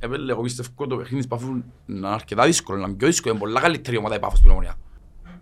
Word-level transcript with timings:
επέλε, 0.00 0.32
εγώ 0.32 0.42
πιστεύω 0.42 0.86
το 0.86 0.96
παιχνίδι 0.96 1.16
της 1.16 1.26
Πάφου 1.26 1.52
να 1.52 1.62
είναι 1.86 2.08
αρκετά 2.08 2.44
δύσκολο, 2.44 2.78
να 2.78 2.86
είναι 2.86 2.96
πιο 2.96 3.06
δύσκολο, 3.06 3.34
είναι 3.34 3.42
πολλά 3.42 3.60
καλύτερη 3.60 3.96
ομάδα 3.96 4.14
η 4.14 4.18
Πάφος 4.18 4.38
στην 4.38 4.50
Ομονία. 4.50 4.74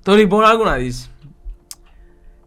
Το 0.03 0.15
λοιπόν 0.15 0.45
άκου 0.45 0.65
να 0.65 0.77
δεις. 0.77 1.11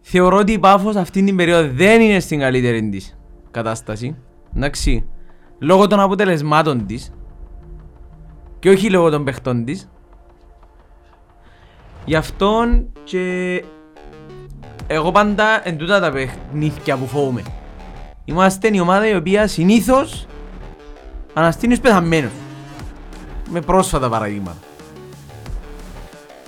Θεωρώ 0.02 0.38
ότι 0.38 0.52
η 0.52 0.60
Πάφος 0.60 0.96
αυτή 0.96 1.24
την 1.24 1.36
περίοδο 1.36 1.74
δεν 1.74 2.02
είναι 2.02 2.20
στην 2.20 2.40
καλύτερη 2.40 2.90
της 2.90 3.18
κατάσταση. 3.52 4.18
Εντάξει. 4.56 5.06
Λόγω 5.60 5.88
των 5.88 6.00
αποτελεσμάτων 6.00 6.86
της 6.86 7.14
και 8.60 8.70
όχι 8.70 8.90
λόγω 8.90 9.10
των 9.10 9.24
παιχτών 9.24 9.66
της. 9.66 9.90
Γι' 12.06 12.16
αυτόν 12.16 12.92
και 13.04 13.64
εγώ 14.88 15.12
πάντα 15.12 15.68
εν 15.68 15.78
τούτα 15.78 16.00
τα 16.00 16.12
παιχνίδια 16.12 16.98
που 16.98 17.08
φοβούμαι. 17.08 17.44
Είμαστε 18.26 18.70
η 18.74 18.80
ομάδα 18.80 19.08
η 19.08 19.16
οποία 19.16 19.48
συνήθως 19.48 20.28
αναστήνει 21.34 21.74
ως 21.74 21.80
πεθαμένος. 21.80 22.32
Με 23.50 23.62
πρόσφατα 23.62 24.10
παραδείγματα. 24.10 24.58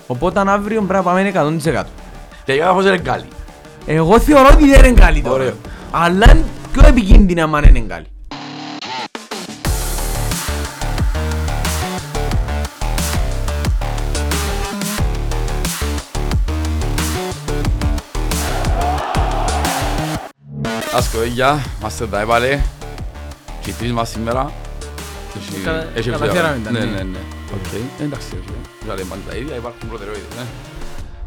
Οπότε 0.08 0.40
αν 0.40 0.50
αύριο 0.50 0.82
πρέπει 0.82 1.06
να 1.06 1.12
πάμε 1.12 1.32
100%. 1.34 1.84
Και 2.46 2.54
για 2.54 2.66
Πάφος 2.66 2.86
είναι 2.86 2.98
καλή. 2.98 3.28
Εγώ 3.86 4.20
θεωρώ 4.20 4.50
ότι 4.54 4.70
δεν 4.70 4.86
είναι 4.86 5.00
καλή 5.00 5.22
τώρα. 5.22 5.36
Ωραίο. 5.36 5.54
Αλλά 5.92 6.32
είναι 6.32 6.46
πιο 6.72 6.88
επικίνδυνα 6.88 7.44
αν 7.44 7.64
είναι 7.64 7.80
καλή. 7.80 8.08
Άσκο, 20.96 21.18
παιδιά, 21.18 21.64
είμαστε 21.80 22.08
τα 22.08 22.20
έβαλε. 22.20 22.60
Και 23.62 23.70
οι 23.70 23.74
τρεις 23.74 23.92
μας 23.92 24.10
σήμερα. 24.10 24.52
Έχει- 25.36 25.64
Κατα- 25.64 25.98
έχει 25.98 26.10
καταφέραμε 26.10 26.56
εξωτερικό. 26.56 26.64
τα, 26.64 26.72
Ναι, 26.72 26.80
ναι. 26.80 27.04
ναι, 27.04 27.04
ναι. 27.04 27.20
Οκ, 27.54 28.02
εντάξει, 28.02 28.36
όχι. 28.36 28.50
Δεν 28.86 28.96
λέμε 28.96 29.10
πάντα 29.10 29.22
τα 29.30 29.36
ίδια, 29.36 29.56
υπάρχουν 29.56 29.90
προτεραιότητες, 29.90 30.36
ναι. 30.38 30.46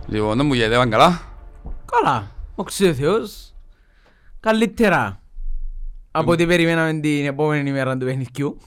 Λοιπόν, 0.08 0.36
δεν 0.36 0.46
μου 0.46 0.54
γίνεται, 0.54 0.76
πάνε 0.76 0.90
καλά. 0.90 1.20
Καλά. 1.84 2.30
Όξι 2.54 2.88
ο 2.88 2.94
Θεός. 2.94 3.54
Καλύτερα. 4.40 5.20
Από 6.10 6.30
ό,τι 6.32 6.46
περιμέναμε 6.46 7.00
την 7.00 7.26
επόμενη 7.26 7.68
ημέρα 7.70 7.96
του 7.96 8.04
παιχνιδιού. 8.04 8.58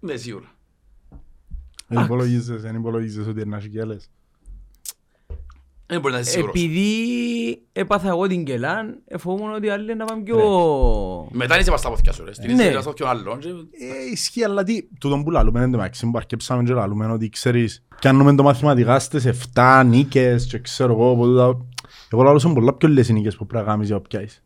Ναι, 0.00 0.16
σίγουρα. 0.16 0.46
Δεν 1.86 2.04
υπολογίζεις, 2.04 2.60
δεν 2.62 2.74
υπολογίζεις 2.74 3.26
ότι 3.26 3.40
είναι 3.40 3.50
να 3.50 3.56
έχει 3.56 3.68
και 3.68 3.80
άλλες. 3.80 4.10
Δεν 5.92 6.00
μπορεί 6.00 6.14
να 6.14 6.20
είσαι 6.20 6.30
σίγουρος. 6.30 6.54
Επειδή 6.54 7.62
έπαθα 7.72 8.08
εγώ 8.08 8.26
την 8.26 8.44
κελάν, 8.44 8.98
εφοβούμουν 9.08 9.54
ότι 9.54 9.68
άλλοι 9.68 9.94
να 9.96 10.04
πάμε 10.04 10.22
πιο... 10.22 10.38
Μετά 11.30 11.58
είσαι 11.58 11.70
πας 11.70 11.80
στα 11.80 11.88
πόθηκια 11.88 12.12
σου, 12.12 12.24
ρε. 12.24 12.32
Στην 12.34 12.54
Ναι. 12.54 12.64
ίδια 12.64 12.80
στα 12.80 12.82
πόθηκια 12.90 13.08
άλλων. 13.08 13.38
και- 13.38 13.48
Ε, 13.48 14.10
ισχύει, 14.12 14.44
αλλά 14.44 14.62
τι, 14.64 14.82
τούτον 15.00 15.24
που 15.24 15.30
λαλούμε 15.30 15.60
είναι 15.62 15.70
το 15.70 15.78
μάξι, 15.78 16.06
που 16.10 16.18
αρκέψαμε 16.18 16.62
και 16.62 16.72
λαλούμε 16.72 17.06
ότι 17.06 17.28
ξέρεις, 17.28 17.84
πιάνουμε 18.00 18.34
το 18.34 18.42
μαθηματικά 18.42 18.98
στις 18.98 19.24
7 19.54 19.82
νίκες 19.86 20.46
και 20.46 20.58
ξέρω 20.58 20.92
εγώ, 20.92 21.10
από 21.10 21.24
τούτα. 21.24 21.56
Εγώ 22.12 22.22
λαλώ 22.22 22.38
σε 22.38 22.48
πολλά 22.48 22.72
πιο 22.74 22.88
λες 22.88 23.08
οι 23.08 23.12
νίκες 23.12 23.36
που 23.36 23.46
πρέπει 23.46 23.64
να 23.64 23.70
κάνεις 23.70 23.86
για 23.86 23.96
να 23.96 24.02
πιάσεις. 24.02 24.42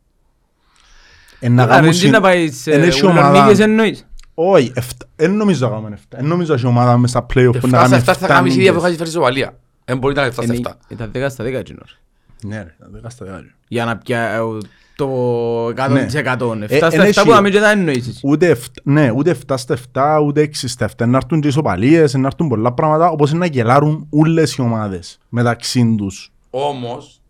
Ε, 1.39 1.49
να 1.49 1.63
Άρα, 1.63 1.71
κάνουν 1.71 1.85
δεν 1.85 1.93
συν- 1.99 2.11
να 2.11 2.21
πάεις 2.21 2.61
σε 2.61 2.71
εν 2.71 2.83
έχει 2.83 2.99
ούλων 3.05 3.17
ομάδα- 3.17 3.43
νίκες 3.43 3.59
εννοείς. 3.59 4.07
Όχι, 4.33 4.71
εφτά- 4.75 5.09
εν 5.15 5.31
νομίζω 5.35 5.65
να 5.67 5.71
κάνουμε 5.73 5.89
7. 6.09 6.17
Εν 6.19 6.25
νομίζω 6.25 6.49
να 6.53 6.57
έχει 6.57 6.67
ομάδα 6.67 6.97
μες 6.97 7.09
στα 7.09 7.25
play-off 7.33 7.59
που 7.59 7.67
να 7.67 7.67
Εφτά 7.67 7.67
στα 7.67 7.77
κάνει 7.81 7.93
εφτά 7.95 8.13
θα 8.13 8.25
7 8.25 8.27
κάνεις 8.27 8.55
ίδια 8.55 8.69
που 8.71 8.75
νίκες. 8.75 8.85
είχες 8.87 8.97
φέρει 8.97 9.09
σοβαλία. 9.09 9.59
Δεν 9.87 9.97
μπορεί 9.97 10.13
να 10.15 10.21
είναι 10.21 10.29
εφτά 10.29 10.41
στα 10.41 10.53
Είναι- 10.53 10.67
εφτά. 10.67 10.79
Ήταν 10.87 11.11
10 11.11 11.29
στα 11.29 11.43
10 11.43 11.53
εκείνος. 11.53 11.97
Ναι 12.43 12.57
ρε, 12.63 12.75
τα 12.79 12.87
δέκα 12.91 13.09
στα 13.09 13.25
δέκα. 13.25 13.43
Για 13.67 13.85
να 13.85 13.97
πια 13.97 14.21
ε, 14.33 14.39
το 14.95 15.07
100%. 15.67 16.55
Ναι. 16.57 16.65
7 16.65 16.71
Ε, 16.71 16.77
στα 16.77 16.85
εν 16.87 17.01
7 17.01 17.03
έχει- 17.03 17.21
που 17.23 17.29
δάμε 17.29 17.49
και 17.49 17.59
δεν 17.59 17.77
εννοείς 17.79 18.07
εσύ. 18.07 18.19
Ούτε, 18.23 18.47
εφτ- 18.49 18.77
ναι, 18.83 19.11
ούτε 19.11 19.29
7 19.29 19.57
στα 19.57 19.73
7, 19.93 20.19
ούτε 20.25 20.41
6 20.41 20.67
στα 20.67 20.85
7. 20.85 21.05
Να 21.07 21.17
έρθουν 21.17 21.41
και 21.41 21.47
ισοπαλίες, 21.47 22.13
να 22.13 22.27
έρθουν 22.27 22.47
πολλά 22.47 22.73
πράγματα, 22.73 23.09
όπως 23.09 23.29
είναι 23.29 23.39
να 23.39 23.45
γελάρουν 23.45 24.07
όλες 24.09 24.55
οι 24.55 24.61
ομάδες 24.61 25.19
μεταξύ 25.29 25.95
τους. 25.97 26.31
Όμως, 26.49 27.21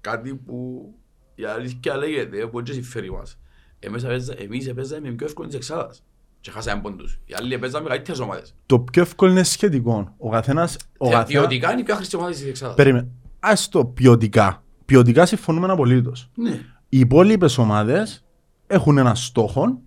κάτι 0.00 0.34
που 0.34 0.86
η 1.34 1.44
αλήθεια 1.44 1.96
λέγεται, 1.96 2.46
που 2.46 2.58
έτσι 2.58 2.72
συμφέρει 2.72 3.12
μας. 3.12 3.38
Εμείς 3.78 4.04
έπαιζα- 4.04 4.34
Εμείς 4.38 4.72
παίζαμε 4.74 5.08
με 5.08 5.14
πιο 5.14 5.26
εύκολη 5.26 5.48
της 5.48 5.56
εξάδας. 5.56 6.02
Και 6.42 6.50
χάσαμε 6.50 6.80
πόντους. 6.80 7.18
Οι 7.24 7.34
άλλοι 7.38 7.58
παίζαμε 7.58 7.82
με 7.84 7.88
καλύτερες 7.88 8.20
ομάδες. 8.20 8.54
Το 8.66 8.78
πιο 8.78 9.02
εύκολο 9.02 9.30
είναι 9.30 9.42
σχετικό. 9.42 10.14
Ο 10.18 10.30
καθένας... 10.30 10.76
Ο 10.98 11.06
Ε, 11.06 11.10
καθένας... 11.10 11.28
Ποιοτικά 11.28 11.72
είναι 11.72 11.80
οι 11.80 11.84
πιο 11.84 11.94
χρηστή 11.94 12.16
ομάδες 12.16 12.36
της 12.36 12.48
εξάδας. 12.48 12.74
Περίμενε. 12.74 13.08
Ας 13.40 13.68
το 13.68 13.84
ποιοτικά. 13.84 14.62
Ποιοτικά 14.84 15.26
συμφωνούμε 15.26 15.72
απολύτως. 15.72 16.30
Ναι. 16.34 16.60
Οι 16.88 16.98
υπόλοιπες 16.98 17.58
ομάδες 17.58 18.24
έχουν 18.66 18.98
ένα 18.98 19.14
στόχο, 19.14 19.80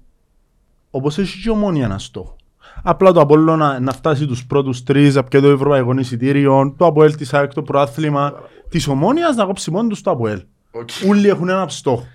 όπως 0.89 1.17
έχει 1.17 1.41
και 1.41 1.49
η 1.49 1.51
Ομόνοια 1.51 1.85
ένα 1.85 1.99
στόχο. 1.99 2.35
Απλά 2.83 3.11
το 3.11 3.19
Απόλλωνα 3.19 3.79
να 3.79 3.91
φτάσει 3.91 4.25
τους 4.25 4.45
πρώτους 4.45 4.83
τρεις, 4.83 5.15
να 5.15 5.23
πιει 5.23 5.41
το 5.41 5.49
ευρωπαϊκό 5.49 5.99
εισιτήριο, 5.99 6.73
το 6.77 6.85
Αποέλ 6.85 7.15
της 7.15 7.33
ΑΕΚ, 7.33 7.53
το 7.53 7.61
πρωτάθλημα 7.61 8.33
της 8.69 8.87
Ομόνοιας 8.87 9.35
να 9.35 9.45
κόψει 9.45 9.71
μόνος 9.71 9.89
τους 9.89 10.01
το 10.01 10.11
Αποέλ. 10.11 10.43
Οκ. 10.71 10.89
Όλοι 11.09 11.27
έχουν 11.27 11.49
ένα 11.49 11.67
στόχο. 11.67 12.07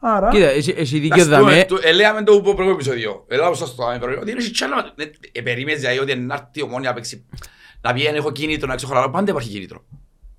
Άρα, 0.00 0.28
Κοίτα, 0.30 0.46
έχει- 0.48 0.74
έχει 0.76 0.98
δίκιο 0.98 1.22
Ας 1.22 1.28
πούμε, 1.28 1.36
δαμέ. 1.36 1.64
το- 1.68 1.78
Ελέγαμε 1.82 2.22
το 2.22 2.32
προηγούμενο 2.40 2.70
επεισόδιο. 2.70 3.24
Ελάω 3.28 3.54
σας 3.54 3.74
το 3.74 3.82
άμε 3.84 3.98
προηγούμενο. 3.98 4.20
Ότι 4.20 4.30
είναι 4.30 4.50
και 4.50 4.64
άλλα- 4.64 4.92
ε, 4.96 5.04
ε, 5.32 5.40
περίμενες 5.40 5.80
δηλαδή 5.80 5.98
ότι 5.98 6.14
να 6.16 6.34
έρθει 6.34 6.46
η 6.52 6.62
ομόνια 6.62 6.88
να 6.88 6.94
παίξει. 6.94 7.24
Να 7.80 7.92
πει 7.92 8.02
έχω 8.04 8.30
κίνητρο, 8.32 8.68
να 8.68 8.74
ξεχωράρω. 8.74 9.10
Πάντα 9.10 9.30
υπάρχει 9.30 9.48
κίνητρο. 9.48 9.84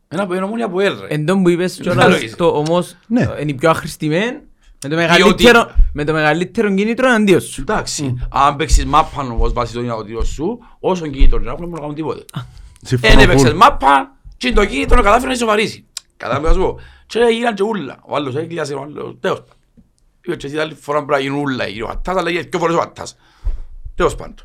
Ένα 0.08 0.24
από 0.24 0.34
είναι 0.36 0.44
ομόνια 0.44 0.70
που 0.70 0.80
έλρε. 0.80 1.08
Εν 1.10 1.26
τόν 1.26 1.44
που 1.44 1.50
είπες 1.50 1.80
Καλό 1.84 2.02
κιόλας, 2.02 2.22
είσαι. 2.22 2.36
το 2.36 2.46
όμως 2.48 2.96
Ναι. 3.08 3.22
ε, 3.22 3.42
είναι 3.42 3.52
η 3.52 3.54
πιο 3.54 3.70
αχρηστημένη 3.70 4.38
με 4.84 4.90
το 4.90 4.96
μεγαλύτερο, 4.96 5.72
με 5.94 6.04
το 6.04 6.14
μεγαλύτερο 6.14 6.74
κίνητρο 6.74 7.08
εναντίον 7.08 7.42
σου. 7.42 7.62
Εντάξει, 7.62 8.16
αν 8.30 8.56
παίξεις 8.56 8.86
μάπα 8.86 9.22
όμως 9.22 9.54
βάσει 9.54 9.74
το 9.74 9.82
δυνατοτήριο 9.82 10.24
σου, 10.24 10.60
όσο 10.80 11.08
κίνητρο 11.08 11.40
να 11.40 11.52
έχουν 11.52 11.70
να 11.70 11.80
κάνουν 11.80 11.96
τίποτε. 11.96 12.26
συμφωνώ 12.82 13.14
Εν 13.14 13.20
έπαιξες 13.20 13.52
full. 13.52 13.56
μάπα 13.56 14.16
και 14.38 14.52
το 14.52 14.66
κίνητρο 14.66 14.96
να 14.96 15.02
κατάφερε 15.02 15.28
να 15.28 15.34
ισοβαρίσει. 15.34 15.86
Κατάλαβες 16.20 16.50
να 16.50 16.56
σου 16.56 16.62
πω; 16.62 16.80
Και 17.06 17.20
έγιναν 17.20 17.56
και 17.56 17.64
ούλα. 17.64 18.00
Ο 18.08 18.16
άλλος 18.16 18.36
έκλειασε, 18.36 18.74
ο 18.74 18.82
άλλος 18.82 19.16
τέλος 19.20 19.40
πάντων. 19.40 19.54
Είπε 20.22 20.36
και 20.36 20.48
εσύ 20.48 20.58
άλλη 20.58 20.74
φορά 20.74 20.98
πρέπει 21.06 21.12
να 21.12 21.20
γίνουν 21.30 21.42
ούλα. 21.44 21.66
Ο 21.86 21.90
Αττάς 21.90 22.16
αλλά 22.16 22.30
έγινε 22.30 22.44
δυο 22.50 22.60
φορές 22.60 22.76
ο 22.76 22.80
Αττάς. 22.82 23.18
Τέλος 23.96 24.16
πάντων. 24.16 24.36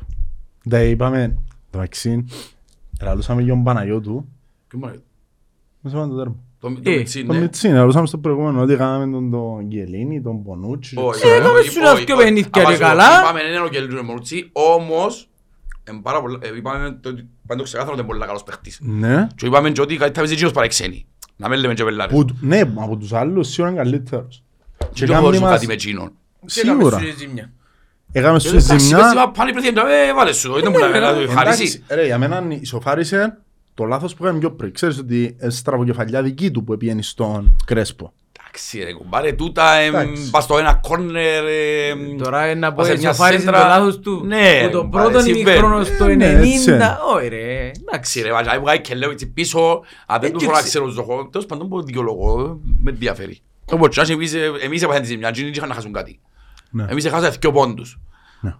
Δεν 0.63 0.89
είπαμε, 0.89 1.37
το 1.69 1.79
αξίν, 1.79 2.29
λαλούσαμε 3.01 3.41
για 3.41 3.53
τον 3.53 3.63
Παναγιώτου, 3.63 4.25
Και 4.69 4.77
μόνο- 4.77 4.93
μας 5.81 5.93
είπαμε 5.93 6.07
το 6.07 6.15
τέρμα. 6.17 6.35
Το 6.59 6.69
το 6.73 6.89
Ε, 6.91 6.95
Μιτσί, 6.97 7.25
Το 7.25 7.33
ναι. 7.33 7.39
Μιτσίν, 7.39 7.73
λαλούσαμε 7.73 8.07
στο 8.07 8.17
προηγούμενο 8.17 8.61
ότι 8.61 8.75
κάναμε 8.75 9.11
τον 9.11 9.31
τον 9.31 9.71
Γελίνη, 9.71 10.21
τον 10.21 10.43
Πονούτσι. 10.43 10.95
Όχι, 10.97 11.27
Ε, 11.27 11.29
όχι, 11.29 11.37
έκαμε 11.39 11.59
όχι, 11.59 11.69
σου 11.69 11.79
ένα 11.79 11.91
όχι, 11.91 12.03
δυο 12.03 12.15
όχι. 12.15 12.23
παιχνίδια 12.23 12.49
Άμα 12.53 12.65
και 12.69 12.73
σου 12.75 12.79
καλά. 12.81 13.21
Είπαμε 13.21 13.41
είναι 13.41 13.59
ο 13.59 13.67
Κελτζούνε 13.67 14.01
Μονούτσι, 14.01 14.49
όμως 14.51 15.29
εν 15.83 16.01
πάρα 16.01 16.21
πολλά- 16.21 16.39
ε, 16.41 16.55
είπαμε 16.57 16.97
το 17.01 17.09
ότι 17.09 17.27
πάντα 17.47 17.63
ξεκάθαρο 17.63 17.91
ότι 17.93 18.01
είναι 18.01 18.09
πολύ 18.09 18.25
καλός 18.25 18.43
παίχτης. 18.43 18.79
Ναι. 18.81 19.27
Και 19.35 19.45
είπαμε 19.45 19.69
και 19.71 19.81
ότι 19.81 19.95
καλύτερα 19.95 20.13
παίζει 20.19 20.33
εκείνος 20.33 20.51
παρά 20.53 20.65
οι 20.65 20.69
ξένοι. 20.69 21.05
Να 21.37 21.49
μην 21.49 21.59
λέμε 21.59 21.73
και 21.73 21.83
πελάρες. 21.83 22.13
Που, 22.15 22.25
ναι, 22.39 22.59
από 22.59 22.97
τους 22.97 23.13
άλλους 23.13 23.47
σίγουρα 23.47 23.71
είναι 23.73 23.81
καλύτερος. 23.83 24.43
Και 24.77 24.85
Και 24.93 24.99
δεν 25.05 25.09
κάνει 25.09 25.23
χωρίζουν 25.23 25.45
μας, 25.45 25.53
κάτι 25.53 25.67
με 25.67 25.73
εκείνον. 25.73 26.11
σίγουρα, 26.45 26.97
Και 26.99 27.05
έκαμε 27.05 27.11
σου 27.11 27.17
ζημιά. 27.17 27.51
έκαμε 28.11 28.39
σου 28.39 28.47
Εντάξει, 28.47 28.67
πες 28.73 28.81
ζημιά. 28.81 29.09
τι, 29.31 29.37
πάνε 29.37 29.51
πληθύντα, 29.51 29.81
ε, 29.89 30.13
βάλε 30.13 30.33
σου 30.33 30.49
το, 30.51 30.57
ήταν 30.57 30.73
που 30.73 30.79
να 30.79 30.99
να 30.99 31.13
το 31.13 31.31
χαρίσεις. 31.31 31.75
Εντάξει, 31.75 31.83
ρε, 31.89 32.05
για 32.05 32.17
μένα 32.17 32.43
ισοφάρισε 32.49 33.37
το 33.73 33.83
λάθος 33.85 34.13
που 34.15 34.23
έκανε 34.25 34.39
πιο 34.39 34.51
πριν. 34.51 34.73
Ξέρεις 34.73 34.97
ότι 34.97 35.35
ε, 35.39 35.49
στραβοκεφαλιά 35.49 36.21
δική 36.23 36.51
του 36.51 36.63
που 36.63 36.73
έπιανε 36.73 37.01
στον 37.01 37.55
Κρέσπο. 37.65 38.13
Εντάξει 38.57 38.83
ρε 38.83 38.93
κουμπάρε, 38.93 39.31
τούτα 39.33 39.73
εμ, 39.73 39.95
Εντάξει. 39.95 40.29
πας 40.29 40.43
στο 40.43 40.57
ένα 40.57 40.73
κόρνερ. 40.73 41.43
εμ, 41.89 42.17
Τώρα 42.17 42.45
είναι 42.49 42.59
να 42.59 42.69
πω 42.69 42.75
πας 42.77 42.87
σε 42.87 42.97
μια 42.97 43.09
εσωφάρισε 43.09 43.45
το 43.45 43.51
σέντρα. 43.51 43.67
λάθος 43.67 43.99
του. 43.99 44.21
Ναι, 44.25 44.61
Που 44.65 44.71
το 44.71 44.81
κουμπάρε, 44.81 45.03
πρώτο 45.09 45.19
συμβαίνει. 45.23 45.49
ημίχρονο 45.51 45.83
στο 45.83 46.05
Ε, 46.05 46.15
ναι, 46.15 46.25
έτσι 46.25 46.63
90. 46.65 46.73
είναι. 46.73 46.97
Όχι 47.15 47.27
ρε. 47.27 47.37
Εντάξει. 47.37 47.81
Εντάξει 47.87 48.21
ρε, 48.21 48.31
βάζα, 48.31 48.59
βγάλει 48.59 48.81
και 48.81 48.95
λέω 48.95 49.11
έτσι 49.11 49.27
πίσω, 49.31 49.81
αν 50.05 50.19
δεν 50.19 50.31
τους 50.31 50.31
Έτσι, 50.33 50.45
φορά 50.45 50.57
έτσι. 50.57 50.69
ξέρω 50.69 50.87
ζωχό, 50.87 51.27
τέλος 51.31 51.45
πάντων 51.47 51.69
που 51.69 51.83
δικαιολογώ, 51.83 52.59
με 52.83 52.91
ενδιαφέρει. 52.91 53.39
Όπως 53.71 54.05
και 54.05 54.13
εμείς, 54.13 54.33
ε, 54.33 54.51
εμείς 54.61 54.81
έπαθαν 54.81 55.01
τη 55.01 55.07
ζημιά, 55.07 55.27
εκείνοι 55.27 55.49
είχαν 55.49 55.67
να 55.69 55.73
χάσουν 55.75 55.93
κάτι. 55.93 56.19
Ναι. 56.71 56.85
Εμείς 56.89 57.05
έχασαμε 57.05 57.35
δυο 57.39 57.51
πόντους. 57.51 57.99
Ναι. 58.41 58.55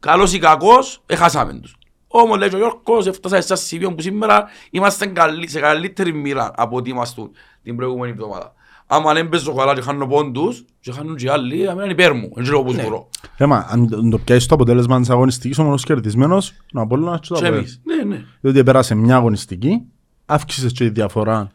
Καλός 0.00 0.32
ή 0.32 0.38
κακός, 0.38 1.02
έχασαμε 1.06 1.52
τους. 1.52 1.75
Όμως 2.22 2.38
λέει 2.38 2.48
και 2.48 2.54
ο 2.54 2.58
Γιώργος, 2.58 3.06
έφτασα 3.06 3.40
σε 3.40 3.46
ένα 3.52 3.56
σημείο 3.62 3.94
που 3.94 4.00
σήμερα 4.02 4.44
είμαστε 4.70 5.06
καλύ- 5.06 5.48
σε 5.50 5.60
καλύτερη 5.60 6.12
μοίρα 6.12 6.50
από 6.56 6.76
ό,τι 6.76 6.90
ήμασταν 6.90 7.30
την 7.62 7.76
προηγούμενη 7.76 8.12
εβδομάδα. 8.12 8.52
Άμα 8.86 9.12
δεν 9.14 9.28
παίζω 9.28 9.54
καλά 9.54 9.74
και 9.74 9.80
χάνω 9.80 10.06
πόντους, 10.06 10.64
και 10.80 10.92
χάνουν 10.92 11.16
και 11.16 11.24
οι 11.26 11.28
άλλοι, 11.28 11.68
αμένα 11.68 11.82
είναι 11.82 11.92
υπέρ 11.92 12.12
μου. 12.14 12.30
Δεν 12.34 12.42
ξέρω 12.44 12.62
πώς 12.62 12.76
μπορώ. 12.82 13.08
Ρε, 13.38 13.46
μα, 13.46 13.66
αν 13.70 14.10
το 14.10 14.18
πιάσεις 14.18 14.46
το 14.46 14.54
αποτέλεσμα 14.54 15.00
της 15.00 15.10
αγωνιστικής, 15.10 15.58
ο 15.58 15.62
μόνος 15.62 15.84
κερδισμένος, 15.84 16.52
να 16.72 16.84
μπορεί 16.84 17.02
να 17.02 17.18
το 17.18 17.34
Και 17.34 17.34
Αποέλ. 17.34 17.54
εμείς. 17.54 17.80
Ναι, 17.84 18.02
ναι. 18.16 18.24
Διότι 18.40 18.62
πέρασε 18.62 18.94
μια 18.94 19.16
αγωνιστική, 19.16 19.82
αύξησες 20.26 20.72
και 20.72 20.84
η 20.84 20.88
διαφορά 20.88 21.50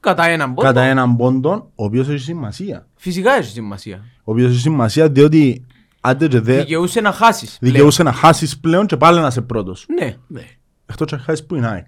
Κατά 0.00 0.24
έναν 0.26 0.48
πόντο. 0.54 0.66
κατά 0.68 0.82
έναν 0.82 1.16
πόντο, 1.16 1.50
ο 1.74 1.84
οποίος 1.84 2.08
έχει 2.08 2.18
σημασία. 2.18 2.86
Φυσικά 2.94 3.32
έχει 3.36 3.50
σημασία. 3.50 4.04
Ο 4.24 4.32
οποίος 4.32 4.50
έχει 4.50 4.60
σημασία 4.60 5.08
διότι 5.08 5.64
άντε 6.06 6.28
και 6.28 6.40
δε 6.40 6.56
Δικαιούσε 6.58 7.00
να 7.00 7.12
χάσεις. 7.12 7.58
δικαιούσε 7.60 8.02
να 8.02 8.12
χάσεις 8.12 8.58
πλέον 8.58 8.86
και 8.86 8.96
πάλι 8.96 9.20
να 9.20 9.26
είσαι 9.26 9.40
πρώτος. 9.40 9.86
Ναι. 10.00 10.16
Ναι. 10.26 10.42
Εκτός 10.86 11.10
και 11.10 11.16
να 11.16 11.22
χάσεις 11.22 11.46
που 11.46 11.54
είναι 11.54 11.66
ΑΕΚ. 11.68 11.86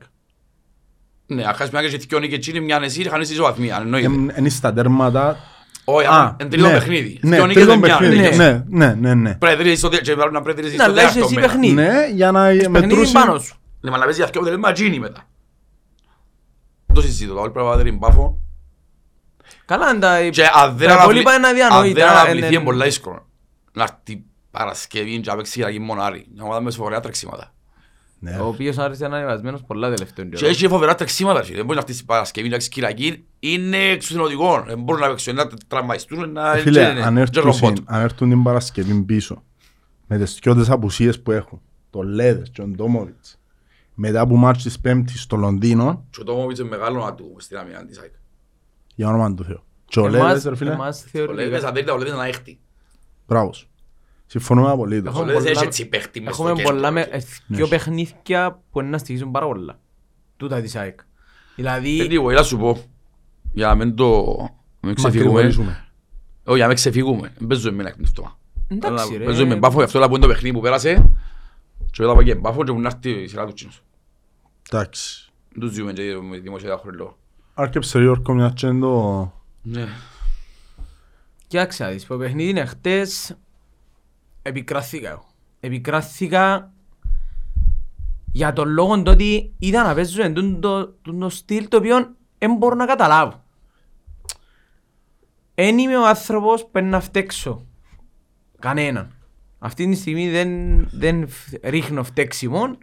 Ναι, 1.27 1.45
αν 1.45 1.55
χάσεις 1.55 1.73
μια 1.73 1.89
και 1.89 1.97
δυο 1.97 2.19
νίκες 2.19 2.37
εκείνοι, 2.37 2.61
μια 2.61 2.81
εσύ, 2.83 3.09
χάνεις 3.09 3.31
ισοβαθμία, 3.31 3.79
εννοείται. 3.81 4.09
Είναι 4.39 4.49
στα 4.49 4.73
τέρματα, 4.73 5.37
Όχι, 5.85 6.07
Α, 6.07 6.11
άμα 6.11 6.37
είναι 6.41 6.51
τρίτο 6.51 6.67
ναι. 6.67 6.73
παιχνίδι. 6.73 7.19
Ναι, 7.23 7.37
Δύο 7.37 7.47
νίκες 7.47 7.63
τρίτο 7.63 7.79
με 7.79 7.87
μια, 7.87 7.97
παιχνίδι. 7.99 8.21
νίκες. 8.23 8.37
Ναι, 8.37 8.65
ναι, 8.69 8.95
ναι, 8.95 9.15
ναι. 9.15 9.35
Πρέπει 9.35 9.57
να 9.57 9.63
τρίτης 9.63 9.79
στο 9.79 9.89
δέ- 9.89 10.01
και 10.03 10.15
πρέπει 10.15 10.33
να 10.33 10.43
πρέπει 10.43 10.57
να 10.63 10.63
τρίτης 10.63 10.79
Να 10.79 10.85
στο 10.85 10.93
αλλάζεις 10.93 11.13
δεύτερο 11.15 11.25
εσύ 11.27 11.35
μέρα. 11.35 11.47
παιχνίδι. 11.47 11.75
Ναι, 11.75 12.07
για 12.15 12.31
να 12.31 12.43
Παιχνίδι 12.47 12.69
μετρούσει. 12.69 13.13
πάνω 13.13 13.39
σου. 13.39 13.57
Ναι, 13.81 13.91
μα 13.91 13.99
να 13.99 14.05
παίζει 14.05 14.23
αυτό 14.23 14.39
αποτελέσμα 14.39 14.73
τζίνι 14.73 14.99
μετά. 14.99 15.23
Το 16.93 17.01
συζητώ, 17.01 17.35
το 17.35 17.41
άλλο 17.41 17.51
πρέπει 17.51 17.67
να 17.69 17.75
βάλει 17.77 17.93
μπάφο. 17.93 18.39
Καλά, 19.65 19.87
αν 19.87 20.01
τα 20.01 20.29
Και 20.29 20.43
αν 20.43 20.77
δεν 20.77 20.89
τα 20.89 20.95
αναβλη- 20.95 21.21
υπόλοιπα 21.21 21.35
είναι 21.35 21.47
αν 21.47 21.53
αδιανόητα. 21.53 21.95
δεν 22.07 22.09
αναβληθεί 22.09 22.39
είναι- 22.47 22.55
είναι 22.57 22.65
πολλά 22.65 22.85
δύσκολο. 22.85 23.27
Να 23.77 23.83
έρθει 23.83 24.25
Παρασκευή 24.51 25.21
και 25.21 25.31
να 25.31 25.37
παίξει 25.37 25.53
για 25.59 25.67
να 25.67 25.73
γίνει 25.73 25.85
μονάρι. 25.85 26.27
Μια 26.35 26.43
ομάδα 26.45 26.61
με 26.61 26.71
φοβερά 26.71 27.01
τρεξίματα. 27.01 27.55
Ναι. 28.19 28.37
Ο 28.39 28.47
οποίος 28.47 28.79
άρχισε 28.79 29.03
να 29.03 29.09
είναι 29.09 29.17
ανεβασμένος 29.17 29.63
πολλά 29.63 29.95
τελευταίων 29.95 30.31
Και 30.31 30.37
καιρών. 30.37 30.51
έχει 30.51 30.69
φοβερά 30.69 30.95
τρεξίματα. 30.95 31.43
φίλε. 31.43 31.57
Δεν 31.57 31.65
μπορεί 31.67 31.79
να 31.79 31.85
έρθει 31.89 32.05
Παρασκευή 32.05 32.47
να 32.47 32.53
παίξει 32.53 32.69
Κυριακή. 32.69 33.25
Είναι 33.39 33.77
εξουσιονοτικό. 33.77 34.63
Δεν 34.67 34.83
μπορούν 34.83 35.01
να 35.01 35.09
παίξουν, 35.09 35.35
να 35.35 35.49
τραυματιστούν, 35.69 36.33
να... 36.33 36.53
Φίλε, 36.55 36.81
και- 36.95 37.01
αν 37.03 37.15
και 37.15 37.21
έρθουν, 37.21 37.43
ρομπότ. 37.43 37.77
συν- 37.77 37.83
αν 37.87 38.01
έρθουν 38.01 38.29
την 38.29 38.43
Παρασκευή 38.43 39.03
πίσω, 39.03 39.43
με 40.07 40.19
τις 40.19 40.39
δυο 40.43 40.65
απουσίες 40.69 41.21
που 41.23 41.31
έχουν, 41.33 41.61
το 41.91 42.03
Λέδες 42.03 42.51
και 42.51 42.63
ο 42.63 42.67
Ντόμοβιτς, 42.67 43.39
μετά 43.95 44.21
από 44.21 44.37
μάτς 44.37 44.63
της 44.63 44.81
Πέμπτης 44.81 45.23
στο 45.23 45.37
Λονδίνο, 45.37 46.05
Και 46.11 46.21
ο 46.21 46.25
Τόμοβιτς 46.25 46.59
είναι 46.61 46.69
μεγάλο 46.69 47.05
να 47.05 47.15
του 47.15 47.37
στην 47.39 47.57
άμυνα 47.57 47.85
της 47.85 47.99
ΑΕΚ. 47.99 48.13
για 48.95 49.09
όνομα 49.09 49.35
του 49.35 49.45
Θεού. 49.45 49.63
Και 49.85 50.01
ο 50.01 50.07
Εμάς- 50.07 50.23
Λέδες, 50.23 50.45
ρε 50.45 50.57
φίλε, 50.57 50.73
εμάς 50.73 51.05
Ο 51.05 51.09
θεωρητικά- 51.11 51.43
Λέδες 51.43 51.63
αν 51.65 51.75
δεν 51.75 51.83
ήταν 51.83 51.95
ο 51.95 51.99
Λέδες 51.99 52.15
να 52.15 52.27
έχτη. 52.27 52.59
Μπράβος 53.27 53.57
σου. 53.57 53.69
Συμφωνούμε 54.27 54.71
απολύτως. 54.71 55.15
Ο 55.15 55.19
Έχουμε 55.19 55.27
Λέδες 55.33 55.43
πολλά- 55.45 55.57
έχει 55.59 55.67
έτσι 55.67 55.89
παίχτη 55.89 56.21
μες 56.21 56.35
στο 56.35 56.43
Έχουμε 56.43 56.57
κέντρο, 56.59 56.73
πολλά 56.75 56.91
με 56.91 57.05
ρε. 57.05 57.17
ε, 57.17 57.23
δυο 57.47 57.69
παιχνίδια 57.69 58.63
που 58.71 58.81
είναι 58.81 58.89
να 58.89 58.99
στοιχίζουν 58.99 59.31
πάρα 59.31 59.47
πολλά. 59.47 59.79
Τούτα 60.37 60.61
της 60.61 60.77
ΑΕΚ. 60.77 61.01
Δηλαδή, 61.57 62.09
Anyway, 62.11 62.35
να 62.35 62.43
σου 62.43 62.59
πω, 62.59 62.83
για 63.53 63.67
να 63.67 63.75
μην 63.75 63.95
το 63.95 64.25
μην 64.81 64.95
ξεφύγουμε, 64.95 65.31
Μακρηγορήσουμε. 65.31 65.87
όχι, 66.45 66.55
για 66.55 66.61
να 66.63 66.67
μην 66.67 66.77
ξεφύγουμε, 66.77 67.33
δεν 67.39 67.47
παίζουμε 67.47 67.73
με 67.77 67.81
ένα 67.81 67.89
εκνευτόμα. 67.91 68.39
εντάξει 68.69 69.17
ρε. 69.17 69.25
Παίζουμε 69.25 69.49
με 69.49 69.57
μπάφο, 69.57 69.79
γι' 69.79 69.85
αυτό 69.85 69.99
που 69.99 70.15
είναι 70.15 70.19
το 70.19 70.27
παιχνίδι 70.27 70.55
που 70.55 70.61
πέρασε, 70.63 71.11
και 71.91 72.03
μετά 72.03 72.15
πάει 72.15 72.25
και 72.25 72.35
μπάφο 72.35 72.65
και 72.65 72.73
που 72.73 72.81
να 72.81 72.89
έρθει 72.89 73.11
η 73.11 73.27
σειρά 73.29 73.47
του 73.47 73.53
τσίνους. 73.53 73.83
Εντάξει. 74.71 75.31
Δεν 75.53 75.61
τους 75.61 75.73
ζούμε 75.77 75.93
και 75.93 76.03
με 76.31 76.39
δημοσιότητα 76.39 76.81
χωρίς 76.83 76.99
λόγο. 76.99 77.17
Άρκεψε 77.55 77.99
Ριόρκο 77.99 78.35
μια 78.35 78.51
και 78.55 78.67
είναι 78.67 78.81
το... 78.81 79.33
Ναι. 79.63 79.87
Κοίταξε 81.47 81.85
να 81.85 81.91
δεις, 81.91 82.07
το 82.07 82.17
παιχνίδι 82.17 82.49
είναι 82.49 82.65
χτες, 82.65 83.37
επικράθηκα 84.43 85.11
εγώ. 85.11 85.27
Επικράθηκα 85.61 86.73
για 88.33 88.53
τον 88.53 88.69
λόγο 88.69 89.03
το 89.03 89.11
ότι 89.11 89.55
είδα 89.59 89.83
να 89.83 89.95
παίζουν 89.95 90.35
τούν 90.35 90.61
το, 90.61 90.87
τούν 90.89 91.21
το 91.21 91.29
στυλ 91.29 91.69
το 91.69 91.77
οποίο 91.77 92.15
δεν 92.39 92.55
μπορώ 92.55 92.75
να 92.75 92.87
καταλάβω. 92.87 93.45
Εν 95.55 95.79
είμαι 95.79 95.97
ο 95.97 96.07
άνθρωπος 96.07 96.67
που 96.67 96.79
είναι 96.79 96.89
να 96.89 97.01
φταίξω 97.01 97.67
κανέναν. 98.59 99.15
Αυτή 99.59 99.89
τη 99.89 99.95
στιγμή 99.95 100.31
δεν, 100.31 100.51
δεν 100.93 101.29
φ- 101.29 101.65
ρίχνω 101.65 102.05
φταίξιμο. 102.05 102.77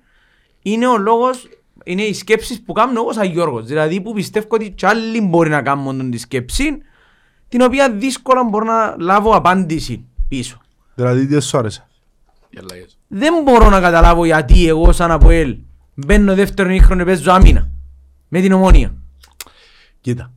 Είναι 0.61 0.87
ο 0.87 0.97
λόγος, 0.97 1.49
είναι 1.83 2.01
οι 2.01 2.13
σκέψεις 2.13 2.61
που 2.61 2.73
κάνω 2.73 3.01
εγώ 3.01 3.13
σαν 3.13 3.31
Γιώργος. 3.31 3.65
Δηλαδή 3.65 4.01
που 4.01 4.13
πιστεύω 4.13 4.47
ότι 4.49 4.71
κι 4.71 4.85
άλλοι 4.85 5.21
μπορεί 5.21 5.49
να 5.49 5.61
κάνουν 5.61 6.11
τη 6.11 6.17
σκέψη 6.17 6.77
την 7.53 7.61
οποία 7.61 7.91
δύσκολα 7.91 8.43
μπορώ 8.43 8.65
να 8.65 8.95
λάβω 8.99 9.35
απάντηση 9.35 10.05
πίσω. 10.27 10.61
Δηλαδή 10.95 11.27
τι 11.27 11.41
σου 11.41 11.57
άρεσε; 11.57 11.87
Οι 12.49 12.57
αλλαγές. 12.61 12.97
Δεν 13.07 13.43
μπορώ 13.43 13.69
να 13.69 13.79
καταλάβω 13.79 14.25
γιατί 14.25 14.67
εγώ 14.67 14.91
σαν 14.91 15.11
Αποέλ 15.11 15.57
μπαίνω 15.93 16.35
δεύτερον 16.35 16.71
ήχρονο 16.71 17.03
και 17.03 17.09
παίζω 17.09 17.31
άμυνα 17.31 17.69
με 18.27 18.41
την 18.41 18.51
ομόνια. 18.51 18.93
Κοίτα. 20.01 20.31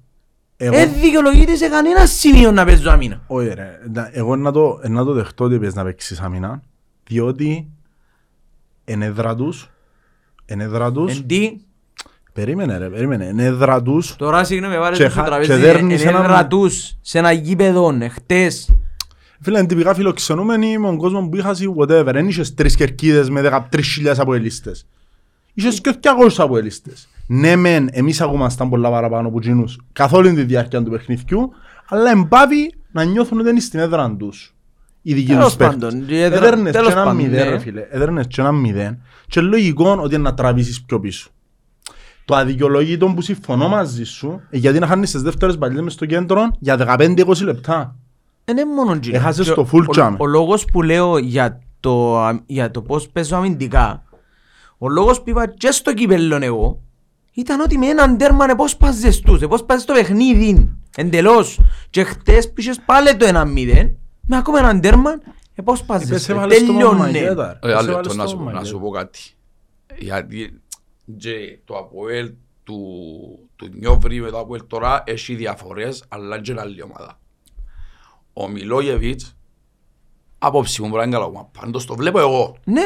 Εγώ... 0.56 0.74
Δεν 0.76 0.92
δικαιολογείται 1.00 1.56
σε 1.56 1.68
κανένα 1.68 2.06
σημείο 2.06 2.52
να 2.52 2.64
παίζω 2.64 2.90
άμυνα. 2.90 3.22
Όχι 3.26 3.48
ρε, 3.48 3.80
να- 3.92 4.10
εγώ 4.12 4.36
να 4.36 4.52
το, 4.52 4.80
να 4.88 5.04
το 5.04 5.12
δεχτώ 5.12 5.44
ότι 5.44 5.58
πες 5.58 5.74
να 5.74 5.84
παίξεις 5.84 6.20
άμυνα, 6.20 6.62
διότι 7.06 7.68
εν 8.84 9.02
έδρα 9.02 9.36
τους, 9.36 9.70
εν 10.46 10.60
έδρα 10.60 10.92
τους, 10.92 11.16
Εν 11.16 11.26
τι, 11.26 11.56
περίμενε 12.36 12.78
ρε, 12.78 12.88
περίμενε, 12.88 13.24
εν 13.26 13.38
έδρα 13.38 13.82
τους, 13.82 14.16
τώρα 14.16 14.44
συγγνώμη 14.44 14.78
βάλες 14.78 14.98
Και 14.98 15.04
το 15.04 15.10
στο 15.10 15.20
χα- 15.20 15.26
τραπέζι 15.26 15.50
και 15.50 15.56
δέρνεις 15.56 16.02
εν 16.02 16.08
ένα- 16.08 16.18
έδρα 16.24 16.46
τους 16.46 16.96
σε 17.00 17.18
ένα 17.18 17.32
γήπεδο 17.32 17.96
εχτες. 18.00 18.70
φίλε 19.40 19.58
είναι 19.58 19.66
τυπικά 19.66 19.94
φιλοξενούμενοι 19.94 20.78
με 20.78 20.86
τον 20.86 20.96
κόσμο 20.96 21.28
που 21.28 21.36
είχα 21.36 21.54
whatever, 21.78 22.10
δεν 22.12 22.28
είχες 22.28 22.54
τρεις 22.54 22.76
κερκίδες 22.76 23.30
με 23.30 23.40
13.000 23.40 24.18
αποελίστες. 24.18 24.86
Είχες 25.54 25.80
και 25.80 25.90
200 26.00 26.42
αποελίστες. 26.42 27.08
Ναι 27.26 27.56
μεν, 27.56 27.88
εμείς 27.92 28.20
ακούμασταν 28.20 28.68
πολλά 28.68 28.90
παραπάνω 28.90 29.28
από 29.28 29.38
εκείνους 29.42 29.78
καθ' 29.92 30.12
όλη 30.12 30.32
τη 30.34 30.42
διάρκεια 30.42 30.82
του 30.82 30.90
παιχνιδιού, 30.90 31.52
αλλά 31.88 32.10
εμπάβει 32.10 32.74
να 32.92 33.04
νιώθουν 33.04 33.40
ότι 33.40 33.48
είναι 33.50 33.60
στην 33.60 33.78
έδρα 33.80 34.14
τους. 34.18 34.54
Οι 35.02 35.14
δικοί 35.14 35.26
Τέλος 35.26 35.44
τους 35.44 35.56
παίχτες. 35.56 35.76
πάντων, 35.78 36.04
η 36.08 36.20
έδρα- 36.20 36.38
Έδερνες 36.38 36.72
και 36.72 36.78
τέλος 36.78 36.92
ένα 36.92 37.02
πάντων, 37.04 37.16
μηδέν 37.16 37.44
ναι. 37.44 37.50
ρε 37.50 37.58
φίλε, 37.58 37.86
έδερνες 37.90 38.26
και 38.26 38.40
ένα 38.40 38.52
μηδέν 38.52 38.98
και 39.28 39.40
λογικό 39.40 39.98
ότι 40.02 40.14
είναι 40.14 40.22
να 40.22 40.34
τραβήσεις 40.34 40.82
πιο 40.82 41.00
πίσω. 41.00 41.30
Το 42.26 42.34
αδικαιολόγητο 42.34 43.06
που 43.06 43.20
συμφωνώ 43.20 43.68
μαζί 43.68 44.04
σου, 44.04 44.40
ε, 44.50 44.56
γιατί 44.58 44.78
να 44.78 44.86
χάνεις 44.86 45.10
τις 45.10 45.22
δεύτερες 45.22 45.58
παλιές 45.58 45.80
μες 45.82 45.92
στο 45.92 46.06
κέντρο 46.06 46.50
για 46.58 46.76
15-20 46.76 47.44
λεπτά. 47.44 47.96
Δεν 48.44 48.56
είναι 48.56 48.74
μόνο 48.74 48.92
εκείνο. 48.92 49.16
Έχασες 49.16 49.48
Και 49.48 49.54
το 49.54 49.68
full 49.72 49.84
ο- 49.86 49.92
jam. 49.96 50.14
Ο 50.18 50.26
λόγος 50.26 50.64
που 50.64 50.82
λέω 50.82 51.18
για 51.18 51.60
το, 51.80 52.16
για 52.46 52.70
το 52.70 52.82
πώς 52.82 53.08
παίζω 53.08 53.36
αμυντικά, 53.36 54.02
ο 54.78 54.88
λόγος 54.88 55.22
που 55.22 55.30
είπα 55.30 55.46
και 55.48 55.70
στο 55.70 55.94
κυπέλλον 55.94 56.42
εγώ, 56.42 56.80
ήταν 57.32 57.60
ότι 57.60 57.78
με 57.78 57.86
έναν 57.86 58.16
τέρμα 58.16 58.46
πώς 58.46 58.76
πάζες 58.76 59.20
τους, 59.20 59.46
πώς 59.46 59.64
πάζες 59.64 59.84
το 59.84 59.92
παιχνίδι, 59.92 60.76
εντελώς. 60.96 61.60
Και 61.90 62.02
χτες 62.04 62.52
πήγες 62.52 62.80
πάλι 62.86 63.16
το 63.16 63.26
ένα 63.26 63.44
μηδέν, 63.44 63.96
με 64.26 64.36
ακόμα 64.36 64.58
έναν 64.58 64.80
τέρμα, 64.80 65.10
ε, 65.54 65.62
πώς 65.62 65.82
πάζες, 65.82 66.08
Είπες 66.08 66.28
ε, 66.28 66.32
έβαλες 66.32 66.58
το 66.60 66.66
τελειώνε. 66.66 66.98
μαγέτα. 66.98 67.58
Ε, 67.62 67.72
άλλο 67.72 67.76
Εσύ 67.78 67.86
λεπτό 67.86 67.92
βάλες 68.08 68.16
να 68.16 68.22
το 68.24 68.28
σου, 68.30 68.36
να 68.36 68.42
μαγέτα. 68.44 68.64
σου 68.64 68.78
πω 68.80 68.90
κάτι. 68.90 69.18
Γιατί 69.98 70.60
και 71.18 71.58
το 71.64 71.76
Αποέλ 71.76 72.32
του, 72.64 72.78
του 73.56 73.68
Νιόβρη 73.72 74.20
με 74.20 74.30
το 74.30 74.38
Αποέλ 74.38 74.66
τώρα 74.66 75.02
έχει 75.06 75.34
διαφορές, 75.34 76.04
αλλά 76.08 76.40
και 76.40 76.50
είναι 76.52 76.60
άλλη 76.60 76.82
ομάδα. 76.82 77.18
Ο 78.32 78.48
Μιλόγεβιτς, 78.48 79.36
απόψη 80.38 80.82
μου 80.82 80.88
μπορεί 80.88 80.98
να 81.00 81.04
είναι 81.06 81.14
καλά 81.14 81.26
ομάδα. 81.26 81.48
Πάντως 81.60 81.84
το 81.86 81.94
βλέπω 81.94 82.18
εγώ. 82.18 82.56
Ναι, 82.64 82.80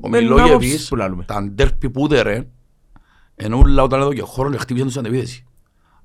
Ο 0.00 0.08
με 0.08 0.18
την 0.18 0.26
άποψη 0.32 0.44
Μιλόγεβιτς, 0.44 0.88
που 0.88 0.96
λαλούμε. 0.96 1.24
τα 1.24 1.42
ντέρπι 1.42 1.90
που 1.90 2.04
έδερε, 2.04 2.48
ενώ 3.36 3.58
όλα 3.58 3.82
όταν 3.82 4.00
εδώ 4.00 4.12
και 4.12 4.20
χώρο 4.22 4.50
και 4.50 4.56
χτύπησαν 4.56 4.86
τους 4.88 4.96
αντεπίθεση. 4.96 5.46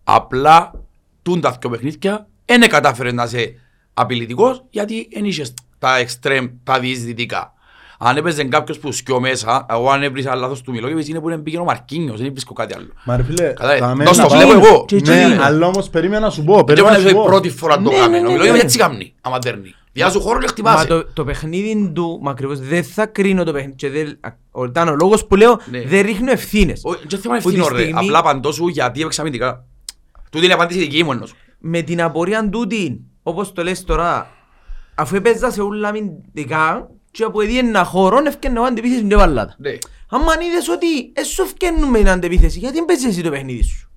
Απλά, 0.04 0.83
τούν 1.21 1.42
τα 1.42 1.57
δυο 1.62 1.69
παιχνίδια, 1.69 2.27
δεν 2.45 2.69
κατάφερε 2.69 3.12
να 3.12 3.24
είσαι 3.24 3.56
απειλητικός, 3.94 4.65
γιατί 4.69 5.07
δεν 5.13 5.25
είχες 5.25 5.54
τα 5.80 5.98
εξτρέμ, 5.98 6.48
τα 6.63 6.80
διεισδυτικά. 6.80 7.54
Αν 8.06 8.18
έπαιζε 8.18 8.44
κάποιος 8.44 8.80
που 8.80 8.92
σκιώ 8.92 9.20
μέσα, 9.20 9.66
εγώ 9.70 9.89
αν 9.89 10.04
έβρισα 10.04 10.36
λάθος 10.36 10.62
του 10.62 10.72
Μιλόγεβιτς, 10.72 11.08
είναι 11.08 11.20
που 11.20 11.30
είναι 11.30 11.38
πήγαινε 11.38 11.62
ο 11.62 11.66
Μαρκίνιος, 11.66 12.22
δεν 12.22 12.32
βρίσκω 12.32 12.54
κάτι 12.54 12.74
άλλο. 12.75 12.88
Μα 13.06 13.16
ρε 13.18 13.24
φίλε, 13.24 13.48
Καλά, 13.54 13.77
τα 13.77 13.89
το 13.89 13.96
μένα 13.96 14.13
στο 14.13 14.25
πάλι- 14.27 14.46
βλέπω 14.46 14.66
εγώ. 14.68 14.86
Και 14.88 14.96
Ναι, 15.06 15.22
εκείνο. 15.24 15.44
αλλά 15.44 15.68
όμως 15.68 15.89
περίμενα 15.89 16.20
να 16.25 16.30
σου 16.30 16.44
πω, 16.44 16.56
Και 16.58 16.63
περίμενα 16.63 16.94
να 16.94 17.00
είναι 17.00 17.10
σου 17.10 17.16
η 17.16 17.20
πω. 17.20 17.25
πρώτη 17.25 17.50
φορά 17.50 17.75
το 17.75 17.82
Ναι, 17.89 17.96
κάνει. 17.98 18.12
ναι, 18.12 18.18
Ο 18.18 18.22
ναι, 18.22 18.27
Μιλόγεβιτς 18.27 18.58
ναι. 18.58 18.63
έτσι 18.63 18.77
κάνει, 18.77 19.13
άμα 19.22 19.39
δέρνει. 19.39 19.74
Διά 19.96 20.10
σου 20.10 20.22
χώρο 20.22 20.38
και 20.39 20.44
Μα 20.46 20.51
χτυπάσαι. 20.51 20.88
το, 20.88 21.06
το 21.13 21.24
παιχνίδι 21.24 21.92
του, 21.96 22.20
μα 22.22 22.32
ακριβώς, 22.32 22.60
δεν 22.60 22.84
θα 22.84 23.06
κρίνω 23.06 23.44
το 23.44 23.51
παιχνίδι. 23.51 23.75
Και 23.75 23.89
δεν, 23.89 24.20
ο- 24.51 24.63
ήταν 24.66 24.88
ο 24.88 24.96
λόγος 24.96 25.25
που 25.25 25.36
λέω, 25.36 25.60
Ναι. 25.70 25.82
δεν 25.82 26.01
ρίχνω 26.06 26.32
ευθύνες. 26.32 26.82
Όχι, 26.84 27.00
Δεν 27.10 27.20
θέμα 27.20 27.38
Που 27.38 27.50
τη 27.50 27.56
ευθύνο 27.56 27.75
ρε, 27.75 27.82
στιγμή- 27.84 28.04
απλά 28.06 28.18
απαντώ 28.20 28.51
σου 28.51 28.68
γιατί 28.68 29.00
έπαιξα 29.00 29.22
αμυντικά. 29.22 29.66
Τούτη 30.30 30.44
είναι 30.46 30.54
η 30.54 30.56
απάντηση 30.58 30.80
δική 30.80 31.04
μου 31.04 31.12
ενός. 31.12 31.34
με 31.60 31.82
την 31.82 32.01
απορία 32.01 32.50
τούτη, 32.50 33.00
όπως 33.24 33.51
το 33.54 33.63
λες 33.63 33.84
τώρα, 33.84 34.30
αφού 34.96 35.16
έπαιζα 35.16 35.51
σε 35.51 35.62
ούλα 35.62 35.88
αμυντικά 35.88 36.89
και 37.13 37.24
από 37.24 37.41
εδί 37.41 37.58
ένα 37.58 37.84
χώρο, 37.84 38.17
έφτιανε 38.27 38.60
ο 38.60 38.63
αντεπίθεση 38.63 39.03
και 39.03 39.15
βαλάτα. 39.15 39.55
Ναι. 39.58 39.70
Αν 40.10 40.41
είδες 40.48 40.70
ότι 40.70 41.12
έσου 41.13 41.46
φτιάνουν 41.46 41.89
με 41.89 41.98
την 41.98 42.10
αντεπίθεση, 42.10 42.60
γιατί 42.60 42.75
δεν 42.75 42.86
παίζεις 42.86 43.05
εσύ 43.05 43.22
το 43.22 43.29
παιχνίδι 43.29 43.63
σου; 43.63 43.89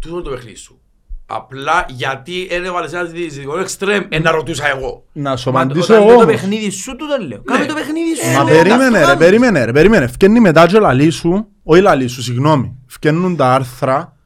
Τούτο 0.00 0.14
είναι 0.14 0.22
το 0.24 0.30
παιχνίδι 0.30 0.56
σου. 0.56 0.80
Απλά 1.26 1.86
γιατί 1.88 2.46
δεν 2.50 2.64
έβαλες 2.64 2.92
ένα 2.92 3.04
διεισδυτικό 3.04 3.58
εξτρέμ, 3.58 4.04
ε, 4.08 4.18
να 4.18 4.30
ρωτούσα 4.30 4.68
εγώ. 4.68 5.04
Να 5.12 5.36
σου 5.36 5.50
Μα 5.50 5.60
απαντήσω 5.60 5.84
όταν 5.84 5.96
εγώ 5.96 6.06
λέω 6.06 6.16
το 6.16 6.22
όμως. 6.22 6.34
παιχνίδι 6.34 6.70
σου, 6.70 6.96
τούτο 6.96 7.16
λέω. 7.26 7.42
Κάμε 7.42 7.66
το 7.66 7.74
παιχνίδι 7.74 8.14
σου. 8.16 8.26
Μα 8.36 8.44
λέω, 8.44 8.56
περίμενε 8.56 8.88
να 8.90 8.98
ρε, 8.98 9.04
στο 9.04 9.16
περίμενε 9.16 9.64
ρε, 9.64 9.72
περίμενε. 9.72 10.06
Φκένει 10.06 10.40
μετά 10.40 10.66
και 10.66 10.78
λαλί 10.78 11.10
σου, 11.10 11.48
όχι 11.62 11.80
λαλί 11.82 12.06
σου, 12.06 12.22
συγγνώμη. 12.22 12.76
Φκένουν 12.86 13.36
τα 13.36 13.54
άρθρα 13.54 14.16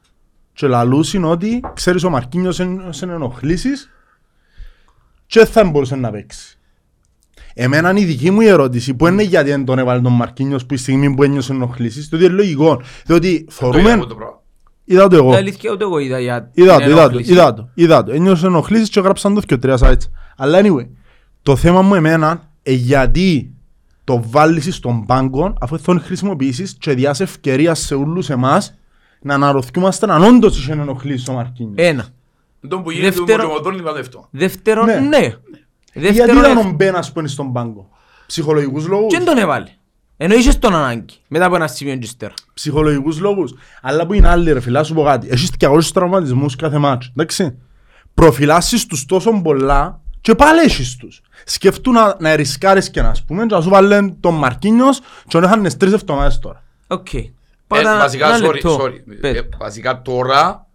και 0.53 0.67
λαλούσιν 0.67 1.23
ότι 1.23 1.63
ξέρεις 1.73 2.03
ο 2.03 2.09
Μαρκίνιος 2.09 2.59
εν- 2.59 2.93
σε 2.93 3.05
ενοχλήσεις 3.05 3.89
και 5.25 5.45
θα 5.45 5.63
μπορούσε 5.63 5.95
να 5.95 6.11
παίξει. 6.11 6.57
Εμένα 7.53 7.89
είναι 7.89 7.99
η 7.99 8.05
δική 8.05 8.31
μου 8.31 8.41
η 8.41 8.47
ερώτηση 8.47 8.93
που 8.93 9.07
είναι 9.07 9.23
γιατί 9.23 9.49
δεν 9.49 9.65
τον 9.65 9.79
έβαλε 9.79 10.01
τον 10.01 10.11
Μαρκίνιος 10.13 10.65
που 10.65 10.73
η 10.73 10.77
στιγμή 10.77 11.15
που 11.15 11.23
ένιωσε 11.23 11.51
ενοχλήσεις, 11.53 12.07
διότι 12.07 12.25
είναι 12.25 12.33
λογικό. 12.33 12.81
Διότι 13.05 13.29
Το 13.37 13.43
είδα 13.43 13.51
θωρούμε, 13.51 13.91
εγώ 13.91 14.05
το 14.07 14.15
πράγμα. 14.15 14.41
είδα 14.85 15.07
το 15.07 15.15
εγώ. 15.15 15.31
Η 15.33 15.35
αλήθεια 15.35 15.71
ούτε 15.71 15.83
εγώ 15.83 15.97
είδα 15.99 16.19
για 16.19 16.49
Είδα 16.53 16.75
την 16.77 16.85
το, 16.85 16.91
είδα 16.91 16.95
το, 16.95 17.09
ενόχληση. 17.09 17.31
είδα 17.31 17.53
το, 17.53 17.69
είδα 17.73 18.03
το. 18.03 18.11
Ένιωσε 18.11 18.45
ενοχλήσεις 18.45 18.89
και 18.89 18.99
γράψαν 18.99 19.33
το 19.33 19.41
και 19.41 19.57
τρία 19.57 19.77
sites. 19.81 20.09
Αλλά 20.37 20.59
anyway, 20.63 20.87
το 21.41 21.55
θέμα 21.55 21.81
μου 21.81 21.95
εμένα 21.95 22.49
ε, 22.63 22.71
γιατί 22.73 23.53
το 24.03 24.23
βάλεις 24.29 24.75
στον 24.75 25.05
πάγκο 25.05 25.53
αφού 25.61 25.77
θα 25.77 25.83
τον 25.85 26.01
χρησιμοποιήσεις 26.01 26.75
και 26.79 26.93
διάς 26.93 27.19
ευκαιρίας 27.19 27.79
σε 27.79 27.95
όλους 27.95 28.29
εμάς 28.29 28.77
να 29.21 29.33
αναρωθιούμαστε 29.33 30.11
αν 30.11 30.23
όντως 30.23 30.57
είχε 30.57 30.71
ενοχλήσεις 30.71 31.27
ο 31.27 31.33
Μαρκίνιος. 31.33 31.75
Ένα. 31.87 32.05
Τον 32.67 32.83
που 32.83 32.91
γίνεται 32.91 33.15
του 33.15 33.25
Δεύτερο- 33.25 33.47
Μοτζομοτώνη 33.47 33.83
την 33.83 33.93
δεύτερο. 33.93 34.27
Δεύτερον, 34.31 34.85
Ναι. 34.85 35.33
Ναι. 35.93 36.01
Γιατί 36.01 36.17
Δεύτερον, 36.17 36.51
ήταν 36.51 36.65
ε, 36.65 36.69
ο 36.69 36.71
Μπένας 36.71 37.11
που 37.11 37.19
είναι 37.19 37.27
στον 37.27 37.53
πάγκο; 37.53 37.89
Ψυχολογικούς 38.25 38.87
λόγους; 38.87 39.07
και 39.11 39.17
δεν 39.17 39.25
τον 39.25 39.37
έβαλε; 39.37 39.69
Ενώ 40.17 40.35
είχες 40.35 40.59
τον 40.59 40.75
ανάγκη. 40.75 41.15
Μετά 41.27 41.45
από 41.45 41.55
ένα 41.55 41.67
σημείο 41.67 41.95
και 41.95 42.05
ύστερα. 42.05 42.33
Ψυχολογικούς 42.53 43.19
λόγους. 43.19 43.53
Αλλά 43.81 44.05
που 44.05 44.13
είναι 44.13 44.27
άλλοι 44.29 44.51
ρε 44.51 44.59
φίλα, 44.59 44.83
σου 44.83 44.93
πω 44.93 45.03
κάτι. 45.03 45.27
Έχεις 45.29 45.51
200 45.59 45.79
τραυματισμούς 45.93 46.55
κάθε 46.55 46.77
μάτς. 46.77 47.07
Εντάξει. 47.09 47.57
Προφυλάσσεις 48.13 48.85
τους 48.85 49.05
τόσο 49.05 49.41
πολλά 49.43 50.01
και 50.21 50.35
πάλι 50.35 50.59
έχεις 50.59 50.95
τους. 50.95 51.21
Σκεφτού 51.45 51.91
να, 51.91 52.15
να 52.19 52.35
ρισκάρεις 52.35 52.89
και 52.89 53.01
να 53.01 53.09
ας 53.09 53.23
πούμε 53.23 53.45
και 53.45 53.55
να 53.55 53.61
σου 53.61 53.69
βάλουν 53.69 54.19
τον 54.19 54.33
Μαρκίνιος 54.33 55.01
και 55.27 55.39
να 55.39 55.45
είχαν 55.47 55.77
τρεις 55.77 55.93
εβδομάδες 55.93 56.39
τώρα. 56.39 56.63
Οκ. 56.87 57.13
Ε, 57.13 57.31
Πάτα 57.67 57.97
Βασικά, 57.97 58.35
ένα 58.35 58.47
sorry, 58.47 58.53
λεπτό. 58.53 58.77
sorry. 58.81 58.95
Πες. 59.21 59.35
Ε, 59.37 59.49
Βασικά 59.59 60.01
τώρα 60.01 60.67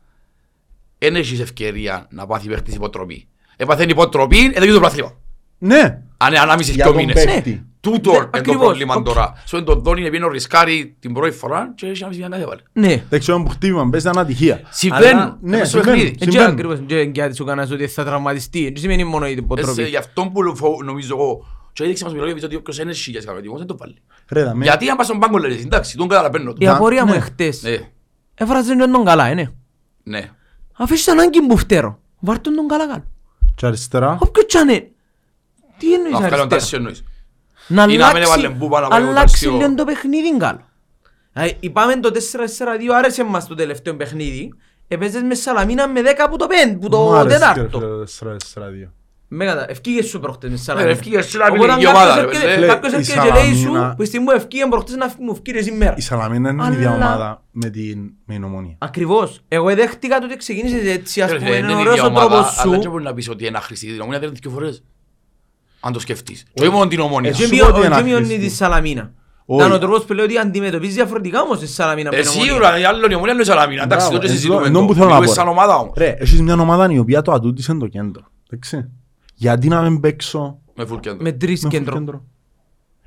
δεν 0.98 1.16
έχεις 1.16 1.40
ευκαιρία 1.40 2.06
να 2.10 2.26
πάθεις 2.26 2.48
παίχτης 2.48 2.74
υποτροπή. 2.74 3.28
Έπαθεν 3.60 3.88
υποτροπή, 3.88 4.50
εδώ 4.54 4.66
και 4.66 4.72
το 4.72 4.78
πράθλημα. 4.80 5.12
Ναι. 5.58 6.02
Αν 6.16 6.28
είναι 6.28 6.38
ανάμιση 6.38 6.72
Για 6.72 6.84
δυο 6.84 6.92
τον 6.92 7.04
μήνες. 7.04 7.24
παίκτη. 7.24 7.62
Τούτο 7.80 8.10
Ναι, 8.10 8.16
είναι 8.16 8.24
το 8.26 8.38
ακριβώς. 8.38 8.64
πρόβλημα 8.64 8.94
Οκ. 8.94 9.04
τώρα. 9.04 9.32
Στο 9.44 9.62
τον 9.64 9.80
Δόνι 9.82 10.00
είναι 10.00 10.10
πήγαινε 10.10 10.28
ρισκάρει 10.32 10.96
την 11.00 11.12
πρώτη 11.12 11.30
φορά 11.36 11.72
και 11.76 11.86
έχει 11.86 11.98
ανάμιση 12.02 12.20
μήνα 12.22 12.36
κάθε 12.36 12.48
βάλε. 12.48 12.60
Ναι. 12.72 13.02
Δεν 13.08 13.18
ξέρω 13.20 13.42
που 13.42 13.48
χτύπημα, 13.50 13.88
πες 13.90 14.02
ήταν 14.02 14.18
ατυχία. 14.18 14.60
Συμβαίνουν. 14.70 15.20
Αλλά, 15.20 15.38
ναι, 15.40 15.56
Ναι, 15.56 15.64
στο 15.64 15.66
συμβαίνουν. 15.66 15.94
παιχνίδι. 15.94 16.08
Έτσι 16.20 16.24
Συμβαίνουν. 16.30 16.52
ακριβώς. 16.52 16.78
Και 16.86 17.10
γιατί 17.14 17.34
σου 17.36 17.44
κάνας 17.44 17.70
ότι 17.70 17.86
θα 17.86 18.04
τραυματιστεί. 18.04 18.62
Δεν 18.64 18.76
σημαίνει 18.76 19.04
μόνο 19.04 19.26
η 19.26 19.30
Εσύ, 19.30 19.38
υποτροπή. 19.38 19.82
Γι' 19.82 19.96
αυτό 19.96 20.30
που 20.32 20.56
φο- 20.56 20.82
νομίζω 20.84 21.14
εγώ 21.16 21.46
και 21.72 21.84
έδειξε 21.84 22.04
μας 22.04 22.12
μιλόγια 22.12 22.36
ότι 22.44 22.56
όποιος 22.56 22.78
είναι 22.78 22.92
χιλιάς 22.92 23.24
κανονισμός 23.24 23.58
δεν 23.58 23.66
το 23.66 23.76
βάλει. 23.76 23.96
Ρε, 24.28 24.42
δαμε. 24.44 24.64
Γιατί 24.64 24.88
αν 24.88 24.96
πας 24.96 25.06
στον 25.06 25.18
πάγκο 25.18 25.38
λες, 25.38 25.62
εντάξει, 25.64 25.96
τον 25.96 26.08
καταλαβαίνω. 26.08 26.52
Η 26.58 26.64
Να- 26.64 26.74
απορία 26.74 27.04
μου 27.04 27.10
ναι. 27.10 27.16
εχθές. 27.16 27.62
Ναι, 27.62 27.76
Έβραζε 28.34 28.76
τον 28.76 29.04
καλά, 29.04 29.26
ε, 29.26 29.34
ναι. 29.34 29.46
ναι. 30.02 30.30
Αφήσεις 30.72 31.08
ανάγκη 31.08 31.42
που 31.46 31.56
φταίρω. 31.56 31.98
Βάρ' 32.20 32.40
τον 32.40 32.54
τον 32.54 32.68
καλά 32.68 32.86
καλό. 32.86 33.04
Και 33.58 33.66
αριστερά. 33.66 34.18
Όποιο 34.20 34.46
τσάνε. 34.46 34.90
Τι 35.78 35.94
εννοείς 35.94 36.14
αριστερά; 36.14 36.90
Να 37.66 37.82
αλλάξει, 38.94 39.48
είναι 39.48 39.56
λίγο 39.56 39.74
το 39.74 39.84
παιχνίδι 39.84 40.36
καλό. 40.36 40.66
Ε, 41.32 41.50
είπαμε 41.60 42.00
το 42.00 42.10
4-4-2 42.10 42.94
άρεσε 42.94 43.24
μας 43.24 43.46
το 43.46 43.54
τελευταίο 43.54 43.96
παιχνίδι. 43.96 44.52
Έπαιζες 44.88 45.22
με 45.22 45.34
Σαλαμίνα 45.34 45.88
με 45.88 46.00
10 46.00 46.04
που 46.30 46.36
το 46.36 46.46
5, 46.48 46.78
που 46.80 46.88
το 46.88 47.20
4. 47.20 47.28
Ευκήγες 49.68 50.06
σου 50.06 50.20
προχτές 50.20 50.50
μες 50.50 50.58
Ναι, 50.58 50.64
Σαλαμίνα. 50.64 50.90
ευκήγες 50.90 51.26
σου 51.26 51.38
να 51.38 51.44
Οπότε 51.46 51.58
μην 51.60 51.70
αν 51.70 51.78
είναι 51.80 51.88
η 51.88 51.92
ομάδα, 51.92 52.14
κάποιος 52.14 52.30
ρε, 52.32 52.36
έρχεται- 52.38 52.54
παιδί. 52.54 52.66
κάποιος 52.72 52.92
Η 52.92 52.96
έρχεται 52.96 53.20
και 53.26 53.32
λέει 53.32 53.54
σου, 53.54 53.62
Σαλαμίνα- 53.62 53.94
που 53.96 54.04
στη 54.04 54.18
μου 54.18 54.30
ευκήγεν 54.30 54.68
προχτές 54.68 54.94
να 54.96 55.14
μου 55.18 55.30
ευκήγες 55.32 55.64
σήμερα. 55.64 55.94
Η 55.96 56.00
Σαλαμίνα 56.00 56.50
είναι 56.50 56.64
η 56.70 56.72
ίδια 56.72 56.90
Αλλά- 56.92 57.06
ομάδα 57.06 57.42
με 57.50 57.70
την 57.70 57.98
με 58.26 58.34
την 58.34 58.44
Ομόνια. 58.44 58.74
Ακριβώς. 58.78 59.40
Εγώ 59.48 59.74
δέχτηκα 59.74 60.18
το 60.18 60.24
ότι 60.26 60.36
ξεκίνησες 60.36 60.86
έτσι, 60.86 61.22
ας 61.22 61.30
Ρε, 61.30 61.36
πούμε, 61.38 61.50
δεν 61.50 61.58
είναι 61.58 61.72
είναι 61.72 61.80
η 61.80 61.80
ωραίος 61.84 61.94
ίδια 61.96 62.04
ο 62.08 62.10
ομάδα, 62.10 62.28
τρόπος 62.28 62.58
Αλλά 62.58 62.74
σου. 62.74 62.80
δεν 62.80 62.90
μπορεί 62.90 63.04
να 63.04 63.14
πεις 63.14 63.28
ότι 63.28 63.46
είναι 63.46 63.56
άχρηστη. 63.56 63.86
Την 63.86 64.00
ομόνια 64.00 64.18
δεν 64.18 64.28
είναι 64.28 64.38
δύο 64.42 64.50
φορές. 64.50 64.82
Αν 65.80 65.92
το 65.92 65.98
σκεφτείς. 65.98 66.44
Και 66.54 66.62
όχι 66.62 66.72
μόνο 66.72 66.88
την 66.88 67.00
ομόνια. 67.00 67.30
Εσύ- 67.30 67.40
Και 67.40 67.46
σου 67.46 67.54
μειώ- 67.54 67.70
πω 67.70 67.76
ότι 67.76 67.86
είναι 67.86 67.96
και 67.96 68.02
μειώνεις 68.02 68.26
άχρηστη. 68.28 68.48
τη 68.48 68.54
Σαλαμίνα. 68.54 69.12
Όχι. 69.50 69.60
Ήταν 69.60 69.72
ο 69.72 69.78
τρόπος 69.78 70.04
που 70.04 70.12
λέει 70.12 70.24
ότι 70.24 70.38
αντιμετωπίζει 70.38 70.92
διαφορετικά 70.92 71.40
όμως 71.40 71.58
τη 71.58 71.66
Σαλαμίνα 71.66 72.10
με 72.10 72.16
Ε, 72.16 72.20
την 72.20 72.28
Ομόνια. 72.30 72.50
σίγουρα, 72.52 72.78
η 72.78 72.84
άλλη 72.84 72.98
είναι 73.04 73.12
η 73.12 73.14
ομόνια, 73.14 73.32
άλλο 73.32 73.42
η 73.42 73.44
Σαλαμίνα. 73.44 73.82
Εντάξει, 73.82 74.06
Μπράβο, 74.06 74.20
τότε 74.20 74.32
εν 74.32 74.38
συζητούμε 74.38 74.60
τω- 74.60 74.66
εν 74.66 74.72
τω 74.72 74.80
το. 74.80 74.86
που 74.86 74.92
θέλω 74.94 75.04
να 75.04 75.10
Μιλούμε 75.10 75.26
πω, 75.26 75.32
σαν 75.34 75.44
ρε. 75.44 75.50
ομάδα 75.50 75.74
όμως. 75.76 75.92
Ρε, 75.96 76.14
έχεις 76.18 76.40
μια 76.42 76.54
ομάδα 76.54 76.90
η 76.92 76.98
οποία 76.98 77.22
το 77.22 77.32
ατούτης 77.32 77.66
είναι 77.66 77.78
το 77.78 77.86
κέντρο. 77.86 78.22
Εντάξει. 78.50 78.88
Γιατί 79.40 79.68
να 79.68 79.82
μην 79.82 80.00
παίξω 80.00 80.58
Με 80.74 80.84
full 80.90 81.00
κέντρο. 81.00 81.18
Με 81.22 81.32
τρεις 81.32 81.62
με 81.62 81.68
full 81.68 81.72
κέντρο. 81.72 81.94
κέντρο. 81.98 82.24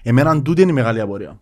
Εμένα 0.03 0.41
τούτη 0.41 0.61
είναι 0.61 0.71
η 0.71 0.73
μεγάλη 0.73 0.99
απορία. 1.01 1.39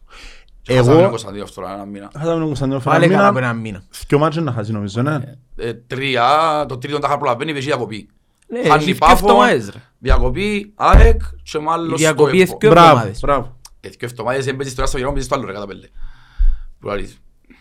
Και 0.61 0.73
χάσαμε 0.73 0.91
τον 0.91 0.99
Εγώ... 1.01 1.09
Κωνσταντίνο 1.09 1.43
αυτό, 1.43 1.61
ένα 1.73 1.85
μήνα. 1.85 2.09
Θα 2.13 2.33
δούμε 2.33 2.45
Κωνσταντίνο 2.45 2.79
Πάλι 2.79 3.07
καλά 3.07 3.27
από 3.27 3.33
Φεραμίνα. 3.37 3.49
ένα 3.49 3.53
μήνα. 3.59 3.83
Δυο 4.07 4.17
μάτσες 4.19 4.43
να 4.43 4.51
χάσει 4.51 4.71
νομίζω, 4.71 5.01
ναι. 5.01 5.17
Ε, 5.55 5.73
Τρία, 5.73 6.65
το 6.67 6.77
τρίτο 6.77 6.99
τα 6.99 7.07
είχα 7.07 7.17
προλαβαίνει, 7.17 7.53
βεσί 7.53 7.65
διακοπή. 7.65 8.09
Ναι, 8.47 8.67
Χάνει 8.69 8.83
έχει 8.83 8.95
Πάφο, 8.95 9.15
και 9.15 9.21
εβδομάδες, 9.31 9.69
ρε. 9.69 9.79
Διακοπή, 9.99 10.73
ΑΕΚ 10.75 11.21
και 11.43 11.59
μάλλον 11.59 11.91
Η 11.91 11.95
διακοπή 11.95 12.29
στο 12.29 12.41
έχει 12.41 12.49
ΕΠΟ. 12.51 12.57
και 12.57 12.67
Μπράβο, 12.67 12.87
εβδομάδες. 12.89 13.19
μπράβο. 13.19 13.57
Ε, 13.79 13.89
και 13.89 14.05
εβδομάδες 14.05 14.45
δεν 14.45 14.55
παίζεις 14.55 14.75
τώρα 14.75 14.87
στο 14.87 14.97
γερό, 14.97 15.09
παίζεις 15.09 15.25
στο 15.25 15.35
άλλο 15.35 15.45
ρε 15.45 15.53
κατά 15.53 15.67
πέλε. 15.67 15.87
Που 16.79 16.87
λαλείς. 16.87 17.19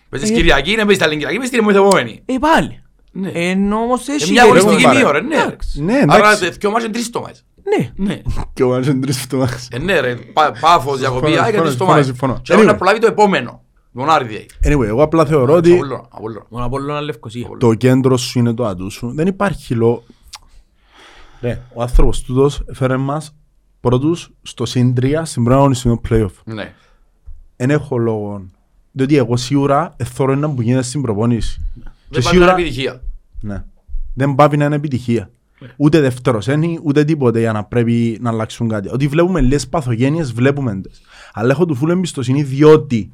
Παίζεις 0.08 0.30
Ε. 0.30 0.32
Κυριακή, 0.34 0.74
δεν 0.74 0.84
παίζεις 0.84 0.98
τα 0.98 1.04
άλλη 1.04 1.14
Κυριακή, 1.16 1.36
παίζεις 1.38 1.58
την 1.58 1.68
επόμενη. 1.68 2.22
Ε, 2.24 2.34
πάλι. 2.40 2.82
Ναι. 3.12 3.30
Ενώ 3.34 3.76
όμως 3.76 4.08
Ε, 4.08 4.12
έχει 4.12 4.32
Μια 4.32 4.42
και- 4.42 4.48
αγωνιστική 4.48 4.82
πάρε. 4.82 4.98
μία 4.98 5.08
ώρα, 5.08 5.20
ναι. 5.20 5.36
Εντάξει. 5.36 5.82
Ναι, 5.82 6.02
Άρα 6.08 6.16
εντάξει. 6.16 6.40
τε- 6.40 6.58
δυο 6.58 6.70
μάτς 6.70 6.84
είναι 6.84 6.92
τρεις 6.92 7.06
εβδομάδες. 7.06 7.44
Ναι. 7.78 7.90
Ναι. 7.96 8.20
Και 8.52 8.62
ο 8.62 8.68
μάτσες 8.68 8.92
είναι 8.92 9.00
τρεις 9.00 9.22
εβδομάδες. 9.22 9.68
Ε, 9.72 9.78
ναι 9.78 10.00
ρε, 10.00 10.14
Πά- 10.14 10.58
Πάφος, 10.60 10.98
διακοπή, 10.98 11.26
Συμφωνώ, 11.26 11.44
ΑΕΚ 11.44 11.54
και 11.54 11.60
τρεις 11.60 11.70
συμφωνώ, 11.70 11.90
εβδομάδες. 11.90 12.06
συμφωνώ. 12.06 12.40
Και 12.42 12.52
έχω 12.52 12.62
να 12.62 12.72
Anyway. 12.72 12.76
προλάβει 12.76 12.98
το 13.00 13.06
επόμενο. 13.06 13.62
Μονάρι 13.92 14.26
διέει. 14.26 14.46
Anyway, 14.64 14.86
εγώ 14.86 15.02
απλά 15.02 15.26
θεωρώ 15.26 15.54
ότι 15.54 15.72
Απόλλωνα, 15.72 16.04
Απόλλωνα. 16.10 16.44
Μόνο 16.48 16.64
από 16.64 16.76
όλο 16.76 17.00
Λευκοσία. 17.00 17.48
το 17.58 17.74
κέντρο 17.74 18.16
σου 18.16 18.38
είναι 18.38 18.54
το 18.54 18.66
ατού 18.66 18.90
σου. 18.90 19.12
Δεν 19.14 19.26
υπάρχει 19.26 19.74
λόγο. 19.74 20.02
Ρε, 21.40 21.60
ο 21.74 21.82
άνθρωπος 21.82 22.22
τούτος 22.22 22.62
έφερε 22.70 22.96
μας 22.96 23.34
πρώτους 23.80 24.30
στο 24.42 24.66
συν 24.66 24.94
3 25.00 25.24
στην 25.24 25.44
πρώτη 25.44 25.58
αγωνιστική 25.58 25.94
του 25.94 26.00
play-off. 26.08 26.42
Ναι. 26.54 26.74
Εν 27.56 27.70
έχω 27.70 27.96
λόγο. 27.98 28.42
Διότι 28.92 29.16
εγώ 29.16 29.36
σίγουρα 29.36 29.94
εθώρω 29.96 30.32
ένα 30.32 30.50
που 30.50 30.62
γίνεται 30.62 30.82
στην 30.82 31.02
προπόνηση. 31.02 31.60
Δεν 32.08 32.22
πάει 32.22 32.38
να 32.38 32.44
είναι 32.44 32.52
επιτυχία. 32.52 33.02
Ναι. 33.40 33.64
Δεν 34.14 34.34
πάει 34.34 34.56
να 34.56 34.64
είναι 34.64 34.74
επιτυχία. 34.74 35.30
Ούτε 35.76 36.00
δεύτερος 36.00 36.48
ένι, 36.48 36.78
ούτε 36.82 37.04
τίποτε 37.04 37.38
για 37.38 37.52
να 37.52 37.64
πρέπει 37.64 38.18
να 38.20 38.30
αλλάξουν 38.30 38.68
κάτι. 38.68 38.88
Ότι 38.88 39.06
βλέπουμε 39.06 39.40
λες 39.40 39.68
παθογένειες, 39.68 40.32
βλέπουμε 40.32 40.80
τες. 40.80 41.00
Αλλά 41.32 41.50
έχω 41.50 41.66
του 41.66 41.74
φούλου 41.74 41.92
εμπιστοσύνη 41.92 42.42
διότι, 42.42 43.10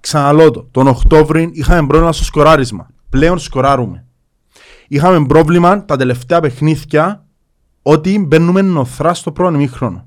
ξαναλώ 0.00 0.50
το, 0.50 0.68
τον 0.70 0.86
Οκτώβρη 0.86 1.50
είχαμε 1.52 1.86
πρόβλημα 1.86 2.12
στο 2.12 2.24
σκοράρισμα. 2.24 2.88
Πλέον 3.08 3.38
σκοράρουμε. 3.38 4.04
Είχαμε 4.88 5.26
πρόβλημα 5.26 5.84
τα 5.84 5.96
τελευταία 5.96 6.40
παιχνίδια 6.40 7.24
ότι 7.82 8.18
μπαίνουμε 8.18 8.62
νοθρά 8.62 9.14
στο 9.14 9.32
πρώτο 9.32 9.54
ημίχρονο. 9.54 10.06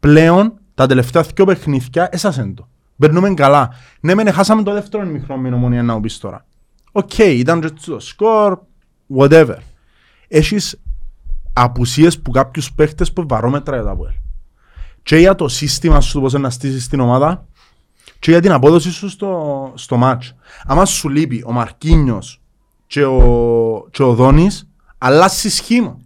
Πλέον 0.00 0.52
τα 0.74 0.86
τελευταία 0.86 1.24
δύο 1.34 1.44
παιχνίδια 1.44 2.08
έσασαν 2.12 2.54
το. 2.54 2.68
Μπαίνουμε 2.96 3.34
καλά. 3.34 3.70
Ναι, 4.00 4.14
μεν 4.14 4.32
χάσαμε 4.32 4.62
το 4.62 4.72
δεύτερο 4.72 5.04
ημίχρονο 5.04 5.40
με 5.40 5.48
νομονία 5.48 5.82
να 5.82 5.94
μου 5.94 6.00
πεις 6.00 6.18
τώρα. 6.18 6.46
Οκ, 6.92 7.18
ήταν 7.18 7.60
και 7.60 7.70
το 7.86 7.98
σκορ, 8.00 8.58
whatever. 9.16 9.56
Έχεις 10.28 10.80
απουσίες 11.52 12.18
που 12.20 12.30
κάποιους 12.30 12.72
παίχτες 12.72 13.12
που 13.12 13.24
βαρόμετρα 13.28 13.74
για 13.76 13.84
τα 13.84 13.90
ΑΠΟΕΛ. 13.90 14.12
Και 15.02 15.16
για 15.16 15.34
το 15.34 15.48
σύστημα 15.48 16.00
σου 16.00 16.20
πώς 16.20 16.32
να 16.32 16.50
στήσεις 16.50 16.88
την 16.88 17.00
ομάδα 17.00 17.46
και 18.18 18.30
για 18.30 18.40
την 18.40 18.52
απόδοση 18.52 18.90
σου 18.90 19.08
στο, 19.08 19.72
στο 19.76 19.96
μάτς. 19.96 20.34
Άμα 20.66 20.84
σου 20.84 21.08
λείπει 21.08 21.42
ο 21.46 21.52
Μαρκίνιος 21.52 22.40
και 22.86 23.04
ο, 23.04 23.88
και 23.90 24.02
ο 24.02 24.14
Δόνης, 24.14 24.68
αλλάσεις 24.98 25.54
σχήμα. 25.54 25.96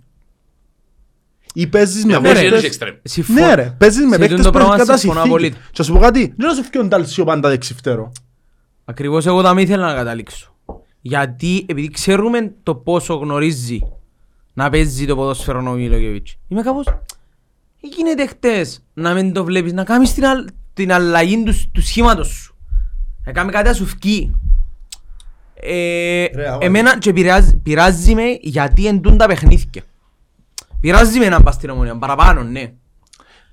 Ή 1.54 1.66
παίζεις 1.66 2.04
με 2.04 2.10
Μια 2.10 2.20
Ναι, 2.20 2.28
βόση 2.28 2.40
ρε. 2.40 2.46
είναι 2.46 2.50
παίχτες... 2.50 2.68
εξτρέμ. 2.70 2.94
Συμφωνώ. 3.02 3.40
Ναι 3.46 3.54
ρε, 3.54 3.74
παίζεις 3.78 4.04
με 4.04 4.12
Σε 4.12 4.18
παίχτες 4.18 4.36
τούτο 4.36 4.50
που 4.50 4.54
πράγμα 4.56 4.74
έχουν 4.74 4.86
κατά 4.86 4.98
συμφωνώ 4.98 5.20
συνθήκη. 5.22 5.44
απολύτως. 5.46 5.70
Και 5.70 5.78
να 5.78 5.84
σου 5.84 5.92
πω 5.92 5.98
κάτι, 5.98 6.34
δεν 6.36 6.48
να 6.48 6.54
σου 6.54 6.62
φύγει 6.62 6.78
ο 6.78 6.84
Νταλσίο 6.84 7.24
πάντα 7.24 7.48
δεξιφτέρο. 7.48 8.12
Ακριβώς 8.84 9.26
εγώ 9.26 9.42
τα 9.42 9.54
μην 9.54 9.64
ήθελα 9.64 9.86
να 9.86 9.94
καταλήξω. 9.94 10.55
Γιατί 11.08 11.64
επειδή 11.68 11.90
ξέρουμε 11.90 12.54
το 12.62 12.74
πόσο 12.74 13.14
γνωρίζει 13.14 13.80
να 14.52 14.70
παίζει 14.70 15.06
το 15.06 15.16
ποδόσφαιρο 15.16 15.70
ο 15.70 15.72
Μιλόγεβιτς. 15.72 16.36
Είμαι 16.48 16.62
κάπως... 16.62 16.86
«Ε, 16.86 16.98
Γίνεται 17.96 18.26
χτες 18.26 18.84
να 18.94 19.14
μην 19.14 19.32
το 19.32 19.44
βλέπεις, 19.44 19.72
να 19.72 19.84
κάνεις 19.84 20.14
την, 20.14 20.26
αλ... 20.26 20.46
την 20.74 20.92
αλλαγή 20.92 21.42
του, 21.42 21.70
του 21.72 21.82
σχήματος 21.82 22.28
σου. 22.28 22.56
Να 23.24 23.32
κάνεις 23.32 23.52
κάτι 23.52 23.68
να 23.68 23.74
σου 23.74 23.86
φκεί. 23.86 24.34
Ε, 25.54 26.24
Ρε, 26.34 26.48
αγόρι. 26.48 26.66
εμένα 26.66 26.98
και 26.98 27.12
πειράζει, 27.12 27.56
πειράζεις 27.56 28.14
με 28.14 28.38
γιατί 28.40 28.86
εντούν 28.86 29.16
τα 29.16 29.26
παιχνίδια. 29.26 29.82
Πειράζεις 30.80 31.18
με 31.18 31.28
να 31.28 31.42
πας 31.42 31.54
στην 31.54 31.70
ομονία, 31.70 31.98
παραπάνω, 31.98 32.42
ναι. 32.42 32.72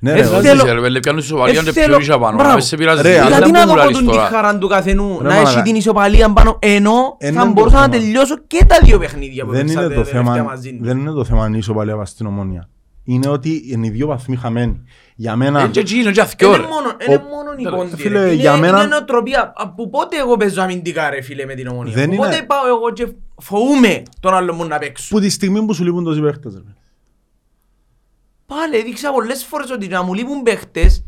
Ναι 0.03 0.11
Ε, 0.11 0.13
ρε, 0.13 0.23
θέλω- 0.23 0.35
εγώ- 0.37 0.55
Βάζεις, 0.57 0.73
ρε, 0.73 0.79
βέλε, 0.79 0.99
πιάνουν 0.99 1.21
ισοπαλία, 1.21 1.59
Ε, 1.59 1.61
είναι 1.61 1.71
θέλω- 1.71 1.87
πιο 1.87 1.97
ίσια 1.99 2.17
πάνω. 2.19 2.37
μπράβο. 2.37 2.53
Να 2.53 2.59
σε 2.59 2.75
πειράζει. 2.77 3.01
Ρε, 3.01 3.09
Αλλά 3.09 3.19
αλλά 3.25 3.35
Γιατί 3.35 3.51
δεν 3.51 3.59
να 3.59 3.59
μου 3.67 3.67
δω 3.71 3.75
λαλείς 3.75 3.97
τον 3.97 4.05
τη 4.05 4.11
τώρα. 4.11 4.25
χαρά 4.27 4.57
του 4.57 4.67
καθενού, 4.67 5.17
Ρε, 5.21 5.27
να 5.27 5.33
μαλάκα. 5.33 5.49
έχει 5.49 5.61
την 5.61 5.75
ισοπαλία 5.75 6.29
πάνω, 6.29 6.57
ενώ 6.61 7.15
Εν 7.17 7.33
θα 7.33 7.41
είναι 7.41 7.47
το 7.53 7.53
μπορούσα 7.53 7.75
να 7.75 7.81
θέμα. 7.81 7.93
τελειώσω 8.03 8.35
και 8.47 8.65
τα 8.67 8.79
δύο 8.83 8.99
παιχνίδια 8.99 9.45
που 9.45 9.51
δεν 9.51 9.59
παίξα 9.65 9.73
είναι 9.73 9.81
τα 9.81 9.87
το 9.87 9.93
τελευταία 10.01 10.23
θέμα, 10.33 10.43
μαζί 10.43 10.75
του. 10.77 10.83
δεν 10.83 10.97
είναι 10.97 11.11
το 11.11 11.23
θέμα 11.23 11.43
αν 11.43 11.53
είσαι 11.53 11.73
παλιά 11.73 11.95
βάση 11.95 12.13
στην 12.13 12.25
ομόνια. 12.25 12.69
Είναι 13.03 13.27
ότι 13.29 13.63
είναι 13.71 13.87
οι 13.87 13.89
δύο 13.89 14.07
βαθμοί 14.07 14.35
χαμένοι. 14.35 14.81
Για 15.15 15.35
μένα, 15.35 15.59
Είναι 15.59 15.69
και 15.69 15.79
εκεί, 15.79 15.95
είναι 15.99 16.11
και 16.11 16.21
αθκιό, 16.21 16.47
Είναι 16.47 16.57
ρε. 16.57 16.63
μόνο, 16.63 16.91
είναι 17.07 17.15
Ο- 17.15 17.35
μόνο 17.35 17.49
η 17.59 17.63
Τέλος. 17.63 17.79
πόντη, 17.79 17.95
Φίλε, 18.01 18.19
ρε. 18.19 18.25
Είναι, 18.25 18.33
για 18.41 18.57
μένα- 18.57 18.77
είναι 18.79 18.87
νοοτροπία. 18.87 19.53
Από 19.55 19.89
πότε 19.89 20.17
εγώ 20.17 20.37
παίζω 20.37 20.61
αμυντικά 20.61 21.09
ρε 21.09 21.21
φίλε 21.21 21.45
με 21.45 21.53
την 21.53 21.67
ομονία. 21.67 21.93
Δεν 21.93 22.03
Από 22.03 22.13
είναι- 22.13 22.25
Πότε 22.25 22.43
πάω 22.47 22.67
εγώ 22.67 22.91
και 22.93 23.07
φοβούμαι 23.41 24.03
τον 24.19 24.33
άλλο 24.33 24.53
μου 24.53 24.65
να 24.67 24.77
παίξω. 24.77 25.07
που 25.09 25.19
τη 25.19 25.29
στιγμή 25.29 25.61
που 25.65 25.73
σου 25.73 25.83
λείπουν 25.83 26.03
τόσοι 26.03 26.21
παίχτες. 26.21 26.53
ρε. 26.53 26.73
Πάλι 28.45 28.77
έδειξα 28.77 29.11
πολλές 29.11 29.43
φορές 29.45 29.69
ότι 29.71 29.87
να 29.87 30.03
μου 30.03 30.13
λείπουν 30.13 30.43
παίχτες. 30.43 31.05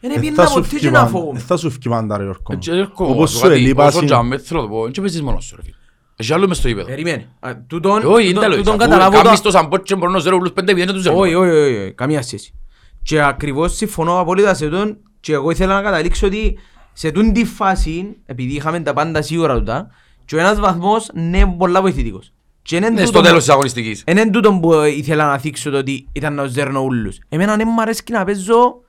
Δεν 0.00 0.10
Ε, 0.10 0.14
έπαιρνα 0.14 0.34
θα 0.34 0.46
σου 0.46 0.54
ποτέ 0.54 0.66
φκει 0.66 0.78
και 0.78 0.90
να 0.90 0.92
πάντα- 0.98 1.06
φοβούμαι. 1.10 1.38
ε, 1.38 1.42
Θα 1.42 1.56
σου 1.56 1.70
φκει 1.70 1.88
πάντα 1.88 2.16
ρε 2.16 2.22
Γιώργο. 2.22 2.42
Έτσι, 2.50 2.70
έρχομαι, 2.70 3.10
Όπως 3.10 3.30
σου 3.30 3.36
σου 3.36 3.42
κάτι, 3.42 3.54
ελείπα 3.54 3.84
όσο 3.86 3.96
συν- 3.96 4.06
τζάμε, 4.06 4.38
θέλω 4.38 4.60
να 4.60 4.66
το 4.68 4.72
πω, 4.74 4.82
δεν 4.82 4.92
παίζεις 4.92 5.22
μόνος 5.22 5.44
σου, 5.44 5.56
ρε 5.56 5.62
φίλε. 5.62 5.74
Έχει 6.16 6.32
άλλο 6.32 6.48
μες 6.48 6.56
στο 6.56 6.68
γήπεδο. 6.68 6.86
Περιμένε. 6.86 7.28
Α, 7.40 7.50
Τούτον, 7.66 8.02
Ε, 8.02 8.06
Όχι, 8.06 8.22
είναι 8.24 8.26
τούτον- 8.26 8.40
τέλος. 8.42 8.56
τούτον 8.56 8.72
Αφού 8.74 8.82
καταλάβω 8.82 9.16
το- 9.16 9.22
κάνεις 9.22 9.40
το 9.40 9.50
σαμπότσιο 9.50 9.96
μπορώ 9.96 10.10
να 10.12 10.18
ζέρω 10.18 10.36
ούλους 10.36 10.52
πέντε 10.52 10.70
επειδή 10.70 10.84
είναι 10.86 10.92
τους 10.92 11.02
ζέρω. 11.02 11.18
Όχι, 11.18 11.34
όχι, 11.34 11.50
όχι, 11.50 11.76
όχι, 11.80 11.92
καμία 11.92 12.22
σχέση. 12.22 12.54
Και 13.02 13.22
ακριβώς 13.22 13.76
συμφωνώ 13.76 14.18
απόλυτα 14.18 14.54
σε 14.54 14.68
τον 14.68 14.96
και 15.20 15.32
εγώ 15.32 15.50
ήθελα 15.50 15.74
να 15.74 15.82
καταλήξω 15.82 16.26
ότι 16.26 16.58
σε 16.92 17.10
τούν 17.10 17.32
τη 17.32 17.44
φάση, 17.44 18.16
επειδή 18.26 18.54
είχαμε 18.54 18.80
τα 18.80 18.92
πάντα 18.92 19.22
σίγουρα 19.22 19.54
τούτα, 19.58 19.90
και 20.24 20.36
ο 20.36 20.38
ένας 20.38 20.60
βαθμός 20.60 21.10
ναι 21.14 21.46
πολλά 21.46 21.80
βοηθητικός. 21.80 22.32
Και 22.62 22.76
είναι 22.76 22.88
Ναι, 22.88 22.94
τούτο 22.94 23.06
στο 23.06 23.18
που- 23.18 23.24
τέλος 23.24 23.38
της 23.44 23.48
αγωνιστικής. 23.52 24.02
Εν 24.06 24.16
είναι 24.16 24.30
τούτο 24.30 24.58
που 24.58 24.72
ήθελα 24.82 25.26
να 25.26 25.38
θίξω 25.38 25.70
το 25.70 25.76
ότι 25.76 26.08
ήταν 26.12 26.34
να 26.34 26.46
ζέρνω 26.46 26.80
ούλους. 26.80 27.18
Εμένα 27.28 27.56
δεν 27.56 27.68
μ' 27.68 27.80
αρέσκει 27.80 28.12
να 28.12 28.24
παίζω 28.24 28.80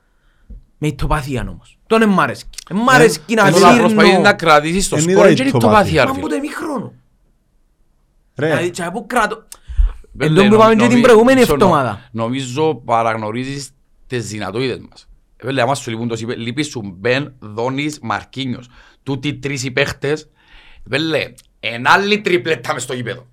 με 0.78 0.86
ηττοπαθία 0.88 1.46
όμως. 1.50 1.78
Τον 1.86 1.98
δεν 1.98 2.08
μ' 2.08 2.20
αρέσκει. 2.20 2.48
Δεν 2.68 2.76
μ' 2.78 2.88
αρέσκει 2.90 3.34
να 3.34 3.46
ε, 3.46 3.50
Τώρα 3.50 3.76
προσπαθείς 3.76 4.08
σύρνω. 4.08 4.22
να 4.22 4.32
κρατήσεις 4.32 4.88
το 4.88 4.96
Εν 4.96 5.02
σκορ 5.02 5.14
είδα 5.14 5.32
και 5.34 5.42
είναι 5.42 5.50
το 5.50 5.56
ηττοπάθεια. 5.56 5.78
πάθεια, 5.82 6.00
ρε 6.04 6.06
Μα 6.06 6.12
από 6.16 6.26
φίλε. 6.26 6.28
το 6.28 6.44
ημίχρονο. 6.44 6.92
Ρε, 8.36 8.46
Δηλαδή, 8.46 8.70
και 8.70 8.82
από 8.82 9.04
κρατώ. 9.06 9.44
Μπέλε, 10.12 10.30
Εν 10.30 10.36
τω 10.36 10.42
που 10.42 10.48
νομι- 10.48 10.54
είπαμε 10.60 10.72
και 10.74 10.80
την 10.80 10.88
νομι- 10.88 11.02
προηγούμενη 11.02 11.40
νομίζω- 11.40 11.54
εβδομάδα. 11.54 12.08
Νομίζω 12.12 12.74
παραγνωρίζεις 12.74 13.70
τις 14.06 14.28
δυνατότητες 14.28 14.78
μας. 14.90 15.08
Μπέλε, 15.44 15.62
άμα 15.62 15.74
σου 15.74 15.90
λείπουν 15.90 16.08
τόσοι 16.08 16.26
παί- 16.26 16.38
λείπεις 16.38 16.66
σου 16.66 16.94
Μπεν, 16.98 17.34
Δόνης, 17.38 17.98
Μαρκίνιος. 18.02 18.68
Τούτοι 19.02 19.28
οι 19.28 19.38
τρεις 19.38 19.64
οι 19.64 19.70
παίχτες. 19.70 20.28
Μπέλε, 20.84 21.32
εν 21.60 21.86
άλλη 21.88 22.20
τριπλέτα 22.20 22.72
μες 22.72 22.82
στο 22.82 22.94
γήπεδο. 22.94 23.26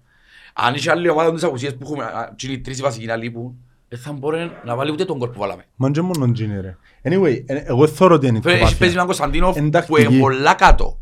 Αν 0.53 0.73
είχε 0.73 0.91
άλλη 0.91 1.09
ομάδα 1.09 1.33
τις 1.33 1.43
απουσίες 1.43 1.75
που 1.75 1.79
έχουμε, 1.83 2.03
α, 2.03 2.33
και 2.35 2.47
οι 2.51 2.59
τρεις 2.59 2.79
οι 2.79 2.81
βασικοί 2.81 3.05
να 3.05 3.15
λείπουν, 3.15 3.55
δεν 3.87 3.99
θα 3.99 4.11
μπορεί 4.11 4.51
να 4.65 4.75
βάλει 4.75 4.91
ούτε 4.91 5.05
τον 5.05 5.19
κόλ 5.19 5.29
που 5.29 5.39
βάλαμε. 5.39 5.65
Μα 5.75 5.91
και 5.91 6.01
μόνο 6.01 6.31
τζίνι 6.31 6.61
ρε. 6.61 6.77
Anyway, 7.03 7.43
ε, 7.45 7.55
εγώ 7.55 7.87
θεωρώ 7.87 8.15
ότι 8.15 8.27
είναι 8.27 8.41
Φέρε, 8.41 8.55
έχει 8.55 8.77
παίζει 8.77 8.93
ηττοπάθεια. 8.93 8.93
έναν 8.93 9.05
Κωνσταντίνοφ 9.05 9.57
Εντάξει, 9.57 9.87
που 9.89 9.97
είναι 9.97 10.09
γη. 10.09 10.19
πολλά 10.19 10.53
κάτω. 10.53 10.99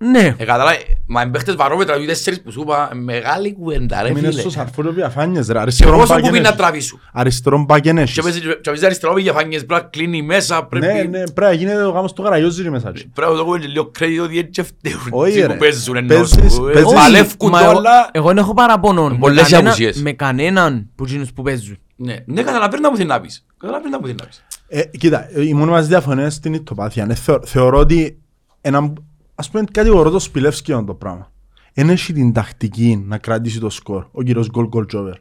Ναι. 0.00 0.34
Ε, 0.38 0.44
κατάλαβε, 0.44 0.76
μα 1.06 1.22
οι 1.22 1.28
παίχτες 1.28 1.54
βαρόμετρα, 1.56 1.96
οι 2.00 2.06
τέσσερις 2.06 2.40
που 2.42 2.52
σου 2.52 2.60
είπα, 2.60 2.90
μεγάλη 2.94 3.52
κουβέντα 3.54 4.02
ρε 4.02 4.08
Έμεινε 4.08 4.28
φίλε. 4.28 4.40
στο 4.40 4.50
σαρφό 4.50 4.82
και 4.82 4.88
διαφάνειες 4.90 5.46
ρε. 5.46 5.52
Και 5.52 5.58
Αριστερόν 5.58 5.98
πόσο 5.98 6.12
μπακ 6.14 6.22
κουμπί 6.22 6.36
εν 6.36 6.42
να 6.42 6.48
έχεις. 6.48 6.60
τραβήσουν. 6.60 7.00
Αριστερόν 7.12 7.64
μπακ 7.64 7.86
εν 7.86 7.94
Και 7.94 8.00
έχεις. 8.02 8.20
παίζει- 8.22 8.40
και 8.40 8.60
παίζει 8.70 8.84
αριστερό 8.84 9.18
για 9.18 9.32
φάνιες, 9.32 9.64
πρέπει 9.64 9.82
να 9.82 9.88
κλείνει 9.88 10.22
μέσα, 10.22 10.64
πρέπει... 10.66 10.86
Ναι, 10.86 10.92
ναι, 10.92 11.22
πρέπει 11.22 11.40
να 11.40 11.52
γίνεται 11.52 11.82
ο 11.84 11.90
γάμος 11.90 12.12
του 12.12 12.22
Καραγιώζη 12.22 12.70
μέσα. 12.70 12.88
εκεί. 12.88 13.06
Πρέπει 13.08 13.30
να 13.32 13.36
δώσουμε 13.38 13.58
και 13.58 13.66
λίγο 13.66 13.90
κρέδιτο 13.90 14.22
ότι 14.22 14.38
έτσι 14.38 14.62
φταίουν. 14.62 15.08
Όχι, 15.10 15.32
Τι 15.32 15.40
ρε. 15.40 15.46
που 15.46 15.56
παίζουν 15.58 15.96
ενώ 15.96 16.06
Παίζεις- 16.08 16.52
σου, 16.52 16.68
ε, 16.68 16.72
παίζεις- 16.72 16.92
Παλεύκουν 16.94 17.50
Μα 17.50 17.58
το, 17.58 17.64
εγώ- 17.64 17.78
αλλά... 17.78 18.08
Εγώ 18.12 18.26
δεν 18.28 18.38
έχω 18.38 18.54
παραπονό 18.54 19.08
με 19.08 19.16
Πολλές 19.18 19.48
οι 19.48 19.50
κανένα- 19.50 19.68
απουσίες. 19.70 20.02
με 20.02 20.12
κανέναν 20.12 20.90
που 20.94 21.04
εκείνους 21.04 21.32
που 21.32 21.42
παίζουν. 21.42 21.78
Ναι, 21.96 22.16
ναι, 22.26 22.42
καταλαβαίνω 22.42 22.90
που 22.90 22.96
θέλει 22.96 23.08
να 23.08 23.20
πεις. 23.20 23.44
Καταλαβαίνω 23.58 23.98
που 23.98 24.06
θέλει 24.06 24.18
να 24.20 24.26
πεις. 24.26 24.44
Ε, 24.68 24.82
Κοίτα, 24.98 25.28
η 25.46 25.54
μόνη 25.54 25.70
μας 25.70 25.86
διαφωνία 25.86 26.22
είναι 26.22 26.30
στην 26.30 26.52
ηττοπάθεια. 26.54 27.06
Ναι, 27.06 27.14
θεω- 27.14 27.40
Θεωρώ 27.46 27.78
ότι 27.78 28.18
ένα, 28.60 28.92
ας 29.40 29.50
πούμε 29.50 29.64
κατηγορώ 29.72 30.10
το 30.10 30.18
Σπιλεύσκι 30.18 30.72
για 30.72 30.84
το 30.84 30.94
πράγμα. 30.94 31.30
Εν 31.72 31.88
έχει 31.90 32.12
την 32.12 32.32
τακτική 32.32 33.04
να 33.06 33.18
κρατήσει 33.18 33.60
το 33.60 33.70
σκορ, 33.70 34.06
ο 34.12 34.22
κύριος 34.22 34.50
Γκολ 34.50 34.66
Γκολτζόβερ. 34.68 35.14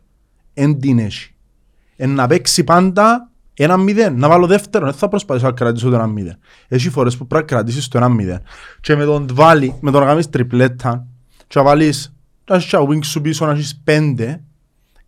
Εν 0.53 0.79
την 0.79 0.99
έχει. 0.99 1.33
Εν 1.95 2.09
να 2.13 2.27
παίξει 2.27 2.63
πάντα 2.63 3.29
ένα 3.53 3.77
μηδέν. 3.77 4.17
Να 4.19 4.27
βάλω 4.27 4.47
δεύτερο, 4.47 4.85
δεν 4.85 4.93
θα 4.93 5.07
προσπαθήσω 5.07 5.45
να 5.45 5.51
κρατήσω 5.51 5.89
το 5.89 5.95
ένα 5.95 6.07
μηδέν. 6.07 6.37
Έχει 6.67 6.89
φορές 6.89 7.17
που 7.17 7.27
πρέπει 7.27 7.51
να 7.51 7.57
κρατήσεις 7.57 7.87
το 7.87 7.97
ένα 7.97 8.09
μηδέν. 8.09 8.41
Και 8.81 8.95
με 8.95 9.05
τον 9.05 9.27
βάλει, 9.33 9.73
με 9.79 9.91
τον 9.91 10.01
να 10.01 10.07
κάνεις 10.07 10.29
τριπλέτα 10.29 11.05
και 11.47 11.59
να 11.59 11.65
βάλεις 11.65 12.13
να 12.49 12.55
έχεις 12.55 12.69
και 12.69 12.77
wing 12.79 13.03
σου 13.03 13.21
πίσω 13.21 13.45
να 13.45 13.51
έχεις 13.51 13.81
πέντε, 13.83 14.41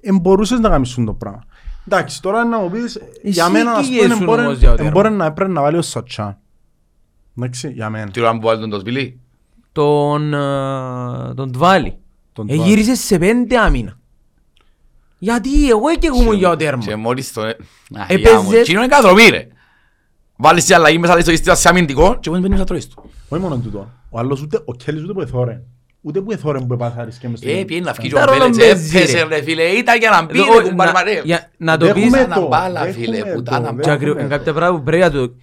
εν 0.01 0.17
μπορούσες 0.19 0.59
να 0.59 0.69
κάνεις 0.69 0.93
το 1.05 1.13
πράγμα. 1.13 1.43
Εντάξει, 1.87 2.21
τώρα 2.21 2.43
να 2.45 2.59
μου 2.59 2.69
πεις, 2.69 2.99
για 3.23 3.43
Εσύ 3.43 3.51
μένα 3.53 3.73
τι 3.73 3.79
ας 3.79 3.87
πούμε 3.87 3.99
ήσουν 4.01 4.21
εμπόρε- 4.21 4.45
όμως 4.45 4.57
για 4.57 4.71
ο 4.71 4.75
τέρμα. 4.75 4.89
εμπόρε 4.89 5.09
να 5.09 5.25
έπρεπε 5.25 5.51
να 5.51 5.61
βάλει 5.61 5.77
ο 5.77 5.81
Σατσάν. 5.81 6.37
Εντάξει, 7.38 7.69
για 7.71 7.89
μένα. 7.89 8.12
Τι 8.12 8.21
ώρα 8.21 8.31
που 8.31 8.41
βάλει 8.41 8.59
τον 8.59 8.69
τος 8.69 8.79
σπιλί. 8.81 9.19
Τον, 9.71 10.33
ε, 10.33 11.33
τον 11.36 11.51
Τβάλι. 11.51 11.98
Τον 12.33 12.50
Ε, 12.50 12.53
Τβάλι. 12.53 12.69
γύρισε 12.69 12.95
σε 12.95 13.17
πέντε 13.17 13.57
άμυνα. 13.59 13.98
Γιατί 15.19 15.69
εγώ 15.69 15.88
έκαιγομαι 15.88 16.36
για 16.36 16.50
ο 16.50 16.55
τέρμα. 16.55 16.83
Και 16.83 16.95
μόλις 16.95 17.33
το... 17.33 17.41
Έπαιζε- 18.07 18.63
Τι 18.63 18.71
είναι 18.71 18.88
καθρομή 18.88 19.29
ρε. 19.29 19.48
Βάλεις 20.36 20.65
τη 20.65 20.74
αλλαγή 20.74 20.98
μέσα 20.98 21.19
στο 21.19 21.31
ιστήρα 21.31 21.55
σε 21.55 21.69
αμυντικό 21.69 22.17
και 22.19 22.29
μόλις 22.29 22.43
μπαίνεις 22.43 22.59
να 22.59 22.65
τρώεις 22.65 22.88
του. 22.88 23.09
Όχι 23.29 23.41
μόνο 23.41 23.57
τούτο. 23.57 23.89
Ο 24.09 24.19
άλλος 24.19 24.41
ούτε, 24.41 24.62
ο 24.65 24.74
Κέλλης 24.75 25.03
ούτε 25.03 25.13
που 25.13 25.21
εθώρε. 25.21 25.62
Ούτε 26.01 26.21
που 26.21 26.31
εθώρε 26.31 26.59
που 26.59 26.74
επάθαρες 26.74 27.17
και 27.17 27.27
μες 27.29 27.41
Ε, 27.43 27.63
πιένει 27.63 27.83
να 27.86 27.93
φύγει 27.93 28.09
Τα 28.13 28.21
ο 28.21 28.25
ρόλο 28.25 28.38
Μπέλετς, 28.39 28.57
παίζεις, 28.57 28.93
έπαιζε 28.93 29.17
ρε. 29.24 29.36
ρε 29.36 29.41
φίλε, 29.41 29.63
ήταν 29.63 29.98
για 30.00 30.09
να 30.09 30.25
μπει 30.25 30.39
Εδώ, 30.39 30.59
ρε 30.59 30.65
ο- 30.65 30.69
κουμπάρμαρε. 30.69 31.13
να- 31.13 31.19
για- 31.19 31.51
Να 31.57 31.77
το 31.77 31.86
πεις, 31.86 31.93
Δέχομαι 32.03 32.17
Σαν 32.17 32.29
να 32.29 32.36
το, 32.36 32.48
μπάλα, 32.48 32.83
δέχομαι 32.83 33.05
φίλε, 33.05 33.21
που 33.33 33.43
το, 33.43 33.51
τα 33.51 33.59
να- 33.59 33.59
δέχομαι. 33.62 33.81
και 33.81 33.89
ακρι- 33.91 34.17
εν 34.17 34.29
κάποια 34.29 34.53
πράγματα 34.53 34.77
που 34.77 34.83
πρέπει 34.83 35.03
να 35.03 35.12
το... 35.12 35.33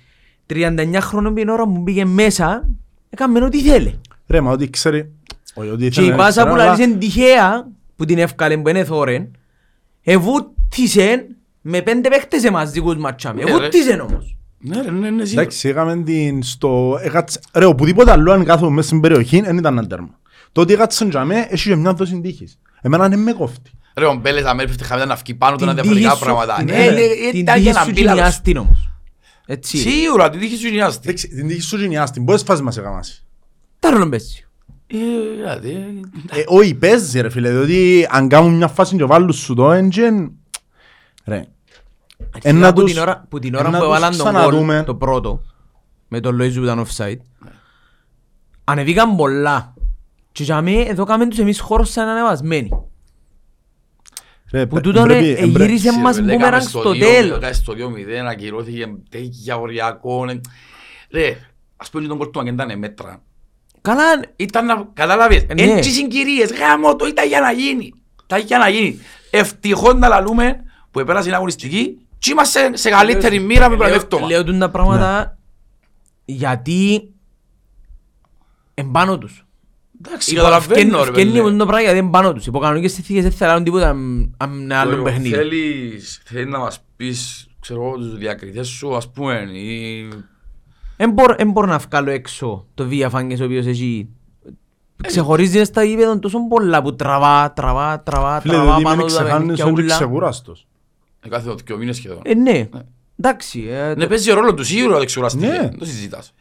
39 0.50 0.99
χρόνων 1.00 1.35
την 1.35 1.49
ώρα 1.49 1.67
μου 1.67 1.79
μπήκε 1.81 2.05
μέσα, 2.05 2.69
έκαμε 3.11 3.45
ό,τι 3.45 3.61
θέλει. 3.62 4.00
Ρε, 4.26 4.41
μα 4.41 4.50
ότι 4.50 4.71
ξέρει... 4.71 5.13
όχι, 5.54 5.69
ότι 5.69 5.78
Και 5.80 5.87
ήθελε 5.87 6.06
η 6.06 6.11
να 6.11 6.17
πάσα 6.17 6.30
ξέρω, 6.30 6.47
που 6.49 6.54
αλλά- 6.54 6.65
λαλείς 6.65 6.85
είναι 6.87 6.97
τυχαία, 6.97 7.69
που 7.97 8.04
την 8.04 8.19
εύκαλε 8.19 8.56
που 8.56 8.69
είναι 8.69 8.85
θόρεν, 8.85 9.30
εβούτησε 10.02 11.26
με 11.61 11.82
πέντε 11.82 12.09
παίχτες 12.09 12.45
εμάς 12.45 12.71
δικούς 12.71 12.97
ματσάμε. 12.97 13.43
Ναι, 13.43 13.50
ρε. 13.50 13.56
Εβούτησε 13.56 14.04
όμως. 14.11 14.37
Ναι 14.59 14.80
ρε, 14.82 14.91
ναι, 14.91 15.11
ναι, 15.11 15.25
σίγουρα. 15.25 15.43
Εντάξει, 15.43 15.69
είχαμε 15.69 15.97
την 16.02 16.43
στο... 16.43 16.99
έκατσε- 17.02 17.43
Ρε, 17.52 17.65
οπουδήποτε 17.65 18.11
άλλο 18.11 18.32
αν 18.32 18.45
κάθομαι 18.45 18.71
μέσα 18.71 18.87
στην 18.87 19.00
περιοχή, 19.00 19.41
δεν 19.41 19.56
ήταν 19.56 19.78
ένα 19.78 19.87
τέρμα. 19.87 20.19
Το 20.52 20.61
ότι 20.61 20.73
έκατσαν 20.73 21.09
για 21.11 21.25
μέ, 21.25 21.47
έχει 21.50 21.69
και 21.69 21.76
μια 21.76 21.93
δόση 21.93 22.21
τύχης. 22.21 22.59
Εμένα 22.80 23.09
δεν 23.09 23.19
με 23.19 23.32
κόφτει. 23.32 23.71
Ρε, 23.97 24.06
ο 24.06 24.15
Μπέλετς 24.15 24.47
αν 24.47 24.59
έπρεπε 24.61 24.85
χαμηλά 24.85 25.06
να 25.06 25.17
φκεί 25.17 25.35
πάνω 25.35 25.56
του 25.56 25.63
Την 25.65 25.73
είναι 25.73 25.80
τύχη 25.80 25.95
διαφορετικά 25.95 26.41
σου- 26.41 26.47
πράγματα. 26.47 26.54
την- 26.65 26.69
Ε, 26.69 26.91
ναι, 26.91 27.00
ε, 27.00 27.30
την 27.30 27.41
ήταν 27.41 27.54
τύχη 27.54 27.65
για 27.65 27.73
να 27.73 27.80
σου 27.80 27.91
μπει 27.91 28.00
λάθος. 28.02 28.41
Γενιάς 29.47 29.59
την 29.59 29.59
όμως. 29.59 29.59
Έτσι. 29.59 29.76
Σίγουρα, 29.76 30.30
την 30.30 30.41
τύχη 30.41 30.56
σου 30.56 30.67
γενιάστη. 30.67 31.00
Εντάξει, 31.09 31.28
την 31.28 31.49
τύχη 31.49 31.61
σου 31.61 31.76
γενιάς 31.76 32.11
την, 32.11 32.25
πόσες 32.25 32.43
φάσεις 32.43 32.63
μας 32.63 32.76
έκανας. 32.76 33.25
Τα 33.78 33.91
ρόλο 33.91 34.09
παίζει. 34.09 34.41
Ε, 34.87 34.97
δηλαδή, 35.35 36.00
Ε, 36.30 36.43
όχι, 36.47 36.75
παίζει 36.75 37.21
ρε 37.21 37.28
φίλε, 37.30 37.50
διότι 37.50 38.06
αν 38.11 38.28
κάνουν 38.28 38.54
μια 38.56 38.69
φάση 38.69 38.97
και 38.97 39.04
βάλουν 39.04 39.32
σου 39.32 39.54
το 39.54 39.71
engine, 39.71 40.30
ρε, 41.25 41.47
Αρχικά 42.35 42.49
Ένα 42.49 42.73
που 42.73 42.80
τους- 42.80 42.93
την 42.93 43.00
ώρα, 43.02 43.26
που 43.28 43.39
την 43.39 43.54
ώρα 43.54 43.69
ένα 43.69 43.78
που 43.78 43.85
τους 43.85 43.95
έβαλαν 43.95 44.17
τον 44.17 44.26
ξαναδούμε. 44.26 44.75
γκολ, 44.75 44.85
το 44.85 44.95
πρώτο, 44.95 45.43
με 46.09 46.21
τον 46.21 46.37
Λοίζου 46.37 46.59
που 46.61 46.65
ήταν 46.67 46.87
offside, 46.87 47.17
ανεβήκαν 48.65 49.17
πολλά. 49.17 49.75
Και 50.32 50.43
για 50.43 50.61
μέ, 50.63 50.73
εδώ 50.80 51.04
κάμε 51.04 51.26
τους 51.28 51.39
εμείς 51.39 51.61
χώρο 51.61 51.85
σαν 51.85 52.09
ανεβασμένοι. 52.09 52.69
Ρε, 54.52 54.67
Που 54.67 54.75
πε- 54.75 54.82
τούτον 54.85 55.04
πρέπει- 55.04 55.39
ε, 55.39 55.43
εμπρέ- 55.43 55.67
γύρισε 55.69 55.91
Ρε, 55.91 55.97
μας 55.99 56.17
λέγαμε 56.17 56.32
μπούμερανγκ 56.37 56.63
στο 56.63 56.78
στο 56.80 56.93
δύο- 56.93 57.06
τέλος. 57.06 57.39
λέγαμε 57.39 57.52
Στο 57.52 57.73
2-0 57.73 58.26
ακυρώθηκε 58.30 58.87
τέτοια 59.11 59.56
οριακό. 59.56 60.25
ε. 60.30 60.41
Ρε, 61.11 61.37
ας 61.76 61.91
πούμε 61.91 62.06
τον 62.06 62.19
κόλ 62.19 62.30
του 62.30 62.41
Αγκέντα 62.41 62.65
είναι 62.65 62.76
μέτρα. 62.76 63.23
Καλά, 63.80 64.04
Ήταν 64.37 64.67
να 64.67 64.89
καταλάβεις, 64.93 65.43
Ε, 65.49 65.54
ναι. 65.54 65.63
έτσι 65.63 65.91
συγκυρίες, 65.91 66.52
γάμο 66.52 66.97
το 66.97 67.06
ήταν 67.06 67.26
για 67.28 67.41
να 67.41 67.52
γίνει. 67.52 67.93
Ήταν 68.25 68.41
για 68.41 68.59
να 68.59 68.69
γίνει. 68.69 68.99
Ευτυχώς 69.30 69.95
να 69.95 70.09
λαλούμε 70.09 70.61
που 70.91 71.00
επέρασε 71.00 71.28
η 71.28 71.32
αγωνιστική 71.32 71.99
και 72.19 72.30
είμαστε 72.30 72.76
σε 72.76 72.91
καλύτερη 72.91 73.39
μοίρα 73.41 73.63
με 73.69 73.69
λέω- 73.69 73.78
προδεύτωμα. 73.78 74.26
λέω 74.26 74.45
τούν 74.45 74.59
τα 74.59 74.71
πράγματα 74.71 75.39
γιατί 76.25 77.11
εμπάνω 78.75 79.19
τους. 79.19 79.46
Εντάξει, 80.04 80.35
καταλαβαίνω 80.35 80.97
ρε 81.04 81.09
Ευκαινεί 81.11 81.30
παιδί. 81.32 81.41
μου 81.50 81.56
το 81.56 81.67
πράγμα 81.67 81.82
γιατί 81.82 81.99
εμπάνω 81.99 82.32
τους. 82.32 82.47
Υπό 82.47 82.59
κανονικές 82.59 82.93
συνθήκες 82.93 83.23
δεν 83.23 83.32
θα 83.32 83.47
λάβουν 83.47 83.65
τίποτα 83.65 83.89
αν- 83.89 84.35
αν 84.37 84.59
είναι 84.61 84.75
άλλο 84.75 84.91
Τώρα, 84.91 85.02
παιχνίδι. 85.02 85.35
Θέλεις, 85.35 86.21
θέλεις 86.25 86.47
να 86.52 86.59
μας 86.59 86.80
πεις, 86.97 87.47
ξέρω 87.61 87.82
εγώ, 87.82 87.97
τους 87.97 88.17
διακριτές 88.19 88.69
σου, 88.69 88.97
ας 88.97 89.11
πούμε, 89.11 89.35
ή... 89.52 90.09
Εν 90.97 91.11
μπορώ- 91.11 91.35
εν 91.39 91.50
μπορώ 91.50 91.67
να 91.67 91.78
βγάλω 91.78 92.11
έξω 92.11 92.67
το 92.75 92.87
Βιαφάνγκες 92.87 93.41
ο 93.41 93.45
οποίος 93.45 93.67
έχει 93.67 94.09
ξεχωρίζει 95.02 95.65
στα 95.65 95.82
γήπεδα 95.85 96.19
τόσο 96.19 96.39
πολλά 96.49 96.82
που 96.82 96.97
τραβά, 96.97 97.52
τραβά, 97.52 98.00
τραβά, 98.02 98.41
Φίλε, 98.41 98.52
τραβά 98.54 98.69
διότι 98.69 98.82
πάνω 98.82 98.97
μην 98.97 99.06
του 99.06 99.13
τα 99.15 99.23
ξεχάνεις 99.23 99.47
παιχνίδια 99.47 99.65
ότι 99.73 99.82
ούλα. 99.82 99.95
ξεκουράστος. 99.95 100.67
Ε, 101.21 101.28
Κάθε 101.28 101.54
δύο 101.65 101.76
μήνες 101.76 101.97
σχεδόν. 101.97 102.21
Ε, 102.25 102.35
ναι. 102.35 102.69
Εντάξει. 103.19 103.67
ε, 103.71 103.87
Ναι, 103.89 103.95
το- 103.95 104.06
παίζει 104.06 104.30
ρόλο 104.30 104.54
του 104.54 104.65
σίγουρα 104.65 104.97
δεν 104.97 105.06
ξεκουραστήκε. 105.06 105.47
Ναι. 105.47 105.59
Δεν 105.59 105.78
το 105.78 105.85
συζητάς. 105.85 106.35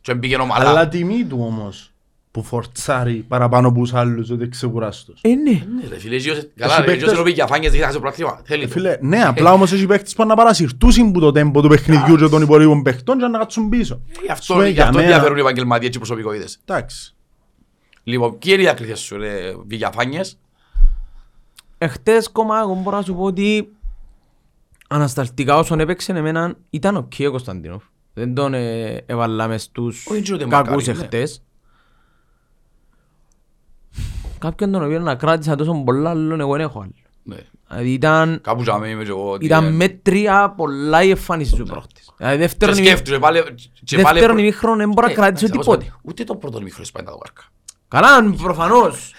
Και 0.00 0.14
μπήκε 0.14 0.34
Αλλά 0.34 0.42
ομαλά. 0.44 0.88
τιμή 0.88 1.24
του 1.24 1.38
όμως, 1.40 1.92
που 2.36 2.42
φορτσάρει 2.42 3.14
παραπάνω 3.28 3.68
από 3.68 3.78
τους 3.80 3.94
άλλους 3.94 4.30
ότι 4.30 4.48
ξεκουράστος. 4.48 5.20
Ε, 5.22 5.28
ναι. 5.28 5.50
Ναι, 5.50 5.88
ρε 5.88 5.98
φίλε, 5.98 6.14
έτσι 6.14 6.30
όσο- 6.30 6.42
καλά, 6.56 6.72
Έχει 6.76 6.84
ρε, 6.86 6.92
έτσι 6.92 7.04
όσο 7.04 7.14
παίκτες- 7.14 7.24
πει 7.24 7.30
για 7.32 7.46
φάνιες 7.46 7.72
δεν 7.72 7.80
χάσει 7.80 7.94
το 7.94 8.00
πρακτήμα. 8.00 8.40
Θέλει 8.44 8.62
Ε, 8.62 8.66
το. 8.66 8.72
Φίλε, 8.72 8.96
ναι, 9.00 9.22
απλά 9.22 9.52
όμως 9.52 9.72
έχει 9.72 9.86
παίκτες 9.86 10.14
που 10.14 10.26
να 10.26 10.34
παρασυρτούσουν 10.34 11.12
που 11.12 11.20
το 11.20 11.32
τέμπο 11.32 11.60
του 11.62 11.68
παιχνιδιού 11.68 12.16
και 12.16 12.28
των 12.28 12.42
υπολείπων 12.42 12.82
παίκτων 12.82 13.18
και 13.18 13.26
να 13.26 13.38
κάτσουν 13.38 13.68
πίσω. 13.68 14.00
Γι' 14.24 14.30
αυτό, 14.32 14.54
Σου, 14.54 14.62
γι' 14.64 14.70
για 14.70 14.82
αυτό 14.84 14.94
μένα- 14.96 15.08
ενδιαφέρουν 15.08 15.36
οι 15.36 15.40
επαγγελματίες 15.40 15.90
και 15.90 15.96
οι 15.96 16.00
προσωπικότητες. 16.00 16.58
Εντάξει. 16.64 17.14
Λοιπόν, 18.04 18.30
ποιοι 18.38 18.50
είναι 18.54 18.62
οι 18.62 18.64
διακριτές 18.64 19.00
σου, 19.00 19.16
ρε, 19.16 19.38
Βηγιαφάνιες. 19.66 20.38
Εχθές 21.78 22.28
κόμμα 22.32 22.58
εγώ 22.60 22.74
μπορώ 22.74 22.96
να 22.96 23.02
σου 23.02 23.14
πω 23.14 23.22
ότι 23.22 23.68
ανασταλτικά 24.88 25.56
όσον 25.58 25.80
έπαιξε 25.80 26.12
εμένα 26.12 26.54
ήταν 26.70 26.96
οκ 26.96 27.12
ο 27.26 27.30
Κωνσταντίνοφ. 27.30 27.82
Δεν 28.14 28.34
τον 28.34 28.54
ε, 28.54 29.02
έβαλα 29.06 29.48
μες 29.48 29.62
στους 29.62 30.06
Όχι, 30.10 30.20
δεν 30.22 30.38
τον 30.38 30.48
κακούς 30.48 30.70
μακάρι, 30.86 30.98
ναι. 30.98 31.04
εχθές. 31.04 31.42
Κάποιον 34.48 34.72
τον 34.72 34.84
οποίο 34.84 34.98
να 34.98 35.14
κράτησα 35.14 35.54
τόσο 35.56 35.82
πολλά 35.84 36.10
άλλον 36.10 36.40
εγώ 36.40 36.52
δεν 36.52 36.60
έχω 36.60 36.80
άλλο. 36.80 36.92
Ναι. 37.22 37.36
Δηλαδή 37.68 37.92
ήταν, 37.92 38.40
Κάπου 38.42 38.62
τζάμε 38.62 38.88
είμαι 38.88 39.02
και 39.04 39.10
εγώ. 39.10 39.30
ότι, 39.30 39.44
ήταν 39.44 39.64
ε, 39.64 39.70
μέτρια 39.70 40.54
πολλά 40.56 41.02
η 41.02 41.10
εμφάνιση 41.10 41.54
του 41.56 41.64
πρώτης. 41.64 42.10
Δηλαδή 42.16 42.34
Και 42.36 42.40
δεύτερον 42.42 42.74
ημί- 42.76 42.86
σκέφτομαι, 42.86 43.18
πάλι- 43.18 43.42
και 43.84 43.96
πάλι- 43.98 44.12
δεύτερον 44.18 44.38
ημίχρονο 44.38 44.76
δεν 44.76 44.88
μπορώ 44.92 45.06
να 45.06 45.12
Ε, 45.12 45.16
κρατήσω 45.16 45.46
εντάξει, 45.46 45.60
τίποτε. 45.68 45.92
Ούτε 46.02 46.24
το 46.24 46.36
πρώτο 46.36 46.60
μικρό 46.60 46.84
σπάει 46.84 47.04
τα 47.04 47.10
βάρκα. 47.12 47.42
Καλά, 47.88 48.34
προφανώς. 48.42 49.12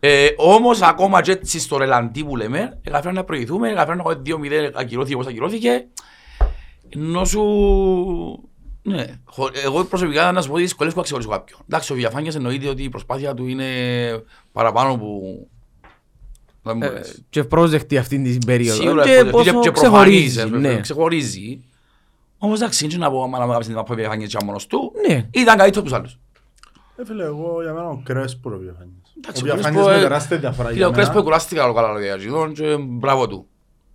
Ε, 0.00 0.26
όμως 0.36 0.82
ακόμα 0.82 1.20
και 1.22 1.30
έτσι 1.32 1.60
στο 1.60 1.76
ρελαντί 1.76 2.24
που 2.24 2.36
λέμε, 2.36 2.78
καταφέραμε 2.82 3.18
να 3.18 3.24
προηγηθούμε, 3.24 3.68
καταφέραμε 3.68 4.02
να 4.02 4.22
2-0 4.22 4.70
ακυρώθηκε 4.74 5.14
όπως 5.14 5.26
ακυρώθηκε. 5.26 5.84
Ενώ 6.88 7.24
σου... 7.24 7.42
Ναι, 8.82 9.04
χω- 9.24 9.50
εγώ 9.64 9.84
προσωπικά 9.84 10.32
να 10.32 10.42
σου 10.42 10.48
πω 10.48 10.54
τις 10.54 10.62
δυσκολίες 10.64 10.94
που 10.94 11.00
αξιολογήσω 11.00 11.32
κάποιον. 11.34 11.60
Εντάξει, 11.68 11.92
ο 11.92 11.94
Βιαφάνιας 11.94 12.34
εννοείται 12.34 12.68
ότι 12.68 12.82
η 12.82 12.88
προσπάθεια 12.88 13.34
του 13.34 13.46
είναι 13.46 13.64
παραπάνω 14.52 14.96
που... 14.98 15.22
Δεν 16.62 16.76
μου 16.76 16.82
ε, 16.84 16.86
αρέσει. 16.86 17.24
και 17.30 17.44
πρόσδεκτη 17.44 17.98
αυτήν 17.98 18.24
την 18.24 18.38
περίοδο. 18.46 18.82
Σίγουρα 18.82 19.04
Και 19.04 19.10
ευπρόσδεκτη 19.12 19.50
πόσο 19.58 19.60
και 19.60 19.70
ξεχωρίζει. 19.70 20.34
προφανής, 20.40 20.66
ε, 20.68 20.74
Ναι. 20.74 20.80
ξεχωρίζει. 20.80 21.60
Όμως 22.38 22.58
εντάξει, 22.60 22.84
είναι 22.84 22.96
να 22.96 23.10
πω, 23.10 23.22
άμα 23.22 23.38
να 23.38 23.46
μου 23.46 23.58
την 23.58 23.72
μάπα 23.74 23.94
διαφάνεια 23.94 24.26
και 24.26 24.36
μόνος 24.44 24.66
του, 24.66 24.92
Ναι. 25.08 25.28
ήταν 25.30 25.56
καλύτερο 25.56 25.80
από 25.80 25.82
τους 25.82 25.92
άλλους. 25.92 26.18
Ε, 26.96 27.04
φίλε, 27.04 27.24
εγώ 27.24 27.62
για 27.62 27.72
μένα 27.72 27.88
ο 27.88 28.00
Κρέσπο 28.04 28.50
ο 28.50 28.56
Διαφάνειας. 28.58 29.12
Εντάξει, 29.16 29.42
Ο 29.44 29.46
ο 29.50 29.54
Διαφάνειας 29.54 29.84
Κρέσπο, 29.84 29.90
με 29.90 29.96
ε, 29.98 30.00
τεράστια 30.02 30.38
διαφορά 30.38 30.68
Φίλε, 30.68 30.78
για 30.78 30.88
ο 30.88 30.90
Κρέσπο 30.90 31.12
μένα. 31.12 31.24
κουράστηκα 31.24 31.68
ο 31.68 31.72
καλά 31.72 31.92
λόγια 31.92 32.16
για 32.16 32.50
και 32.54 32.76
μπράβο 32.80 33.26
του. 33.28 33.46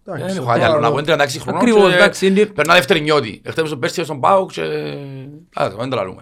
Εντάξει, 0.07 0.25
Δεν 0.27 0.35
έχω 0.35 0.45
τώρα 0.45 0.59
κάτι 0.59 0.71
άλλο 0.71 0.79
να 0.79 0.87
ο- 0.87 0.91
πω, 0.91 0.97
είναι 0.97 1.15
36 1.23 1.39
χρονών 1.41 1.61
Ακριβώς, 1.61 1.89
και 1.89 1.95
εντάξει, 1.95 2.27
είναι- 2.27 2.45
περνά 2.45 2.73
δεύτερη 2.73 3.01
νιώτη. 3.01 3.41
Εχθές 3.45 3.69
τον 3.69 3.79
πέρσι 3.79 4.03
στον 4.03 4.19
Πάουκ 4.19 4.51
και... 4.51 4.61
Α, 5.53 5.69
δεν 5.77 5.89
τραλούμε. 5.89 6.21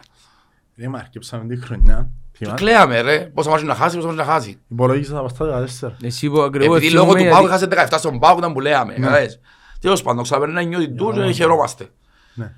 Ρε, 0.77 0.87
μα 0.87 0.97
αρκέψαμε 0.99 1.55
τη 1.55 1.61
χρονιά. 1.61 2.09
Και 2.31 2.37
Θυμάσαι. 2.45 2.63
κλαίαμε 2.63 3.01
ρε, 3.01 3.19
πόσα 3.19 3.49
μάτια 3.49 3.65
να 3.65 3.75
χάσει, 3.75 3.95
πόσα 3.95 4.07
μάτια 4.07 4.23
να 4.23 4.31
χάσει. 4.31 4.59
Υπολογίσα 4.67 5.13
τα 5.13 5.21
παστά 5.21 5.65
14. 5.81 5.91
Εσύ 6.01 6.29
που 6.29 6.41
ακριβώς 6.41 6.77
Επειδή 6.77 6.93
λόγω 6.93 7.05
θυμούμαι 7.05 7.19
του 7.19 7.25
γιατί- 7.25 7.47
Πάουκ 7.47 7.47
έχασε 7.77 7.87
17 7.95 7.97
στον 7.99 8.19
Πάουκ 8.19 8.37
ήταν 8.37 8.53
που 8.53 8.59
λέμε. 8.59 8.93
κατάλαβες. 8.93 9.39
Τέλος 9.81 10.01
πάντων, 10.01 10.23
ξαπερνά 10.23 10.61
η 10.61 10.65
νιώτη 10.65 10.89
του 10.89 11.11
και 11.25 11.31
χαιρόμαστε. 11.31 11.87
Ναι. 12.33 12.51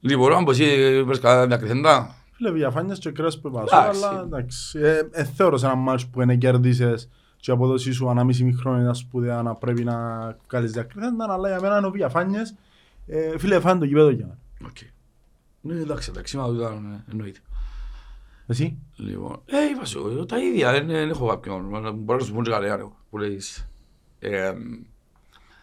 Λοιπόν, 0.00 0.32
αν 0.32 0.44
πω 0.44 0.50
εσύ 0.50 1.02
βρες 1.06 1.20
κανένα 1.20 1.46
διακριθέντα. 1.46 2.14
Φίλε, 2.36 2.50
Διαφάνειας 2.50 2.98
και 2.98 3.10
Κρέσπο 3.10 3.48
είπα 3.48 3.58
σου, 3.66 3.76
Εντάξει. 3.76 4.04
αλλά 4.04 4.20
εντάξει. 4.22 4.78
Ε, 4.82 5.00
ε, 5.10 5.24
θεωρώ 5.24 5.56
σε 5.56 5.66
ένα 5.66 5.74
μάτς 5.74 6.06
που 6.06 6.22
είναι 6.22 6.36
κέρδισες 6.36 7.08
και 7.36 7.50
η 7.50 7.54
απόδοση 7.54 7.92
σου 7.92 8.08
ανάμιση 8.10 8.44
μικρόν 8.44 8.80
ήταν 8.80 8.94
σπουδαία 8.94 9.42
να 9.42 9.54
πρέπει 9.54 9.84
να 9.84 9.96
κάνεις 10.46 10.72
διακριθέντα, 10.72 11.26
αλλά 11.32 11.48
για 11.48 11.60
μένα 11.60 11.76
είναι 11.78 11.86
ο 11.86 11.90
Διαφάνειας. 11.90 12.54
Ε, 13.06 13.38
Φίλε, 13.38 13.60
φάνε 13.60 13.78
το 13.78 13.84
γήπεδο 13.84 14.10
για 14.10 14.24
μένα. 14.26 14.38
Οκ. 14.70 14.76
Ναι, 15.60 15.74
εντάξει, 15.80 16.10
εντάξει, 16.10 16.36
μα 16.36 16.46
ήταν 16.56 17.04
ε, 17.08 17.10
εννοείται. 17.10 17.38
Εσύ; 18.46 18.78
Λοιπόν, 18.96 19.42
ε, 19.46 19.56
είπα 19.74 19.84
σου, 19.84 20.24
τα 20.28 20.38
ίδια, 20.38 20.72
δεν 20.72 20.86
δεν 20.86 21.08
έχω 21.10 21.26
κάποιον. 21.26 21.76
αλλά 21.76 21.92
Μπορώ 21.92 22.18
να 22.18 22.24
σου 22.24 22.32
πω 22.34 22.42
και 22.42 22.50
κανέναν 22.50 22.78
εγώ, 22.80 22.96
που 23.10 23.18
λέεις. 23.18 23.68
ε, 24.18 24.52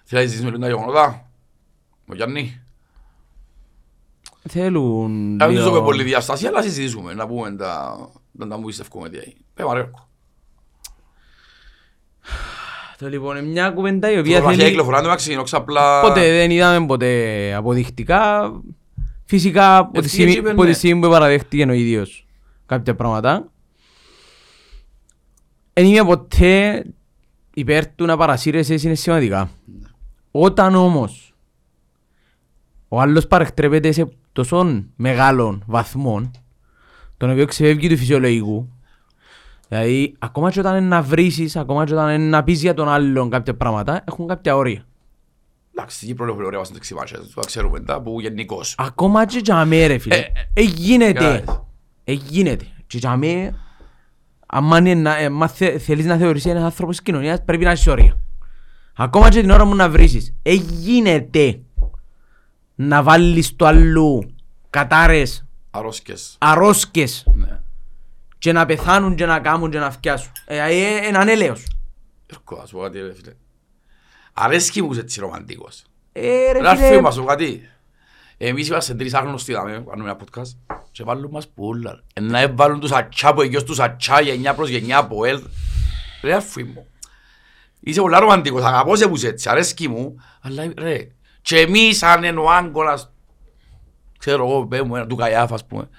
Θέλεις 0.06 0.12
να 0.12 0.20
συζητήσουμε 0.20 0.50
λίγο 0.50 0.62
τα 0.62 0.68
γεγονότα, 0.68 1.30
ο 2.10 2.16
Γιάννη; 2.16 2.62
Θέλουν 4.50 5.36
Να 5.36 5.48
μην 5.48 5.56
λίγο- 5.58 5.70
δούμε 5.70 5.82
πολύ 5.86 6.04
διαστάση, 6.04 6.48
αλλά 6.48 6.62
συζητήσουμε, 6.62 7.14
να 7.14 7.28
πούμε 7.28 7.56
τα... 7.56 7.98
να 8.32 8.48
τα 8.48 8.58
μου 8.58 8.66
πιστεύουμε 8.66 9.10
τι 9.10 9.18
έγινε. 9.18 9.42
Πέ 9.54 9.64
Μαρέκο. 9.64 10.08
Το 12.98 13.10
λοιπόν, 13.10 13.46
μια 13.46 13.70
κουβέντα 13.70 14.12
η 14.12 14.18
οποία 14.18 14.34
Φωτογραφία 14.34 14.58
θέλει... 14.58 14.70
κυκλοφορά, 14.70 14.98
το 14.98 15.04
μεταξύ, 15.04 15.34
είναι 15.34 15.44
ξαπλά... 15.44 16.02
Ποτέ 16.02 16.32
δεν 16.32 16.52
είδαμε 16.52 16.86
ποτέ 16.86 17.54
αποδεικτικά. 17.54 18.52
Φυσικά 19.26 19.78
από 19.78 19.92
τη 19.92 20.06
Ευθύες 20.06 20.12
στιγμή, 20.12 20.32
είπε, 20.32 20.50
από 20.50 20.62
τη 20.62 20.68
ναι. 20.68 20.74
στιγμή 20.74 21.02
που 21.02 21.10
παραδέχτηκε 21.10 21.64
ο 21.64 21.74
ίδιος 21.74 22.26
κάποια 22.66 22.96
πράγματα. 22.96 23.52
Δεν 25.74 25.86
είμαι 25.86 26.04
ποτέ 26.04 26.86
υπέρ 27.54 27.88
του 27.88 28.06
να 28.06 28.18
παρασύρεσαι 28.18 28.78
συναισθηματικά. 28.78 29.50
Όταν 30.32 30.76
όμως 30.76 31.34
ο 32.88 33.00
άλλος 33.00 33.28
παρεκτρέπεται 33.28 33.92
σε 33.92 34.08
τόσο 34.32 34.84
μεγάλων 34.96 35.64
βαθμών 35.68 36.32
τον 37.18 37.32
οποίο 37.32 37.46
ξεφεύγει 37.46 37.90
του 37.90 37.98
φυσιολογικού 37.98 38.73
δηλαδή 39.74 40.16
ακόμα 40.20 40.52
και 40.52 40.60
όταν 40.60 40.76
είναι 40.78 40.88
να 40.88 41.02
βρήσεις, 41.02 41.56
ακόμα 41.56 41.86
και 41.86 41.94
όταν 41.94 42.10
είναι 42.10 42.30
να 42.30 42.44
πεις 42.44 42.62
για 42.62 42.74
τον 42.74 42.90
άλλον 42.90 43.30
κάποια 43.30 43.56
πράγματα 43.56 44.04
έχουν 44.08 44.28
κάποια 44.28 44.56
όρια. 44.56 44.86
Εντάξει, 45.76 45.96
στην 45.96 46.08
Κύπρο 46.08 46.34
είναι 46.34 46.46
ωραία 46.46 46.64
στην 46.64 46.76
δεξιμάσια, 46.76 47.20
το 47.36 47.42
ξέρουμε 47.46 47.80
τα, 47.80 48.02
που 48.02 48.20
γενικώς. 48.22 48.76
Ακόμα 48.78 49.26
και 49.26 49.40
για 49.44 49.66
μέ 49.66 49.86
ρε 49.88 49.98
φίλε. 49.98 50.16
Ε, 50.16 50.20
ε, 50.20 50.26
Ε, 50.54 50.62
γίνεται. 50.62 51.14
κατάλαβες. 51.14 51.62
Ε, 52.04 52.12
γίνεται. 52.14 52.66
Και 52.88 52.98
για 52.98 53.18
μέ, 53.18 53.56
άμα 54.46 54.78
είναι 54.78 54.94
να- 54.94 55.18
ε, 55.18 55.30
μα 55.30 55.48
θε- 55.48 55.80
θέλεις 55.82 56.06
να 56.06 56.18
θεωρήσεις 56.18 56.52
ένας 56.52 56.64
άνθρωπος 56.64 56.96
της 56.96 57.06
κοινωνίας, 57.06 57.44
πρέπει 57.44 57.64
να 57.64 57.72
έχεις 57.72 57.88
όρια. 57.88 58.18
Ακόμα 58.98 59.30
και 59.30 59.40
την 59.42 59.50
ώρα 59.50 59.66
μου 59.66 59.76
να 59.76 59.90
βρίσεις. 59.90 60.34
Ε, 60.42 60.54
γίνεται 60.54 61.60
να 62.76 63.04
βάλεις 63.04 63.56
το 63.56 63.66
αλλού 63.66 64.32
κατάρες, 64.70 65.46
Αρρώσκες. 65.72 66.36
αρρώσκες 66.40 67.24
Ναι. 67.36 67.60
Και 68.44 68.52
να 68.52 68.66
πεθάνουν 68.66 69.16
και 69.16 69.26
να 69.26 69.40
κάμουν 69.40 69.72
και 69.72 69.80
να 69.80 69.92
φτιάσουν. 69.92 70.32
Ε, 70.46 70.58
ε, 70.58 71.08
έναν 71.08 71.28
έλεος. 71.28 71.66
Έρχω, 72.26 72.58
να 72.62 72.66
σου 72.66 72.76
πω 72.76 72.82
κάτι 72.82 73.00
ρε 73.00 73.14
φίλε. 73.14 73.34
Αρέσκει 74.34 74.82
μου 74.82 74.94
έτσι 74.94 75.20
ρομαντικός. 75.20 75.84
Ε, 76.12 76.52
ρε 76.52 76.60
Ρε 76.60 76.70
αρφή 76.70 76.84
φίλε, 76.84 77.02
μας, 77.02 77.14
σου 77.14 77.22
πω 77.22 77.26
κάτι. 77.28 77.70
Εμείς 78.38 78.68
είμαστε 78.68 78.94
τρεις 78.94 79.14
άγνωστοι, 79.14 79.54
δάμε, 79.54 79.84
κάνουμε 79.90 80.10
ένα 80.10 80.20
podcast 80.20 80.78
και 80.92 81.04
βάλουν 81.04 81.30
μας 81.32 81.48
πουλά. 81.48 82.04
Ε, 82.14 82.20
Να 82.20 82.40
έβαλουν 82.40 82.80
τους 82.80 82.92
ατσά 82.92 83.34
που 83.34 83.42
εγγυώς 83.42 83.64
τους 83.64 83.80
ατσά 83.80 84.22
γενιά 84.22 84.54
προς 84.54 84.70
γενιά 84.70 84.98
από 84.98 85.26
ελ. 85.26 85.44
Ρε 86.24 86.34
αρφή 86.34 86.64
μου. 86.64 86.88
Είσαι 87.80 88.02
πολλά 88.02 88.20
ρομαντικός, 88.20 88.64
αγαπώ 88.64 88.96
σε 88.96 89.08
που 89.08 89.16
είσαι 89.16 89.28
έτσι, 89.28 89.50
αρέσκει 89.50 89.88
μου. 89.88 90.16
Αλλά 90.42 90.74
ρε, 90.78 91.08
και 91.42 91.60
εμείς 91.60 92.04
αν 92.04 92.24
είναι 92.24 92.40
ο 92.40 92.52
άγκολας, 92.52 93.14
ξέρω 94.18 94.48
εγώ, 94.48 94.68
πέ 94.68 94.82
μου, 94.82 94.96
ένα 94.96 95.08
του 95.08 95.16
Καϊάφα, 95.16 95.54
ας 95.54 95.66
πούμε. 95.66 95.90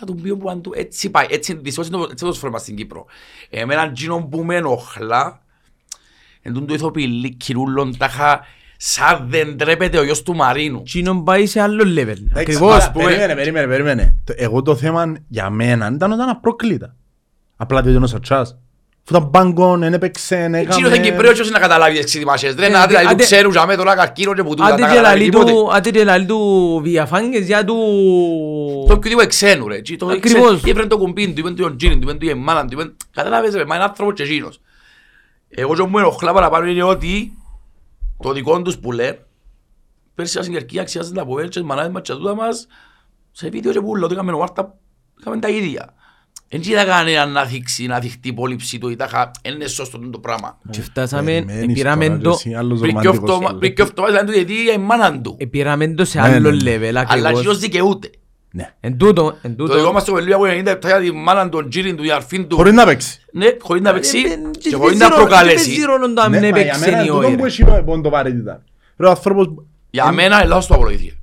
Να 0.00 0.06
του 0.06 0.14
πει 0.14 0.30
όπου 0.30 0.50
αν 0.50 0.62
του 0.62 0.72
έτσι 0.76 1.10
πάει, 1.10 1.26
έτσι 1.30 1.54
δυστυχώς 1.54 1.88
είναι 1.88 1.96
το- 1.96 2.08
έτσι 2.10 2.24
το 2.24 2.32
σφρέμα 2.32 2.58
στην 2.58 2.76
Κύπρο. 2.76 3.06
Εμένα 3.50 3.82
εκείνο 3.82 4.22
που 4.30 4.44
με 4.44 4.56
ενοχλά, 4.56 5.42
εν 6.42 6.52
τούτο 6.52 6.74
ηθοποιηλή 6.74 7.34
κυρούλων 7.34 7.96
τάχα 7.96 8.40
σαν 8.76 9.26
δεν 9.28 9.56
τρέπεται 9.56 9.98
ο 9.98 10.02
γιος 10.04 10.22
του 10.22 10.34
Μαρίνου. 10.34 10.82
Τσίνον 10.82 11.24
πάει 11.24 11.46
σε 11.46 11.60
άλλο 11.60 11.82
level. 11.84 11.96
Εντάξει, 11.96 12.30
Ακριβώς. 12.34 12.74
ας, 12.76 12.92
Περίμενε, 12.92 13.34
περίμενε, 13.34 13.66
περίμενε. 13.66 14.16
Το- 14.24 14.34
Εγώ 14.36 14.62
το 14.62 14.76
θέμα 14.76 15.16
για 15.28 15.50
μένα 15.50 15.90
ήταν 15.94 16.12
όταν 16.12 16.28
απρόκλητα. 16.28 16.94
Απλά 17.56 17.80
διότι 17.80 17.96
είναι 17.96 18.04
ο 18.04 18.08
Σατσάς. 18.08 18.58
Αφού 19.12 19.18
ήταν 19.18 19.28
μπάγκον, 19.28 19.80
δεν 19.80 19.92
έπαιξε, 19.92 20.36
δεν 20.36 20.54
Εκείνος 20.54 20.76
είναι 20.78 20.88
έκαμε... 20.88 21.08
Κυπρέος 21.08 21.40
και 21.40 21.50
να 21.50 21.58
καταλάβει 21.58 21.96
τις 21.96 22.04
ξεδιμασίες. 22.04 22.54
Ρε, 22.54 22.66
Ε, 22.66 22.68
να 22.68 22.86
δηλαδή 22.86 23.04
που 23.06 23.10
άντε- 23.12 23.24
ξέρουν 23.26 23.52
για 23.52 23.66
μέ 23.66 23.76
τώρα 23.76 23.94
καρκίνο 23.94 24.34
και 24.34 24.42
που 24.42 24.48
τούτα, 24.54 24.64
Άντε 24.64 24.82
τα 24.82 24.88
και 24.88 24.94
καταλάβει 24.94 25.18
λαλεί 25.18 25.30
τίποτε. 25.30 25.52
του, 25.52 25.72
άντε 25.74 25.90
και 25.90 26.04
λαλεί 26.04 26.26
του 26.26 26.80
διαφάνηκες 26.84 27.46
για 27.46 27.64
του... 27.64 27.74
Το 28.86 28.92
οποιοδήποτε 28.92 29.26
ξένου 29.26 29.68
ρε. 29.68 29.80
Και 29.80 29.96
το 29.96 30.06
Ακριβώς. 30.06 30.48
ξέ- 30.50 30.64
και 30.64 30.70
έπαιρνε 30.70 30.88
το 30.88 30.98
κουμπίν 30.98 31.34
του, 31.34 31.40
είπεν 31.40 31.54
του 31.56 31.62
τον 31.62 31.76
τζίνιν 31.76 32.00
του, 32.00 32.08
είπεν 32.08 32.18
του 32.18 32.26
η 32.28 32.34
μάνα 32.34 32.64
του, 32.64 32.72
είπεν... 32.72 32.96
Καταλάβες 33.14 33.54
ρε, 33.54 33.64
μα 33.64 33.74
είναι 33.74 33.84
άνθρωπος 33.84 34.14
και 34.14 34.22
εκείνος. 34.22 34.60
Εγώ 35.48 35.74
και 35.74 35.82
μου 35.82 35.98
ενοχλά 35.98 36.32
παραπάνω 36.32 36.66
είναι 36.66 36.82
ότι 36.82 37.32
το 38.22 38.32
δικό 38.32 38.62
τους 38.62 38.78
που 38.78 38.92
λένε 38.92 39.18
πέρσι 40.14 40.38
στην 40.42 40.52
Κερκία 40.52 40.80
αξιάζουν 40.82 41.14
τα 41.14 41.24
ποβέλ 41.26 41.44
και 41.48 41.58
τις 41.58 41.62
μανάδες 41.68 41.92
μας 41.92 42.02
και 42.02 42.12
τούτα 42.12 42.34
μας 42.34 42.66
σε 43.32 43.48
βίντεο 43.48 43.72
και 43.72 43.80
πουλό, 43.80 44.06
το 44.06 44.14
είχαμε 44.14 44.30
νοβάρτα, 44.30 44.74
είχαμε 45.20 45.38
τα 45.38 45.48
ίδια. 45.48 45.94
Εν 46.52 46.60
είδα 46.64 46.84
κανένα 46.84 47.26
να 47.26 47.44
δείξει, 47.44 47.86
να 47.86 47.98
δειχτεί 47.98 48.28
υπόλοιψη 48.28 48.78
του 48.78 48.88
ή 48.88 48.96
τάχα, 48.96 49.30
είναι 49.42 49.66
σωστό 49.66 49.98
το 50.10 50.18
πράγμα. 50.18 50.58
Και 50.70 50.80
φτάσαμε, 50.82 51.24
Περιμένεις 51.32 51.74
πήραμε 51.74 52.06
τώρα, 52.06 52.18
το, 52.18 52.30
εσύ, 52.30 52.54
άλλος 52.54 52.80
Πριν 52.80 52.98
και 53.00 53.06
ρομαντικός 53.06 53.30
αυτό- 53.34 53.46
άλλος. 53.46 53.58
πριν 53.60 53.74
και 53.74 53.82
αυτό 53.82 54.04
ήταν 54.10 54.26
του 54.26 54.32
γιατί 54.32 54.52
η 54.52 54.78
μάνα 54.78 55.20
του. 55.20 55.36
πήραμε 55.50 55.88
το 55.88 56.04
σε 56.04 56.20
Ναι, 56.20 56.26
άλλο 56.34 56.50
ναι, 56.50 56.70
ναι. 56.70 56.76
level 56.76 56.88
Αλλά 56.88 57.00
ακριβώς. 57.00 57.30
εκείνος 57.30 57.58
δικαιούται. 57.58 58.10
Ναι. 58.52 58.74
Εν 58.80 58.96
τούτο, 58.98 59.36
εν 59.42 59.56
Το 59.56 59.64
δικό 59.64 59.76
τούτο, 59.78 59.92
μας 59.92 60.04
το 60.04 60.12
βελίο 60.12 60.34
από 60.36 60.44
90 60.44 60.62
λεπτά 60.64 60.88
για 60.88 61.00
τη 61.00 61.12
μάνα 61.12 61.42
του, 61.48 61.48
τον 61.60 61.68
τζίριν 61.70 61.96
του, 61.96 62.04
η 62.04 62.10
αρφήν 62.10 62.46
του. 62.48 62.56
Χωρίς 62.56 62.72
να 62.72 62.84
παίξει. 62.84 63.20
Ναι, 63.32 63.46
χωρίς 63.60 63.82
να 63.82 63.92
παίξει 63.92 64.18
Ε, 64.18 64.22
και 64.58 64.70
δεν 64.70 64.78
χωρίς 64.78 64.98
να 64.98 65.08
παίζει 65.08 65.14
ρόλο- 65.14 65.14
προκαλέσει. 65.26 65.56
δεν 65.56 65.64
παίζει 65.66 65.82
ρόλο 65.82 66.12
το 66.12 66.20
αν 66.20 66.30
Ναι, 66.30 66.36
είναι 66.36 66.50
μα 66.50 66.58
για 66.60 66.66
παίξει 66.72 66.90
μένα 66.90 67.02
ή 67.02 67.06
τούτο 67.06 67.18
όχι, 67.26 67.34
που 67.36 67.42
ρε. 67.42 67.46
έχει 67.48 67.64
πο- 67.64 67.82
πόντο 67.86 68.10
βαρύτητα. 68.10 68.62
Ρε, 68.96 69.06
ο 69.06 69.10
άνθρωπος... 69.10 69.48
Για 69.90 70.12
μένα 70.12 70.42
Ελλάδος 70.42 70.66
το 70.66 70.74
απολογήθηκε. 70.74 71.14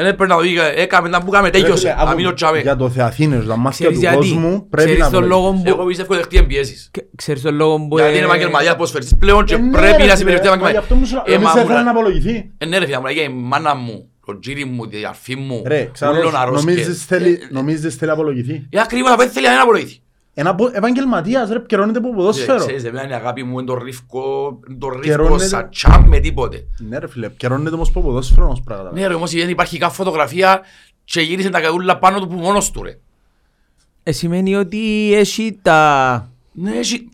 Δεν 0.00 0.06
έπαιρνα 0.06 0.34
το 0.34 0.40
δίκαιο, 0.40 0.62
έκαμε 0.74 1.08
τα 1.08 1.22
που 1.22 1.30
κάμε, 1.30 1.48
Ρε, 1.48 1.58
τέλειωσε. 1.60 1.78
φίλε, 1.78 1.92
άκου, 1.98 2.04
Να 2.08 2.14
μείνω 2.14 2.32
τσάμε. 2.34 2.60
Για 2.60 2.76
το 2.76 2.90
Θεαθήνες, 2.90 3.46
τα 3.46 3.56
μάτια 3.56 3.70
Ξέρεις 3.70 3.94
του 3.94 4.00
γιατί, 4.00 4.16
κόσμου 4.16 4.68
πρέπει 4.68 4.88
ξέρεις 4.90 4.98
να 4.98 5.10
τον 5.10 5.18
βλέπει. 5.22 5.26
λόγο 5.34 5.52
που, 5.52 5.62
Εγώ 5.64 5.84
πιστεύω 5.84 6.08
ότι 6.12 6.20
δεχτεί 6.22 6.36
εμπιέσεις. 6.36 6.88
και- 6.92 7.04
ξέρεις 7.16 7.42
τον 7.42 7.54
λόγο 7.54 7.76
που, 7.88 7.98
Γιατί 7.98 8.12
ε, 8.12 8.16
είναι 8.16 8.24
επαγγελματίας 8.26 8.72
ποδοσφαιριστής 8.72 9.16
πλέον 9.18 9.44
και 9.44 9.54
Ε, 9.54 9.58
ναι, 9.58 9.70
πρέπει 9.70 9.86
ρε, 9.86 9.92
να 9.96 9.98
φίλε, 10.02 10.16
συμπεριφθεί 10.16 10.48
μα 10.58 10.70
Γι' 10.70 10.76
αυτό 10.76 10.94
μου 10.94 11.04
σου 11.06 11.14
λέω, 11.14 11.22
Ε, 11.26 11.32
εμείς 11.32 11.46
μα 11.46 11.52
δεν 11.52 11.62
μου 11.62 11.68
θέλουμε 11.68 11.84
να 11.84 11.92
λέ- 11.92 12.00
απολογηθεί. 12.02 12.50
Ε, 12.58 12.66
ναι 12.66 12.78
ρε 12.78 12.84
φίλε, 12.84 12.98
μου 12.98 13.04
λέγε 13.06 13.20
η 13.20 13.28
μάνα 13.28 13.74
μου, 13.74 14.08
το 14.26 14.38
τζίρι 14.38 14.64
μου, 14.64 14.84
η 14.90 15.04
αρφή 15.08 15.36
μου, 15.36 15.62
Ρε, 15.66 15.88
ξέρω, 15.92 16.10
ούλον 16.18 16.36
αρρώσκες. 16.36 16.64
νομίζεις 16.74 17.04
θέλει- 17.04 17.50
νομίζεις 17.50 17.94
θέλει 17.94 18.10
να 18.10 18.16
απολογηθεί; 18.16 18.66
Ε, 18.70 18.80
ακριβώς, 18.80 19.10
απ' 19.12 19.20
θέλει 19.32 19.46
να 19.46 19.62
απολογηθεί. 19.62 20.00
Ένα 20.40 20.54
πο- 20.54 20.70
επαγγελματίας, 20.72 21.48
ρε, 21.50 21.58
καιρώνεται 21.66 21.98
από 21.98 22.08
Ε, 22.08 22.12
ποδόσφαιρο. 22.14 22.58
Ξέρεις, 22.58 22.84
εμένα 22.84 23.04
είναι 23.04 23.12
η 23.12 23.16
αγάπη 23.16 23.42
μου, 23.42 23.58
είναι 23.58 23.66
το 23.66 23.74
ρίφκο, 23.74 24.58
είναι 24.68 24.78
το 24.78 24.88
ρίφκο 24.88 25.02
Καιρώνεται- 25.02 25.48
σαν 25.48 25.68
τσάμπ 25.70 26.06
με 26.08 26.18
τίποτε. 26.18 26.66
Ναι, 26.78 26.98
ρε, 26.98 27.08
φίλε, 27.08 27.28
καιρώνεται 27.36 27.74
όμως 27.74 27.88
από 27.88 28.00
ποδόσφαιρο 28.00 28.44
όμως 28.46 28.60
πράγματα. 28.64 28.92
Ναι 28.92 29.06
ρε, 29.06 29.14
όμως 29.14 29.30
δεν 29.30 29.48
υπάρχει 29.48 29.78
καν 29.78 29.90
φωτογραφία 29.90 30.60
και 31.04 31.20
γύρισε 31.20 31.48
τα 31.50 31.60
καδούλα 31.60 31.98
πάνω 31.98 32.20
του 32.20 32.26
που 32.28 32.34
μόνος 32.34 32.70
του 32.70 32.82
ρε. 32.82 32.98
ε, 34.02 34.12
σημαίνει 34.12 34.54
ότι 34.54 35.12
έχει 35.14 35.58
τα... 35.62 36.28
Ναι, 36.52 36.70
έχει... 36.70 37.08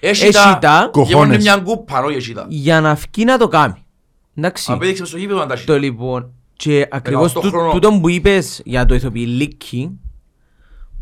Έχει 0.00 0.22
Έχει 0.24 0.32
τα... 0.32 0.58
τα- 0.60 0.90
Γεμώνει 0.94 1.10
Κοχώνες. 1.10 1.42
μια 1.42 1.56
κούπα, 1.56 2.02
όχι 2.04 2.16
έχει 2.16 2.32
τα. 2.32 2.46
για 2.48 2.80
να 2.80 2.94
φκεί 2.96 3.24
να 3.24 3.38
το 3.38 3.48
κάνει. 3.48 3.84
Εντάξει. 4.34 4.72
Απέδειξε 4.72 5.04
στο 5.04 5.16
γήπεδο 5.18 5.38
να 5.38 5.46
τα 5.46 5.54
έχει. 5.54 5.66
Το 5.66 5.78
λοιπόν, 5.78 6.32
και 6.56 6.88
ακριβώς 6.90 7.32
18 7.32 7.40
τού- 7.42 7.50
χρονών. 7.50 7.70
τούτο 7.72 7.98
που 8.00 8.08
είπες 8.08 8.60
για 8.64 8.86
το 8.86 8.94
ηθοποιηλίκι, 8.94 9.90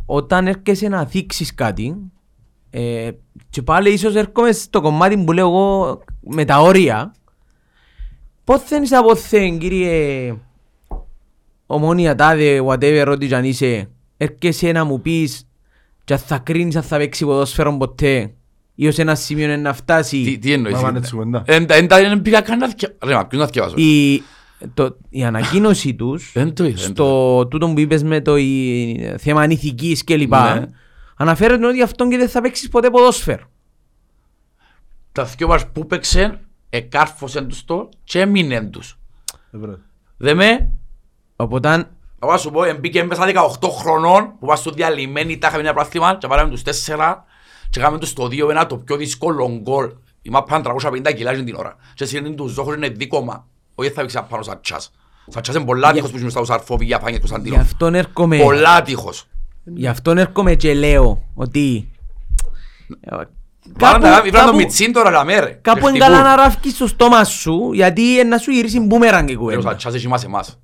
όταν 0.06 0.46
έρχεσαι 0.46 0.88
να 0.88 1.04
δείξεις 1.04 1.54
κάτι, 1.54 1.96
ε, 2.70 3.10
και 3.50 3.62
πάλι 3.62 3.90
ίσως 3.92 4.14
έρχομαι 4.14 4.52
στο 4.52 4.80
κομμάτι 4.80 5.16
που 5.18 5.32
λέω 5.32 5.46
εγώ 5.48 6.02
με 6.20 6.44
τα 6.44 6.60
όρια, 6.60 7.14
πότε 8.44 8.76
είσαι 8.82 8.96
από 8.96 9.16
θεν, 9.16 9.58
κύριε 9.58 10.34
ομόνια 11.66 12.14
τάδε, 12.14 12.60
whatever, 12.66 13.06
ό,τι 13.08 13.26
κι 13.26 13.34
αν 13.34 13.44
είσαι, 13.44 13.88
έρχεσαι 14.16 14.72
να 14.72 14.84
μου 14.84 15.00
πεις 15.00 15.48
και 16.04 16.12
αν 16.12 16.18
θα 16.18 16.38
κρίνεις 16.38 16.76
αν 16.76 16.82
θα 16.82 16.96
παίξει 16.96 17.24
ποδόσφαιρο 17.24 17.76
ποτέ, 17.76 18.34
ή 18.74 18.86
ως 18.88 18.98
ένα 18.98 19.14
σημείο 19.14 19.44
είναι 19.44 19.56
να 19.56 19.70
Τι, 19.70 19.76
φτάσει; 19.76 20.38
Τι 20.38 20.52
εννοείς; 20.52 20.74
Μα 20.74 20.80
πάνε 20.82 20.98
έτσι 20.98 21.12
κουβέντα. 21.12 21.42
Εν 21.46 21.66
τα- 21.66 21.74
εν 21.74 21.88
τα- 21.88 21.98
εν 21.98 22.22
πήγα 22.22 22.40
καν 22.40 22.58
να 22.58 22.68
θυκε- 22.68 22.94
Ρε, 24.58 24.66
μα 24.66 24.74
ποιος 24.76 24.80
να 24.80 24.94
θυκευάσω. 24.94 24.94
η, 24.94 24.94
το, 24.94 24.96
η 25.08 25.24
ανακοίνωση 25.24 25.94
τους 25.94 26.32
Δεν 26.32 26.54
το 26.54 26.64
είδα. 26.64 26.82
δεν 26.82 26.94
το 26.94 27.04
στο 27.04 27.46
τούτο 27.46 27.68
που 27.68 27.80
είπες 27.80 28.02
με 28.02 28.20
το 28.20 28.36
η, 28.36 29.14
θέμα 29.18 29.44
ηθικής 29.44 30.04
κλπ. 30.04 30.30
Ναι. 30.30 30.68
Αναφέρεται 31.16 31.66
ότι 31.66 31.82
αυτόν 31.82 32.10
και 32.10 32.16
δεν 32.16 32.28
θα 32.28 32.40
παίξεις 32.40 32.68
ποτέ 32.68 32.90
ποδόσφαιρο. 32.90 33.44
Τα 35.12 35.24
δυο 35.24 35.48
μας 35.48 35.70
που 35.70 35.86
παίξαν, 35.86 36.40
εκάρφωσαν 36.70 37.48
τους 37.48 37.64
το 37.64 37.88
και 38.04 38.20
έμειναν 38.20 38.70
τους. 38.70 38.98
Ε, 39.50 39.58
βρε. 39.58 39.74
Δε 40.16 40.34
με, 40.34 40.70
Οπότε 41.36 41.68
αν 41.68 41.88
εγώ 42.24 42.32
να 42.32 42.38
σου 42.38 42.50
πω, 42.50 42.64
εμπήκε 42.64 43.04
μέσα 43.04 43.24
18 43.60 43.68
χρονών 43.70 44.32
που 44.38 44.46
μας 44.46 44.58
στο 44.58 44.70
διαλυμένοι 44.70 45.38
τα 45.38 45.46
είχαμε 45.46 45.62
ένα 45.62 45.72
πράθλημα 45.72 46.16
και 46.16 46.26
πάραμε 46.26 46.50
τους 46.50 46.62
4 46.62 47.14
και 47.70 47.80
κάναμε 47.80 47.98
τους 47.98 48.12
το 48.12 48.24
2 48.24 48.50
ένα 48.50 48.66
το 48.66 48.78
πιο 48.78 48.96
δύσκολο 48.96 49.58
γκολ. 49.62 49.92
Είμαι 50.22 50.42
πάνω 50.48 50.76
350 50.82 51.14
κιλά 51.14 51.32
την 51.32 51.54
ώρα. 51.54 51.76
Και 51.94 52.04
συνέντην 52.04 52.36
τους 52.36 52.52
ζώχος 52.52 52.74
είναι 52.74 52.88
δίκομα. 52.88 53.46
Όχι 53.74 53.90
θα 53.90 54.00
παίξει 54.00 54.18
πάνω 54.28 54.42
σαν 54.42 54.58
τσάς. 54.62 54.90
Σαν 55.28 55.42
τσάς 55.42 55.54
είναι 55.54 55.64
πολλά 55.64 55.92
τείχος 55.92 56.10
που 56.10 56.18
είναι 56.18 56.30
στους 56.30 56.50
αρφόβοι 56.50 56.84
για 56.84 56.96
πάνια 56.98 57.12
γι' 57.12 57.18
Κωνσταντίνο. 57.18 57.56
αυτόν 57.60 57.94
έρχομαι, 57.94 58.36
Πολλά 58.38 58.82
τείχος. 58.82 59.26
γι' 59.64 59.86
αυτόν 59.86 60.18
έρχομαι 60.18 60.54
και 60.54 60.74
λέω 60.74 61.22
ότι 61.34 61.88
Βάλαν 63.78 64.00
τα- 64.00 64.10
κάπου, 64.10 64.26
Ήβραν 64.26 64.40
το 64.44 64.46
κάπου, 64.50 64.56
μιτσίν 64.62 64.92
τώρα 64.92 65.10
να 65.10 65.24
μέρε. 65.24 65.58
κάπου 65.62 65.88
είναι 65.88 65.98
καλά 65.98 66.22
να 66.22 66.36
ράφκεις 66.36 66.74
στο 66.74 66.86
στόμα 66.86 67.24
σου 67.24 67.70
γιατί 67.72 68.18
ε, 68.20 68.22
να 68.24 68.38
σου 68.38 68.50
γυρίσει 68.50 68.80
μπούμεραν 68.80 69.28
η 69.28 69.30
Ρε, 69.30 69.36
ο 69.36 69.38
κουβέντα. 69.40 69.60
Σατσάς 69.62 69.94
έχει 69.94 70.08
μας 70.08 70.24
εμάς. 70.24 70.58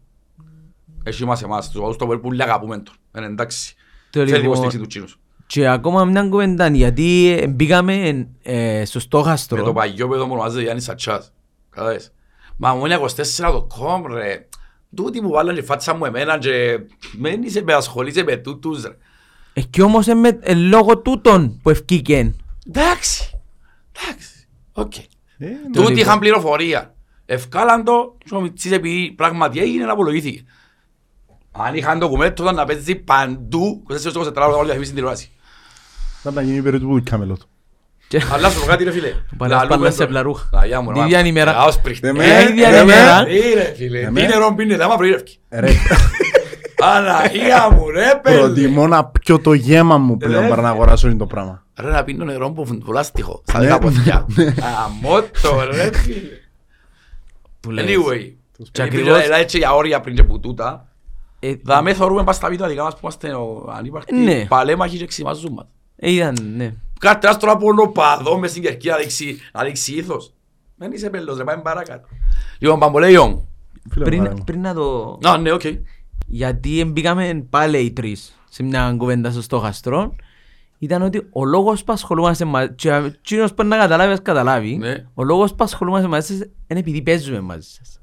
Έχει 1.03 1.25
μας 1.25 1.43
εμάς. 1.43 1.71
Τους 1.71 1.81
οδούς 1.81 1.95
στο 1.95 2.07
Βέλ 2.07 2.19
που 2.19 2.33
λέει 2.33 2.47
αγαπούμε 2.47 2.79
τον. 2.79 2.95
Είναι 3.17 3.27
εντάξει. 3.27 3.75
Το 4.11 4.19
Θέλει 4.19 4.27
λοιπόν- 4.31 4.45
υποστήριξη 4.45 4.79
του 4.79 4.87
Τσίνους. 4.87 5.19
Και 5.47 5.69
ακόμα 5.69 6.05
μια 6.05 6.23
κουβέντα 6.29 6.69
γιατί 6.69 7.37
ε, 7.41 7.47
μπήκαμε 7.47 8.27
ε, 8.43 8.85
στο 8.85 8.99
Με 8.99 9.01
το 9.01 9.01
στόχαστρο. 9.01 9.73
παγιό 9.73 10.09
παιδό 10.09 10.27
μου 10.27 10.33
ονομάζεται 10.33 10.63
Γιάννης 10.63 10.85
Σατσάς. 10.85 11.33
Κατάλαβες. 11.71 12.13
Μα 12.63 12.75
μου 12.75 12.85
είναι 12.87 12.99
24.com 13.01 14.03
ρε. 14.13 14.49
Τούτοι 14.97 15.21
που 15.21 15.29
βάλαν 15.31 15.57
η 15.57 15.63
φάτσα 15.63 15.95
μου 15.95 16.05
εμένα 16.05 16.39
και 16.39 16.79
μένει 17.19 17.51
σε 17.51 17.63
με 17.63 17.73
ασχολείσαι 17.75 18.23
με 18.23 18.37
τούτους 18.37 18.83
ρε. 18.83 18.97
Ε, 19.53 19.61
και 19.61 19.83
όμως 19.83 20.09
ε, 20.09 20.15
με, 20.15 20.39
ε, 20.41 20.55
λόγω 20.55 20.99
τούτων 20.99 21.59
που 21.63 21.71
ευκήκεν. 21.71 22.37
Εντάξει. 22.69 23.41
Εντάξει. 24.01 24.49
Οκ. 24.73 24.97
Ε, 24.97 25.47
Τούτοι 25.73 25.79
λοιπόν. 25.79 25.97
είχαν 25.97 26.19
πληροφορία. 26.19 26.95
Ευκάλαν 27.27 27.85
το 27.85 28.17
και 28.25 28.35
ο 28.35 28.41
Μιτσής 28.41 28.73
επειδή 28.73 29.13
πράγματι 29.17 29.61
έγινε 29.61 29.85
να 29.85 29.93
απολογήθηκε. 29.93 30.45
Αν 31.53 31.75
είχαν 31.75 31.99
ντοκουμέντο 31.99 32.43
ήταν 32.43 32.55
να 32.55 32.65
παίζει 32.65 32.95
παντού 32.95 33.83
24 34.15 34.33
ώρα 34.37 34.57
όλη 34.57 34.71
αυτή 34.71 34.83
στην 34.83 34.95
τηλεόραση. 34.95 35.31
Θα 36.23 36.31
να 36.31 36.43
γίνει 36.43 36.63
περίπου 36.63 36.87
που 36.89 37.01
κάμελο 37.05 37.37
του. 37.37 37.47
Και- 37.47 37.60
Αλλά 38.33 38.51
σου 38.51 38.61
πω 38.61 38.67
κάτι 38.67 38.85
ρε 38.85 38.91
φίλε. 38.93 39.13
Παλάς 39.37 39.57
Λαλούμε 39.59 39.77
παλάς 39.77 39.95
σε 39.95 40.01
το- 40.01 40.07
πλαρούχα. 40.07 40.49
Λαγιά 40.53 40.81
μου, 40.81 40.93
Την 40.93 41.01
ρε, 41.01 41.07
ίδια 41.07 41.21
μα- 41.21 41.27
ημέρα. 41.27 41.53
Λαός 41.53 41.79
πρίχτη. 41.81 42.07
Δε 42.07 42.13
με, 42.13 42.25
Ε, 42.25 42.41
η 42.43 42.53
ίδια 42.53 42.69
ε, 42.69 42.81
ημέρα. 42.81 43.23
με. 43.23 43.31
Ε, 43.31 43.55
ρε 43.55 43.75
φίλε, 43.77 43.99
Ε, 44.01 44.05
τι 44.05 44.11
με. 44.11 44.27
νερό 44.27 44.55
πίνετε, 44.55 44.85
άμα 44.85 44.97
πρωί 44.97 45.11
Ρε, 45.51 45.69
Αναγία 46.83 47.71
μου 47.73 47.91
ρε 47.91 48.21
παιδί. 48.23 48.39
προτιμώ 48.39 48.87
να 48.87 49.05
πιω 49.05 49.39
το 49.39 49.53
γέμα 49.53 49.99
μου 49.99 50.17
πλέον 50.17 50.43
Ρε. 50.43 50.49
παρά 50.49 50.63
να 50.63 50.69
αγοράσω 50.69 51.09
είναι 51.09 51.17
το 51.19 51.27
πράγμα. 51.27 51.65
Ρε 51.81 51.91
να 51.91 52.05
πίνω 52.05 52.25
νερό 52.25 52.51
που 52.51 52.65
βουλάστιχο, 52.85 53.43
στα 53.47 53.59
Ναι. 53.59 53.65
δικά 53.65 53.79
ποδιά. 53.79 54.27
Αμότο 54.87 55.73
ρε 55.73 55.91
φίλε. 55.93 56.21
Που 57.61 57.71
λες. 57.71 57.85
Anyway, 57.85 58.33
Και 58.73 58.83
επειδή 58.83 59.03
ακριβώς- 59.03 59.29
λέει 59.29 59.41
έτσι 59.41 59.59
για 59.59 59.75
όρια 59.75 60.01
πριν 60.01 60.15
και 60.15 60.23
που 60.25 60.41
τούτα, 60.41 60.85
Ε, 61.41 61.55
δάμε 61.63 61.95
θωρούμε 61.95 62.25
πας 62.25 62.37
στα 62.37 62.49
βίντεο 62.49 62.69
δικά 62.69 62.83
μας 62.83 62.93
που 62.93 62.99
είμαστε 63.03 63.29
ο- 63.35 63.73
ανύπαρκτοι, 63.77 64.15
Ναι. 64.15 64.45
παλέμαχοι 64.49 64.97
και 64.97 65.07
ξυμάζουν 65.07 65.53
μας. 65.53 65.67
ε, 65.97 66.11
Ήταν, 66.11 66.37
ναι. 66.57 66.73
Κάτι 67.01 67.27
ένας 67.27 67.39
τώρα 67.39 67.53
από 67.53 67.67
ολοπαδό 67.67 68.39
μες 68.39 68.51
στην 68.51 68.63
κερκίδα 68.63 68.95
να 68.95 69.01
δείξει- 69.01 69.37
να 69.53 69.65
δείξει 69.65 69.95
ήθος. 69.95 70.33
Δεν 70.77 70.93
είσαι 70.93 71.11
πέλος 71.11 71.37
ρε, 71.37 71.45
πάμε 71.45 71.63
παρακάτω. 71.63 72.09
Λοιπόν, 72.59 72.79
Παμπολέιον. 72.79 73.49
Φίλε 73.91 74.05
μου, 74.05 74.11
Πριν, 74.11 74.23
παρά 74.23 74.35
μου. 74.37 74.45
πριν 74.45 74.61
να 74.61 74.75
το... 74.75 75.19
Να, 75.23 75.39
ναι, 75.39 75.53
οκ. 75.53 75.61
Γιατί 76.27 76.85
μπήκαμε 76.85 77.47
πάλι 77.51 77.79
οι 77.79 77.91
τρεις 77.93 78.39
σε 78.51 78.63
μια 78.63 78.95
κουβέντα 78.99 79.31
στο 79.31 79.43
στόχαστρο 79.43 80.15
ήταν 80.79 81.03
ότι 81.03 81.27
ο 81.33 81.45
λόγος 81.45 81.85
που 81.85 81.93
ασχολούμαστε 81.93 82.45
μαζί 82.45 82.75
και 82.75 82.91
εκείνος 82.91 83.55
που 83.55 83.63
να 83.65 83.77
καταλάβεις, 83.77 84.13
ας 84.15 84.23
καταλάβεις 84.23 84.77
Ναι. 84.77 85.07
ο 85.15 85.25
λόγος 85.25 85.55
που 85.55 85.65
ασχολούμαστε 85.65 86.09
μαζί 86.09 86.27
σας 86.37 86.47
είναι 86.67 86.79
επειδή 86.81 87.03
παίζουμε 87.03 87.41
μαζί 87.41 87.69
σας. 87.79 88.01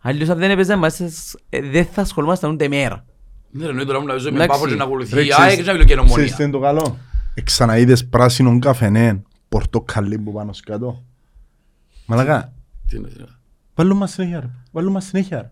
Αλλιώς 0.00 0.28
αν 0.28 0.38
δεν 0.38 0.50
έπαιζαμε 0.50 0.80
μαζί 0.80 0.96
σας 1.10 1.34
ε, 1.48 1.60
δεν 1.60 1.84
θα 1.86 2.00
ασχολούμασταν 2.00 2.50
ούτε 2.52 2.68
μέρα. 2.68 3.04
Ναι, 3.50 3.66
ρε, 3.66 3.72
ναι, 3.72 3.84
τώρα 3.84 4.00
μου 4.00 4.06
να 4.06 4.16
ζω 4.16 4.30
με 4.30 4.34
Εντάξει. 4.44 4.48
πάφο 4.48 4.64
και 4.64 4.70
να 4.70 4.76
Ρε, 4.76 4.84
ακολουθεί 4.84 5.08
η 5.10 5.28
ξέρεις- 5.28 5.38
ΑΕΚ 5.38 5.56
και 5.56 5.62
να 5.64 5.72
μιλώ 5.72 5.84
και 5.84 5.94
Ξέρεις 5.94 6.10
νομονία. 6.10 6.34
τι 6.36 6.42
είναι 6.42 6.52
το 6.52 6.58
καλό; 6.58 6.96
Εξαναείδες 7.34 8.06
πράσινον 8.06 8.60
καφενέ, 8.60 9.22
πορτοκαλί 9.48 10.18
που 10.18 10.32
πάνω 10.32 10.52
σκάτω. 10.52 11.04
Μαλακά, 12.06 12.52
Τι 12.88 12.96
είναι, 12.96 13.08
τι 13.08 13.14
είναι. 13.18 13.28
βάλουμε 13.74 13.98
μας 13.98 14.10
συνέχεια 14.12 14.40
ρε. 14.40 14.50
Βάλουμε 14.70 14.92
μας 14.92 15.04
συνέχεια 15.04 15.40
ρε. 15.42 15.50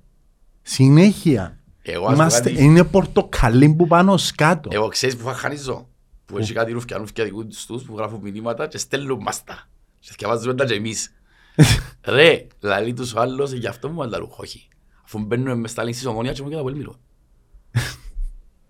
Συνέχεια. 0.62 1.58
Εγώ, 1.82 2.04
ας 2.06 2.08
πω 2.10 2.14
Είμαστε, 2.14 2.50
κάτι. 2.50 2.64
είναι 2.64 2.84
πορτοκαλί 2.84 3.74
που 3.74 3.86
πάνω 3.86 4.16
σκάτω. 4.16 4.68
Εγώ 4.72 4.88
ξέρεις 4.88 5.16
που 5.16 5.24
θα 5.24 5.34
χανίζω. 5.34 5.88
Που 6.24 6.38
έχει 6.38 6.52
κάτι 6.52 6.72
ρούφια, 6.72 6.96
ρούφια 6.96 7.24
δικούς 7.24 7.66
τους 7.66 7.82
που 7.82 7.96
γράφουν 7.96 8.20
μηνύματα 8.20 8.66
και 8.66 8.78
στέλνουν 8.78 9.18
μας 9.22 9.44
τα. 9.44 9.68
Και 9.98 10.08
θυκευάζουμε 10.10 10.54
τα 10.54 10.64
και 10.64 10.74
εμείς. 10.74 11.12
Ρε, 12.04 12.46
λαλεί 12.60 12.92
τους 12.92 13.14
ο 13.14 13.20
άλλος, 13.20 13.52
γι' 13.52 13.66
αυτό 13.66 13.88
μου 13.88 13.94
βάλει 13.94 14.10
τα 14.10 14.18
ρούχα, 14.18 14.36
όχι. 14.38 14.68
Αφού 15.04 15.18
μπαίνουμε 15.18 15.54
μες 15.54 15.70
στα 15.70 15.84
λύσεις 15.84 16.06
ομόνια 16.06 16.32
και 16.32 16.42
μου 16.42 16.48
και 16.48 16.54
τα 16.56 16.62
πολύ 16.62 16.76
μιλώ. 16.76 17.00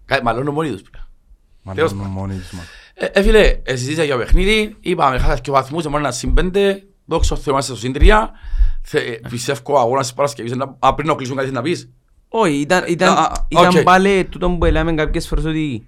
Κάτι 0.05 0.23
μάλλον 0.25 0.49
μόνοι 0.51 0.71
τους 0.71 0.83
πια. 0.83 1.09
Μα 1.63 1.75
Τέλος 1.75 1.93
μόνο 1.93 2.09
μόνοι 2.09 2.35
τους, 2.37 2.53
μα. 2.53 2.61
Ε, 2.95 3.07
ε, 3.13 3.23
φίλε, 3.23 3.41
ε, 3.63 3.77
συζήτησα 3.77 4.05
για 4.05 4.17
παιχνίδι, 4.17 4.77
είπαμε 4.81 5.19
χάσας 5.19 5.41
και 5.41 5.51
βαθμούς, 5.51 5.85
μόνο 5.85 5.99
ένα 5.99 6.11
συμπέντε, 6.11 6.83
δόξα 7.05 7.35
τω 7.35 7.41
Θεώ 7.41 7.53
είμαστε 7.53 7.73
στο 7.73 7.81
σύντρια. 7.81 8.31
Θε- 8.83 9.07
ε, 9.09 9.29
Πιστεύω 9.29 9.61
ο 9.75 9.79
αγώνας 9.79 10.07
της 10.07 10.15
Παρασκευής, 10.15 10.53
είναι 10.53 10.65
να- 10.65 10.89
α, 10.89 10.95
πριν 10.95 11.09
να 11.09 11.15
κλείσουν 11.15 11.37
κάτι 11.37 11.51
να 11.51 11.63
πεις. 11.63 11.91
Όχι, 12.29 12.55
ήταν, 12.55 12.85
ήταν, 12.89 13.09
Α, 13.09 13.13
α, 13.21 13.33
ήταν 13.49 13.77
οκ. 13.77 13.83
πάλι 13.83 14.25
τούτο 14.25 14.51
που 14.51 14.65
λέμε 14.65 14.93
κάποιες 14.95 15.27
φορές 15.29 15.45
ότι 15.45 15.87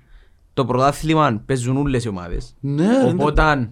το 0.54 0.64
πρωτάθλημα 0.64 1.42
παίζουν 1.46 1.76
όλες 1.76 2.04
οι 2.04 2.08
ομάδες. 2.08 2.54
Ναι, 2.60 2.88
Οπότε 3.08 3.70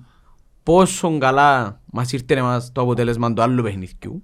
πόσο 0.62 1.18
καλά 1.18 1.81
μας 1.92 2.12
ήρθε 2.12 2.35
εμάς 2.35 2.73
το 2.73 2.81
αποτέλεσμα 2.81 3.33
του 3.33 3.42
άλλου 3.42 3.62
παιχνιδιού. 3.62 4.23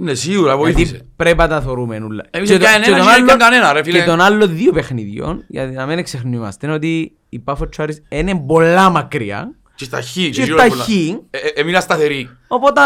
Ναι, 0.00 0.14
σίγουρα 0.14 0.56
βοήθησε. 0.56 0.90
Γιατί 0.90 1.08
πρέπει 1.16 1.38
να 1.38 1.48
τα 1.48 1.60
θωρούμε 1.60 1.96
όλα. 1.96 2.24
Εμείς 2.30 2.48
Και 2.50 2.58
δεν 2.58 2.66
το- 2.66 2.72
κάνουμε 2.72 2.84
και 2.84 2.90
ένα, 2.90 2.98
τον 2.98 3.06
και 3.06 3.10
δεν 3.12 3.18
άλλο- 3.18 3.26
κάνουμε 3.26 3.44
κανένα, 3.44 3.72
ρε 3.72 3.82
φίλε. 3.82 3.98
Και 3.98 4.04
των 4.04 4.20
άλλων 4.20 4.56
δύο 4.56 4.72
παιχνιδιών, 4.72 5.44
γιατί 5.48 5.74
να 5.74 5.86
μην 5.86 6.02
ξεχνούμαστε, 6.04 6.66
είναι 6.66 6.74
ότι 6.74 7.12
η 7.28 7.38
Πάφο 7.38 7.68
Τσάρις 7.68 8.02
είναι 8.08 8.34
πολλά 8.46 8.88
μακριά. 8.90 9.54
Και 9.74 9.84
στα 9.84 10.00
χ. 10.00 10.12
Και 10.12 10.20
γύρω 10.20 10.58
στα 10.58 10.66
πολλά. 10.68 10.84
χ. 10.84 10.88
Ε, 10.88 11.38
ε, 11.38 11.60
Έμεινα 11.60 11.80
σταθερή. 11.80 12.28
Οπότε 12.48 12.80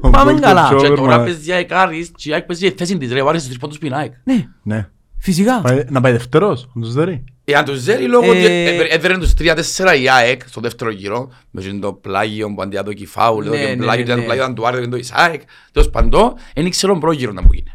Ο 0.00 0.10
πάμε 0.10 0.30
Γκολ 0.32 0.40
καλά. 0.40 0.60
Κοτσό. 0.70 0.76
Και 0.86 0.86
Over, 0.92 0.98
τώρα 0.98 1.18
μα. 1.18 1.24
παίζει 1.24 1.50
η 1.50 1.52
ΑΕΚ 1.52 1.72
Άρης 1.72 2.10
και 2.16 2.28
η 2.28 2.32
ΑΕΚ 2.32 2.42
παίζει 2.44 2.66
η 2.66 2.74
θέση 2.78 2.98
της 2.98 3.12
ρε, 3.12 3.22
βάρει 3.22 3.38
στους 3.40 3.58
τρεις 3.58 3.78
πριν 3.78 3.94
ΑΕΚ. 3.94 4.12
Ναι, 4.24 4.46
Ναι. 4.62 4.88
Φυσικά. 5.18 5.60
Πάει- 5.60 5.84
Να 5.88 6.00
πάει 6.00 6.12
δευτερός, 6.12 6.68
να 6.72 6.82
τους 6.82 6.92
δέρει. 6.92 7.24
Εάν 7.44 7.64
τους 7.64 7.78
ζέρει 7.78 8.06
λόγω 8.08 8.24
Ε, 8.24 8.28
ότι 8.30 8.44
ε, 8.44 8.76
έδεραν 8.90 9.20
τους 9.20 9.34
3-4 9.34 9.94
η 10.00 10.08
ΑΕΚ 10.10 10.42
στο 10.48 10.60
δεύτερο 10.60 10.90
γύρο 10.90 11.30
με 11.50 11.62
το 11.80 11.92
πλάγιο 11.92 12.54
που 12.54 12.62
αντιά 12.62 12.82
το 12.82 12.92
Κιφάουλ, 12.92 13.44
Ναι, 13.48 13.50
το 13.50 13.56
ναι, 13.68 13.76
πλάγιο 13.76 14.04
ναι, 14.04 14.12
ήταν 14.12 14.14
ναι. 14.16 14.20
το 14.20 14.26
πλάγιο 14.26 14.42
ήταν 14.42 14.54
του 14.54 14.66
Άρη, 14.66 14.76
ήταν 14.78 14.90
το 14.90 14.96
Ισάεκ, 14.96 15.40
τέλος 15.72 15.90
παντό, 15.90 16.34
δεν 16.54 16.66
ήξεραν 16.66 16.98
πρόγυρο 16.98 17.32
να 17.32 17.42
μου 17.42 17.48
γίνει. 17.52 17.72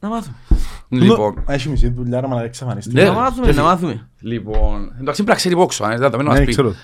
Να 0.00 0.08
μάθουμε. 0.08 0.36
Λοιπόν, 0.88 1.42
Μα, 1.46 1.54
Έχει 1.54 1.68
μισή 1.68 1.88
δουλειά, 1.88 2.18
αλλά 2.24 2.42
εξαφανιστεί. 2.42 2.92
Ναι, 2.94 3.02
Να 3.02 3.08
ρε, 3.08 3.14
μάθουμε, 3.14 3.46
και 3.46 3.52
να 3.52 3.58
φι- 3.58 3.64
μάθουμε. 3.66 4.08
λοιπόν, 4.20 4.80
εντάξει 5.00 5.14
πρέπει 5.14 5.24
να 5.28 5.34
ξέρει 5.34 5.54
πόξο, 5.54 5.84
αν 5.84 5.98
δεν 5.98 6.10
το 6.10 6.16
να 6.16 6.22
μας 6.22 6.38
Ναι, 6.38 6.44
πει. 6.44 6.50
ξέρω. 6.50 6.74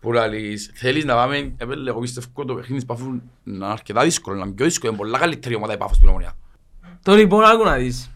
Που 0.00 0.12
λαλείς, 0.12 0.70
θέλεις 0.74 1.04
να 1.04 1.14
πάμε, 1.14 1.36
ε, 1.36 1.64
εγώ 1.88 2.00
πιστεύω 2.00 2.44
το 2.44 2.54
παιχνίδι 2.54 2.74
της 2.74 2.84
Πάφου 2.84 3.04
να 3.10 3.54
είναι 3.54 3.66
αρκετά 3.66 4.02
δύσκολο, 4.02 4.36
να 4.38 4.44
είναι 4.44 4.54
πιο 4.54 4.64
δύσκολο, 4.64 4.92
είναι 4.92 5.00
πολλά 5.00 5.18
καλύτερη 5.18 5.54
ομάδα 5.54 5.72
η 5.72 5.76
Πάφος 5.76 5.96
στην 5.96 6.08
Ομονία. 6.08 6.32
Το 7.02 7.14
λοιπόν, 7.14 7.44
άκου 7.44 7.64
να 7.64 7.76
δεις. 7.76 8.10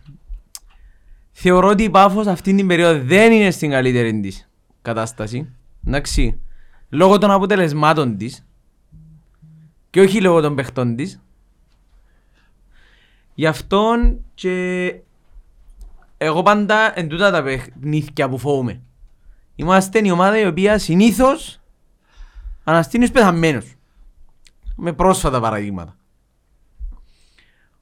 Θεωρώ 1.43 1.69
ότι 1.69 1.83
η 1.83 1.91
Πάφος 1.91 2.27
αυτή 2.27 2.55
την 2.55 2.67
περίοδο 2.67 3.05
δεν 3.05 3.33
είναι 3.33 3.51
στην 3.51 3.71
καλύτερη 3.71 4.21
της 4.21 4.49
κατάσταση. 4.83 5.53
Εντάξει. 5.87 6.41
Λόγω 6.89 7.19
των 7.19 7.31
αποτελεσμάτων 7.31 8.17
της 8.17 8.47
και 9.91 10.01
όχι 10.01 10.21
λόγω 10.21 10.41
των 10.41 10.55
παιχτών 10.55 10.97
της. 10.97 11.21
Γι' 13.35 13.47
αυτόν 13.47 14.25
και 14.35 14.95
εγώ 16.17 16.43
πάντα 16.43 16.99
εν 16.99 17.09
τούτα 17.09 17.31
τα 17.31 17.43
παιχνίδια 17.43 18.29
που 18.29 18.39
φοβούμαι. 18.39 18.81
Είμαστε 19.57 20.01
η 20.05 20.11
ομάδα 20.11 20.39
η 20.39 20.47
οποία 20.47 20.79
συνήθως 20.79 21.61
αναστήνει 22.65 23.05
ως 23.05 23.11
πεθαμένος. 23.11 23.75
Με 24.77 24.93
πρόσφατα 24.93 25.41
παραδείγματα. 25.41 25.97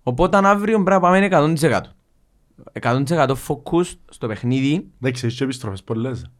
Οπότε 0.02 0.36
αν 0.36 0.46
αύριο 0.46 0.82
πρέπει 0.82 0.90
να 0.90 1.00
πάμε 1.00 1.28
100%. 1.30 1.97
100% 2.80 3.34
focus 3.46 3.84
στο 4.08 4.26
παιχνίδι. 4.26 4.86
Εντάξει, 5.00 5.26
έχεις 5.26 5.38
και 5.38 5.44
επιστροφές 5.44 5.82
πολλές. 5.82 6.30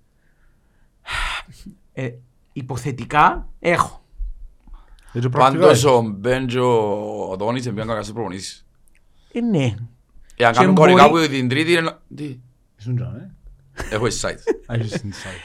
Ε, 1.92 2.11
υποθετικά 2.52 3.48
έχω. 3.61 4.02
Έτσι 5.12 5.28
πρακτικά 5.28 5.61
Πάντως 5.61 5.70
έχεις. 5.70 5.85
ο 5.85 6.02
Μπεν 6.02 6.46
και 6.46 6.59
ο 6.59 7.37
Δόνης 7.38 7.66
εμπιάν 7.66 7.87
κακάς 7.87 8.12
προπονήσεις. 8.12 8.66
Ε, 9.33 9.40
ναι. 9.40 9.74
Εάν 10.37 10.52
Και 10.52 10.59
κάνουν 10.59 10.72
μπορεί- 10.74 10.92
κορικά 10.92 11.11
που 11.11 11.28
την 11.33 11.48
τρίτη 11.48 11.70
είναι... 11.72 11.81
να- 11.81 12.00
Τι, 12.14 12.38
Ήσουν 12.78 12.96
τζάμε, 12.96 13.35
έχω 13.90 14.04
insight. 14.04 14.37
ε. 14.66 14.74
Έχεις 14.74 15.02
insight. 15.02 15.42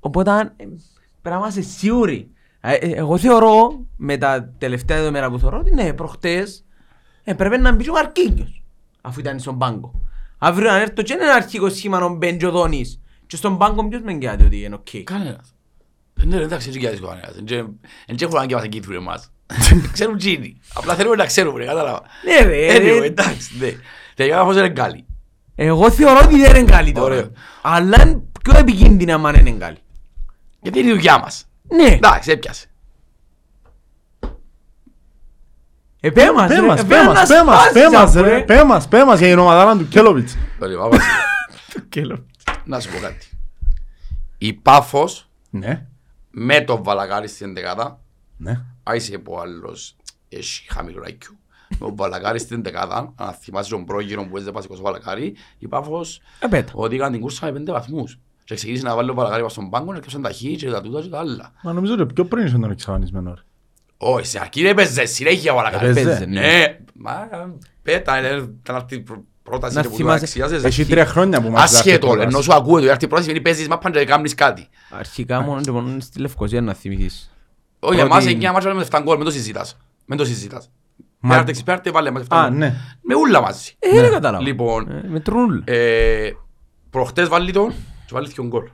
Οπότε 0.00 0.30
αν, 0.30 0.46
ε, 0.46 0.64
πρέπει 0.64 0.76
να 1.22 1.36
είμαστε 1.36 1.60
σίγουροι 1.60 2.30
Ε, 2.60 2.74
ε, 2.74 2.90
Εγώ 2.94 3.18
θεωρώ, 3.18 3.84
με 3.96 4.16
τα 4.16 4.48
τελευταία 4.58 4.96
δεδομένα 4.98 5.30
που 5.30 5.38
θεωρώ, 5.38 5.58
ότι 5.58 5.74
ναι, 5.74 5.92
προχτές 5.92 6.64
έπρεπε 7.24 7.56
να 7.56 7.72
μπει 7.74 7.84
και 7.84 7.90
ο 7.90 7.92
Μαρκίνιος, 7.92 8.64
αφού 9.00 9.20
ήταν 9.20 9.38
στον 9.38 9.58
πάγκο. 9.58 10.00
Αύριο 10.46 10.70
αν 10.72 10.80
έρθω 10.80 11.02
και 11.02 11.12
ένα 11.12 11.34
αρχικό 11.34 11.68
σχήμα 11.70 12.04
ο 12.04 12.08
Μπεντζοδόνης 12.08 13.00
και 13.26 13.36
στον 13.36 13.58
πάγκο 13.58 13.88
ποιος 13.88 14.02
με 14.02 14.12
εγγυάται 14.12 14.44
ότι 14.44 14.62
είναι 14.62 14.74
οκ. 14.74 15.04
Κανένας. 15.04 15.54
Ναι, 16.24 16.36
εντάξει, 16.36 16.66
έτσι 16.68 16.80
κοιτάζεις 16.80 17.00
κανένας. 17.00 17.34
Δεν 18.06 18.16
έχουν 18.20 18.36
ανάγκη 18.36 18.52
να 18.54 18.58
μας 18.58 18.68
Κύπρου 18.68 18.94
εμάς. 18.94 19.30
Ξέρουν 19.92 20.16
τζίνι. 20.18 20.60
Απλά 20.74 20.94
θέλουμε 20.94 21.16
να 21.16 21.26
ξέρουμε, 21.26 21.64
κατάλαβα. 21.64 22.02
Ναι 22.24 22.46
ρε, 22.48 22.76
Anyway, 22.76 23.00
ρε, 23.00 23.06
εντάξει, 23.06 23.58
ναι. 23.58 23.72
Τελικά 24.14 24.44
πώς 24.44 24.56
είναι 24.56 24.68
καλή. 24.68 25.06
εγώ 25.54 25.90
θεωρώ 25.90 26.20
ότι 26.24 26.40
δεν 26.40 26.56
είναι 26.56 26.70
καλή 26.70 26.92
τώρα. 26.92 27.14
Ωραίο. 27.14 27.30
Αλλά 27.62 28.02
είναι 28.02 28.22
πιο 28.42 28.58
επικίνδυνα 28.58 29.14
αν 29.14 29.34
είναι 29.34 29.50
καλή. 29.50 29.78
Γιατί 30.60 30.78
είναι 30.78 30.88
η 30.88 30.92
δουλειά 30.92 31.18
μας. 31.18 31.48
Ναι, 31.68 31.88
Εντάξει, 31.88 32.30
έπιασε. 32.30 32.66
επέμας, 34.30 34.30
Πέ 34.30 34.40
ρε, 34.40 34.40
μας, 34.40 34.40
πέ 34.40 34.40
επέμας 34.40 34.40
μας, 34.40 34.40
να 35.10 35.95
πέ 35.95 35.95
μας, 35.95 35.95
σπάσεις, 35.95 35.95
πέ 35.95 35.95
μας, 35.95 35.95
αφού, 38.02 38.22
ρε, 38.22 38.40
πέ 38.42 38.64
μας, 38.64 38.88
πέ 38.88 39.04
μας 39.04 39.18
για 39.18 39.28
την 39.28 39.38
ομαδάρα 39.38 39.76
του 39.76 39.88
Κέλοβιτς. 39.88 40.36
Λοιπόν, 40.60 40.78
Βάβαση, 40.90 41.06
Να 42.64 42.80
σου 42.80 42.90
πω 42.92 42.98
κάτι. 42.98 43.26
Η 44.38 44.52
Πάφος 44.52 45.28
Ναι, 45.50 45.86
με 46.30 46.60
τον 46.60 46.82
Βαλακάρη 46.82 47.28
στην 47.28 47.54
δεκάδα, 47.54 48.00
ναι. 48.36 48.60
άισε 48.82 49.18
που 49.18 49.38
άλλος 49.40 49.96
έχει 50.28 50.66
χαμηλό 50.72 51.02
IQ. 51.06 51.34
Με 51.68 51.76
τον 51.78 51.96
Βαλακάρη 51.96 52.38
στην 52.38 52.62
δεκάδα, 52.62 53.12
αν 53.16 53.32
θυμάσαι 53.32 53.70
τον 53.70 53.84
πρόγυρο 53.84 54.24
που 54.26 54.36
έζε 54.36 54.50
πάσικος 54.50 54.78
ο 54.78 54.82
Βαλακάρη, 54.82 55.36
η 55.58 55.68
Πάφος 55.68 56.20
Ε, 56.40 56.46
πέτα. 56.46 56.72
ότι 56.74 56.94
έκανε 56.94 57.10
την 57.12 57.20
κούρσα 57.20 57.46
με 57.46 57.52
πέντε 57.52 57.72
βαθμούς. 57.72 58.18
Και 58.44 58.54
ξεκίνησε 58.54 58.84
να 58.84 58.94
βάλει 58.94 59.10
ο 59.10 59.14
Βαλακάρη 59.14 59.42
πας 59.42 59.52
στον 59.52 59.70
πάγκο, 59.70 59.92
έρχεσαν 59.94 60.22
τα 60.22 60.30
χ 60.32 60.36
και 60.36 60.70
τα 60.70 60.80
τούτα 60.80 61.00
και 61.02 61.08
τα 61.08 61.18
άλλα. 61.18 61.52
Μα 61.62 61.72
νομίζω 61.72 61.92
ότι 61.94 62.06
πιο 62.14 62.24
πριν 62.24 62.46
είσαι 62.46 62.58
τον 62.58 62.70
εξαφανισμένο. 62.70 63.38
Ρε. 64.00 64.06
Όχι, 64.08 64.26
σε 64.26 64.38
αρχή 64.40 64.62
δεν 64.62 64.70
έπαιζε 64.70 65.04
συνέχεια 65.04 65.52
ο 65.52 65.54
Βαλακάρη. 65.56 65.86
Έπαιζε, 65.88 66.04
Παίζε, 66.08 66.24
ναι. 66.26 66.40
Ναι, 66.40 66.78
μα 66.94 67.28
πέτα, 67.82 68.16
ε, 68.16 68.34
ήταν 68.62 68.76
αυτή 68.76 68.94
η 68.94 69.00
πρό- 69.00 69.22
πρόταση 69.42 69.74
Να 69.74 69.80
και 69.82 69.86
που 69.86 69.92
του 69.92 69.98
θυμάσαι- 70.00 70.22
αξιάζεσαι. 70.22 70.66
Έχει 70.66 70.84
τρία 70.86 71.06
χρόνια 71.06 71.42
που 71.42 71.50
μας 71.50 71.62
Ασχέτω, 71.74 72.06
δάχτηκε 72.06 72.26
ενώ 72.28 72.40
σου 72.42 72.54
ακούω 72.54 72.74
ότι 72.76 72.86
έρθει 72.86 73.04
η 73.04 73.08
πρόταση, 73.08 73.40
παίζεις 73.40 73.68
μάπαν 73.68 73.92
και 73.92 74.04
κάνεις 74.04 74.34
κάτι. 74.34 74.68
Αρχικά 74.90 75.40
μόνο 75.40 75.60
και 75.60 75.70
μόνο 75.70 76.00
στη 76.00 76.20
Λευκοσία 76.20 76.60
να 76.60 76.74
θυμηθείς. 76.74 77.30
Όχι, 77.78 77.94
Πρώτη- 77.96 78.12
εμάς 78.12 78.26
εννιά 78.26 78.52
μάτια 78.52 78.74
με 78.74 78.82
7 78.82 79.00
γκολ, 79.02 79.16
μην 79.16 79.24
το 79.24 79.30
συζητάς. 79.30 79.76
Μην 80.06 80.18
το 80.18 80.24
συζητάς. 80.24 80.70
Μα- 81.20 81.30
Πέρατε 81.30 81.50
εξυπέρτε, 81.50 81.90
βάλε 81.90 82.10
μας 82.10 82.22
7 82.22 82.36
Α, 82.36 82.48
γκολ. 82.48 82.58
ναι. 82.58 82.74
Με 83.02 83.14
ούλα 83.14 83.40
μαζί. 83.40 83.72
Ε, 83.78 84.00
δεν 84.00 84.10
κατάλαβα. 84.10 84.44
Λοιπόν, 84.44 84.90
Ε, 84.90 85.08
Με 85.08 85.20
τρούλ. 85.20 85.58
ε, 85.64 86.30
προχτές 86.90 87.28
βάλει 87.28 87.52
τον 87.52 87.70
και 88.06 88.12
βάλει 88.12 88.28
δυο 88.28 88.44
γκολ. 88.46 88.68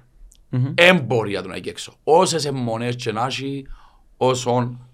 Μμμ. 0.48 0.72
Εν 0.74 0.98
μπορεί 1.00 1.32
να 1.32 1.42
τον 1.42 1.52
εκεί 1.52 1.68
έξω. 1.68 1.92
Όσες 2.04 2.44
αιμονές 2.44 2.96
και 2.96 3.12
να 3.12 3.24
έχει, 3.26 3.66
όσον... 4.16 4.86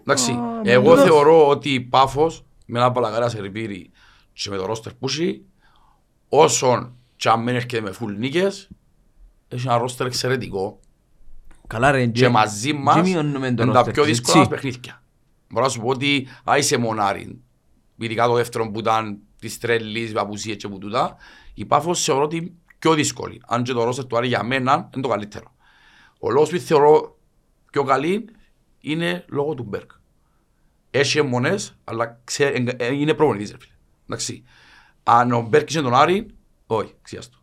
Εντάξει, 0.00 0.38
εγώ 0.62 0.96
θεωρώ 0.96 1.48
ότι 1.48 1.74
η 1.74 1.80
Πάφος 1.80 2.44
με 2.66 2.78
ένα 2.78 2.92
παλαγάρα 2.92 3.28
σε 3.28 3.40
ρηπήρι 3.40 3.90
και 4.32 4.50
με 4.50 4.56
το 4.56 4.66
ρόστερ 4.66 4.94
που 4.94 5.06
έχει, 5.08 5.44
όσον 6.28 6.96
και 7.16 7.28
αν 7.28 7.42
μην 7.42 7.54
έρχεται 7.54 7.80
με 7.80 7.92
φουλ 7.92 8.14
νίκες, 8.14 8.68
έχει 9.48 9.66
ένα 9.66 9.78
ρόστερ 9.78 10.06
εξαιρετικό 10.06 10.80
Καλά 11.66 11.90
ρε. 11.90 12.06
και 12.06 12.28
μαζί 12.28 12.72
μας 12.72 13.08
μειώνουμε 13.08 13.54
το 13.54 13.62
είναι 13.62 13.72
τα 13.72 13.80
roster, 13.80 13.92
πιο 13.92 14.02
έτσι. 14.02 14.14
δύσκολα 14.14 14.38
μας 14.38 14.48
παιχνίδια. 14.48 15.02
Μπορώ 15.48 15.64
να 15.64 15.70
σου 15.70 15.80
πω 15.80 15.88
ότι 15.88 16.26
άισε 16.44 16.76
μονάρι, 16.76 17.40
ειδικά 17.96 18.26
το 18.26 18.34
δεύτερο 18.34 18.70
που 18.70 18.78
ήταν 18.78 19.18
της 19.38 19.58
τρελής, 19.58 20.12
παπουσίες 20.12 20.56
και 20.56 20.68
που 20.68 20.78
τούτα, 20.78 21.16
η 21.54 21.64
Πάφος 21.64 22.04
θεωρώ 22.04 22.22
ότι 22.22 22.54
πιο 22.78 22.94
δύσκολη. 22.94 23.42
Αν 23.46 23.62
και 23.62 23.72
το 23.72 23.84
ρόστερ 23.84 24.06
του 24.06 24.16
Άρη 24.16 24.26
για 24.26 24.42
μένα 24.42 24.90
είναι 24.94 25.02
το 25.02 25.08
καλύτερο. 25.08 25.54
Ο 26.20 26.30
λόγος 26.30 26.50
που 26.50 26.58
θεωρώ 26.58 27.18
πιο 27.70 27.84
καλή 27.84 28.24
είναι 28.84 29.24
λόγω 29.28 29.54
του 29.54 29.62
Μπέρκ. 29.62 29.90
Έχει 30.90 31.18
αιμονές, 31.18 31.76
αλλά 31.84 32.20
ξέ, 32.24 32.46
εγγ- 32.46 32.82
ε, 32.82 32.94
είναι 32.94 33.14
προπονητής. 33.14 33.50
ρε 33.50 33.56
φίλε. 33.60 33.72
Εντάξει. 34.06 34.42
Αν 35.02 35.32
ο 35.32 35.40
Μπέρκ 35.48 35.68
είχε 35.70 35.80
τον 35.82 35.94
Άρη, 35.94 36.26
όχι, 36.66 36.94
ξιάστο. 37.02 37.38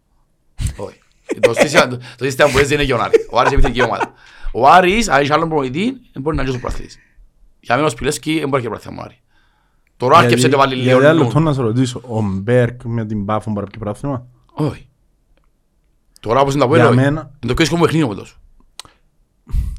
Όχι. 0.77 0.99
Το 1.39 1.53
σύστημα- 1.53 1.87
το 1.87 1.97
σύστημα 2.25 2.49
που 2.49 2.57
έζησε 2.57 2.73
είναι 2.73 2.85
και 2.85 2.93
ο 2.93 3.01
Άρης. 3.01 3.27
Ο 3.31 3.39
Άρης 3.39 3.51
είναι 3.51 3.61
εθνική 3.61 3.81
ομάδα. 3.81 4.13
Ο 4.53 4.67
Άρης, 4.67 5.09
αν 5.09 5.21
έχει 5.21 5.33
άλλον 5.33 5.47
προπονητή, 5.47 5.83
δεν 6.13 6.21
μπορεί 6.21 6.35
να 6.35 6.41
είναι 6.41 6.51
και 6.51 6.57
ο 6.57 6.59
πραθλής. 6.59 6.97
Για 7.59 7.75
μένα 7.75 7.87
ο 7.87 7.89
Σπιλέσκι 7.89 8.39
δεν 8.39 8.49
μπορεί 8.49 8.63
να 8.63 8.69
έχει 8.69 8.81
πράθυμα 8.81 9.01
ο 9.01 9.05
Άρη. 9.05 9.19
Τώρα 9.97 10.15
άρκεψε 10.17 10.35
Γιατί- 10.37 10.51
και 10.51 10.57
βάλει 10.61 10.75
γιατί 10.75 10.89
ένα 11.03 11.11
λίγο 11.13 11.23
λεπτό 11.23 11.39
να 11.39 11.53
σε 11.53 11.61
ρωτήσω, 11.61 12.01
ο 12.07 12.21
Μπέρκ 12.21 12.83
με 12.83 13.05
την 13.05 13.25
Πάφο 13.25 13.51
μπορεί 13.51 13.65
να 13.65 13.71
πιει 13.71 13.79
πράθυμα. 13.79 14.27
Όχι. 14.53 14.87
Τώρα 16.19 16.39
όπως 16.41 16.53
είναι 16.53 16.63
τα 16.65 16.69
Για 16.75 16.77
πέλα, 16.83 16.95
μένα- 16.95 17.21
είναι 17.21 17.29
το 17.39 17.47
πιο 17.47 17.55
δύσκολο 17.55 17.81
παιχνίδι 17.81 18.05
μου 18.05 18.15
τόσο. 18.15 18.35
Ε, 19.45 19.51
λο- 19.51 19.53
πιο 19.53 19.55
δύσκολο 19.55 19.78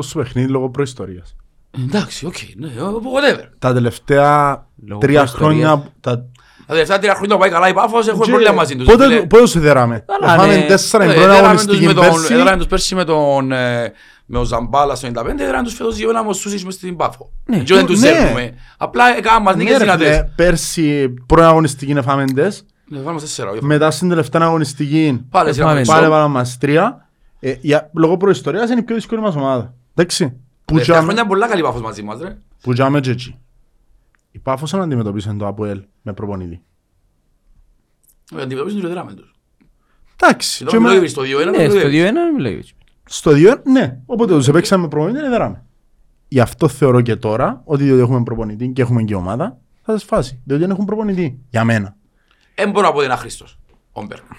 στο 0.00 0.18
παιχνίδι 0.18 0.48
λόγω 0.48 0.70
προϊστορίας. 0.70 1.36
Εντάξει, 1.84 2.26
οκ, 2.26 2.34
ναι, 2.56 2.68
whatever. 2.78 3.44
Τα 3.58 3.72
τελευταία 3.74 4.66
Λόγω 4.86 5.00
τρία 5.00 5.18
προϊστορίας. 5.18 5.30
χρόνια... 5.30 5.92
τα- 6.00 6.24
Τα 6.66 6.72
τελευταία 6.72 6.98
τρία 6.98 7.14
χρόνια 7.14 7.34
που 7.34 7.40
πάει 7.40 7.50
καλά 7.50 7.68
η 7.68 7.72
Πάφος 7.74 8.08
έχουμε 8.08 8.24
Και- 8.24 8.30
πρόβλημα 8.30 8.52
μαζί 8.54 8.76
τους. 8.76 8.86
Πότε- 8.86 9.04
φίλε. 9.06 9.26
Πότε 9.26 9.46
σου 9.46 9.60
δεράμε. 9.60 10.04
Καλά, 10.20 10.36
Φάμε 10.36 10.56
ναι. 10.56 10.66
τέσσερα 10.66 11.04
Ε, 11.04 11.06
η 11.06 11.10
πρώτη 11.14 11.22
έδραμε 11.28 11.40
τους 11.40 11.48
αγωνιστική 11.48 11.86
με 11.86 11.92
τον- 11.92 12.04
πέρσι. 12.04 12.34
έδραμε 12.34 12.56
τους 12.56 12.66
πέρσι 12.66 12.94
με 12.94 13.04
τον 13.04 13.52
ε, 13.52 13.92
με 14.26 14.38
ο 14.38 14.44
Ζαμπάλα 14.44 14.94
στο 14.94 15.08
95, 15.08 15.42
έδραμε 15.42 15.62
τους 15.64 15.74
φέτος 15.74 15.96
δύο 15.96 16.10
ένα 16.10 16.22
μοσούσεις 16.22 16.64
μες 16.64 16.74
στην 16.74 16.96
Πάφο. 16.96 17.30
Ναι. 17.46 17.58
Και 17.58 17.74
δεν 17.74 17.86
τους 17.86 18.00
Ναι. 18.00 18.10
δέρνουμε. 18.12 18.54
Απλά 18.78 19.16
έκαναν 19.16 19.42
μας 19.42 19.54
Ναι, 19.56 19.62
νίκες 19.62 19.78
ρε 19.78 19.84
φίλε, 19.84 19.96
δυνατές. 19.96 20.32
Πέρσι 20.36 21.08
πρώτη 21.26 21.42
αγωνιστική 21.46 21.90
είναι 21.90 22.02
φάμε 22.02 22.24
τες. 22.34 22.64
Ναι, 22.88 22.98
βάλουμε 23.00 23.20
τέσσερα, 23.20 23.50
όχι. 23.50 23.64
Μετά 23.64 23.90
στην 23.90 24.08
τελευταία 24.08 24.42
αγωνιστική 24.42 25.26
Πάλι 25.30 25.48
Ε, 25.48 25.52
σειρά 25.52 25.66
πάμε. 25.66 25.78
με 25.78 25.84
πάλι 25.86 26.04
σο. 26.04 26.10
βάλαμε 26.10 26.32
μας 26.38 26.58
τρία. 26.58 27.03
Ε, 27.46 27.56
για- 27.60 27.90
Λόγω 27.94 28.16
προϊστορίας 28.16 28.70
είναι 28.70 28.80
η 28.80 28.82
πιο 28.82 28.94
δύσκολη 28.94 29.20
μας 29.20 29.34
ομάδα. 29.36 29.74
Εντάξει. 29.94 30.28
Που 30.28 30.34
Τελευταία 30.64 30.82
τζάμε- 30.94 31.02
χρόνια 31.04 31.20
είναι 31.20 31.30
πολλά 31.30 31.48
καλή 31.48 31.62
Πάφος 31.62 31.80
μαζί 31.82 32.02
μας, 32.02 32.20
ρε. 32.20 32.38
Που 32.62 32.72
τζάμε 32.72 33.00
και 33.00 33.10
έτσι. 33.10 33.38
Η 34.30 34.38
Πάφος 34.38 34.72
να 34.72 34.82
αντιμετωπίσουν 34.82 35.38
το 35.38 35.46
ΑΠΟΕΛ 35.46 35.82
με 36.02 36.12
προπονητή. 36.12 36.62
Ε, 38.36 38.42
Αντιμετωπίζουν 38.42 38.80
τους 38.80 38.90
δράμε 38.90 39.12
τους. 39.12 39.34
Εντάξει. 40.22 40.64
Το 40.64 40.70
και 40.70 40.76
με- 40.76 40.80
Μιλόγεβιτς 40.82 41.12
στο 41.12 41.22
2-1, 41.22 41.50
Ναι, 41.50 41.56
το 41.56 41.70
στο 41.70 41.88
Μιλόγεβιτς. 41.88 41.92
2-1 41.92 42.32
μιλάει. 42.36 42.60
Στο 43.04 43.30
2, 43.32 43.60
ναι. 43.64 43.98
Οπότε 44.06 44.34
τους 44.34 44.48
επέξαμε 44.48 44.82
με 44.82 44.88
προπονητή, 44.88 45.20
δεν 45.20 45.30
δράμε. 45.30 45.64
Γι' 46.28 46.40
αυτό 46.40 46.68
θεωρώ 46.68 47.00
και 47.00 47.16
τώρα 47.16 47.62
ότι 47.64 47.84
διότι 47.84 48.00
έχουμε 48.00 48.22
προπονητή 48.22 48.68
και 48.68 48.82
έχουμε 48.82 49.02
και 49.02 49.14
ομάδα, 49.14 49.58
θα 49.82 49.92
σας 49.92 50.04
φάσει. 50.04 50.40
Διότι 50.44 50.62
δεν 50.62 50.70
έχουν 50.70 50.84
προπονητή. 50.84 51.38
Για 51.50 51.64
μένα. 51.64 51.96
Εν 52.54 52.70
μπορώ 52.70 52.86
να 52.86 52.90
πω 52.92 52.96
ότι 52.96 53.04
είναι 53.04 53.14
άχρηστος. 53.14 53.58
Ο 53.92 54.02
Μπέρκ. 54.02 54.22
Ε, 54.22 54.34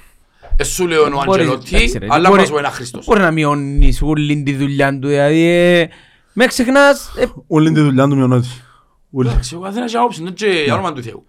σου 0.64 0.88
λέω 0.88 1.06
είναι 1.06 1.16
ο 1.16 1.22
Μπορεί- 1.26 1.42
Αντζελότη, 1.42 1.76
εντάξει, 1.76 1.98
ρε, 1.98 2.06
αλλά 2.10 2.30
μπορεί- 2.30 2.42
μας 2.42 2.50
πω 2.52 2.58
είναι 2.58 2.68
άχρηστος. 2.68 3.06
Μπορεί 3.06 3.20
να 3.20 3.32
μειώνεις 3.32 4.02
όλη 4.02 4.44
τη 4.44 4.56
δουλειά 4.56 5.00
του, 5.00 5.08
δηλαδή... 5.08 5.42
ε, 5.48 5.88
Με 6.34 6.46
ξεχνάς... 6.46 7.14
ε, 7.18 7.26
Όλη 7.48 7.72
τη 7.72 7.80
δουλειά 7.82 8.08
του 8.08 8.16
μειονότη. 8.16 8.48
Όλη. 9.12 9.30
Εντάξει, 9.30 9.56
ο 9.56 9.60
καθένας 9.60 9.88
έχει 9.88 9.98
άποψη, 9.98 10.22
είναι 10.22 10.32
και 10.32 10.46
Ναι. 10.48 10.54
για 10.54 10.74
όνομα 10.74 10.94
του 10.94 11.04
Θεού. 11.04 11.26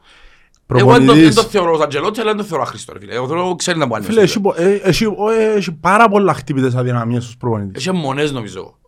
Εγώ 0.74 0.90
δεν 0.92 0.98
το- 0.98 0.98
δεν 0.98 1.05
Προπονητής. 1.07 1.35
το 1.35 1.42
θεωρώ 1.42 1.72
ως 1.72 1.81
Αντζελότη, 1.81 2.20
αλλά 2.20 2.29
δεν 2.31 2.38
το 2.38 2.44
θεωρώ 2.44 2.62
άχρηστο, 2.62 2.92
ρε 2.92 2.98
φίλε. 2.98 3.14
Εγώ 3.14 3.26
θεωρώ 3.26 3.55
ξέρει 3.55 3.79
να 3.79 3.87
μπορεί 3.87 4.00
να 4.00 4.07
Φίλε, 4.07 4.20
έχει, 4.20 4.40
πο- 4.40 4.55
ε, 4.57 4.74
έχει, 4.74 5.05
ο, 5.05 5.16
ε, 5.38 5.52
έχει 5.57 5.72
πάρα 5.72 6.09
πολλά 6.09 6.35
χτύπητες 6.35 6.74
αδυναμίες 6.74 7.22
στους 7.22 7.37
προπονητές. 7.37 7.87
Έχει 7.87 7.96
μονές 7.96 8.33
νομίζω. 8.33 8.79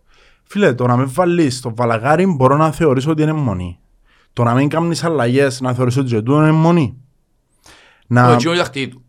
Φίλε, 0.43 0.73
το 0.73 0.85
να 0.87 0.97
με 0.97 1.03
βάλεις 1.03 1.61
το 1.61 1.73
βαλαγάρι 1.75 2.25
μπορώ 2.25 2.57
να 2.57 2.71
θεωρήσω 2.71 3.11
ότι 3.11 3.21
είναι 3.21 3.33
μονή. 3.33 3.79
Το 4.33 4.43
να 4.43 4.53
μην 4.53 4.69
κάνεις 4.69 5.03
αλλαγές 5.03 5.61
να 5.61 5.73
θεωρήσω 5.73 6.01
ότι 6.01 6.09
και 6.09 6.15
τούτο 6.15 6.37
είναι 6.41 6.51
μονή. 6.51 6.97
Να... 8.07 8.25
Το 8.27 8.31
εκείνο 8.33 8.51
είναι 8.51 8.59
η 8.59 8.63
τακτική 8.63 8.87
του. 8.87 9.03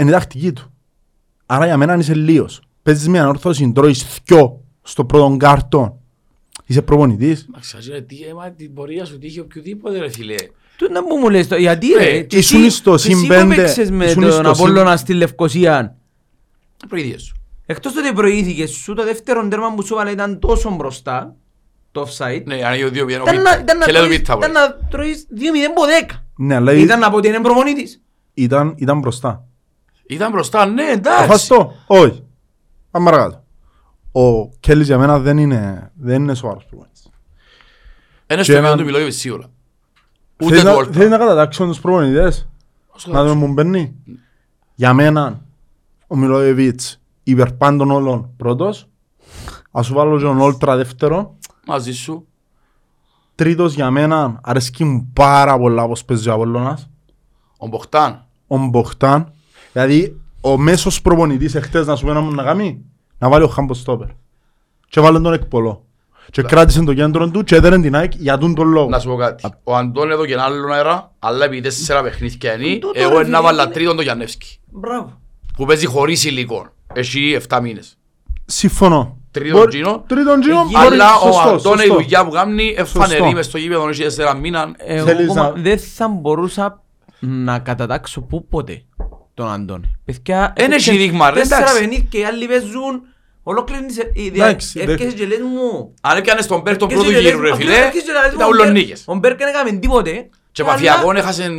Είναι 0.00 0.10
η 0.10 0.12
τακτική 0.12 0.52
του. 0.52 0.72
Άρα 1.46 1.66
για 1.66 1.76
μένα 1.76 1.94
είσαι 1.96 2.14
λίος. 2.14 2.60
Παίζεις 2.82 3.08
μια 3.08 3.22
ανόρθωση, 3.22 3.72
τρώεις 3.72 4.02
θκιο 4.02 4.60
στο 4.82 5.04
πρώτο 5.04 5.36
κάρτο. 5.38 6.00
Είσαι 6.66 6.82
προπονητής. 6.82 7.46
Εντάξει, 7.48 7.76
ας 7.78 7.86
είναι 7.86 8.00
τι 8.00 8.16
έμα 8.28 8.50
την 8.50 8.74
πορεία 8.74 9.04
σου 9.04 9.18
τύχει 9.18 9.40
οποιοδήποτε 9.40 9.98
ρε 9.98 10.08
φίλε. 10.10 10.34
Του 10.76 10.92
να 10.92 11.02
μου 11.02 11.16
μου 11.16 11.28
λες 11.30 11.48
το, 11.48 11.56
γιατί 11.56 11.92
Ε, 11.92 11.98
ρε, 12.04 12.20
και 12.22 12.36
ήσουν 12.36 12.64
εσύ- 12.64 12.76
στο 12.76 12.90
και 12.90 12.96
εσύ 12.96 13.10
που 13.12 13.18
συμπέντε- 13.18 13.58
έπαιξες 13.58 13.90
με 13.90 14.04
ήσουν 14.04 14.22
τον 14.22 14.32
στο 14.32 14.50
Απόλλωνα 14.50 14.96
στη 14.96 15.12
Λευκοσία. 15.14 15.96
Προειδίες 16.88 17.22
σου. 17.22 17.36
Εκτός 17.66 17.96
ότι 17.96 18.12
προηγήθηκες 18.12 18.70
σου, 18.70 18.94
το 18.94 19.04
δεύτερο 19.04 19.48
τέρμα 19.48 19.74
που 19.74 19.82
σου 19.86 19.94
έβαλε 19.94 20.10
ήταν 20.10 20.38
τόσο 20.38 20.70
μπροστά, 20.74 21.34
το 21.92 22.00
offside. 22.08 22.42
Ναι, 22.44 22.54
αν 22.64 22.78
είναι 22.78 22.88
δύο 22.88 23.04
πιένω 23.04 23.22
Ήταν 23.26 23.42
να- 23.42 23.58
ήταν 23.58 23.78
να 23.78 23.84
Και 23.84 23.92
λέω 23.92 24.00
το 24.00 24.06
τρώεις- 24.06 24.20
πίτα 24.22 24.36
ήταν 24.38 24.52
να 24.52 24.74
τρώεις 24.90 25.26
2-0 25.30 25.64
από 25.70 25.82
10. 25.86 26.24
Ναι, 26.36 26.54
αλλά 26.54 26.72
Ήταν 26.72 26.98
να 26.98 27.10
πω 27.10 27.16
ότι 27.16 27.28
είναι 27.28 27.40
προπονητής. 27.40 28.02
ήταν, 28.34 28.74
ήταν 28.78 28.98
μπροστά. 28.98 29.45
Ήταν 30.08 30.30
μπροστά, 30.30 30.66
ναι, 30.66 30.84
Θα 30.84 30.90
εντάξει. 30.92 31.26
φας 31.28 31.46
το. 31.46 31.72
Όχι. 31.86 32.24
Πάμε 32.90 33.10
παρακάτω. 33.10 33.42
Ο 34.12 34.48
Κέλλης 34.60 34.86
για 34.86 34.98
μένα 34.98 35.18
δεν 35.18 35.38
είναι, 35.38 35.90
δεν 35.94 36.22
είναι 36.22 36.34
σοβαρός 36.34 36.64
προπονητής. 36.64 37.02
Είναι 38.26 38.38
Και 38.38 38.42
στο 38.42 38.52
έναν- 38.52 38.64
μείον 38.64 38.76
του 38.78 38.84
Μιλόγεβιτς 38.84 39.16
σίγουρα. 39.16 39.46
Ούτε 40.42 40.48
Θέλει 40.54 40.60
του 40.60 40.66
να- 40.66 40.74
Όλτα. 40.74 40.92
Θέλει 40.92 41.08
να 41.10 41.18
κατατάξουν 41.18 41.68
τους 41.68 41.80
προπονητές. 41.80 42.48
Όσο 42.88 43.10
Να 43.12 43.24
δούμε 43.24 43.46
μου 43.46 43.52
μπαίνει. 43.52 43.94
Για 44.74 44.92
μένα, 44.92 45.40
ο 46.06 46.16
Μιλόεβιτς 46.16 47.00
υπερπάντων 47.22 47.90
όλων 47.90 48.30
πρώτος. 48.36 48.88
Ας 49.70 49.86
σου 49.86 49.94
βάλω 49.94 50.16
και 50.18 50.24
τον 50.24 50.40
Όλτρα 50.40 50.76
δεύτερο. 50.76 51.36
Μαζί 51.66 51.92
σου. 51.92 52.26
Τρίτος 53.34 53.74
για 53.74 53.90
μένα, 53.90 54.40
αρέσκει 54.42 54.84
μου 54.84 55.10
πάρα 55.12 55.58
πολλά 55.58 55.86
πως 55.86 56.04
παίζει 56.04 56.28
ο 56.28 56.32
Απόλλωνας. 56.32 56.88
Ο 57.58 57.66
Μποχτάν. 57.66 58.24
Ο 58.46 58.56
Μποχτάν. 58.58 59.32
Δηλαδή, 59.80 60.16
ο 60.40 60.56
μέσος 60.58 61.02
προπονητής 61.02 61.54
εχθές 61.54 61.86
να 61.86 61.96
σου 61.96 62.06
πει 62.06 62.12
να 62.12 62.20
μου 62.20 62.34
να 62.34 62.42
κάνει, 62.42 62.84
να 63.18 63.28
βάλει 63.28 63.44
ο 63.44 63.48
Χάμπος 63.48 63.78
Στόπερ. 63.78 64.08
Και 64.88 65.00
βάλε 65.00 65.20
τον 65.20 65.32
εκπολό. 65.32 65.84
Και 66.30 66.42
κράτησε 66.42 66.82
το 66.84 66.94
κέντρο 66.94 67.30
του 67.30 67.44
και 67.44 67.54
έδερε 67.54 67.78
την 67.78 67.96
ΑΕΚ 67.96 68.12
για 68.14 68.38
τον 68.38 68.54
τον 68.54 68.68
λόγο. 68.68 68.88
Να 68.88 68.98
σου 68.98 69.08
πω 69.08 69.16
κάτι. 69.16 69.44
Ο 69.64 69.76
Αντών 69.76 70.10
εδώ 70.10 70.26
και 70.26 70.32
ένα 70.32 70.42
άλλο 70.42 70.72
αέρα, 70.72 71.12
αλλά 71.18 71.44
επειδή 71.44 71.60
τέσσερα 71.60 72.02
παιχνίδια 72.02 72.52
είναι, 72.60 72.78
Τούτο, 72.78 72.92
εγώ 73.00 73.10
ρε, 73.10 73.16
να 73.18 73.24
φίλε, 73.24 73.40
βάλα 73.40 73.62
είναι- 73.62 73.72
τρίτον 73.72 73.96
το 73.96 74.02
Γιαννεύσκι. 74.02 74.58
Μπράβο. 74.70 75.20
Που 75.56 75.64
παίζει 75.64 75.86
χωρίς 75.86 76.24
υλικό. 76.24 76.66
Έχει 76.92 77.38
7 77.48 77.60
μήνες. 77.60 77.98
Συμφωνώ. 78.44 79.16
Τρίτον 79.30 79.58
Μπορεί- 79.58 79.70
τζίνο. 79.70 80.04
Τρίτον 80.06 80.40
τζίνο. 80.40 80.60
Ε, 80.60 80.62
μπορεί- 80.64 80.92
Αλλά 80.92 81.14
ο 81.14 81.32
σωστό, 81.32 81.48
Αντών 81.48 81.74
η 81.78 81.80
σωστό. 81.80 81.94
δουλειά 81.94 82.24
που 82.24 82.30
κάνει 82.30 82.74
εφανερεί 82.76 83.18
Σωστό. 83.20 83.32
μες 83.36 83.46
στο 83.46 83.58
γήπεδο 83.58 83.88
έχει 83.88 84.02
τέσσερα 84.02 84.34
μήνα. 84.34 84.74
Εγώ 84.76 85.06
Θέλεις 85.06 85.30
ακόμα 85.30 85.42
να- 85.54 85.62
δεν 85.62 85.78
θα 85.78 86.08
μπορούσα 86.08 86.82
να 87.20 87.58
κατατάξω 87.58 88.20
πού 88.20 88.46
ποτέ 88.48 88.82
τον 89.36 89.48
Αντώνη. 89.52 89.90
Παιδιά, 90.04 90.52
Εν 90.56 90.64
έχει 90.64 90.64
έπαιξε 90.72 90.92
δείγμα, 90.92 91.30
ρε, 91.30 91.40
Τέσσερα 91.40 91.60
εντάξει. 91.60 91.78
παιχνίδια 91.78 92.06
και 92.10 92.18
οι 92.18 92.24
άλλοι 92.24 92.46
παίζουν 92.46 93.02
ολόκληρη 93.42 93.92
σε- 93.92 94.10
η 94.14 94.28
δια- 94.28 94.44
Εντάξει, 94.46 94.80
έρχεσαι 94.80 95.08
δε- 95.08 95.14
και 95.14 95.26
λες 95.26 95.38
μου. 95.38 95.94
Αν 96.00 96.16
έπιανες 96.18 96.46
τον 96.46 96.60
Μπέρ 96.60 96.76
τον 96.76 96.88
έρχεσαι 96.90 97.08
πρώτο 97.08 97.18
και 97.20 97.28
λες 97.28 97.32
γύρο 97.32 97.36
μου, 97.38 97.42
ρε 97.44 97.50
απλά 97.52 97.64
φίλε, 97.64 97.76
έρχεσαι 97.84 98.04
και 98.04 98.12
λες 98.12 98.22
μου, 98.30 98.34
ήταν 98.34 98.46
ο 98.46 98.50
ούλον 98.50 98.66
Μπέρ- 98.66 98.76
νίκες. 98.76 99.04
Ο 99.06 99.14
Μπέρκ 99.14 99.38
δεν 99.38 99.48
έκαμε 99.48 99.70
τίποτε. 99.72 100.28
Και 100.52 100.62
αλλά 100.62 100.70
Παθιακόν 100.72 101.16
έχασαν 101.16 101.52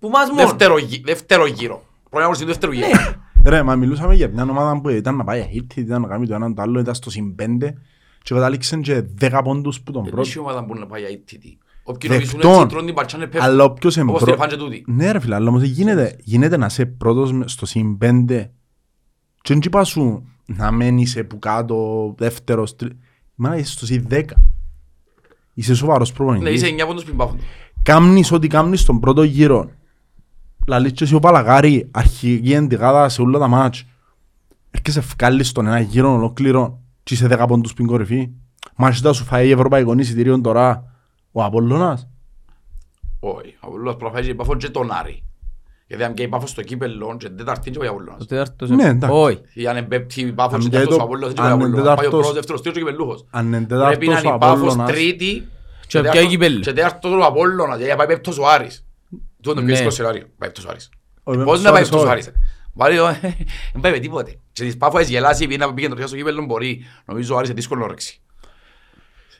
Που 0.00 0.08
μας 0.08 0.28
μόνο. 0.30 0.42
δεύτερο 0.42 0.78
γύ- 0.78 1.04
δεύτερο 1.06 1.46
γύρο. 1.46 1.82
Πρώτα 2.10 2.34
στην 2.34 2.46
δεύτερο 2.46 2.72
γύρο. 2.72 2.88
Ρε, 3.44 3.62
μα 3.62 3.74
μιλούσαμε 3.76 4.14
για 4.14 4.28
μια 4.28 4.42
ομάδα 4.42 4.80
που 4.80 4.88
ήταν 4.88 5.16
να 5.16 5.24
πάει 5.24 5.40
αίτη, 5.40 5.80
ήταν 5.80 6.00
να 6.00 6.08
κάνει 6.08 6.26
το 6.26 6.34
έναν 6.34 6.54
το 6.54 6.62
άλλο, 6.62 6.80
ήταν 6.80 6.94
στο 6.94 7.10
συν 7.10 7.34
πέντε 7.34 7.74
και 8.22 8.34
κατάληξαν 8.34 8.82
και 8.82 9.02
δέκα 9.14 9.42
πόντους 9.42 9.80
που 9.80 9.92
τον 9.92 10.02
Δεν 10.02 10.12
πρώτο. 10.12 10.28
έχει 10.28 10.38
ομάδα 10.38 10.64
που 10.64 10.74
να 10.74 10.86
πάει 10.86 11.02
αίτητη. 11.04 11.58
Όποιοι 11.84 12.10
νομίζουν 12.12 12.32
Δεκτών. 12.40 12.54
έτσι 12.54 12.66
τρώνε 12.66 12.86
την 12.86 12.94
παρτσάνε 12.94 13.26
πέφτουν. 13.26 13.50
Αλλά 13.50 13.64
όποιος 13.64 13.96
είναι 13.96 14.10
Όπως 14.10 14.22
πρω- 14.22 14.36
τρεφάνε 14.36 14.56
και 14.56 14.62
τούτοι. 14.62 14.84
Ναι 14.86 15.12
ρε 15.12 15.20
φίλε, 15.20 15.34
αλλά 15.34 15.48
όμως 15.48 15.62
γίνεται, 15.62 16.16
γίνεται 16.20 16.56
να 16.56 16.66
είσαι 16.66 16.86
πρώτος 16.86 17.32
με- 17.32 17.48
στο 17.48 17.66
συν 17.66 17.98
πέντε 17.98 18.50
και 19.40 19.52
δεν 19.54 19.62
είπα 19.64 19.84
σου 19.84 20.24
να 20.46 20.70
μένεις 20.72 21.22
που 21.28 21.38
κάτω, 21.38 22.14
δεύτερος, 22.18 22.76
τρίτος. 22.76 22.98
Μα 23.34 23.56
είσαι 23.56 23.72
στο 23.72 23.86
συν 23.86 24.04
δέκα. 24.08 24.36
Είσαι 25.54 25.74
σοβαρός 25.74 26.10
Ναι, 26.10 26.16
προπονητής. 26.16 26.52
είσαι 26.54 26.66
9 26.66 26.86
πόντους 26.86 27.04
πριν 27.04 27.16
πάφουν. 27.16 27.38
Κάμνεις 27.82 28.32
ό,τι 28.32 28.46
κάμνεις 28.46 28.80
στον 28.80 29.00
πρώτο 29.00 29.22
γύρο. 29.22 29.70
Λαλείς 30.66 30.92
και 30.92 31.04
εσύ 31.04 31.14
ο 31.14 31.18
Παλαγάρη, 31.20 31.88
αρχική 31.90 32.52
εντυγάδα 32.52 33.08
σε 33.08 33.22
όλα 33.22 33.38
τα 33.38 33.48
μάτς. 33.48 33.84
Έρχεσαι 34.70 34.98
ευκάλλεις 34.98 35.48
στον 35.48 35.66
ένα 35.66 35.80
γύρο 35.80 36.12
ολόκληρο 36.12 36.80
και 37.02 37.14
είσαι 37.14 37.26
δέκα 37.26 37.46
πόντους 37.46 37.74
πριν 37.74 37.86
κορυφή. 37.86 38.30
Μάλιστα 38.76 39.12
σου 39.12 39.24
φάει 39.24 39.50
ευρωπαϊκό 39.50 39.94
εισιτήριο 39.98 40.40
τώρα 40.40 40.91
ο 41.32 41.44
Απόλλωνας. 41.44 42.08
Όχι, 43.20 43.54
ο 43.60 43.66
Απόλλωνας 43.66 43.96
προφάει 43.96 44.24
και 44.24 44.34
πάφουν 44.34 44.58
και 44.58 44.68
τον 44.68 44.90
Άρη. 44.92 45.22
Γιατί 45.86 46.04
αν 46.04 46.14
και 46.14 46.22
η 46.22 46.28
πάφος 46.28 46.50
στο 46.50 46.62
κύπελλο 46.62 47.16
και 47.18 47.28
τεταρτή 47.28 47.70
και 47.70 47.78
πάει 47.78 47.88
ο 47.88 47.90
Το 47.90 47.96
Απόλλωνας. 47.96 48.26
τέταρτος 48.26 48.70
Ναι, 48.70 48.88
εντάξει. 48.88 49.16
Όχι. 49.20 49.40
Ή 49.54 49.66
αν 49.66 49.76
εμπέπτει 49.76 50.20
η 50.20 50.32
πάφος 50.32 50.52
Αν 50.54 50.60
και 50.60 50.64
και 50.66 50.70
τέταρτος 50.72 50.96
το- 50.96 51.02
ο 51.02 51.04
Απόλλωνας 51.06 51.32
και 51.34 51.40
αν 51.40 51.46
πάει 51.46 51.52
ο 51.52 51.56
είναι 51.56 51.64
Απόλλωνας. 51.66 51.96
Πάει 51.96 52.06
ο 52.06 52.10
τέταρτος- 52.10 52.20
πρώτος, 52.20 52.32
δεύτερος, 52.34 52.62
τρίτος 52.62 52.78
και 52.82 52.84
κυπελλούχος. 52.88 53.26
Αν 53.30 53.46
είναι 53.46 53.56
Πρέπει 53.56 53.68
τέταρτος 53.74 54.06
να 54.08 54.14
ο 54.14 54.18
είναι 54.18 54.34
η 54.34 54.38
πάφος 54.38 54.58
Απόλλωνας, 54.72 54.90
τρίτη 54.90 55.48
Και 55.86 56.00
και 56.00 56.08
ποια 56.10 56.24
κυπέλλου. 56.26 56.60
και 56.60 56.72
τέταρτος 56.72 57.12
ο 57.12 57.24
Απόλλωνας. 57.24 57.78
Γιατί 57.78 57.96
πάει 57.96 58.06
πέπτος 58.06 58.38
ο 58.38 58.46
Άρης. 58.48 58.84
Τούτο 59.10 59.50
είναι 59.50 59.54
το 59.54 59.54
πιο 59.54 59.62
Ναι. 59.64 59.70
δύσκολο 59.72 59.90
σενάριο. 59.90 60.20
Πάει 60.20 60.30
πέπτος 60.38 60.64
ο 60.64 60.68
Άρης. 60.70 60.90
ο 61.22 61.32
Πώς 61.32 61.36
Πέπτος 61.36 61.62
να 61.62 61.70
πάει 61.70 61.78
Άρης, 61.78 61.88
πέπτος 61.88 62.00
ο 62.00 62.02
όχι. 62.04 62.12
Άρης. 62.12 62.32
Βάλει 62.74 62.96
το- 62.96 63.06
Δεν 63.72 63.80
πάει 63.80 63.92
με 63.92 63.98
τίποτε. 63.98 64.30
Και 64.52 64.64
της 64.64 64.76
πάφος 64.76 65.06
γελάσει 65.08 65.44
επειδή 65.44 65.58
να 65.58 65.74
πήγαινε 65.74 65.92
το 65.94 65.96
πιάσει 65.98 66.12
στο 66.14 66.22
κύπελλο 66.22 66.44
μπορεί. 66.44 66.84
Νομίζω 67.06 67.34
ο 67.34 67.36
Άρης 67.36 67.48
είναι 67.48 67.58
δύσκολο 67.58 67.80
να 67.80 67.86
ρέξει. 67.88 68.20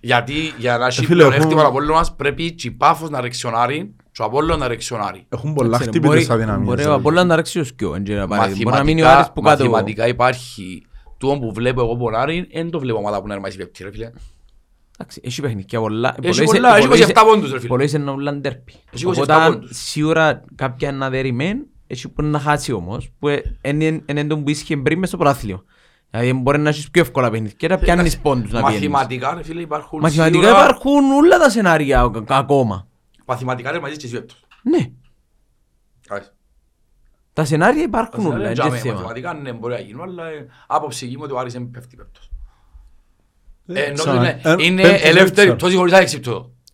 Γιατί 0.04 0.34
για 0.58 0.78
να 0.78 0.86
έχει 0.86 1.04
φίλε, 1.04 1.14
πλεονέκτημα 1.14 1.52
έχουν- 1.52 1.64
ο 1.64 1.68
Απόλλωνας 1.68 2.14
πρέπει 2.16 2.52
και 2.52 2.68
η 2.68 2.70
πάφος 2.70 3.10
να 3.10 3.20
ρεξιονάρει 3.20 3.94
και 4.12 4.22
ο 4.22 4.24
Απόλλωνας 4.24 4.58
να 4.58 4.68
ρεξιονάρει. 4.68 5.26
Έχουν 5.28 5.52
πολλά 5.54 5.68
Ξέρε, 5.76 5.90
χτύπητες 5.90 6.10
μπορεί- 6.16 6.30
αδυναμίες. 6.30 6.66
Μπορεί 6.68 6.82
ρε. 6.82 6.88
ο 6.88 6.92
Απόλλωνας 6.94 7.24
να 7.26 7.36
ρέξει 7.36 7.58
ο 7.60 7.64
σκιό. 7.64 7.94
εν 7.94 8.04
τζέρα 8.04 8.26
πάρε. 8.26 8.52
Μπορεί 8.62 8.76
να 8.76 8.84
μείνει 8.84 9.02
ο 9.02 9.04
Μαθηματικά, 9.04 9.16
Άρης 9.16 9.26
που 9.34 9.40
κάτω. 9.40 9.64
μαθηματικά 9.64 10.06
υπάρχει 10.08 10.86
τούτο 11.18 11.38
που 11.38 11.52
βλέπω 11.52 11.80
εγώ 11.80 11.96
πονάρει, 11.96 12.48
δεν 12.52 12.70
το 12.70 12.78
βλέπω 12.80 12.98
ομάδα 12.98 13.20
που 13.20 13.26
να 13.26 13.32
είναι 13.34 13.42
μαζί 13.42 13.56
πέπτη 13.56 13.82
ρε 13.82 13.90
φίλε. 13.90 14.10
Εντάξει, 14.98 15.20
έχει 15.24 15.40
παιχνίδια 15.40 15.80
πολλά. 15.80 16.16
Έχει 16.22 16.44
πολλά, 16.44 16.76
έχει 16.76 16.86
27 16.86 17.12
πόντους 17.26 17.50
ρε 17.50 17.56
φίλε. 17.56 17.68
Πολλές 17.68 17.92
είναι 17.92 18.10
όλα 18.10 18.34
ντέρπι. 18.34 18.74
Έχει 18.92 19.04
27 19.06 19.08
Οπότε 19.22 19.34
πόντους. 19.52 19.70
σίγουρα 19.82 20.44
κάποια 20.54 20.92
να 20.92 21.10
δερημέν, 21.10 21.66
έχει 21.86 22.08
που 22.08 22.22
να 22.22 22.38
χάσει 22.38 22.72
όμως, 22.72 23.10
που 23.18 23.28
ε- 23.28 23.42
είναι 23.62 24.02
είναι 24.06 24.24
το 24.24 24.38
που 24.38 24.50
ίσχυε 24.50 24.76
πριν 24.76 24.98
μες 24.98 25.08
στο 25.08 25.16
πρωτάθλιο. 25.16 25.64
Δηλαδή 26.14 26.32
μπορεί 26.32 26.58
να 26.58 26.68
έχεις 26.68 26.90
πιο 26.90 27.02
εύκολα 27.02 27.30
παιχνίδια 27.30 27.54
και 27.56 27.68
να 27.68 27.78
πιάνεις 27.78 28.18
πόντους 28.18 28.52
να 28.52 28.62
πιένεις. 28.62 28.88
Μαθηματικά 28.88 29.34
ρε 29.34 29.42
φίλε 29.42 29.60
υπάρχουν 29.60 30.00
Μαθηματικά 30.00 30.38
σίγουρα- 30.42 30.62
υπάρχουν 30.64 31.10
όλα 31.12 31.38
τα 31.38 31.50
σενάρια 31.50 32.04
ο- 32.04 32.24
ακόμα. 32.28 32.86
Μαθηματικά 33.26 33.70
ρε 33.70 33.80
μαζί 33.80 33.96
και 33.96 34.06
εσύ 34.06 34.14
πέπτος. 34.14 34.44
Ναι, 34.62 34.90
Κάτσε. 36.08 36.30
τα 37.32 37.44
σενάρια 37.44 37.82
υπάρχουν 37.82 38.26
όλα, 38.26 38.34
Δηλαδή, 38.34 38.52
είναι 38.52 38.60
τζάμε, 38.62 38.76
θέμα. 38.78 38.94
Μαθηματικά 38.94 39.34
ναι 39.34 39.52
μπορεί 39.52 39.74
να 39.74 39.80
γίνουν, 39.80 40.02
αλλά 40.02 40.26
ε, 40.26 40.46
άποψη 40.66 41.06
γη 41.06 41.16
μου 41.16 41.22
ότι 41.24 41.32
ο 41.32 41.38
Άρης 41.38 41.52
δεν 41.52 41.70
πέφτει 41.70 41.96
πέπτος. 41.96 42.30
Ε, 43.66 43.80
Ε, 43.80 43.84
Ενώ 43.84 43.94
ξανά- 43.94 44.14
είναι- 44.16 44.40
ε, 44.42 44.64
είναι 44.64 44.82
πέμπτος, 44.82 45.02
ελεύθερη 45.08 45.46
δεν 45.48 45.56
πτώση 45.56 45.76
χωρίς 45.76 45.92
άλεξη 45.92 46.20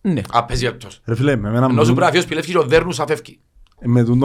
Ναι. 0.01 0.21
Αν 0.31 0.45
παίζει 0.45 0.65
πέπτος. 0.65 1.01
Ρε 1.05 1.15
φίλε, 1.15 1.35
με 1.35 1.47
εμένα 1.49 1.65
Ενώ 1.65 1.73
με 1.73 1.79
σου 1.79 1.85
τον- 1.85 1.95
πρέπει 1.95 1.99
να 2.05 2.07
φύγεις 2.11 2.23
ο 2.23 2.25
Σπιλεύσκης 2.27 2.53
και 2.55 2.59
ο 2.61 2.63
Δέρνους 2.67 2.99
αφεύγει. 2.99 3.39
με 3.81 4.03
τον- 4.03 4.23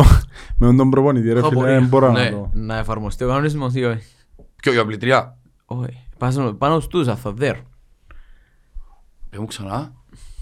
με 0.59 0.75
τον 0.77 0.91
προπονητή 0.91 1.33
ρε 1.33 1.39
Έχω 1.39 1.49
φίλε, 1.49 1.61
απορία. 1.61 1.79
δεν 1.79 1.89
μπορώ 1.89 2.11
Ναι. 2.11 2.25
να 2.25 2.31
το... 2.31 2.51
Να 2.53 2.77
εφαρμοστεί 2.79 3.25
ο 3.25 3.27
κανονισμός 3.29 3.75
ή 3.75 3.85
όχι. 3.85 4.14
Ποιο 4.65 4.73
για 4.73 4.87
πλητριά; 4.87 5.37
Όχι, 5.65 6.07
πάνω- 6.19 6.53
πάνω 6.53 6.81
στους 6.81 7.09
αθοδέρ. 7.09 7.57
Πες 9.31 9.39
μου 9.39 9.47
ξανά. 9.47 9.93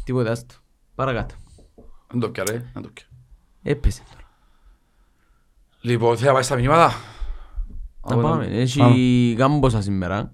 Τίποτα 0.04 0.30
άστο. 0.30 0.54
Παρακάτω. 0.94 1.34
Δεν 2.10 2.20
το 2.20 2.30
πια 2.30 2.44
ρε. 2.50 2.64
Δεν 2.72 2.82
το 2.82 2.88
πια. 2.94 3.04
Έπεσε 3.62 4.02
τώρα. 4.10 4.22
Λοιπόν, 5.80 6.14
θέλει 6.16 6.26
να 6.26 6.32
πάει 6.32 6.42
στα 6.42 6.56
μηνύματα. 6.56 6.92
Να 8.08 8.16
πάμε. 8.16 8.22
Πάμε. 8.22 8.44
Έχει 8.46 9.34
γάμποσα 9.38 9.82
σήμερα. 9.82 10.32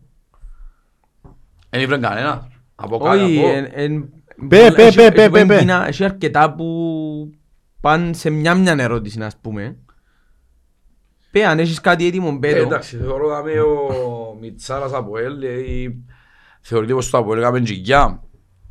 Δεν 1.70 1.80
ήβρε 1.80 1.99
κανένα. 1.99 2.49
Από 2.74 2.99
κάτω. 2.99 3.24
Όχι, 3.24 3.39
από- 3.39 3.49
εν- 3.49 3.68
εν- 3.72 4.12
Πε, 4.49 4.57
έχει- 4.64 4.74
πε, 4.74 4.82
έχει 4.86 4.97
πε, 4.97 5.11
πε, 5.11 5.26
που 5.41 5.47
πε. 5.47 5.55
έγκυνα- 5.57 5.86
Έχει 5.86 6.05
αρκετά 6.05 6.55
που 6.55 7.30
πάνε 7.80 8.12
σε 8.12 8.30
μια 8.30 8.55
μια 8.55 8.72
ερώτηση, 8.78 9.22
ας 9.22 9.36
πούμε. 9.36 9.76
Πε, 11.39 11.47
αν 11.47 11.59
έχεις 11.59 11.80
κάτι 11.80 12.07
έτοιμο, 12.07 12.28
Ε, 12.34 12.39
πέ 12.39 12.53
το. 12.53 12.57
Εντάξει, 12.57 12.97
θεωρώ 12.97 13.28
να 13.28 13.39
είμαι 13.51 13.61
ο 13.61 14.36
Μιτσάρας 14.41 14.93
από 14.93 15.18
ελ, 15.18 15.39
λέει, 15.39 16.05
θεωρείται 16.61 16.93
πως 16.93 17.11
το 17.11 17.18
από 17.18 17.32
ελ 17.32 17.39
έκαμε 17.39 17.61
τζιγιά. 17.61 18.22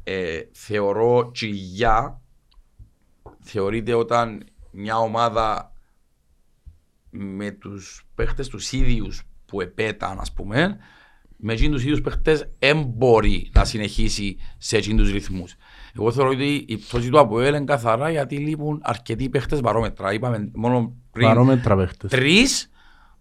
Ε, 0.04 0.40
θεωρώ 0.52 1.32
τζιγιά, 1.32 2.22
θεωρείται 3.40 3.94
όταν 3.94 4.44
μια 4.72 4.98
ομάδα 4.98 5.74
με 7.10 7.52
τους 7.52 8.08
παίχτες 8.16 8.48
τους 8.48 8.72
ίδιους 8.72 9.24
που 9.46 9.62
επέταν, 9.62 10.20
ας 10.20 10.34
πούμε, 10.34 10.78
με 11.38 11.54
εκείνους 11.54 11.76
τους 11.76 11.84
ίδιους 11.84 12.02
παίχτες 12.02 12.50
δεν 12.60 12.84
μπορεί 12.84 13.52
να 13.54 13.66
συνεχίσει 13.66 14.38
σε 14.58 14.78
εκείνους 14.78 15.04
τους 15.04 15.14
ρυθμούς. 15.14 15.56
Εγώ 16.00 16.12
θεωρώ 16.12 16.30
ότι 16.30 16.66
η 16.68 16.78
πτώση 16.78 17.10
του 17.10 17.20
ΑΠΟΕΛ 17.20 17.56
είναι 17.56 17.66
καθαρά 17.66 18.10
γιατί 18.10 18.38
λείπουν 18.38 18.80
αρκετοί 18.84 19.30
παίχτες 19.30 19.62
βαρόμετρα. 19.62 20.14
Είπαμε 20.14 20.52
μόνο 20.54 20.96
πριν 21.18 21.28
Παρόμετρα 21.28 21.76
παίχτες. 21.76 22.10
τρεις 22.12 22.70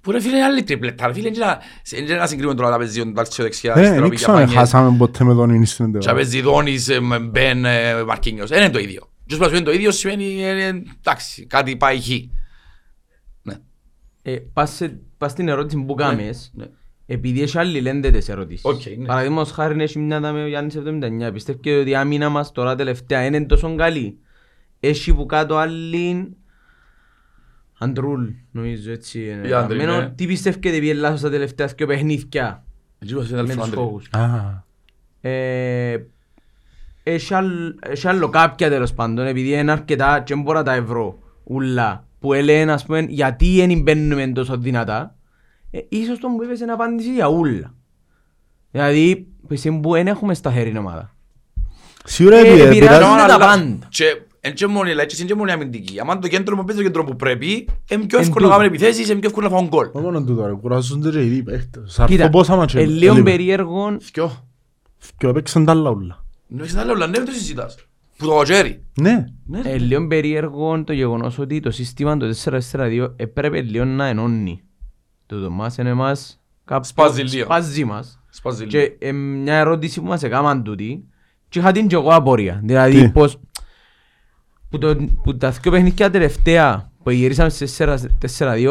που 0.01 0.11
ρε 0.13 0.21
φίλε 0.21 0.37
είναι 0.37 0.45
άλλη 0.45 0.63
τριπλετά. 0.63 1.07
Ρε 1.07 1.13
φίλε 1.13 1.29
είναι 1.29 1.39
να- 1.39 1.59
είναι 1.99 2.15
να 2.15 2.27
συγκρίνουμε 2.27 2.55
τώρα 2.57 2.71
τα 2.71 2.77
παίζει 2.79 3.01
ο 3.01 3.07
Ντάλτσιο 3.07 3.45
δεξιά. 3.45 3.71
Ε, 3.71 3.75
αριστερό, 3.75 4.01
δεν 4.01 4.09
πήγε 4.09 4.15
ξέρω 4.23 4.33
αν 4.33 4.39
Πάνιες, 4.39 4.59
χάσαμε 4.59 4.97
ποτέ 4.97 5.25
με 5.25 5.35
τον 5.35 5.51
Ινίς 5.51 5.71
στην 5.71 5.93
Και 5.93 5.99
εντεβά. 5.99 6.15
παίζει 6.15 6.41
Δόνης, 6.41 6.89
ε, 6.89 7.01
με 7.01 7.19
Μπεν, 7.19 7.65
ε, 7.65 8.05
Μαρκίνιος. 8.05 8.49
Δεν 8.49 8.61
είναι 8.63 8.71
το 8.71 8.79
ίδιο. 8.79 9.11
Και 9.27 9.35
όσο 9.35 9.45
σημαίνει 9.45 9.65
το 9.65 9.73
ίδιο 9.73 9.91
σημαίνει 9.91 10.43
ε, 10.45 10.67
ε, 10.67 10.83
εντάξει, 11.01 11.47
κάτι 11.47 11.77
πάει 11.77 12.01
χ. 12.01 12.09
Ναι. 13.43 13.55
Ε, 14.23 14.37
Πας 14.53 14.71
σε- 14.71 15.01
πας 15.19 15.31
στην 15.31 15.49
ερώτηση 15.49 15.85
που 15.85 15.95
κάμες, 15.95 16.51
ναι. 16.55 16.65
επειδή 17.07 17.43
έχει 17.43 17.59
άλλοι 17.59 17.81
λέντετες 17.81 18.29
ερωτήσεις. 18.29 18.65
Οκ, 18.65 18.83
ναι. 18.99 19.07
Παραδείγματος 19.07 19.53
χάρη 19.53 19.83
έχει 19.83 19.99
μια 19.99 20.21
δάμε 20.21 20.43
ο 20.43 20.47
Γιάννης 20.47 20.75
79. 20.77 21.33
Πιστεύεις 21.33 21.61
ότι 21.81 21.91
η 21.91 21.95
άμυνα 21.95 22.29
μας 22.29 22.53
τώρα 22.53 22.75
τελευταία 22.75 23.25
είναι 23.25 23.45
τόσο 23.47 23.75
καλή; 23.75 24.19
Έχει 24.81 25.15
που 25.15 25.27
κάτω 25.27 25.57
άλλη... 25.57 26.37
Αντρούλ, 27.79 28.25
νομίζω 28.51 28.91
έτσι 28.93 29.21
είναι. 29.31 29.49
Η 29.49 29.53
Άντρη, 29.53 29.77
γραμμένο. 29.79 30.01
ναι. 30.01 30.11
Τι 30.11 30.27
πιστεύετε 30.27 30.79
πει 30.79 30.95
λάθος 30.95 31.21
τα 31.21 31.31
τελευταία 31.31 31.67
δύο 31.67 31.87
παιχνίδια; 31.87 32.65
Έτσι 32.99 33.15
όπως 33.15 33.31
είναι 33.31 33.37
με 33.43 33.43
τους 33.43 33.53
Αλφράντρη. 33.57 33.77
φόβους. 33.79 34.09
Α, 34.11 34.65
Ε, 35.21 36.07
Έχει 37.03 37.35
άλλ- 37.35 37.75
έχει 37.81 38.09
άλλο 38.09 38.29
κάποια 38.29 38.69
τέλος 38.69 38.93
πάντων, 38.95 39.27
επειδή 39.27 39.53
είναι 39.53 39.73
αρκετά 39.73 40.21
και 40.21 40.35
δεν 40.35 40.43
μπορώ 40.43 40.59
να 40.59 40.65
τα 40.65 40.73
ευρώ 40.73 41.19
ούλα, 41.45 42.07
που 42.21 42.33
έλεγαν 42.33 42.71
ας 42.71 42.85
πούμε 42.85 43.01
γιατί 43.01 43.67
δεν 43.67 43.81
μπαίνουμε 43.83 44.27
τόσο 44.27 44.57
δυνατά, 44.57 45.15
ε, 45.71 45.79
ίσως 45.89 46.19
το 46.19 46.29
μου 46.29 46.43
είπες 46.43 46.61
είναι 46.61 46.73
απάντηση 46.73 47.13
για 47.13 47.27
ούλα. 47.29 47.75
Δηλαδή, 48.71 49.27
πιστεύω 49.49 49.79
που 49.81 49.91
δεν 49.93 50.07
έχουμε 50.07 50.35
σταθερή 50.35 50.79
ομάδα. 50.79 51.15
Σίγουρα 52.05 52.37
Ε, 52.37 52.41
επηρε- 52.41 52.55
επηρεάζει- 52.55 52.79
επηρεάζει- 52.79 53.11
είναι 53.11 53.27
τα 53.29 53.35
Αλλά- 53.35 53.39
πάντα. 53.39 53.79
Και 53.89 54.05
εν 54.47 54.55
και 54.55 54.67
μόνο 54.67 54.89
η 54.89 54.91
ελάχιστη, 54.91 55.21
εν 55.23 55.29
και 55.29 55.35
μόνο 55.35 55.51
η 55.51 55.53
αμυντική. 55.53 55.95
Αν 56.09 56.21
το 56.21 56.29
κέντρο 56.29 56.57
μου 56.57 56.65
παίζει 56.65 56.83
το 56.83 56.87
κέντρο 56.89 57.05
που 57.05 57.17
πρέπει, 57.17 57.69
είναι 57.91 58.05
πιο 58.07 58.19
Εν 58.19 58.25
εύκολο 58.25 58.27
να 58.27 58.31
τούτο. 58.35 58.49
κάνουμε 58.49 58.67
επιθέσεις, 58.67 59.09
είναι 59.09 59.19
πιο 59.19 59.29
εύκολο 59.29 59.49
να 59.49 59.53
φάουν 59.55 59.69
γκολ. 59.69 59.89
Όχι 59.93 60.05
μόνο 60.05 60.25
τούτο 60.25 60.47
ρε, 60.47 60.53
κουράζονται 60.53 61.11
και 61.11 61.25
οι 61.25 61.29
δύο 61.29 61.43
παίχτες. 61.43 61.93
Σαν 61.93 62.07
Κοίτα, 62.07 62.25
αυτό 62.25 62.39
πόσα 62.39 62.57
μάτια 62.57 62.81
ε, 62.81 62.85
λίγο 62.85 63.13
έλειπε. 63.15 63.31
περίεργο, 63.31 63.97
Θκυο. 64.01 64.49
Και 65.19 65.27
έπαιξαν 65.27 65.65
τα 65.65 65.73
άλλα 65.73 65.91
ούλα. 65.91 66.25
Ναι, 66.47 66.63
έχεις 66.63 66.75
ένα 66.75 66.85
λέω, 66.85 66.95
ναι, 67.07 67.07
δεν 67.07 67.25
το 67.25 67.31
συζητάς. 67.33 67.77
Που 68.17 68.27
το 68.27 68.45
χέρι. 68.45 68.83
Ναι. 69.01 69.25
Ναι, 69.47 69.61
ε, 69.65 69.79
λίγο 69.79 70.07
περίεργο 70.07 70.85
το 70.85 70.93
γεγονός 70.93 71.39
ότι 71.39 71.61
το 71.61 71.71
σύστημα 71.71 72.17
το 72.17 72.27
4-4-2 72.73 73.09
έπρεπε 73.17 73.61
λίγο 73.61 73.85
να 73.85 74.07
ενώνει. 74.07 74.63
Το 75.27 75.41
το 75.41 75.51
μας 75.51 75.77
είναι 75.79 75.95
μας 75.95 76.41
κάποιος 76.65 76.89
Σπάζει 76.89 77.23
λίγο. 77.23 77.45
σπάζει 77.45 77.85
μας. 77.85 78.21
Σπάζει 78.31 78.65
λίγο. 78.65 78.71
Και 78.71 79.07
ε, 79.07 79.13
μια 79.13 79.55
ερώτηση 79.55 80.01
που 80.01 80.07
μας 80.07 80.23
έκαναν 80.23 80.63
τούτη 80.63 81.05
και 81.49 81.59
είχα 81.59 81.73
την 81.73 81.87
και 81.87 81.95
εγώ 81.95 82.09
απορία. 82.15 82.61
Δηλαδή 82.65 83.11
Τι; 83.13 83.13
Πως 84.79 84.95
που, 84.95 85.05
το, 85.07 85.09
που 85.23 85.37
τα 85.37 85.51
δύο 85.51 85.71
παιχνίδια 85.71 86.11
τελευταία 86.11 86.91
που 87.03 87.11
γυρίσαμε 87.11 87.49
σε 87.51 87.85
4-2 88.39 88.69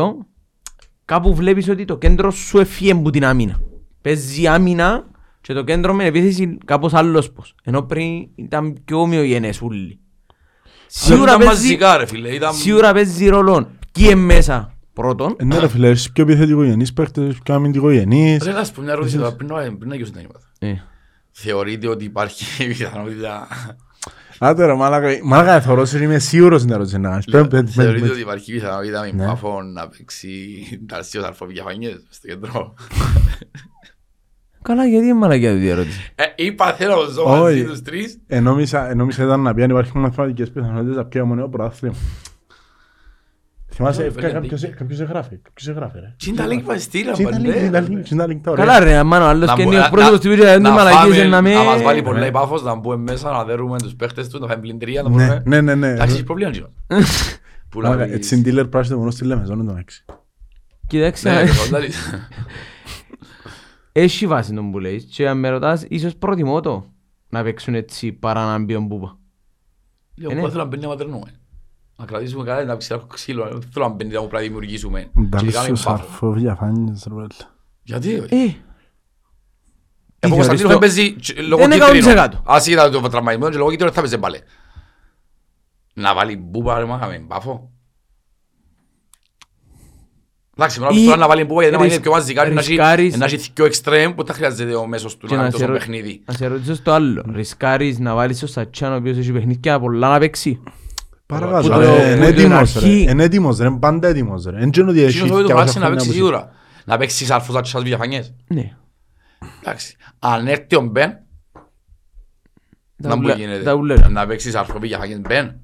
κάπου 1.06 1.36
βλέπεις 1.36 1.70
ότι 1.70 1.86
το 1.86 1.98
κέντρο 1.98 2.32
σου 2.32 2.60
έφυγε 2.60 2.92
από 2.92 3.10
την 3.10 3.26
άμυνα. 3.26 3.60
Παίζει 4.02 4.48
άμυνα 4.48 5.06
και 5.42 5.54
το 5.54 5.64
κέντρο 5.64 5.94
με 5.94 6.06
επίθεση 6.06 6.58
κάπως 6.66 6.94
άλλος 6.94 7.32
πως. 7.32 7.56
Ενώ 7.64 7.82
πριν 7.82 8.28
ήταν 8.36 8.78
πιο 8.86 9.02
ομοιογενές 9.02 9.62
ούλοι. 9.62 10.00
Σίγουρα 10.88 11.24
ήταν 11.36 11.38
παίζει, 11.38 11.54
μαζικά 11.54 11.98
ρε 11.98 12.06
φίλε. 12.06 12.30
Ήταν... 12.30 12.54
σίγουρα 12.54 12.94
παίζει 12.94 13.28
ρόλο 13.28 13.70
και 13.92 14.10
εν 14.10 14.18
μέσα 14.18 14.74
πρώτον. 14.94 15.36
Ε, 15.40 15.44
Ναι 15.44 15.58
ρε 15.60 15.68
φίλε, 15.68 15.90
είσαι 15.90 16.10
πιο 16.14 16.24
επιθετικογενείς 16.24 16.94
παίκτες, 16.94 17.38
πιο 17.44 17.54
αμυντικογενείς. 17.54 18.44
Ρε, 18.44 18.52
να 18.52 18.64
σου 18.64 18.72
πω 18.72 18.82
μια 18.82 18.92
ερώτηση 18.92 19.18
τώρα, 19.18 19.36
πριν 19.36 19.50
να- 19.50 19.62
πριν 19.78 19.90
να 19.90 19.96
γιώσουν 19.96 20.14
τα 20.14 20.20
νήματα. 20.22 20.52
Ε. 20.60 20.74
Θεωρείτε 21.32 21.88
ότι 21.88 22.06
υπάρχει 22.06 22.46
πιθανότητα... 22.68 23.48
Άντε 24.40 24.66
ρε 24.66 24.74
μάλακα, 24.74 25.08
μάλακα 25.24 25.62
θωρός 25.62 25.94
είμαι 25.94 26.20
σίγουρος 26.20 26.62
στην 26.62 26.74
ερώτηση 26.74 26.98
να 27.00 27.10
κάνεις. 27.10 27.26
Πες, 27.26 27.48
πες, 27.48 27.62
πες, 27.64 27.74
Θεωρείτε 27.74 28.02
πες. 28.02 28.10
ότι 28.10 28.20
υπάρχει 28.20 28.52
πιθανότητα 28.52 29.02
με 29.02 29.12
Ναι. 29.12 29.26
πάφο 29.26 29.62
να 29.62 29.88
παίξει 29.88 30.28
Ταρσίος 30.88 31.24
Αρφοβιαφανιές 31.24 32.04
στο 32.10 32.28
κέντρο. 32.28 32.74
Καλά 34.62 34.86
γιατί 34.86 35.06
είναι 35.06 35.14
μαλακιά 35.14 35.52
του 35.56 35.62
η 35.62 35.68
ερώτηση; 35.70 36.12
Ε, 36.16 36.24
Είπα 36.36 36.74
θέλω 36.74 36.96
να 36.96 37.08
ζω 37.10 37.28
μαζί 37.28 37.54
Όχι. 37.60 37.64
τους 37.64 37.82
τρεις. 37.82 38.20
Ενόμισα, 38.28 38.90
ενόμισα 38.90 39.24
ήταν 39.24 39.40
να 39.42 39.54
πει 39.54 39.64
αν 39.64 39.70
υπάρχουν 39.70 40.02
μαθηματικές 40.02 40.52
πιθανότητες 40.52 40.96
να 40.96 41.06
πιει 41.06 41.22
ομονιό 41.24 41.50
πρωτάθλημα. 41.50 41.96
Θυμάσαι, 43.78 44.00
Όχι, 44.00 44.08
έφυγα 44.10 44.22
βέβαια, 44.28 44.40
κάποιος 44.50 44.70
κάποιος 44.76 45.00
εγγράφει, 45.00 45.36
κάποιος 45.42 45.68
εγγράφει 45.68 46.00
ρε. 46.00 46.14
Τι 46.18 46.30
είναι 46.30 46.38
τα 46.38 46.48
link 46.48 46.62
που 46.64 46.80
στείλα, 46.80 47.12
Τι 47.14 47.22
ήταν 47.22 47.42
μπαλέ. 47.42 47.54
link, 47.62 47.64
ήταν 47.68 47.86
link, 47.86 48.02
τι 48.04 48.14
ήταν 48.16 48.32
link 48.32 48.40
τα 48.44 48.52
ωραία. 48.52 48.66
Καλά 48.66 48.80
ρε, 48.80 49.04
μάνο, 49.04 49.26
άλλος 49.26 49.48
Να 49.50 49.56
και 49.56 49.64
μπο- 49.64 49.72
είναι 49.72 49.80
ο 49.80 49.84
να- 49.84 49.90
πρόσωπος 49.90 50.20
του 50.20 50.30
βίντεο, 50.30 50.46
δεν 50.46 50.60
είναι 50.60 50.70
να 50.70 50.76
μαλακίες, 50.76 51.16
φάμε- 51.18 51.30
να 51.30 51.42
με... 51.42 51.54
Να 51.54 51.64
μας 51.64 51.82
βάλει 51.82 52.02
πολλά 52.02 52.20
Ναι. 52.20 52.26
η 52.26 52.32
πάφος, 52.32 52.64
να 52.64 52.76
μπούμε 52.76 52.96
μέσα, 52.98 53.32
να 53.32 53.44
δέρουμε 53.44 53.78
τους 53.78 53.96
παίχτες 53.96 54.28
του, 54.30 54.40
να 54.40 54.48
φάμε 54.48 54.62
πλυντρία, 54.62 55.02
να 55.02 55.10
Ναι, 55.10 55.16
μπορούμε. 55.16 55.42
ναι, 55.46 55.62
ναι, 55.62 55.76
ναι. 55.76 55.88
Εντάξει, 55.90 56.14
έχει 56.16 56.24
προβλήμα 56.24 56.52
τζιόν. 56.52 56.72
Που 57.70 57.82
να 57.82 57.90
Μάλακα, 57.90 58.06
πεις- 58.06 58.16
Έτσι 58.16 58.36
είναι 58.36 58.62
dealer 58.62 58.70
πράσινο 58.70 58.98
μόνο 58.98 59.12
στη 59.12 59.26
Λέμεζον, 59.26 59.60
είναι 59.60 59.72
το 59.72 59.78
έξι. 59.80 60.06
Κοιτάξτε, 60.88 61.30
Ναι, 61.30 61.36
να- 61.36 61.42
ρε, 61.42 61.50
κοντάλης. 61.64 61.98
έχει 63.92 64.28
βάση 64.28 64.54
τον 64.54 64.72
που 64.72 64.80
λέεις 64.80 65.04
και 65.04 65.28
αν 65.30 65.40
με 65.40 65.50
ρωτάς, 65.50 65.86
ίσως 65.90 66.16
προτιμώ 66.16 66.60
το 66.60 66.86
να 67.30 67.44
παίξουν 67.44 67.76
έτσι 67.76 68.12
παρά 68.12 68.46
να 68.46 68.60
μπει 68.64 68.76
ο 68.76 68.82
Μπούπα. 68.82 69.18
Λέω, 70.16 70.30
Ε, 70.30 70.34
ναι. 70.34 70.40
εγώ 70.40 70.50
θέλω 70.50 70.62
να 70.64 70.68
μπαίνει 70.70 70.82
να 70.82 70.88
ματερνούμε. 70.88 71.32
Να 71.98 72.06
κρατήσουμε 72.06 72.44
καλά, 72.44 72.64
να 72.64 72.78
ψηλά 72.78 73.06
ξύλο. 73.14 73.44
Δεν 73.52 73.62
θέλω 73.74 73.88
να 73.88 73.94
μπαίνει 73.94 74.12
να 74.12 74.22
μου 74.22 74.28
πρέπει 74.28 74.44
να 74.44 74.50
δημιουργήσουμε. 74.50 75.00
Και 75.02 75.10
Εντάξει, 75.22 75.52
κάνουμε 75.52 75.80
ο 75.80 75.84
πάφο. 75.84 75.98
Σαρφό 75.98 76.32
διαφάνειες 76.34 77.06
ρε 77.08 77.14
βέλα. 77.14 77.28
Γιατί, 77.84 78.10
ρε; 78.16 78.26
Ε, 78.38 78.56
Ε, 80.20 80.28
ο 80.28 80.30
Κωνσταντίνος 80.30 80.72
θεωρείς 80.72 80.96
παίζει 80.96 81.16
τσι- 81.16 81.40
λόγω 81.40 81.62
Δεν 81.68 81.72
είναι 81.72 81.86
κίτρινων. 81.86 82.18
100%. 82.18 82.42
Ας 82.46 82.68
είδα 82.68 82.90
το 82.90 83.02
τραυματισμό 83.10 83.50
και 83.50 83.58
λόγω 83.58 83.70
κίτρινων 83.70 83.94
θα 83.94 84.02
παίζει 84.02 84.18
μπάλε. 84.18 84.40
Να 85.94 86.14
βάλει 86.14 86.38
μπούπα 86.38 86.80
ρε 86.80 86.86
μάχαμε, 86.86 87.20
μπάφο. 87.20 87.70
Εντάξει, 90.58 90.80
μόνο 90.80 90.96
Ή 91.00 91.06
τώρα 91.06 91.18
να 91.18 91.28
βάλει 91.28 91.44
μπούπα 91.44 91.62
γιατί 91.62 91.78
να 91.78 91.84
ρισ- 91.84 91.94
είναι 91.94 92.02
πιο 92.02 92.12
μαζικά 92.12 92.48
να 92.50 92.60
έχει- 92.60 92.70
ρισκάρεις- 92.70 93.18
να 93.18 93.26
έχει 93.26 93.52
πιο 93.54 93.66
εξτρέμ 93.66 94.14
που 94.16 94.24
τα 94.24 94.34
χρειάζεται 94.34 94.76
ο 94.76 94.88
μέσος 94.88 95.18
του 95.18 95.28
και 95.28 95.36
να 95.36 95.42
να 95.42 95.48
κάνει 95.50 95.52
σε 95.58 95.60
τόσο 95.60 95.72
ρω- 95.72 95.80
παιχνίδι. 95.80 96.24
να 96.26 96.34
σε 96.34 96.48
ρωτήσω 96.48 96.76
στο 96.76 96.92
άλλο. 96.92 97.26
Ρισκάρεις 97.34 98.00
να 98.00 98.16
βάλεις 98.16 98.38
στο 98.38 98.48
Σατσάν 98.48 98.94
ο 98.94 98.96
οποίος 98.96 99.18
έχει 99.18 99.32
παιχνίδια 99.32 99.80
πολλά 99.80 100.10
να 100.10 100.20
παίξει; 100.20 100.60
Παρακάτω, 101.26 101.70
Που 101.70 101.80
ρε, 101.80 101.86
το- 101.86 101.92
είναι 101.96 102.16
που 102.16 102.16
την 102.16 102.24
έτοιμος 102.24 102.76
αρχή- 102.76 103.06
ρε, 103.06 103.12
είναι 103.12 103.24
έτοιμος 103.24 103.58
ρε, 103.58 103.68
είναι 103.68 103.80
πάντα 103.80 104.08
έτοιμος 104.08 104.46
ρε. 104.46 104.62
Εν 104.62 104.72
τζένω 104.72 104.90
ότι 104.90 105.02
έχει 105.02 105.18
Εκείνος 105.18 105.38
το 105.38 105.46
δυο 105.46 105.56
πράξει 105.56 105.66
να 105.66 105.72
χρόνια 105.80 105.90
παίξει 105.96 106.08
που- 106.08 106.14
σίγουρα. 106.14 106.50
Να 106.86 106.98
παίξει 106.98 107.26
σάρφος 107.26 107.56
ατσάς 107.56 107.84
διαφανιές. 107.84 108.34
Ναι. 108.48 108.76
Εντάξει. 109.62 109.96
Αν 110.20 110.48
έρθει 110.48 110.76
ο 110.76 110.82
Μπεν, 110.82 111.10
Τα 113.02 113.08
να 113.10 113.16
μου 113.16 113.22
ούλα- 113.24 113.36
γίνεται. 113.36 113.64
τα 113.64 113.74
ούλα. 113.74 114.10
Να 114.10 114.28
παίξει 114.28 114.52
σάρφος 114.52 114.80
διαφανιές 114.80 115.20
Μπεν. 115.20 115.56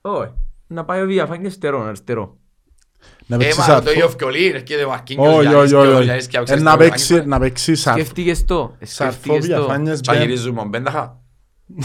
Όχι. 0.00 0.30
Να 0.66 0.84
πάει 0.84 1.02
ο 1.02 1.06
Βιαφάνη 1.06 1.40
αριστερό, 1.44 1.82
αριστερό. 1.82 2.36
Να 3.26 3.36
Ε, 3.36 3.38
παίξει 3.38 3.58
μα 3.58 3.64
Σαρφό. 3.64 3.84
το 3.84 3.90
ίδιο 3.90 4.04
ευκολή, 4.04 4.46
έρχεται 4.46 4.84
ο 4.84 4.88
Μαρκίνιος, 4.88 5.34
Όχι, 5.34 5.40
Γιάννης 5.48 5.72
όχι, 5.72 5.82
και 5.82 5.88
ο 5.88 5.94
όχι. 5.96 6.04
Γιάννης 6.04 6.26
και 6.26 6.38
ο 6.38 6.40
Ε, 6.40 6.44
Ξέστος, 6.44 6.64
Να 6.64 6.72
ο 6.72 6.76
παίξει, 6.76 7.12
Μαρκίνιος. 7.12 7.26
να 7.26 7.38
παίξει 7.44 7.74
Σαρφό. 7.74 7.98
Σκέφτηκες 8.00 8.44
το. 8.44 8.76
ε, 8.78 8.86
Σαρφό 8.86 9.12
Σκέφτηκες 9.12 9.48
το. 9.48 9.54
διαφάνειες 9.56 10.00
Και 10.00 10.10
Μπεν. 10.12 10.20
γυρίζουμε 10.20 10.60
ο 10.60 10.64
Μπεν 10.64 10.84
ταχά. 10.84 11.20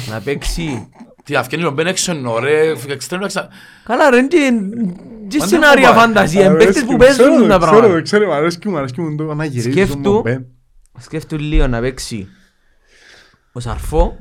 Να 0.10 0.20
παίξει. 0.22 0.89
Τι 1.28 1.34
να 1.34 1.41
βγαίνει 1.41 1.63
ο 1.63 1.71
Μπεν 1.71 1.88
έξω 1.88 2.11
εννοώ 2.11 2.39
ρε, 2.39 2.73
εξτρέμου 2.88 3.23
έξω. 3.23 3.47
Καλά 3.84 4.09
ρε, 4.09 4.21
και 4.28 4.51
και 5.28 5.38
Μα 5.38 5.45
σενάρια 5.47 5.88
δεν 5.88 5.95
το 5.95 5.99
φαντασία, 5.99 6.45
Αρέσκει 6.49 6.65
παίκτες 6.65 6.84
που 6.84 6.91
μου, 6.91 6.97
παίζουν 6.97 7.25
ξέρω, 7.25 7.47
τα 7.47 7.57
ξέρω, 7.57 7.71
πράγματα. 7.71 8.01
Ξέρω, 8.01 8.25
μου 8.25 8.34
αρέσκει 8.34 8.69
μου, 8.69 8.78
αρέσκει 8.78 9.01
μου 9.01 9.15
το 9.15 9.34
να 9.34 9.45
γυρίζει 9.45 9.71
Σκέφτου. 9.71 10.01
τον 10.01 10.21
Μπεν. 10.21 10.45
Σκέφτου 10.99 11.38
λίγο 11.38 11.67
να 11.67 11.80
παίξει 11.80 12.28
ο 13.51 13.59
Σαρφό, 13.59 14.19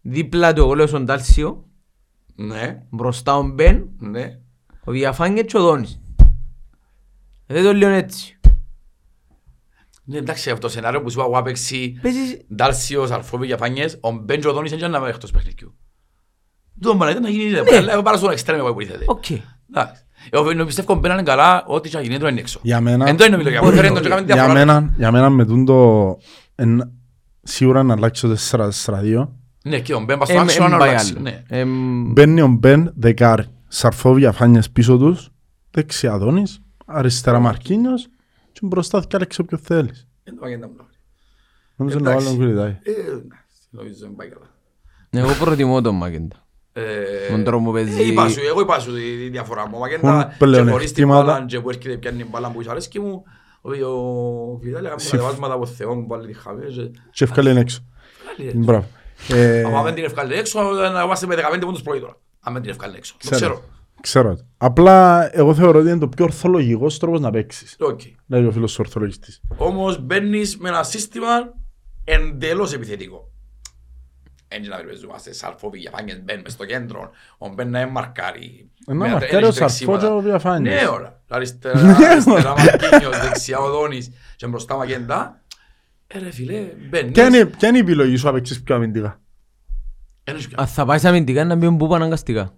δίπλα 0.00 0.52
του 0.52 0.62
ο 0.62 0.66
Γόλος 0.66 0.92
ο 0.92 1.00
Ντάλσιο, 1.00 1.64
Ναι, 2.34 2.82
μπροστά 2.90 3.36
ο 3.36 3.42
Μπεν, 3.42 3.88
ναι. 3.98 4.38
ο 4.84 4.92
Διαφάνιε 4.92 5.42
και 5.42 5.56
ο 5.56 5.60
Δόνης. 5.60 6.00
Δεν 7.46 7.64
το 7.64 7.72
λέω 7.72 7.88
έτσι. 7.88 8.38
Ναι, 10.04 10.16
εντάξει, 10.18 10.50
αυτό 10.50 10.66
το 10.66 10.72
σενάριο 10.72 11.02
που 11.02 11.10
σου 11.10 11.20
είπα 11.20 11.28
εγώ 11.32 11.42
παίξει 11.42 11.98
Παίζεις... 12.02 12.40
Ντάλσιος, 12.54 13.10
Αρφόβι 13.10 13.46
για 13.46 13.56
Φάνιες, 13.56 13.98
ο 14.00 14.10
Μπεν 14.10 14.40
και 14.40 14.48
ο 14.48 14.52
Δόνης 14.52 14.70
δεν 14.76 14.90
να 14.90 14.98
είμαι 14.98 15.08
εκτός 15.08 15.30
παιχνιδιού. 15.30 15.74
Το 16.80 16.94
μπορεί 16.94 17.20
να 17.20 17.28
γίνει, 17.28 17.50
Ναι. 17.50 17.60
ρε, 17.80 17.92
εγώ 17.92 18.02
πάρω 18.02 18.16
στον 18.16 18.30
εξτρέμιο 18.30 18.64
που 18.64 18.70
υποτίθεται. 18.80 19.04
Οκ. 19.08 19.24
Εντάξει. 19.74 20.02
Εγώ 20.30 20.64
πιστεύω 20.64 20.92
ο 20.92 20.96
Μπεν 20.96 21.12
είναι 21.12 21.22
καλά, 21.22 21.64
ό,τι 21.66 21.88
και 21.88 21.96
να 21.96 22.02
γίνει, 22.02 22.18
το 22.18 22.28
είναι 22.28 22.40
έξω. 22.40 22.58
Για 22.62 22.80
μένα, 22.80 23.08
Εν 23.08 23.16
το 23.16 23.24
είναι 23.24 23.36
μιλώ 23.36 23.50
για 23.50 23.60
Μπορεί, 23.62 23.76
μένα, 23.76 23.88
φέρε 23.88 23.94
το 23.94 24.00
και 24.00 24.08
μπορεί. 24.08 24.24
κάνουμε 24.26 24.34
για 24.34 24.54
διαφορά. 24.54 24.74
μένα, 24.74 24.94
για 24.96 25.10
μένα 25.12 25.30
με 25.30 25.44
τούν 25.46 25.64
το 25.64 26.16
εν- 26.54 26.92
σίγουρα 27.42 27.82
να 27.82 27.94
αλλάξει 27.94 28.26
το 28.28 28.36
4-4-2. 28.36 29.28
Ναι, 29.64 29.80
και 29.80 29.94
ο 29.94 30.00
Μπεν 30.00 30.18
πας 30.18 30.28
στο 30.28 30.36
Εμ- 30.36 30.46
άξιο 30.48 30.68
να 30.68 30.72
εμ 30.72 30.78
πάει 30.78 30.88
αλλάξει. 30.88 31.12
άλλο. 31.12 31.20
Ναι. 31.22 31.42
Εμ, 31.48 32.12
Μπαίνει 32.12 32.40
ο 32.40 32.46
Μπεν 32.48 32.92
δεκάρι, 32.96 33.44
Σαρφό 33.68 34.14
διαφάνειες 34.14 34.70
πίσω 34.70 34.96
τους, 34.98 35.28
δεξιά 35.70 36.18
Δόνης, 36.18 36.60
αριστερά 36.86 37.38
Μαρκίνιος 37.38 38.08
και 38.52 38.60
μπροστά 38.62 39.00
και 39.08 39.16
άλλαξε 39.16 39.40
όποιο 39.40 39.58
θέλεις. 39.58 40.06
Δεν 40.24 40.34
το 40.34 40.40
παγέντα 40.40 40.66
μου. 40.66 40.74
Νομίζω 41.76 41.98
να 41.98 42.10
Εντάξει. 42.10 42.26
βάλω 42.26 42.38
κουριτάει. 42.38 42.70
Ε, 42.82 42.90
εντάξει, 42.90 43.56
νομίζω 43.70 43.94
δεν 44.00 44.14
πάει 44.16 44.28
καλά. 44.28 44.46
Εγώ 45.10 45.32
προτιμώ 45.44 45.80
τον 45.80 45.94
Μάκεντα. 45.94 46.36
Ε, 46.78 47.30
Με 47.30 47.34
τον 47.36 47.44
τρόπο 47.44 47.64
που 47.64 47.72
παίζει. 47.72 48.00
ε, 48.00 48.06
είπα 48.06 48.28
σου, 48.28 48.40
εγώ 48.48 48.60
είπα 48.60 48.78
σου 48.78 48.94
τη 48.94 49.00
τη 49.00 49.28
διαφορά 49.28 49.68
μου. 49.68 49.72
Ο 49.76 49.78
Μαγέντα 49.78 50.36
Έχουν 50.40 50.52
και 50.52 50.70
χωρίς 50.70 50.92
την 50.92 51.04
πλεονεκτήματα. 51.06 51.22
μπάλα 51.22 51.44
και 51.46 51.60
που 51.60 51.68
έρχεται 51.68 51.96
πιάνει 51.96 52.16
την 52.16 52.26
μπάλα 52.30 52.50
που 52.50 52.60
είσαι 52.60 52.70
αρέσκει 52.70 53.00
μου. 53.00 53.22
Ο 53.60 53.70
ο 53.70 54.58
Φιδάλη 54.62 54.86
έκανε 54.86 55.00
Συμφ- 55.00 55.14
κατεβάσματα 55.14 55.54
από 55.54 55.66
Θεό 55.66 55.94
μου 55.94 56.06
πάλι 56.06 56.26
τη 56.26 56.32
χαβέ. 56.32 56.66
και- 56.66 56.90
Και 57.10 57.24
ευκάλει 57.24 57.50
είναι 57.50 57.60
έξω. 57.60 57.78
Βγάλει 58.22 58.48
έξω. 58.48 58.58
Μπράβο. 58.64 58.86
Ε, 59.28 59.62
Άμα 59.64 59.82
δεν 59.82 59.94
την 59.94 60.04
ευκάλει 60.04 60.34
έξω, 60.34 60.60
να 60.92 61.02
είμαστε 61.02 61.26
με 61.26 61.34
15 61.34 61.64
πόντους 61.66 61.82
πρωί 61.82 62.00
τώρα. 62.00 62.16
Αν 62.40 62.52
δεν 62.52 62.62
την 62.62 62.70
ευκάλει 62.70 62.96
έξω. 62.96 63.12
Το 63.12 63.18
Ξέρω. 63.30 63.36
ξέρω. 63.40 63.62
Ξέρω. 64.00 64.36
το. 64.36 64.42
Απλά 64.58 65.28
εγώ 65.36 65.54
θεωρώ 65.54 65.78
ότι 65.78 65.88
είναι 65.88 65.98
το 65.98 66.08
πιο 66.08 66.24
ορθολογικός 66.24 66.98
τρόπος 66.98 67.20
να 67.20 67.30
παίξεις. 67.30 67.76
Οκ. 67.78 68.00
Λέει 68.26 68.44
ο 68.46 68.50
φίλος 68.50 68.72
του 68.72 68.82
ορθολογιστής. 68.86 69.40
Όμως 69.56 69.98
μπαίνεις 70.04 70.56
με 70.58 70.68
ένα 70.68 70.82
σύστημα 70.82 71.26
εντελώς 72.04 72.72
επιθετικό. 72.72 73.28
Έτσι 74.48 74.70
να 74.70 74.76
περιπέζομαστε, 74.76 75.32
Σαρφόβι 75.32 75.78
για 75.78 75.90
φάνιες 75.96 76.22
μπαίνουν 76.22 76.42
μες 76.42 76.52
στο 76.52 76.64
κέντρο, 76.64 77.10
ο 77.38 77.48
Μπεν 77.48 77.70
να 77.70 77.78
εμμαρκάρει. 77.78 78.70
Ε, 78.86 78.92
να 78.92 78.94
Με 78.94 79.08
μαρκάρει 79.08 79.30
τρέχει 79.30 79.44
ο 79.44 79.52
Σαρφό 79.52 79.66
τρεξίματα. 79.66 80.06
και 80.06 80.12
ο 80.12 80.20
Διαφάνιες. 80.20 80.82
Ναι, 80.82 80.88
ώρα. 80.88 81.20
Αριστερά, 81.28 81.96
αριστερά 82.10 82.50
Μαρκίνιος, 82.58 83.18
δεξιά 83.20 83.58
ο 83.58 83.70
Δόνης 83.70 84.10
και 84.36 84.46
μπροστά 84.46 84.76
Μαγέντα. 84.76 85.40
Ε 86.06 86.18
ρε 86.18 86.30
φίλε, 86.30 86.66
μπαίνεις. 86.90 87.12
Ποια 87.12 87.26
είναι- 87.26 87.44
Ποια 87.46 87.68
είναι 87.68 87.76
η 87.76 87.80
επιλογή 87.80 88.16
σου 88.16 88.26
να 88.26 88.32
παίξεις 88.32 88.62
πιο 88.62 88.74
αμυντικά; 88.74 89.20
Ένας 90.24 90.46
πια. 90.48 90.56
Αν 90.60 90.66
θα 90.66 90.84
πάεις 90.84 91.00
σε 91.00 91.08
αμυντικά 91.08 91.44
να 91.44 91.54
μπει 91.54 91.66
ο 91.66 91.70
Μπούπα 91.70 91.96
αναγκαστικά. 91.96 92.52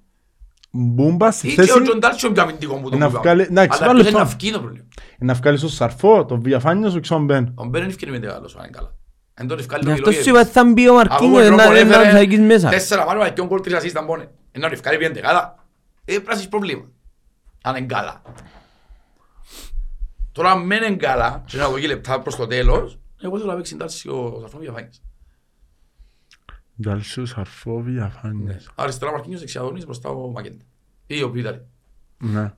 Μπούμπα 0.72 1.30
στη 1.30 1.47
Ή 1.49 1.55
και 1.55 1.61
ο 1.61 1.64
θέση 1.64 1.82
Τζον 1.82 2.01
Τάρτσιο 2.01 2.32
πιο 2.32 2.43
αμυντικό 2.43 2.74
που 2.80 2.91
το 2.91 2.97
Να 2.97 3.05
που 3.05 3.11
είπαμε. 3.12 3.18
βγάλει- 3.18 3.51
εντάξει, 3.51 3.78
Αλλά 3.78 3.86
βάλε 3.86 4.01
ποιος 4.03 4.12
είναι 4.12 4.22
το. 4.22 4.28
να 4.30 4.36
βγει 4.38 4.51
το 4.53 4.61
πρόβλημα. 4.61 4.84
να 5.18 5.34
βγάλεις 5.34 5.61
τον 5.61 5.70
Σαρφό, 5.70 6.24
τον 6.24 6.43
Διαφάνιες, 6.43 6.95
ο 6.95 7.01
Ξόν 7.01 7.24
Μπεν. 7.24 7.53
Ο 7.55 7.64
Μπεν 7.64 7.82
είναι 7.82 7.91
ευκαιρία 7.91 8.14
με 8.14 8.20
μεγάλος, 8.20 8.55
αν 8.57 8.62
είναι 8.64 8.72
καλά. 8.76 8.95
Εν 9.41 9.47
τον 9.47 9.59
ευκάλλει 9.59 9.82
Γι' 9.82 9.86
το 9.88 9.93
αυτό 9.93 10.09
μιλόγιο. 10.09 10.22
σου 10.22 10.30
είπα 10.30 10.41
ότι 10.41 10.51
θα 10.51 10.64
μπει 10.64 10.88
ο 10.88 10.95
Μαρκίνιος 10.95 11.47
Ακόμα 11.47 11.57
να 11.57 11.57
τρόπο 11.57 11.72
δεν 11.72 11.91
έφερε 11.91 12.11
θα 12.11 12.18
αγγίσεις 12.18 12.45
μέσα. 12.45 12.68
Τέσσερα 12.68 13.05
μάλλον 13.05 13.32
και 13.32 13.41
ο 13.41 13.47
γκολ 13.47 13.61
τρεις 13.61 13.74
ασίστ 13.74 13.99
μπώνε. 14.05 14.30
Ενώ 14.53 14.66
να 14.66 14.72
ευκάλλει 14.72 14.99
πιέντε 14.99 15.20
καλά. 15.20 15.55
Ε, 16.05 16.12
πρέπει 16.12 16.26
να 16.26 16.32
έχεις 16.32 16.49
πρόβλημα. 16.49 16.84
Αν 17.62 17.76
είναι 17.76 17.86
καλά. 17.86 18.22
Τώρα 20.32 20.51
αν 20.51 20.66
μένει 20.66 20.97
καλά, 20.97 21.43
και 21.47 21.57
να 21.57 21.70
βγει 21.70 21.86
λεπτά 21.86 22.20
προς 22.20 22.36
το 22.36 22.47
τέλος, 22.47 22.99
εγώ 23.20 23.38
θέλω 23.38 23.51
να 23.51 23.57
παίξει 23.57 23.74
εντάξει 23.74 24.09
ο 24.09 24.38
Σαρφόν 24.41 24.61
Διαφάνης. 24.61 25.03
Ντάλσιο, 26.82 27.26
Σαρφό, 27.26 27.82
Διαφάνιες. 27.82 28.70
Αριστερά 28.74 29.12
Μαρκίνιος, 29.12 29.41
δεξιά 29.41 29.62
Δόνης, 29.62 29.84
μπροστά 29.84 30.09
ο 30.09 30.30
Μακέντα. 30.30 30.64
Ή 31.07 31.22
ο 31.22 31.30
Πιτάρη. 31.30 31.66
Ναι. 32.18 32.53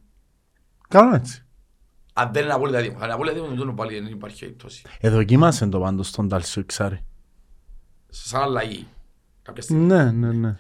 Κάνω 0.89 1.15
έτσι. 1.15 1.45
Αν 2.13 2.31
δεν 2.33 2.45
είναι 2.45 2.53
απόλυτα 2.53 2.79
έτοιμο. 2.79 2.97
Αν 2.97 3.05
είναι 3.05 3.13
απόλυτα 3.13 3.37
έτοιμο, 3.37 3.55
τότε 3.55 3.73
πάλι 3.73 4.01
δεν 4.01 4.13
υπάρχει 4.13 4.39
περίπτωση. 4.41 4.83
Εδοκίμασε 5.01 5.67
το 5.67 5.81
πάντως 5.81 6.11
τον 6.11 6.27
Ντάλσιο 6.27 6.63
Εξάρι. 6.63 7.05
Σαν 8.09 8.43
αλλαγή. 8.43 8.87
Κάποια 9.43 9.63
στιγμή. 9.63 9.85
Ναι, 9.87 10.11
ναι, 10.11 10.33
ναι. 10.33 10.57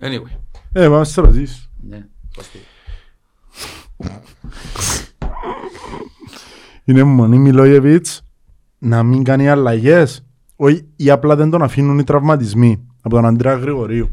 Anyway. 0.00 0.36
Ε, 0.72 0.88
πάμε 0.88 1.04
στις 1.04 1.16
ερωτήσεις. 1.16 1.70
Ναι. 1.82 2.06
πώς 2.34 2.50
το- 2.50 2.58
Είναι 6.84 7.02
Μονή 7.02 7.38
Μιλόγεβιτς 7.38 8.22
να 8.78 9.02
μην 9.02 9.24
κάνει 9.24 9.48
αλλαγές 9.48 10.24
όχι, 10.56 10.88
ή 10.96 11.10
απλά 11.10 11.36
δεν 11.36 11.50
τον 11.50 11.62
αφήνουν 11.62 11.98
οι 11.98 12.04
τραυματισμοί 12.04 12.86
από 13.02 13.14
τον 13.14 13.26
Αντρέα 13.26 13.54
Γρηγορίου. 13.54 14.10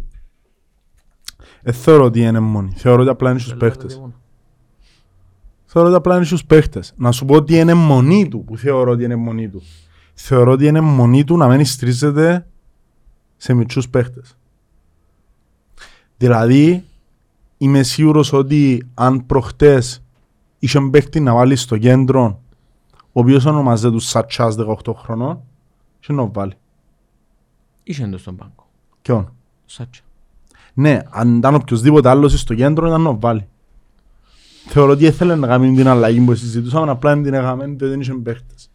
Δεν 1.61 1.73
θεωρώ 1.73 2.03
ότι 2.05 2.21
είναι 2.21 2.39
μόνοι. 2.39 2.73
Θεωρώ 2.75 3.01
ότι 3.01 3.09
απλά 3.11 3.29
είναι 3.29 3.39
στους 3.39 3.55
παίχτες. 3.57 4.01
Θεωρώ 5.75 5.87
ότι 5.89 5.97
απλά 5.97 6.15
είναι 6.15 6.25
στους 6.25 6.45
παίχτες. 6.45 6.93
Να 6.97 7.11
σου 7.11 7.25
πω 7.25 7.35
ότι 7.35 7.57
είναι 7.57 7.73
μονή 7.73 8.27
του, 8.27 8.43
που 8.43 8.57
θεωρώ 8.57 8.91
ότι 8.91 9.03
είναι 9.03 9.15
μονή 9.15 9.49
του. 9.49 9.61
Θεωρώ 10.13 10.51
ότι 10.51 10.65
είναι 10.65 10.81
μονή 10.81 11.23
του 11.23 11.37
να 11.37 11.47
μην 11.47 11.65
στρίζεται 11.65 12.47
σε 13.37 13.53
μικρούς 13.53 13.89
παίχτες. 13.89 14.37
Δηλαδή, 16.17 16.83
είμαι 17.57 17.83
σίγουρος 17.83 18.33
ότι 18.33 18.87
αν 18.93 19.25
προχτές 19.25 20.03
είχε 20.59 20.79
παίχτη 20.91 21.19
να 21.19 21.33
βάλει 21.33 21.55
στο 21.55 21.77
κέντρο, 21.77 22.41
ο 22.95 23.19
οποίος 23.19 23.45
ονομάζεται 23.45 23.91
του 23.91 23.99
Σατσάς 23.99 24.55
18 24.55 24.93
χρονών, 24.93 25.41
είχε 25.99 26.13
να 26.13 26.25
βάλει. 26.25 26.53
Είχε 27.83 28.03
εντός 28.03 28.21
στον 28.21 28.35
πάγκο. 28.35 28.67
Ποιον; 29.01 29.33
Σάτσα. 29.65 30.01
Ναι, 30.73 30.99
αν 31.09 31.37
ήταν 31.37 31.55
οποιοδήποτε 31.55 32.09
άλλος 32.09 32.39
στο 32.39 32.55
κέντρο 32.55 32.87
ήταν 32.87 33.01
να 33.01 33.13
βάλει. 33.13 33.47
Θεωρώ 34.67 34.91
ότι 34.91 35.05
ήθελε 35.05 35.35
να 35.35 35.47
κάνει 35.47 35.75
την 35.75 35.87
αλλαγή 35.87 36.19
που 36.19 36.35
συζητούσαμε, 36.35 36.91
απλά 36.91 37.13
δεν 37.13 37.23
την 37.23 37.33
έκαμε 37.33 37.65
γιατί 37.65 37.85
δεν 37.85 37.99
είχε 38.01 38.13
παίχτες. 38.13 38.69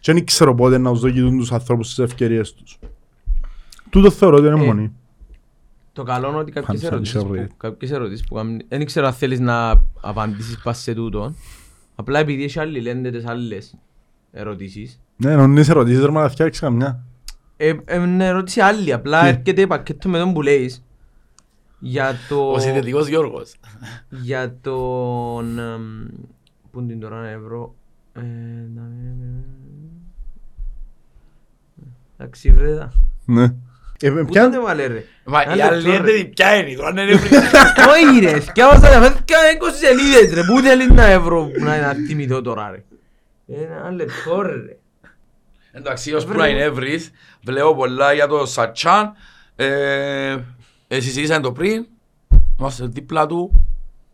Και 0.00 0.12
δεν 0.12 0.24
ξέρω 0.26 0.54
πότε 0.54 0.78
να 0.78 0.90
τους 0.90 1.00
δοκιτούν 1.00 1.38
τους 1.38 1.52
ανθρώπους 1.52 1.88
τις 1.88 1.98
ευκαιρίες 1.98 2.54
τους. 2.54 2.78
Τούτο 3.90 4.10
θεωρώ 4.10 4.36
ότι 4.36 4.46
είναι 4.46 4.62
Ε, 4.62 4.66
μόνοι. 4.66 4.92
Το 5.92 6.02
καλό 6.02 6.28
είναι 6.28 6.38
ότι 6.38 6.52
κάποιες 6.52 6.80
Φαν- 6.80 6.92
ερωτήσεις 6.92 7.14
φαν- 7.20 7.26
που, 7.26 7.34
sorry. 7.42 7.46
κάποιες 7.56 7.90
ερωτήσεις 7.90 8.26
που 8.26 8.34
κάνουν- 8.34 8.62
δεν 8.68 8.84
ξέρω 8.84 9.06
αν 9.06 9.12
θέλεις 9.12 9.40
να 9.40 9.82
απαντήσεις 10.00 10.60
πας 10.62 10.78
σε 10.78 10.94
τούτο. 10.94 11.34
Απλά 11.94 12.18
επειδή 12.18 12.44
έχει 12.44 12.58
άλλοι 12.60 12.80
λένε 12.80 13.10
τις 13.10 13.26
άλλες 13.26 13.74
ερωτήσεις. 14.32 15.00
Ναι, 15.16 15.30
ενώ 15.32 15.60
είσαι 15.60 15.70
ερωτήσεις 15.70 16.04
ρε 16.04 16.10
μα 16.10 16.22
να 16.22 16.28
φτιάξεις 16.28 16.60
καμιά. 16.62 17.02
Ε, 17.56 17.74
ε, 17.84 18.02
είναι 18.02 18.26
ερώτηση 18.26 18.60
άλλη, 18.60 18.92
απλά 18.92 19.20
Τι; 19.22 19.28
έρχεται 19.28 19.66
πακέτο 19.66 20.08
με 20.08 20.18
τον 20.18 20.32
που 20.32 20.42
λέεις. 20.42 20.84
Για 21.78 22.14
το... 22.28 22.50
Ο 22.50 22.58
συνδετικός 22.58 23.06
Γιώργος. 23.08 23.54
Για 24.08 24.56
τον... 24.60 25.58
εμ, 25.58 26.06
Πού 26.70 26.78
είναι 26.80 26.88
την 26.88 27.00
τώρα 27.00 27.26
ευρώ... 27.26 27.74
Ε, 28.12 28.20
να 28.74 28.82
μην- 28.82 29.44
Εντάξει 32.18 32.50
βρε 32.50 32.76
τα. 32.76 32.92
Ναι. 33.24 33.54
Ε, 34.00 34.10
Πού 34.10 34.24
ποια- 34.24 34.50
το 34.50 34.60
βάλε 34.62 34.86
ρε; 34.86 35.04
Μα 35.24 35.42
Ένα 35.42 35.52
η 35.54 35.56
λεπτό, 35.56 35.90
άλλη 35.90 36.00
ρε. 36.06 36.12
είναι 36.18 36.24
ποια 36.24 36.54
είναι, 36.56 36.76
τώρα 36.76 36.90
είναι 36.90 37.02
ευρύ. 37.12 37.36
Όχι 37.88 38.18
ρε, 38.20 38.40
σκιάβασα 38.40 38.80
τα 38.90 39.00
φέτια 39.02 39.36
20 39.60 39.72
σελίδες 39.80 40.32
ρε, 40.34 40.44
πού 40.44 40.60
θέλεις 40.60 40.88
να 40.88 41.04
ευρώ 41.04 41.50
να 41.60 41.80
να 41.80 41.92
θυμηθώ 42.06 42.40
τώρα 42.40 42.70
ρε. 42.70 42.84
Ένα 43.62 43.90
λεπτό 43.90 44.40
ρε. 44.42 44.76
Εντάξει, 45.72 46.12
ως 46.14 46.24
που 46.26 46.36
να 46.36 46.46
είναι 46.48 46.62
ευρύς, 46.62 47.10
βλέπω 47.44 47.74
πολλά 47.74 48.12
για 48.12 48.26
το 48.26 48.46
Σατσάν. 48.46 49.12
Ε, 49.56 50.36
ε, 50.88 51.00
συζητήσαμε 51.00 51.40
το 51.42 51.52
πριν, 51.52 51.86
είμαστε 52.58 52.86
δίπλα 52.86 53.26
του, 53.26 53.65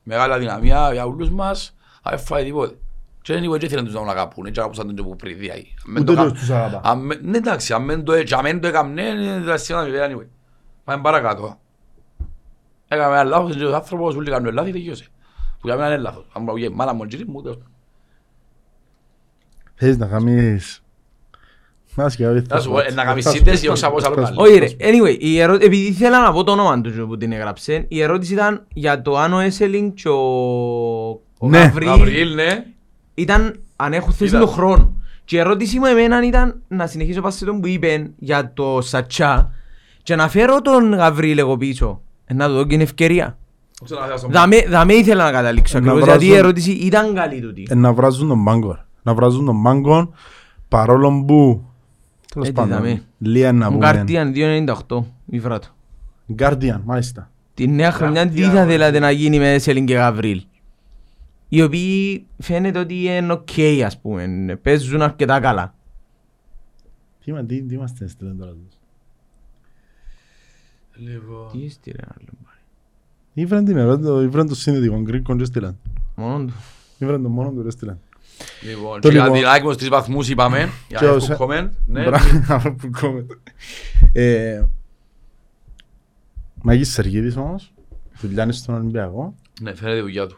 μεγάλα 0.03 0.38
δυναμία 0.38 0.92
για 0.92 1.05
όλους 1.07 1.30
μας, 1.30 1.76
δεν 2.09 2.18
φάει 2.18 2.44
τίποτε. 2.44 2.76
Και 3.22 3.32
δεν 3.34 3.42
ήθελαν 3.53 3.84
τους 3.84 3.94
να 3.94 4.00
τον 4.00 4.11
αγαπούν, 4.11 4.46
έτσι 4.46 4.61
όπως 4.61 4.76
ήταν 4.76 4.94
το 4.96 5.05
που 5.05 5.16
πριν 5.16 5.38
διάει. 5.38 5.64
Αν 5.86 5.92
μεν 5.92 6.03
Ούτε 6.03 6.14
το 6.14 6.22
κα- 6.22 6.30
τους 6.30 6.38
τους 6.38 6.50
αγαπά. 6.50 6.80
αν 6.90 6.98
μεν- 7.07 7.20
Ναι 7.22 7.36
εντάξει, 7.36 7.72
αν 7.72 7.84
μεν 7.84 8.05
το 8.05 8.12
έτσι, 8.12 8.34
αν 8.34 8.40
μεν 8.42 8.61
το 8.61 8.66
έκαμνε, 8.68 9.03
θα 9.46 9.57
σήμα 9.57 9.82
με 9.82 10.09
anyway. 10.11 10.26
Πάμε 10.84 11.03
παρακάτω. 11.03 11.59
Έκαμε 12.88 13.14
ένα 13.14 13.24
λάθος, 13.24 13.57
και 13.57 13.64
ο 13.64 13.74
άνθρωπος 13.74 14.14
όλοι 14.16 14.30
κάνουν 14.30 14.53
λάθη, 14.55 14.72
τελειώσε. 14.72 15.07
Που 15.61 15.66
για 15.68 15.76
μένα 15.76 15.88
είναι 15.88 16.03
λάθος. 16.03 16.24
Αν 16.32 16.42
μου 16.42 16.53
βγει 16.53 16.64
η 16.64 16.68
μάνα 16.68 16.92
μου, 16.92 17.00
ο 17.03 17.07
τζίρι 17.07 17.26
μου, 17.26 17.42
τέλος 17.42 17.57
πάντων. 17.57 17.72
Θες 19.74 19.96
να 19.98 20.07
κάνεις... 20.07 20.82
Να 21.95 22.09
σου 22.09 22.18
πω, 22.18 22.43
Θα 22.49 22.61
σου 22.61 22.70
πω, 22.70 22.78
ε, 22.78 22.93
να 22.95 23.05
κάνεις 23.05 23.24
θα 23.24 23.30
σου- 23.30 23.36
σύνδεση, 23.36 23.66
θα 23.66 23.72
όχι 23.72 23.80
σου- 23.80 23.86
από 23.86 23.97
άλλο 23.97 24.14
θα 24.16 24.26
σου- 24.26 24.36
καλό. 24.36 24.49
Όχι 24.51 24.59
ρε, 24.59 24.66
anyway, 24.78 25.16
η 25.18 25.38
ερώ... 25.40 25.55
επειδή 25.55 25.76
ήθελα 25.76 26.20
να 26.22 26.32
πω 26.32 26.45
το 26.45 26.53
όνομα 26.53 26.80
του 26.80 27.07
που 27.09 27.16
την 27.16 27.32
έγραψε, 27.32 27.84
η 27.88 28.03
ερώτηση 28.03 28.32
ήταν 28.32 28.66
για 28.74 29.03
το 29.03 29.16
αν 29.18 29.32
ο 29.32 29.38
Έσελινγκ 29.40 29.90
και 29.95 30.09
ο, 30.09 30.20
ο 31.38 31.49
Ναι. 31.49 31.59
Γαβρίλ 31.59 31.88
Γαβριήλ, 31.88 32.34
ναι. 32.34 32.64
ήταν 33.14 33.61
αν 33.76 33.93
έχουν 33.93 34.12
θέση 34.12 34.30
Ήταν. 34.30 34.40
του 34.40 34.49
χρόνου. 34.53 34.97
Και 35.24 35.36
η 35.36 35.38
ερώτηση 35.38 35.78
μου 35.78 35.84
εμένα 35.86 36.26
ήταν 36.26 36.61
να 36.68 36.86
συνεχίσω 36.86 37.20
πάση 37.20 37.38
σε 37.38 37.45
τον 37.45 37.61
που 37.61 37.66
είπε 37.66 38.11
για 38.18 38.53
το 38.55 38.78
Σατσά 38.82 39.51
και 40.03 40.14
να 40.16 40.28
φέρω 40.28 40.61
τον 40.62 40.95
Γαβρίλ 40.95 41.38
εγώ 41.38 41.57
πίσω. 41.57 42.01
Ε, 42.24 42.34
Να 42.34 42.47
του 42.47 42.53
δω 42.55 42.64
και 42.66 42.74
είναι 42.74 42.82
ευκαιρία. 42.82 43.36
Δαμέ, 44.30 44.64
δαμέ 44.68 44.93
ήθελα 44.93 45.24
να 45.24 45.30
καταλήξω 45.30 45.78
Να 45.78 45.84
ακριβώς 45.90 46.09
γιατί 46.09 46.24
η 46.24 46.28
βράζουν- 46.28 46.45
ερώτηση 46.45 46.70
ήταν 46.70 47.14
καλή 47.14 47.40
τούτη. 47.40 47.66
Ε, 47.70 47.74
να 47.74 47.93
βράζουν 47.93 48.28
τον 48.28 48.45
πάγκο. 48.45 48.72
ρε. 48.72 48.84
Να 49.03 49.14
βράζουν 49.14 49.45
τον 49.45 49.62
πάγκο 49.62 50.12
παρόλο 50.68 51.24
που... 51.26 51.64
Τέλος 52.33 52.49
Ε, 52.49 52.53
τι 52.53 52.61
δαμε. 52.61 52.74
πάντων. 52.74 53.01
Λία 53.18 53.53
να 53.53 53.70
Μου 53.70 53.76
πούμε. 53.78 53.93
καρτίαν 53.93 54.33
2.98 54.35 55.05
η 55.26 55.41
βράτο. 55.41 55.68
Guardian, 56.39 56.80
μάλιστα. 56.85 57.30
Τη 57.55 57.66
νέα 57.68 57.93
χρονιά 57.93 58.22
τι 58.22 58.28
Καρτίαν, 58.28 58.51
θα 58.53 58.64
ρε. 58.64 58.70
θέλατε 58.70 58.99
να 58.99 59.11
γίνει 59.11 59.39
με 59.39 59.53
Έσελινγκ 59.53 59.87
και 59.87 59.95
Γαβρίλ. 59.95 60.43
Οι 61.49 61.62
οποίοι 61.62 62.26
φαίνεται 62.39 62.78
ότι 62.78 63.05
είναι 63.05 63.33
οκ 63.33 63.49
ας 63.85 63.99
πούμε. 64.01 64.59
Παίζουν 64.62 65.03
αρκετά 65.03 65.41
καλά. 65.41 65.74
Τι 67.24 67.33
μα- 67.33 67.45
τι- 67.45 67.62
τι 67.62 67.74
είμαστε 67.74 68.05
έστειλαν 68.05 68.39
τώρα. 68.39 68.51
τους. 68.53 68.76
Λοιπόν, 70.97 71.49
Τι 71.53 71.59
είστε 71.59 71.91
ρε 71.91 72.03
άλλο 72.18 72.28
πάρε. 72.45 72.59
Ήβραν 73.35 73.64
την 73.64 73.76
ερώτηση, 73.76 74.24
ήβραν 74.24 74.49
το 74.49 74.55
σύνδετικο 74.55 75.01
γκρίκον 75.01 75.37
και 75.37 75.43
έστειλαν. 75.43 75.78
Μόνο 76.16 76.45
του. 76.45 76.53
Ήβραν 76.99 77.22
το 77.22 77.28
μόνο 77.28 77.51
του 77.51 77.61
και 77.62 77.68
έστειλαν. 77.68 78.01
Λοιπόν, 78.66 79.00
Το 79.00 79.08
και 79.08 79.14
για 79.14 79.22
λοιπόν. 79.24 79.38
την 79.38 79.48
άκμη 79.48 79.72
στους 79.72 79.88
βαθμούς 79.88 80.28
είπαμε, 80.28 80.68
για 80.88 80.98
Και 80.98 81.04
να 81.04 81.10
όσα- 81.12 81.32
έχουμε 81.32 81.70
comment, 81.70 81.76
ναι. 81.86 82.04
Μπράβο 82.08 82.72
που 82.74 82.90
κόμματα. 83.00 83.34
Ε, 84.12 84.62
Μαγής 86.62 86.92
Σεργίδης 86.92 87.36
όμως, 87.36 87.72
δουλειάνει 88.20 88.52
στον 88.52 88.74
Ολυμπιακό. 88.74 89.34
Ναι, 89.60 89.74
φαίνεται 89.74 89.98
η 89.98 90.00
δουλειά 90.00 90.26
του. 90.26 90.36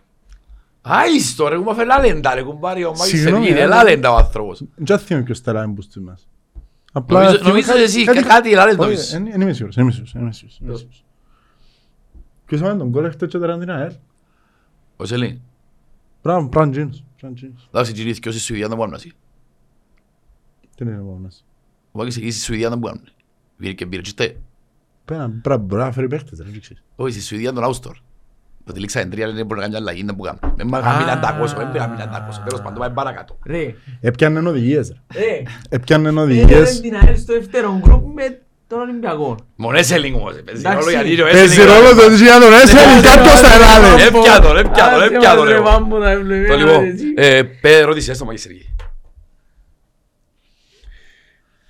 Άιστο 0.83 1.49
ρε, 1.49 1.57
κουμπά 1.57 1.75
φέρει 1.75 1.87
λαλέντα 1.87 2.35
ρε, 2.35 2.43
κουμπάρει 2.43 2.85
ο 2.85 2.89
Μάκης 2.91 3.05
Συγγνώμη, 3.05 3.45
Σεργίδη, 3.45 3.61
ε, 3.65 3.67
λαλέντα 3.67 4.11
ο 4.13 4.17
άνθρωπος. 4.17 4.63
Δεν 4.75 4.99
θυμάμαι 4.99 5.25
ποιος 5.25 5.41
τελάει 5.41 5.69
που 5.69 5.83
στη 5.83 6.01
μας. 6.01 6.29
Νομίζω- 7.07 7.39
νομίζω 7.43 7.73
εσύ, 7.77 8.05
κάτι 8.05 8.51
λαλέντα 8.55 8.85
νομίζεις; 8.85 9.11
Δεν 9.11 9.41
είμαι 9.41 9.53
σίγουρος, 9.53 9.75
δεν 9.75 9.85
είμαι 9.85 9.93
σίγουρος, 9.93 10.13
δεν 10.13 10.23
είμαι 10.23 10.33
σίγουρος, 10.33 10.59
δεν 10.61 10.69
είμαι 10.69 10.77
σίγουρος. 10.77 11.05
Ποιος 12.47 12.61
έβαλε 12.61 12.79
τον 12.79 12.91
κόλ 12.91 13.05
έχετε 13.05 13.27
και 13.27 13.39
τώρα 13.39 13.59
την 13.59 13.71
ΑΕΛ. 13.71 13.93
Ο 14.97 15.05
Σελήν. 15.05 15.39
Μπράβο, 16.23 16.49
πράγμα 16.49 16.71
τζίνος, 16.73 16.89
πράγμα 16.91 16.93
τζίνος. 16.97 17.05
Εντάξει, 17.27 17.93
γυρίθηκε 17.93 18.21
και 18.21 18.29
όσοι 18.29 18.39
στη 18.39 18.47
Σουηδία 18.47 18.69
δεν 18.69 18.77
μπορούν 18.77 18.93
να 18.93 18.99
ζεις. 18.99 19.13
Τι 20.77 20.85
είναι 20.85 20.93
ο 20.97 21.01
επόμενος. 21.01 21.45
Ο 21.93 21.99
Μάκης 21.99 22.17
εκεί 22.17 22.31
στη 22.31 22.41
Σουηδία 22.41 22.69
δεν 22.69 22.79
μπορούν. 22.79 23.01
Βγήκε 23.57 23.75
και 23.75 23.87
πήρε 23.87 24.03
και 24.03 24.09
στε. 24.09 24.37
Πέρα, 25.05 25.29
μπράβο, 25.29 25.65
μπορεί 25.65 25.83
να 25.83 25.93
φέρει 25.93 26.09
παίχτες, 26.09 26.39
ρε, 26.39 26.51
δείξεις. 26.51 26.83
Όχι, 26.97 27.13
στη 27.13 27.23
Σουηδία 27.23 27.53
τον 27.53 27.65
Άουστορ. 27.65 27.97
Το 28.65 28.73
τυλίξα 28.73 29.01
εν 29.01 29.11
τρία, 29.11 29.33
δεν 29.33 29.47
μπορεί 29.47 29.61
να 29.61 29.67
κάνει 29.67 29.77
αλλαγή, 29.77 30.03
δεν 30.05 30.15
μπορεί 30.15 30.31
να 30.31 30.37
κάνει. 30.37 30.55
Δεν 30.57 30.67
μπορεί 30.69 30.83
να 30.83 30.91
κάνει 30.91 31.11
αντάκοσο, 31.11 31.57
δεν 31.57 31.67
μπορεί 31.67 31.79
να 31.79 31.87
κάνει 31.87 32.03
αντάκοσο. 32.03 32.43
Τέλος 32.47 32.63
πάντων, 32.63 32.79
πάει 32.79 32.91
παρακάτω. 32.91 33.39
Ρε, 33.45 33.75
Έπιανε 34.01 34.49
οδηγίες, 34.49 34.89
ρε. 34.89 35.21
ρε. 35.21 35.43
Έπιανε 35.69 36.09
Έφερε 36.09 36.25
οδηγίες. 36.25 36.81
την 36.81 36.95
ΑΕΛ 36.95 37.17
στο 37.19 37.33
δεύτερο 37.33 37.79
γκρουπ 37.79 38.15
με 38.15 38.43
τον 38.67 38.79
Ολυμπιακό. 38.81 39.37
Μόνο 39.57 39.79
Έσελινγκ 39.79 40.17
όμως, 40.17 40.33
παίζει 40.45 40.61
Εντάξει. 40.61 40.79
ρόλο 40.79 40.91
γιατί 40.91 41.21
ο 41.23 41.25
Παίζει 41.25 41.45
Έσελινγκ- 41.61 41.71
ρόλο 41.83 41.95
το 42.01 42.05
ότι 42.07 42.15
για 42.15 42.39
τον 42.41 42.53
Έσελιν, 42.53 43.03
κάποιος 43.03 43.41
θα 43.41 43.55
ελάλε. 43.55 44.03
Έπια 44.07 44.41
τον, 44.41 44.57
έπια 44.57 44.91
τον, 44.93 45.03
έπια 45.03 45.35
τον, 45.35 45.45
ρε. 45.45 45.53
ρε. 45.53 45.61
Βάμπο 45.61 45.99
να 45.99 46.11
έβλεπε, 46.11 46.47
Το 46.47 46.55
ρε, 46.55 46.59
λοιπόν, 46.65 46.85
εσύ. 46.85 47.05
ε, 47.17 47.43
πέ 47.43 47.81
ρώτησες 47.81 48.19
το 48.19 48.25
Μάκη 48.25 48.39
Σεργίδη. 48.39 48.75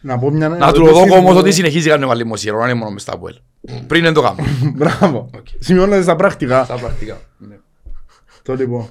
Να 0.00 0.18
πω 0.18 0.30
μια 0.30 0.48
Να 0.48 0.72
του 0.72 0.84
δω 0.84 1.00
όμως 1.16 1.36
ότι 1.36 1.52
συνεχίζει 1.52 1.88
να 1.88 1.96
κάνει 1.98 2.14
δημοσίευμα, 2.16 2.60
να 2.60 2.66
είναι 2.68 2.78
μόνο 2.78 2.90
μες 2.90 3.02
στα 3.02 3.12
ΑΠΟΕΛ. 3.12 3.34
Πριν 3.86 4.02
δεν 4.02 4.12
το 4.12 4.22
κάνω. 4.22 4.36
Μπράβο. 4.76 5.30
Οκ. 5.36 5.46
Σημειώνεται 5.58 6.02
στα 6.02 6.16
πρακτικά. 6.16 6.64
Στα 6.64 6.74
πρακτικά. 6.74 7.20
ναι. 7.38 7.56
Το 8.42 8.54
λοιπόν. 8.54 8.90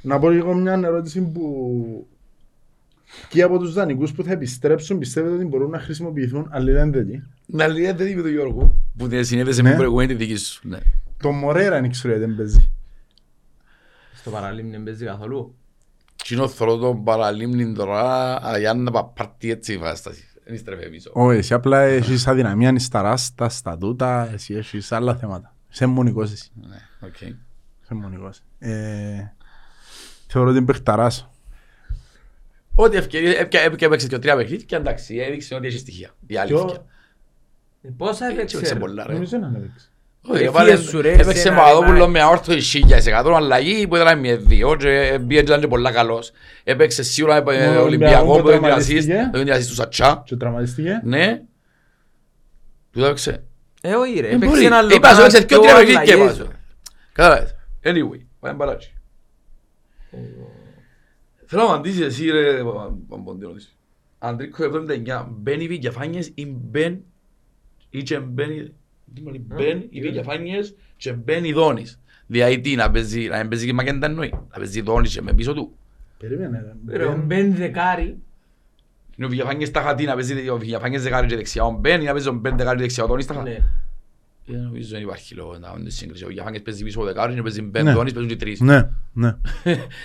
Να 0.00 0.18
πω 0.18 0.28
λίγο 0.30 0.54
μια 0.54 0.80
ερώτηση 0.84 1.20
που 1.20 1.42
και 3.28 3.42
από 3.42 3.58
τους 3.58 3.72
δανεικούς 3.72 4.12
που 4.12 4.22
θα 4.22 4.32
επιστρέψουν 4.32 4.98
πιστεύετε 4.98 5.34
ότι 5.34 5.44
μπορούν 5.44 5.70
να 5.70 5.78
χρησιμοποιηθούν 5.78 6.48
αλληλένδετοι. 6.50 7.22
Να 7.46 7.66
λέει 7.68 7.92
δεν 7.92 8.06
είπε 8.06 8.20
το 8.22 8.28
Γιώργο 8.28 8.76
που 8.96 9.08
την 9.08 9.24
συνέδεσε 9.24 9.56
με 9.62 9.62
Ναι. 9.62 9.68
την 9.68 9.78
προηγούμενη 9.78 10.16
τη 10.16 10.24
δική 10.24 10.36
σου. 10.36 10.68
Ναι. 10.68 10.78
Το 11.22 11.30
Μορέρα 11.30 11.80
δεν 11.80 11.90
ξέρω 11.90 12.14
γιατί 12.14 12.28
δεν 12.28 12.36
παίζει. 12.36 12.70
Στο 14.14 14.30
παραλίμνη 14.30 14.70
δεν 14.70 14.82
παίζει 14.82 15.04
καθόλου. 15.04 15.54
Κοινό 16.16 16.48
θωρώ 16.48 16.76
τον 16.76 17.04
παραλίμνη 17.04 17.72
τώρα, 17.72 18.38
αλλά 18.46 18.58
για 18.58 18.74
να 18.74 18.90
πάρει 19.04 19.50
έτσι 19.50 19.72
η 19.72 19.78
βάσταση. 19.78 20.22
Δεν 20.44 20.58
στρέφει 20.58 20.90
πίσω. 20.90 21.10
Όχι, 21.14 21.38
εσύ 21.38 21.54
απλά 21.54 21.80
έχεις 21.80 22.26
αδυναμία 22.26 22.78
στα 22.78 23.02
ράστα, 23.02 23.48
στα 23.48 23.78
τούτα, 23.78 24.30
εσύ 24.32 24.54
έχεις 24.54 24.92
άλλα 24.92 25.16
θέματα. 25.16 25.54
Είσαι 25.70 25.86
μονικός 25.86 26.32
εσύ. 26.32 26.50
Ναι, 26.68 26.76
οκ. 27.08 27.20
Είσαι 27.20 27.94
μονικός. 27.94 28.42
Ε, 28.58 29.32
θεωρώ 30.26 30.48
ότι 30.48 30.56
είναι 30.58 30.66
παιχταράς. 30.66 31.30
Ό,τι 32.80 32.96
ευκαιρία, 32.96 33.38
έπια- 33.38 33.60
έπια- 33.60 33.86
έπαιξε 33.86 34.06
και 34.06 34.14
ο 34.14 34.18
τρία 34.18 34.36
παιχνίδια 34.36 34.64
και 34.66 34.76
εντάξει, 34.76 35.16
έδειξε 35.16 35.54
ότι 35.54 35.66
έχει 35.66 35.78
στοιχεία. 35.78 36.10
Η 36.26 36.36
αλήθεια. 36.36 36.84
Ε, 37.82 37.88
Πόσα 37.96 38.24
Έτσι 38.26 38.36
έπαιξε 38.38 38.56
έπαιξε 38.56 38.74
ρε. 38.74 38.80
πολλά 38.80 39.04
ρε. 39.06 39.12
Νομίζω 39.12 39.38
να 39.38 39.52
έπαιξε. 39.56 39.88
Όχι, 40.22 40.42
Ε, 40.42 40.46
έβαλε- 40.46 40.76
φύγε 40.76 40.88
σου, 40.88 41.00
ρε, 41.00 41.12
Έπαιξε 41.12 41.30
εσένα, 41.30 41.56
Παπαδόπουλο 41.56 42.04
ρε, 42.04 42.10
με 42.10 42.20
αόρθωση 42.20 42.60
χίλια 42.60 43.00
σε 43.00 43.08
εκατό 43.08 43.34
αλλαγή 43.34 43.88
που 43.88 43.96
ήταν 43.96 44.18
με 44.20 44.36
δύο 44.36 44.76
και 44.76 45.18
πήγε 45.26 45.40
και 45.40 45.46
ήταν 45.46 45.60
και 45.60 45.66
πολλά 45.68 45.92
καλός. 45.92 46.32
Έπαιξε 46.64 47.02
σίγουρα 47.02 47.36
ε, 47.36 47.40
Ολυμπιακός 47.40 47.82
Ολυμπιακό 47.84 48.36
που 48.36 48.42
που 48.42 48.48
έδινε 48.48 48.54
assist, 48.56 48.60
τραυματίστηκε. 48.60 49.30
έδινε 49.34 49.56
assist 49.56 49.66
του 49.66 49.74
Σατσά. 49.74 50.22
Και 50.26 50.36
τραυματίστηκε. 50.36 51.00
Ναι. 51.04 51.40
Του 52.92 53.00
το 53.00 53.04
έπαιξε. 53.06 53.42
Ε, 53.80 53.94
όχι 53.94 54.20
ρε, 54.20 54.26
Ε, 54.26 54.30
έπαιξε 54.30 54.46
μπορεί. 54.48 54.64
ένα 54.64 54.76
άλλο 54.76 54.94
Είπα 54.94 55.14
σου, 55.14 55.20
έπαιξε 55.20 55.38
κάτω, 55.44 55.48
δυο 55.48 55.60
τρία 55.62 55.74
παιχνίδια 55.74 56.02
και 56.04 56.12
αλλαγές. 56.12 56.36
είπα 56.36 56.44
σου. 56.44 56.50
Κατάλαβες. 57.12 57.54
Anyway, 57.84 58.20
πάμε 58.40 58.56
παράτσι. 58.56 58.92
Θέλω 61.50 61.62
να 61.62 61.68
απαντήσεις 61.68 62.00
εσύ 62.00 62.30
ρε 62.30 62.62
Παμποντίνος. 63.08 63.76
Αντρίκο 64.18 64.64
79, 64.64 65.26
μπαίνει 65.30 65.64
οι 65.64 65.68
Βηγιαφάνιες 65.68 66.30
ή 66.34 66.46
μπαίνει 66.46 67.02
ή 67.90 68.02
και 68.02 68.18
μπαίνει 68.18 68.72
τι 69.14 69.20
μου 69.22 69.28
λέει, 69.28 69.44
μπαίνει 69.46 69.86
οι 69.90 70.00
Βηγιαφάνιες 70.00 70.74
και 70.96 71.12
μπαίνει 71.12 71.48
η 71.48 71.52
Δόνης. 71.52 72.00
Δηλαδή 72.26 72.60
τι, 72.60 72.74
να 72.74 72.90
παίζει, 72.90 73.26
να 73.28 73.38
μην 73.38 73.48
παίζει 73.48 73.66
και 73.66 73.72
Μακέντα 73.72 74.06
εννοεί, 74.06 74.30
να 74.30 74.58
παίζει 74.58 74.78
η 74.78 74.82
Δόνης 74.82 75.14
και 75.14 75.22
με 75.22 75.32
πίσω 75.32 75.54
του. 75.54 75.76
Περίμενε. 76.18 76.76
Ρε, 76.88 77.04
ο 77.04 77.22
Μπεν 77.26 77.54
δεκάρι. 77.54 78.16
Είναι 79.16 79.26
ο 79.26 79.28
Βηγιαφάνιες 79.28 79.68
στα 79.68 79.82
χατή 79.82 80.04
να 80.04 80.14
παίζει 80.14 80.48
ο 80.48 80.58
Βηγιαφάνιες 80.58 81.02
δεκάρι 81.02 81.26
και 81.26 81.36
δεξιά, 81.36 81.64
ο 81.64 81.70
Μπαίνει 81.70 82.04
να 82.04 82.12
παίζει 82.12 82.28
ο 82.28 82.32
Μπεν 82.32 82.56
δεκάρι 82.56 82.76
και 82.76 82.82
δεξιά, 82.82 83.04
ο 83.04 83.06
Δόνης 83.06 83.24
στα 83.24 83.34
χατή. 83.34 83.50
Ναι. 83.50 84.56
Ε, 84.56 84.56
Νομίζω 84.56 84.88
δεν 84.88 85.02
υπάρχει 85.02 85.34
λόγο 85.34 85.58
να 85.58 85.68
κάνουν 85.68 85.90
σύγκριση. 85.90 86.24
Ο 86.24 86.26
Βηγιαφάνιες 86.26 86.62
παίζει 86.62 86.84
πίσω 86.84 87.00
ο 87.00 87.04
δεκάρι 87.04 87.34
και 87.34 87.42
παίζει 87.42 87.62
Μπεν, 87.62 87.84
Ναι. 87.84 87.92
Δόνης 87.92 88.12
παίζουν 88.12 88.30
και 88.30 88.36
τρεις. 88.36 88.60
Ναι, 88.60 88.88
ναι. 89.12 89.36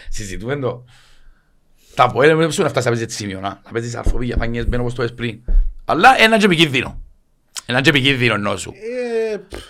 Συζητούμε 0.09 0.55
το. 0.59 0.85
Τα 1.95 2.11
πω, 2.11 2.19
δεν 2.19 2.37
πρέπει 2.37 2.61
να 2.61 2.69
φτάσει 2.69 2.75
να 2.77 2.83
παίζεις 2.83 3.01
έτσι 3.01 3.15
σημείο, 3.17 3.39
να 3.39 3.61
να 3.65 3.71
παίζεις 3.71 3.95
αρφοβή 3.95 4.25
για 4.25 4.35
φάνιες 4.39 4.67
μπαίνω 4.67 4.81
όπως 4.81 4.93
το 4.95 5.03
είπες 5.03 5.15
πριν. 5.15 5.39
Αλλά 5.85 6.09
ένα 6.21 6.37
και 6.37 6.45
επικίνδυνο. 6.45 7.01
Ένα 7.65 7.81
και 7.81 7.89
επικίνδυνο 7.89 8.33
εννοώ 8.33 8.57
σου. 8.57 8.73
Ε, 9.33 9.37
πφ, 9.37 9.63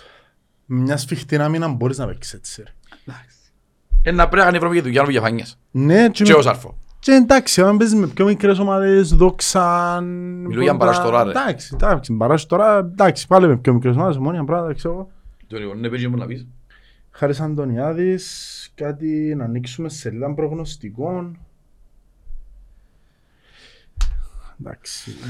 Μια 0.66 0.96
σφιχτή 0.96 1.36
άμυνα 1.36 1.68
μπορείς 1.68 1.98
να 1.98 2.06
παίξεις 2.06 2.32
έτσι. 2.34 2.62
ρε. 2.62 2.72
Ένα 4.06 4.22
πρέπει 4.22 4.36
να 4.36 4.44
κάνει 4.44 4.56
ευρωπαϊκή 4.56 4.82
δουλειά 4.84 5.02
ο 5.02 5.04
Βηγιαφάνιες. 5.04 5.58
Ναι, 5.70 6.08
και 6.08 6.24
Και 6.24 6.32
με- 6.32 6.38
ως 6.38 6.46
αρφό. 6.46 6.78
και 6.98 7.12
εντάξει, 7.12 7.62
αν 7.62 7.76
παίζεις 7.76 7.94
με 7.98 8.06
πιο 8.06 8.24
μικρές 8.24 8.58
ομάδες, 8.58 9.08
δόξαν... 9.14 10.04
Μιλώ 10.46 10.62
για 10.62 10.74
μπαράστορα, 10.74 11.24
ρε. 11.24 11.30
Εντάξει, 11.30 11.70
εντάξει, 11.74 12.12
μπαράστορα, 12.12 12.76
εντάξει, 12.78 13.26
πάλι 13.26 13.46
με 13.46 13.56
πιο 13.56 13.72
μικρές 13.72 13.94
ομάδες, 13.96 14.16
μόνοι 14.18 14.44
πράγματα, 14.44 14.74
ξέρω 14.74 14.94
εγώ. 14.94 15.10
Το 15.46 15.58
λοιπόν, 15.58 15.80
ναι, 15.80 15.88
παίζει 15.88 16.08
μου 16.08 16.16
να 16.16 16.26
πεις. 16.26 16.46
Χάρης 17.10 17.40
Αντωνιάδης, 17.40 18.70
κάτι 18.74 19.34
να 19.36 19.44
ανοίξουμε 19.44 19.88
σελίδα 19.88 20.34
προγνωστικών. 20.34 21.38
Εντάξει, 23.96 24.43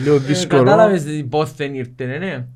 λίγο 0.03 0.15
Ε, 0.15 0.19
δύσκολο. 0.19 0.63
Κατάλαβες 0.63 1.03
τι 1.05 1.25
πόθεν 1.25 1.75
ήρθε, 1.75 2.05
ναι, 2.07 2.17
ναι. 2.19 2.47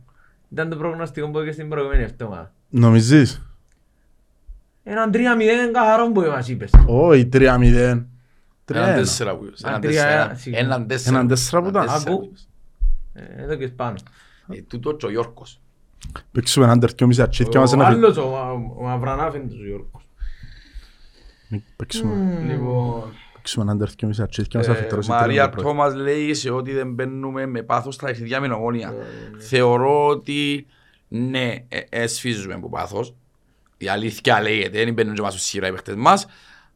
Ήταν 0.52 0.68
το 0.68 0.76
προγνωστικό 0.76 1.30
που 1.30 1.38
είχε 1.38 1.52
στην 1.52 1.68
προηγούμενη 1.68 2.02
εβδομάδα. 2.02 2.52
Νομίζεις; 2.68 3.42
Έναν 4.84 5.10
3-0 5.12 5.16
καθαρό 5.72 6.12
που 6.12 6.20
μας 6.20 6.48
είπες. 6.48 6.70
Όχι, 6.86 7.26
3-0. 7.32 7.38
Έναν 7.40 8.08
3-1. 8.64 8.94
τέσσερα 8.94 9.36
που 9.36 9.44
είπες. 9.44 9.64
Α, 9.64 9.68
Έναν 9.68 9.80
τρία, 9.80 10.02
τέσσερα. 10.02 10.34
σίγουρα. 10.34 10.60
Έναν 10.62 10.86
τέσσερα. 10.86 11.14
Έναν 11.16 11.28
τέσσερα 11.28 11.62
που 11.62 11.68
ήταν. 11.68 11.82
Έναν 11.82 11.94
τέσσερα 11.94 12.12
Άκου. 12.14 12.20
που 12.22 12.28
είπες. 12.30 12.48
Ε, 13.38 13.42
Εδώ 13.42 13.54
και 13.54 13.68
πάνω. 13.68 13.96
Ε, 14.52 14.60
Τούτο 14.62 14.92
και 14.96 15.06
ο 15.06 15.10
Γιώργος. 15.10 15.60
Παίξουμε 16.32 16.64
έναν 16.64 16.80
τερκιόμιση 16.80 17.22
ατσίτια 17.22 17.60
μας 17.60 17.72
Ο 17.72 17.74
ένα 17.74 17.84
φιλ- 17.88 17.96
άλλος, 18.04 18.16
ο 18.16 18.26
Μα- 18.28 18.50
ο 18.78 18.82
Μαυρανάφεντος 18.82 19.58
ο 19.60 19.64
Γιώργος. 19.64 20.08
Παίξουμε- 21.76 22.40
Λοιπόν, 22.50 23.02
παίξουμε 23.48 23.64
έναν 23.64 23.78
τερκιόμιση 23.78 24.22
ατσίτια 24.22 24.60
μας 24.60 24.68
Ε, 24.68 24.72
αφιτρώσει 24.72 25.10
Μαρία 25.10 25.26
τρίμα 25.26 25.44
το 25.44 25.50
πρωί. 25.50 25.64
Τόμας 25.64 25.94
λέει 25.94 26.34
σε 26.34 26.50
ότι 26.50 26.72
δεν 26.72 26.92
μπαίνουμε 26.92 27.46
με 27.46 27.62
πάθος 27.62 27.94
στα 27.94 28.06
παιχνιδιά 28.06 28.40
με 28.40 28.46
νομόνια. 28.46 28.94
Θεωρώ 29.38 30.06
ότι 30.06 30.66
ναι, 31.08 31.54
ε, 31.68 31.80
ε, 31.88 32.06
σφίζουμε 32.06 32.54
από 32.54 32.68
πάθος. 32.68 33.14
Η 33.78 33.88
αλήθεια 33.88 34.40
λέγεται, 34.42 34.84
δεν 34.84 34.92
μπαίνουν 34.92 35.14
και 35.14 35.22
μας 35.22 35.34
ουσίρα 35.34 35.66
οι 35.66 35.70
παίχτες 35.70 35.94
μας. 35.94 36.26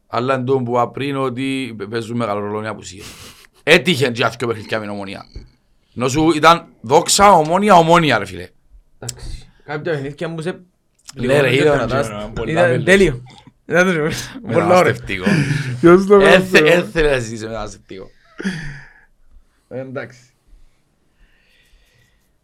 Αλλά 0.07 0.35
εν 0.35 0.45
τω 0.45 0.57
που 0.63 0.71
είπα 0.71 0.91
πριν 0.91 1.17
ότι 1.17 1.77
παίζουν 1.91 2.17
μεγάλο 2.17 2.41
ρόλο 2.41 2.63
οι 2.63 2.67
απουσίες. 2.67 3.05
Έτυχε 3.63 4.11
και 4.11 4.25
αυτό 4.25 4.47
παιχνιδιά 4.47 4.81
με 4.81 4.87
νομόνια. 4.87 5.25
Νόσου 5.93 6.31
ήταν 6.31 6.67
δόξα, 6.81 7.33
ομόνια, 7.33 7.75
ομόνια 7.75 8.19
ρε 8.19 8.25
φίλε. 8.25 8.49
εντάξει. 8.99 9.49
Κάποια 9.65 9.93
παιχνίδια 9.93 10.29
μου 10.29 10.41
σε... 10.41 10.61
Ναι, 11.15 11.41
ρε, 11.41 11.51
λίγο 11.51 11.63
είδα, 11.67 11.77
κρατάς. 11.77 12.09
ναι, 12.09 12.31
πολλά 12.35 12.51
Ήταν 12.51 12.69
βέλος. 12.69 12.85
τέλειο. 12.85 13.23
Ήταν 13.67 13.87
το 13.87 13.93
Πολλά 13.93 14.65
ωραία. 14.65 14.67
Μεταναστευτικό. 14.67 15.25
Ποιος 15.81 16.07
το 16.07 16.15
Έθε- 16.17 16.61
βάζει, 16.63 16.73
Έθελε 16.79 17.11
να 17.11 17.19
ζήσει 17.19 17.45
μεταναστευτικό. 17.45 18.11
Εντάξει. 19.69 20.19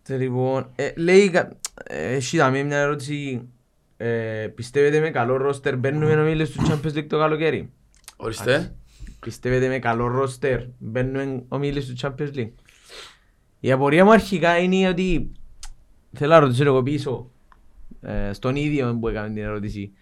Τε, 0.03 0.17
Λοιπόν, 0.17 0.71
ε, 0.77 0.93
λέει, 0.97 1.31
κα- 1.31 1.57
ε, 1.85 2.13
εσύ 2.15 2.37
δάμε 2.37 2.63
μια 2.63 2.79
ερώτηση. 2.79 3.49
Ε, 3.97 4.47
πιστεύετε 4.55 5.01
με 5.01 5.11
καλό 5.11 5.37
ρόστερ 5.37 5.77
μπαίνουμε 5.77 6.15
ομίλες 6.15 6.51
του 6.51 6.63
Champions 6.69 6.95
League 6.97 7.07
το 7.09 7.19
καλοκαίρι; 7.19 7.71
Ορίστε. 8.17 8.75
Πιστεύετε 9.21 9.69
με 9.69 9.79
καλό 9.79 10.07
ρόστερ 10.07 10.61
μπαίνουμε 10.79 11.43
ομίλες 11.49 11.87
του 11.87 11.95
Champions 12.01 12.35
League; 12.37 12.51
Η 13.61 13.73
απορία 13.73 14.05
μου 14.05 14.13
αρχικά 14.13 14.59
είναι 14.59 14.89
ότι 14.89 15.33
θέλω 16.17 16.33
να 16.33 16.39
ρωτήσω 16.39 16.65
εγώ 16.65 16.83
πίσω 16.83 17.31
ε, 18.01 18.33
στον 18.33 18.57
ίδιο 18.57 18.97
που 19.01 19.09
έκαμε 19.09 19.29
την 19.29 19.43
ερώτηση. 19.43 19.93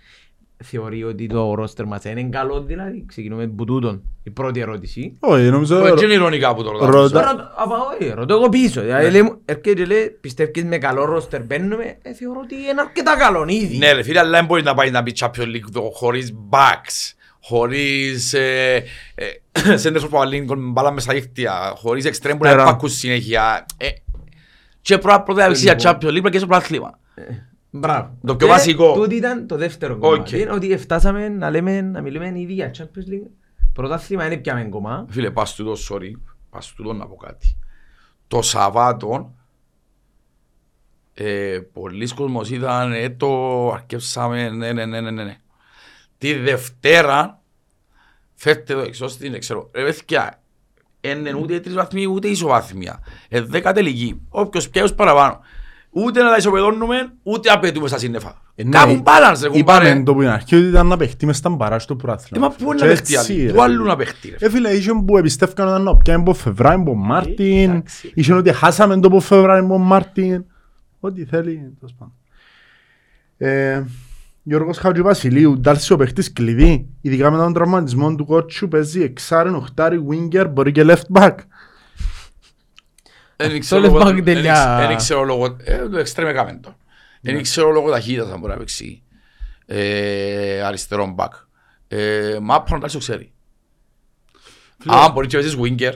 Θεωρεί 0.65 1.05
ότι 1.05 1.27
το 1.27 1.55
ρόστερ 1.55 1.85
μας 1.87 2.05
είναι 2.05 2.23
καλό 2.23 2.63
δηλαδή. 2.63 3.05
Ξεκινούμε 3.09 3.43
από 3.45 3.65
τούτον. 3.65 4.03
Η 4.23 4.31
πρώτη 4.31 4.61
ερώτηση. 4.61 5.17
Όχι, 5.21 5.43
νομίζω... 5.43 5.83
Όχι, 5.83 6.05
είναι 6.05 6.13
ηρωνικά 6.15 6.55
που 6.55 6.63
το 6.63 6.71
ρωτάω. 6.71 6.91
Ρώτα. 6.91 7.31
Ρωτώ- 7.31 7.51
απα, 7.57 7.77
όχι, 7.95 8.11
ρωτώ 8.15 8.35
εγώ 8.35 8.49
πίσω. 8.49 8.81
Δηλαδή, 8.81 9.11
λέει 9.11 9.23
μου, 9.23 9.41
έρχεται 9.45 9.73
και 9.73 9.85
λέει, 9.85 10.19
πιστεύεις 10.21 10.65
με 10.65 10.79
καλό 10.79 11.05
ρόστερ 11.05 11.43
μπαίνουμε. 11.45 11.99
Ε, 12.03 12.13
θεωρώ 12.15 12.41
ότι 12.43 12.55
είναι 12.55 12.81
αρκετά 12.81 13.17
καλό 13.17 13.45
ήδη. 13.49 13.77
Ναι 13.79 13.93
ρε 13.93 14.03
φίλε, 14.03 14.19
αλλά 14.19 14.31
δεν 14.31 14.45
μπορεί 14.45 14.63
να 14.63 14.75
πάει 14.75 14.91
να 14.91 15.03
πει 15.03 15.13
Champions 15.19 15.29
League 15.55 15.71
το 15.73 15.81
χωρίς 15.95 16.35
backs, 16.51 17.15
χωρίς 17.43 18.33
ε, 18.33 18.85
ε, 19.15 19.77
σέντρες 19.77 20.03
που 20.03 20.09
βάλει 20.09 20.47
μπάλα 20.59 20.91
μέσα 20.91 21.13
δίχτυα, 21.13 21.73
χωρίς 21.77 22.05
εξτρέμ 22.05 22.37
που 22.39 22.45
να 22.45 22.51
Πέρα. 22.51 22.63
υπάκουν 22.63 22.89
συνέχεια. 22.89 23.67
Ε, 23.77 23.87
Και 24.81 24.99
πρώτα 24.99 25.23
πρώτα 25.23 25.41
να 25.41 25.47
παίξεις 25.47 25.65
για 25.65 25.75
Λοιπόν. 25.75 25.93
Champions 25.93 26.15
League 26.17 26.21
πρέπει 26.21 26.31
και 26.31 26.39
στο 26.39 26.47
πρωτάθλημα. 26.47 26.99
Μπράβο. 27.71 28.19
Το 28.27 28.37
πιο 28.37 28.47
Και 28.47 28.53
βασικό. 28.53 28.93
Τούτο 28.93 29.15
ήταν 29.15 29.47
το 29.47 29.57
δεύτερο 29.57 29.95
Οκ. 29.95 30.01
κομμάτι. 30.01 30.41
Είναι 30.41 30.53
Ότι 30.53 30.77
φτάσαμε 30.77 31.29
να, 31.29 31.51
λέμε, 31.51 31.81
να 31.81 32.01
μιλούμε 32.01 32.33
ήδη 32.35 32.53
για 32.53 32.71
Champions 32.79 33.13
League. 33.13 33.31
Πρωτάθλημα 33.73 34.27
είναι 34.27 34.37
πια 34.37 34.55
μεν 34.55 34.71
κομμά. 34.71 35.07
Φίλε, 35.09 35.31
πας 35.31 35.55
τούτο, 35.55 35.75
sorry, 35.89 36.11
πας 36.51 36.73
τούτο 36.73 36.93
να 36.93 37.07
πω 37.07 37.15
κάτι. 37.15 37.57
Το 38.29 38.43
Σαββάτο, 38.43 39.35
ε, 41.15 41.59
πολλοί 41.73 42.09
κόσμος 42.09 42.51
ήταν, 42.51 42.93
ε, 42.93 43.11
το 43.11 43.71
αρκεύσαμε, 43.73 44.49
ναι, 44.49 44.73
ναι, 44.73 44.87
ναι, 44.87 45.01
ναι, 45.01 45.11
ναι. 45.11 45.25
ναι. 45.25 45.37
Τη 46.19 46.35
Δευτέρα, 46.35 47.43
φέρτε 48.35 48.75
το 48.75 48.81
εξώστη, 48.81 49.29
δεν 49.29 49.41
ξέρω, 49.41 49.71
ρε 49.75 49.85
παιδιά, 49.85 50.43
είναι 51.01 51.33
ούτε 51.35 51.61
τρεις 51.61 51.75
βαθμοί, 51.75 52.07
ούτε 52.07 52.29
ισοβάθμια. 52.29 53.03
Ε, 53.29 53.41
δέκα 53.41 53.73
τελική, 53.73 54.21
όποιος 54.29 54.71
πιέως 54.71 54.95
παραπάνω. 54.95 55.41
Ούτε 55.99 56.23
να 56.23 56.31
τα 56.31 56.37
ισοπεδώνουμε, 56.37 57.13
ούτε 57.23 57.51
απαιτούμε 57.51 57.89
στα 57.89 57.99
σύννεφα. 57.99 58.43
Ε, 58.55 58.63
ναι, 58.65 58.71
Κάπου 58.71 59.03
balance, 59.05 59.39
ρε 59.43 59.49
κουμπάρε. 59.49 59.87
Είπαμε 59.89 60.03
το 60.03 60.15
που 60.15 60.23
είναι 60.23 60.31
αρχή 60.31 60.57
ότι 60.57 60.67
ήταν 60.67 60.87
να 60.87 60.97
παιχτεί 60.97 61.27
μες 61.27 61.37
στα 61.37 61.51
μπαρά 61.51 61.79
στο 61.79 61.95
Ε, 61.95 61.97
πρωτάθλημα. 62.03 62.49
μα 62.49 62.55
πού 62.55 62.65
είναι 62.65 62.75
Και 62.75 62.83
να 62.83 62.89
παιχτεί 62.91 63.15
έτσι, 63.15 63.33
άλλη, 63.33 63.47
ρε. 63.47 63.53
πού 63.53 63.63
αλλού 63.63 63.85
να 63.85 63.97
παιχτεί 63.97 64.29
ρε. 64.39 64.47
Ε, 64.47 64.51
φίλε, 64.51 64.71
είχε 64.71 64.91
που 65.07 65.17
εμπιστεύκαν 65.17 65.69
όταν 65.69 65.83
να 65.83 65.97
πιάνε 65.97 66.21
από 66.21 66.35
Φεβράιν, 66.35 66.81
από 66.81 66.95
Μάρτιν. 66.95 67.71
εντάξει. 67.71 68.13
Είχε 68.15 68.33
ότι 68.35 68.53
χάσαμε 68.53 69.01
το 69.01 69.07
από 69.09 69.21
Φεβράιν, 69.21 69.65
από 69.65 69.79
Μάρτιν. 69.79 70.45
Ό,τι 71.01 71.25
θέλει, 71.25 71.73
τέλος 71.79 71.95
πάντων. 71.99 72.15
Ε, 73.37 73.85
Γιώργος 74.43 74.79
Χατζηβασιλείου, 74.79 75.59
ντάλσει 75.61 75.93
ο 75.93 75.97
παίχτης 75.97 76.33
κλειδί. 76.33 76.89
Ειδικά 77.01 77.31
μετά 77.31 77.43
τον 77.45 77.53
τραυματισμό 77.53 78.15
του 78.15 78.25
κότσου 78.27 78.69
παίζει 78.69 79.03
εξάρεν, 79.03 79.55
οχτάρι, 79.55 80.01
winger, 80.11 80.47
μπορεί 80.51 80.73
και 80.73 80.85
left 80.87 81.21
back. 81.21 81.35
Δεν 83.37 83.51
Το 83.53 83.59
ξέρω 83.59 83.81
λες 83.81 83.91
λόγω- 83.91 84.05
μπακ 84.05 84.23
τελειά. 84.23 84.77
δεν- 84.79 84.87
δεν 84.87 84.97
ξέρω 84.97 85.23
λόγω... 85.23 85.57
ε, 85.65 85.89
Το 85.89 85.99
εξτρέμ 85.99 86.29
έκαμε 86.29 86.59
το. 86.63 86.77
Δεν 87.21 87.43
ξέρω 87.43 87.71
λόγω 87.71 87.91
ταχύτητας 87.91 88.31
αν 88.31 88.39
μπορεί 88.41 88.53
να 88.53 88.59
παίξει 88.59 89.03
ε, 89.67 90.63
αριστερό 90.63 91.07
μπακ. 91.07 91.33
Ε, 91.89 92.39
Μάπα 92.43 92.79
να 92.79 92.89
το 92.89 92.99
ξέρει. 92.99 93.33
Αν 94.87 95.13
μπορείς 95.13 95.31
και 95.31 95.37
παίζεις 95.39 95.57
winger, 95.63 95.93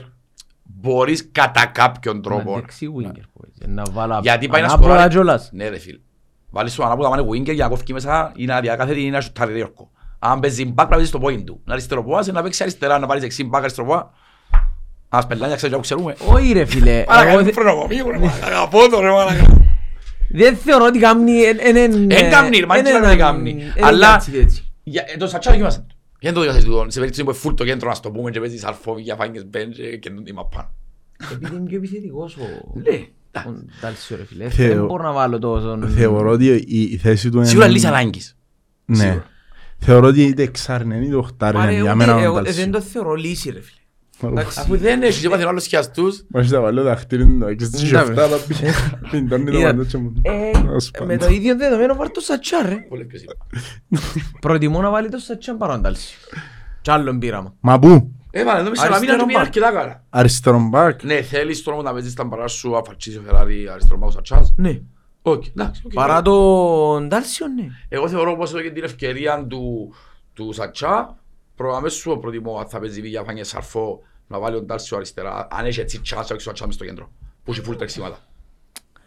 μπορείς 0.63 1.29
κατά 1.31 1.65
κάποιον 1.65 2.21
τρόπο. 2.21 2.55
Δεξί 2.55 2.87
winger. 2.97 3.21
που 3.33 3.41
έτσι, 3.47 3.69
Να 3.71 3.83
βάλω 3.91 4.19
Γιατί 4.21 4.47
πάει 4.47 4.61
να 4.61 4.67
ανάποδα 4.67 4.87
σκοράρει. 4.89 5.09
κιόλας. 5.13 5.49
Ναι 5.53 5.69
ρε 5.69 5.77
φίλ. 5.79 5.99
Βάλεις 6.49 6.75
τον 6.75 6.85
ανάποδα 6.85 7.09
μάνε 7.09 7.21
winger 7.31 7.53
για 7.53 7.63
να 7.63 7.69
κόφει 7.69 7.93
μέσα 7.93 8.31
ή 8.35 8.45
να 8.45 8.59
διακάθεται 8.61 8.99
ή 8.99 9.09
να 9.09 9.21
σουτάρει 9.21 9.53
διόρκο. 9.53 9.91
Αν 10.19 10.39
παίζει 10.39 10.65
μπακ 10.65 10.77
να 10.85 10.87
παίζεις 10.91 11.09
στο 11.09 11.19
πόιν 11.19 11.45
του. 11.45 11.61
Να 11.65 11.73
αριστερό 11.73 12.03
πόας, 12.03 12.27
να 12.27 12.41
παίξει 12.43 12.63
αριστερά, 12.63 12.99
να 12.99 13.07
πάρεις 13.07 13.21
δεξί 13.21 13.43
μπακ 13.43 13.61
αριστερό 13.61 13.87
πόα. 13.87 14.11
Ας 15.13 15.27
πελάνια 15.27 15.55
ξέρω 15.55 15.75
που 15.75 15.81
ξέρουμε. 15.81 16.15
Όχι 16.25 16.51
ρε 16.51 16.65
φίλε. 16.65 17.03
Άρα 17.07 17.21
εγώ 17.21 17.31
κάνει 17.31 17.43
δε- 17.43 17.51
φρονοκομείο 17.51 18.09
ρε 18.09 18.17
μάνα. 18.17 18.33
Αγαπώ 18.45 18.89
το 18.89 18.99
ρε 18.99 19.09
μάνα. 19.09 19.63
Δεν 20.29 20.55
θεωρώ 20.57 20.85
ότι 20.85 20.99
κάμνει... 20.99 21.33
Εν 21.43 22.29
κάμνει, 22.31 22.65
μα 22.65 22.75
δεν 22.75 22.83
ξέρω 22.83 23.05
να 23.05 23.15
κάμνει. 23.15 23.63
Αλλά- 23.81 24.23
Για- 24.83 25.03
ε, 25.13 25.17
Το 25.17 25.27
σατσά 25.27 25.51
δοκιμάσε. 25.51 25.85
Για 26.19 26.29
να 26.31 26.35
το 26.35 26.41
δοκιμάσεις 26.43 26.69
τούτο. 26.69 26.85
Σε 26.87 26.99
περίπτωση 26.99 27.23
που 27.23 27.29
είναι 27.31 27.39
full 27.43 27.55
το 27.57 27.63
κέντρο 27.65 27.89
να 27.89 27.95
στο 27.95 28.11
πούμε 28.11 28.31
και 28.31 28.39
παίζεις 28.39 28.63
αλφόβι 28.65 29.01
για 29.01 29.15
φάγγες 29.15 29.45
μπέντζ 29.49 29.75
και 29.77 29.97
καινούν 29.97 30.23
τη 30.23 30.33
μαπά. 30.33 30.73
Επειδή 31.31 31.55
είναι 31.55 31.65
πιο 31.65 31.77
επιθετικός 31.77 32.35
ο... 32.37 32.41
Ναι. 32.73 33.05
Ο 33.49 33.53
Ντάλσιο 33.81 34.17
ρε 34.17 34.25
φίλε. 34.25 34.49
Θεω- 34.49 34.75
Δεν 34.75 34.85
μπορώ 34.85 35.03
να 35.03 35.11
βάλω 35.11 35.39
τόσο... 35.39 35.79
Θεωρώ 35.95 36.29
ότι 36.31 36.45
η, 36.67 36.81
η 36.81 36.97
θέση 36.97 37.29
του 37.29 37.37
είναι... 37.37 37.45
Σίγουρα 37.47 37.67
λύση 37.67 37.87
ανάγκης. 37.87 38.37
Ναι. 38.85 38.95
σίγουρα. 38.97 39.25
Θεωρώ 39.79 40.07
ότι 40.07 40.23
είτε 40.23 40.43
εξάρι 40.43 40.83
είναι 40.83 40.97
είτε 41.05 41.15
οχτάρι 41.15 41.57
Μα 41.57 41.63
είναι 41.63 41.71
ρε, 41.73 41.81
για 41.81 41.93
ούτε- 41.93 42.05
μένα 42.05 42.15
ο 42.15 42.19
εγώ 42.19 42.35
Ντάλσιο. 42.41 42.55
Δεν 42.63 42.71
το 42.71 42.81
θεωρώ 42.81 43.13
λύση 43.13 43.49
ρε 43.51 43.61
φίλε. 43.61 43.79
Εντάξει. 44.27 44.59
Αφού 44.59 44.77
δεν 44.77 45.01
έχει 45.03 45.21
και 45.21 45.29
πάθει 45.29 45.43
άλλος 45.43 45.65
χιαστούς. 45.67 46.23
Μας 46.27 46.47
θα 46.47 46.61
βάλω 46.61 46.83
δαχτύλι 46.83 47.25
να 47.25 47.47
έξεις 47.49 47.91
Ναι, 47.91 47.97
αυτά 47.99 48.23
αλλά 48.23 48.37
πιντώνει 49.11 49.51
το 49.51 49.57
Είδα- 49.57 49.67
παντότσο 49.67 49.99
μου. 49.99 50.13
Ε, 50.21 50.31
Ας 50.75 50.91
Με 50.99 50.99
πάντων. 51.05 51.17
το 51.17 51.27
ίδιο 51.33 51.55
δεδομένο 51.57 51.95
πάρ' 51.95 52.09
το 52.11 52.19
Σατσά 52.19 52.61
ρε. 52.65 52.75
Πολύ 52.89 53.03
πιο 53.05 53.19
σύμπα. 53.19 53.33
Προτιμώ 54.41 54.81
να 54.81 54.89
βάλει 54.89 55.09
το 55.09 55.17
Σατσά 55.17 55.55
παρά 55.55 55.73
τον 55.73 55.81
Ντάλσιο. 55.81 56.17
Κι 56.81 56.91
άλλον 56.91 57.19
πείραμα. 57.19 57.53
Μα 57.59 57.79
πού, 57.79 58.11
Έβαλε, 58.33 58.61
νομίζω 58.63 58.81
να 58.83 58.87
μην 58.87 58.95
Αριστερό 58.95 59.23
είναι 59.23 59.33
μπακ. 59.33 59.41
αρκετά 59.41 59.71
καλά. 59.71 60.03
αριστερόν 60.09 60.69
μπακ. 60.69 61.03
Ναι, 61.03 61.21
θέλεις 61.21 61.63
τώρα 61.63 61.81
να 61.81 61.93
παίζεις 61.93 62.13
τα 62.13 62.23
μπαρά 62.23 62.47
σου, 62.47 62.77
αφαρτσίσει 62.77 63.17
ο 63.17 63.21
Φεράρι, 63.25 63.69
αριστερό 63.69 63.97
μπακ 63.97 64.09
ο 64.09 64.11
Σατσάς; 64.11 64.53
Ναι. 64.57 64.79
Όχι, 65.21 65.51
εντάξει. 65.57 65.81
οκ. 65.85 65.93
Παρά 65.93 66.21
τον 66.21 67.07
Ντάλσιο 67.07 67.47
ναι. 67.47 67.67
Εγώ 67.89 68.07
θεωρώ 68.09 68.35
πως 68.37 68.49
εδώ 68.49 68.61
και 68.61 68.71
την 68.71 68.83
ευκαιρία 68.83 69.45
του, 69.49 69.93
του 70.33 70.51
Σατσά, 70.53 71.17
προ, 71.55 71.75
αμέσως 71.75 72.17
προτιμώ 72.21 72.57
αν 72.59 72.67
θα 72.67 72.79
παίζει 72.79 73.01
βίγια 73.01 73.23
φάνηκε 73.23 73.43
σαρφό 73.43 74.01
να 74.31 74.39
βάλει 74.39 74.55
τον 74.55 74.67
Τάλσιο 74.67 74.97
αριστερά, 74.97 75.47
αν 75.51 75.65
έχει 75.65 75.79
έτσι 75.79 75.99
τσάτσο 76.01 76.33
και 76.35 76.39
ο 76.39 76.43
Σατσά 76.43 76.65
μες 76.65 76.75
στο 76.75 76.85
κέντρο, 76.85 77.11
που 77.43 77.51
έχει 77.51 77.61
φουλ 77.61 77.75
τρεξίματα. 77.75 78.17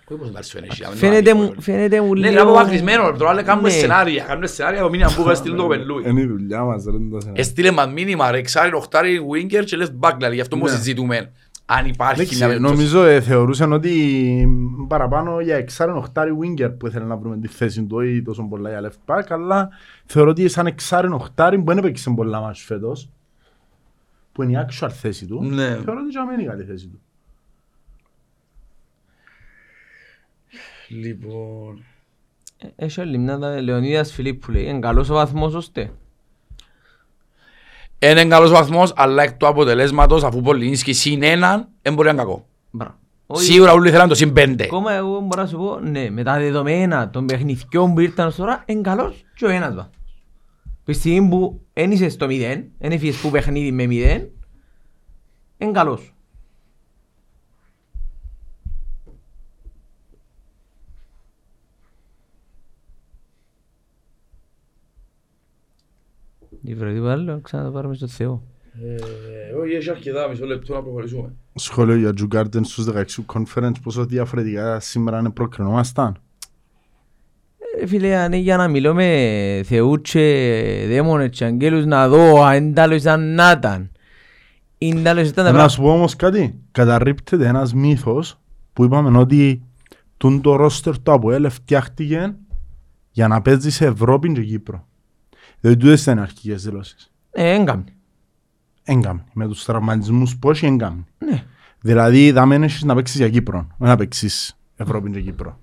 Όχι 0.08 0.18
πως 0.18 0.26
τον 0.26 0.34
Τάλσιο 0.34 0.58
είναι 0.58 0.68
έχει, 0.70 0.84
αν 0.84 0.90
είναι 0.90 0.98
Φαίνεται 1.00 1.30
ένα 1.30 1.38
μου, 1.40 1.50
amigo, 1.50 1.56
φαίνεται 1.60 2.00
μου 2.00 2.14
Ναι, 2.14 2.20
λίγο... 2.20 2.30
είναι 2.32 2.40
απομακρυσμένο, 2.40 3.12
τώρα 3.12 3.34
λέει 3.34 3.44
κάνουμε 3.44 3.68
Ναι. 3.68 3.74
σενάρια, 3.74 4.24
κάνουμε 4.24 4.46
σενάρια, 4.46 4.80
το 4.80 4.90
μήνυμα 4.90 5.10
που 5.16 5.34
στείλουν 5.34 5.56
το 5.56 5.62
κοπελούι. 5.62 6.02
Είναι 6.08 6.20
η 6.20 6.26
δουλειά 6.26 6.62
μας 6.62 6.84
ρε 6.84 6.90
το 6.90 6.98
σενάριο. 7.20 7.32
Έστειλε 7.42 7.70
μας 7.70 7.88
μήνυμα 7.92 8.30
ρε, 8.30 8.38
εξάρι, 8.38 8.74
οχτάρι, 8.74 9.20
winger 9.32 9.64
και 9.64 9.76
λες 9.76 9.92
back, 10.00 10.12
δηλαδή, 10.16 10.34
γι' 10.34 10.40
αυτό 10.40 10.56
μου 10.56 10.64
Ναι. 10.64 10.70
συζητούμε. 10.70 11.32
Αν 11.66 11.86
υπάρχει 11.86 12.20
Εντάξει, 12.20 12.36
μια 12.36 12.46
περίπτωση. 12.46 12.74
Νομίζω 12.74 13.04
ε, 13.04 13.20
θεωρούσαν 13.20 13.72
ότι 13.72 13.92
παραπάνω 14.88 15.40
για 15.40 15.56
εξάρεν 15.56 15.96
οχτάρι 15.96 16.30
winger 16.40 16.70
που 16.78 16.86
ήθελε 16.86 17.04
να 17.04 17.16
βρούμε 17.16 17.38
τη 17.38 17.48
θέση 17.48 17.82
του 17.82 18.00
ή 18.00 18.22
τόσο 18.22 18.42
πολλά 18.42 18.70
για 18.70 18.90
left 18.90 19.14
back 19.14 19.22
αλλά 19.28 19.68
θεωρώ 20.06 20.30
ότι 20.30 20.48
σαν 20.48 20.66
εξάρεν 20.66 21.12
οχτάρι 21.12 21.58
που 21.58 21.64
δεν 21.64 21.78
έπαιξε 21.78 22.10
πολλά 22.10 22.40
μας 22.40 22.60
φέτος 22.60 23.08
που 24.34 24.42
είναι 24.42 24.52
η 24.52 24.66
actual 24.68 24.90
θέση 24.90 25.26
του 25.26 25.44
Ναι. 25.44 25.66
θεωρώ 25.66 26.00
ότι 26.00 26.10
και 26.10 26.18
είναι 26.32 26.42
η 26.42 26.46
καλή 26.46 26.64
θέση 26.64 26.86
του. 26.86 27.00
Λοιπόν... 30.88 31.84
Έχει 32.76 33.00
άλλη 33.00 33.18
μια 33.18 33.38
τα 33.38 33.60
Λεωνίδας 33.60 34.12
Φιλίππου 34.12 34.50
λέει, 34.50 34.64
είναι 34.64 34.78
καλός 34.78 35.10
ο 35.10 35.14
βαθμός 35.14 35.54
ώστε. 35.54 35.90
Είναι 37.98 38.24
καλός 38.24 38.50
βαθμός, 38.50 38.92
αλλά 38.96 39.22
εκ 39.22 39.32
του 39.32 39.46
αποτελέσματος, 39.46 40.24
αφού 40.24 40.40
Πολυνίσκι 40.40 40.92
συν 40.92 41.22
έναν, 41.22 41.68
δεν 41.82 41.94
μπορεί 41.94 42.06
να 42.06 42.12
είναι 42.12 42.22
κακό. 42.22 42.46
Μπράβο. 42.70 42.94
Όχι, 43.26 43.44
Σίγουρα 43.44 43.72
όλοι 43.72 43.90
θέλαν 43.90 44.08
το 44.08 44.14
συν 44.14 44.32
πέντε. 44.32 44.64
Ακόμα 44.64 44.92
εγώ 44.92 45.20
μπορώ 45.20 45.42
να 45.42 45.48
σου 45.48 45.56
πω, 45.56 45.80
ναι, 45.80 46.10
με 46.10 46.22
τα 46.22 46.38
δεδομένα 46.38 47.10
των 47.10 47.26
παιχνιδιών 47.26 47.94
που 47.94 48.00
ήρθαν 48.00 48.26
ως 48.26 48.34
τώρα, 48.34 48.62
είναι 48.66 48.80
καλός 48.80 49.24
και 49.34 49.44
ο 49.44 49.48
ένας 49.48 49.74
βαθμός. 49.74 49.94
Που 50.84 50.92
στη 50.92 51.00
στιγμή 51.00 51.28
που 51.28 51.66
δεν 51.72 51.90
είσαι 51.90 52.08
στο 52.08 52.26
μηδέν, 52.26 52.70
δεν 52.78 52.92
έφυγες 52.92 53.20
που 53.20 53.30
παιχνίδι 53.30 53.72
με 53.72 53.86
μηδέν, 53.86 54.30
είναι 55.58 55.72
καλός. 55.72 56.14
Τι 66.64 66.74
βρε, 66.74 66.92
τίποτα 66.92 67.12
άλλο, 67.12 67.40
ξανά 67.40 67.64
το 67.64 67.70
πάρουμε 67.70 67.94
στο 67.94 68.06
Θεό. 68.06 68.42
Ε, 68.82 69.54
Όχι, 69.54 69.72
έχει 69.72 69.90
αρκετά, 69.90 70.28
μισό 70.28 70.46
λεπτό 70.46 70.74
να 70.74 70.82
προχωρήσουμε. 70.82 71.34
Σχόλιο 71.54 71.96
για 71.96 72.12
Τζου 72.14 72.26
Γκάρντεν 72.26 72.64
στους 72.64 72.86
16 72.88 73.04
conference 73.26 73.74
πόσο 73.82 74.06
διαφορετικά 74.06 74.80
σήμερα 74.80 75.18
είναι 75.18 75.30
προκρινόμασταν; 75.30 76.16
Ε, 77.80 77.86
Φίλε, 77.86 78.16
αν 78.16 78.32
είναι 78.32 78.42
για 78.42 78.56
να 78.56 78.68
μιλώ 78.68 78.94
με 78.94 79.60
θεούς 79.64 80.00
και 80.10 80.86
δαίμονες 80.88 81.28
και 81.36 81.44
αγγέλους 81.44 81.84
να 81.84 82.08
δω 82.08 82.42
αν 82.42 82.74
τάλλος 82.74 83.00
ήταν 83.00 83.34
να 83.34 83.50
ήταν. 83.50 83.90
Είναι 84.78 85.02
τάλλος 85.02 85.28
ήταν 85.28 85.34
τα 85.34 85.42
Να 85.42 85.48
πράγματα. 85.56 85.68
σου 85.68 85.80
πω 85.82 85.92
όμως 85.92 86.16
κάτι. 86.16 86.58
Καταρρύπτεται 86.72 87.46
ένας 87.46 87.74
μύθος 87.74 88.40
που 88.72 88.84
είπαμε 88.84 89.18
ότι 89.18 89.62
τούν 90.16 90.40
το 90.40 90.56
ρόστερ 90.56 90.98
του 90.98 91.12
ΑΠΟΕΛ 91.12 91.50
φτιάχτηκε 91.50 92.34
για 93.10 93.28
να 93.28 93.42
παίζει 93.42 93.70
σε 93.70 93.86
Ευρώπη 93.86 94.32
και 94.32 94.42
Κύπρο. 94.42 94.86
Δηλαδή 95.60 95.80
τούτες 95.80 96.02
ήταν 96.02 96.18
οι 96.18 96.20
αρχικές 96.20 96.62
δηλώσεις. 96.62 97.12
Ε, 97.30 97.54
έγκαμνε. 97.54 97.84
Έγκαμνη. 98.82 99.22
Με 99.32 99.48
τους 99.48 99.64
τραυματισμούς 99.64 100.36
που 100.36 100.50
έχει 100.50 100.66
έγκαμνη. 100.66 101.04
Ναι. 101.18 101.42
Δηλαδή 101.80 102.30
δάμε 102.30 102.54
έχεις 102.54 102.82
να 102.82 102.94
παίξεις 102.94 103.16
για 103.16 103.28
Κύπρο. 103.28 103.58
Όχι 103.58 103.90
να 103.90 103.96
παίξεις 103.96 104.58
Ευρώπη 104.76 105.10
και 105.10 105.20
Κύπρο. 105.20 105.58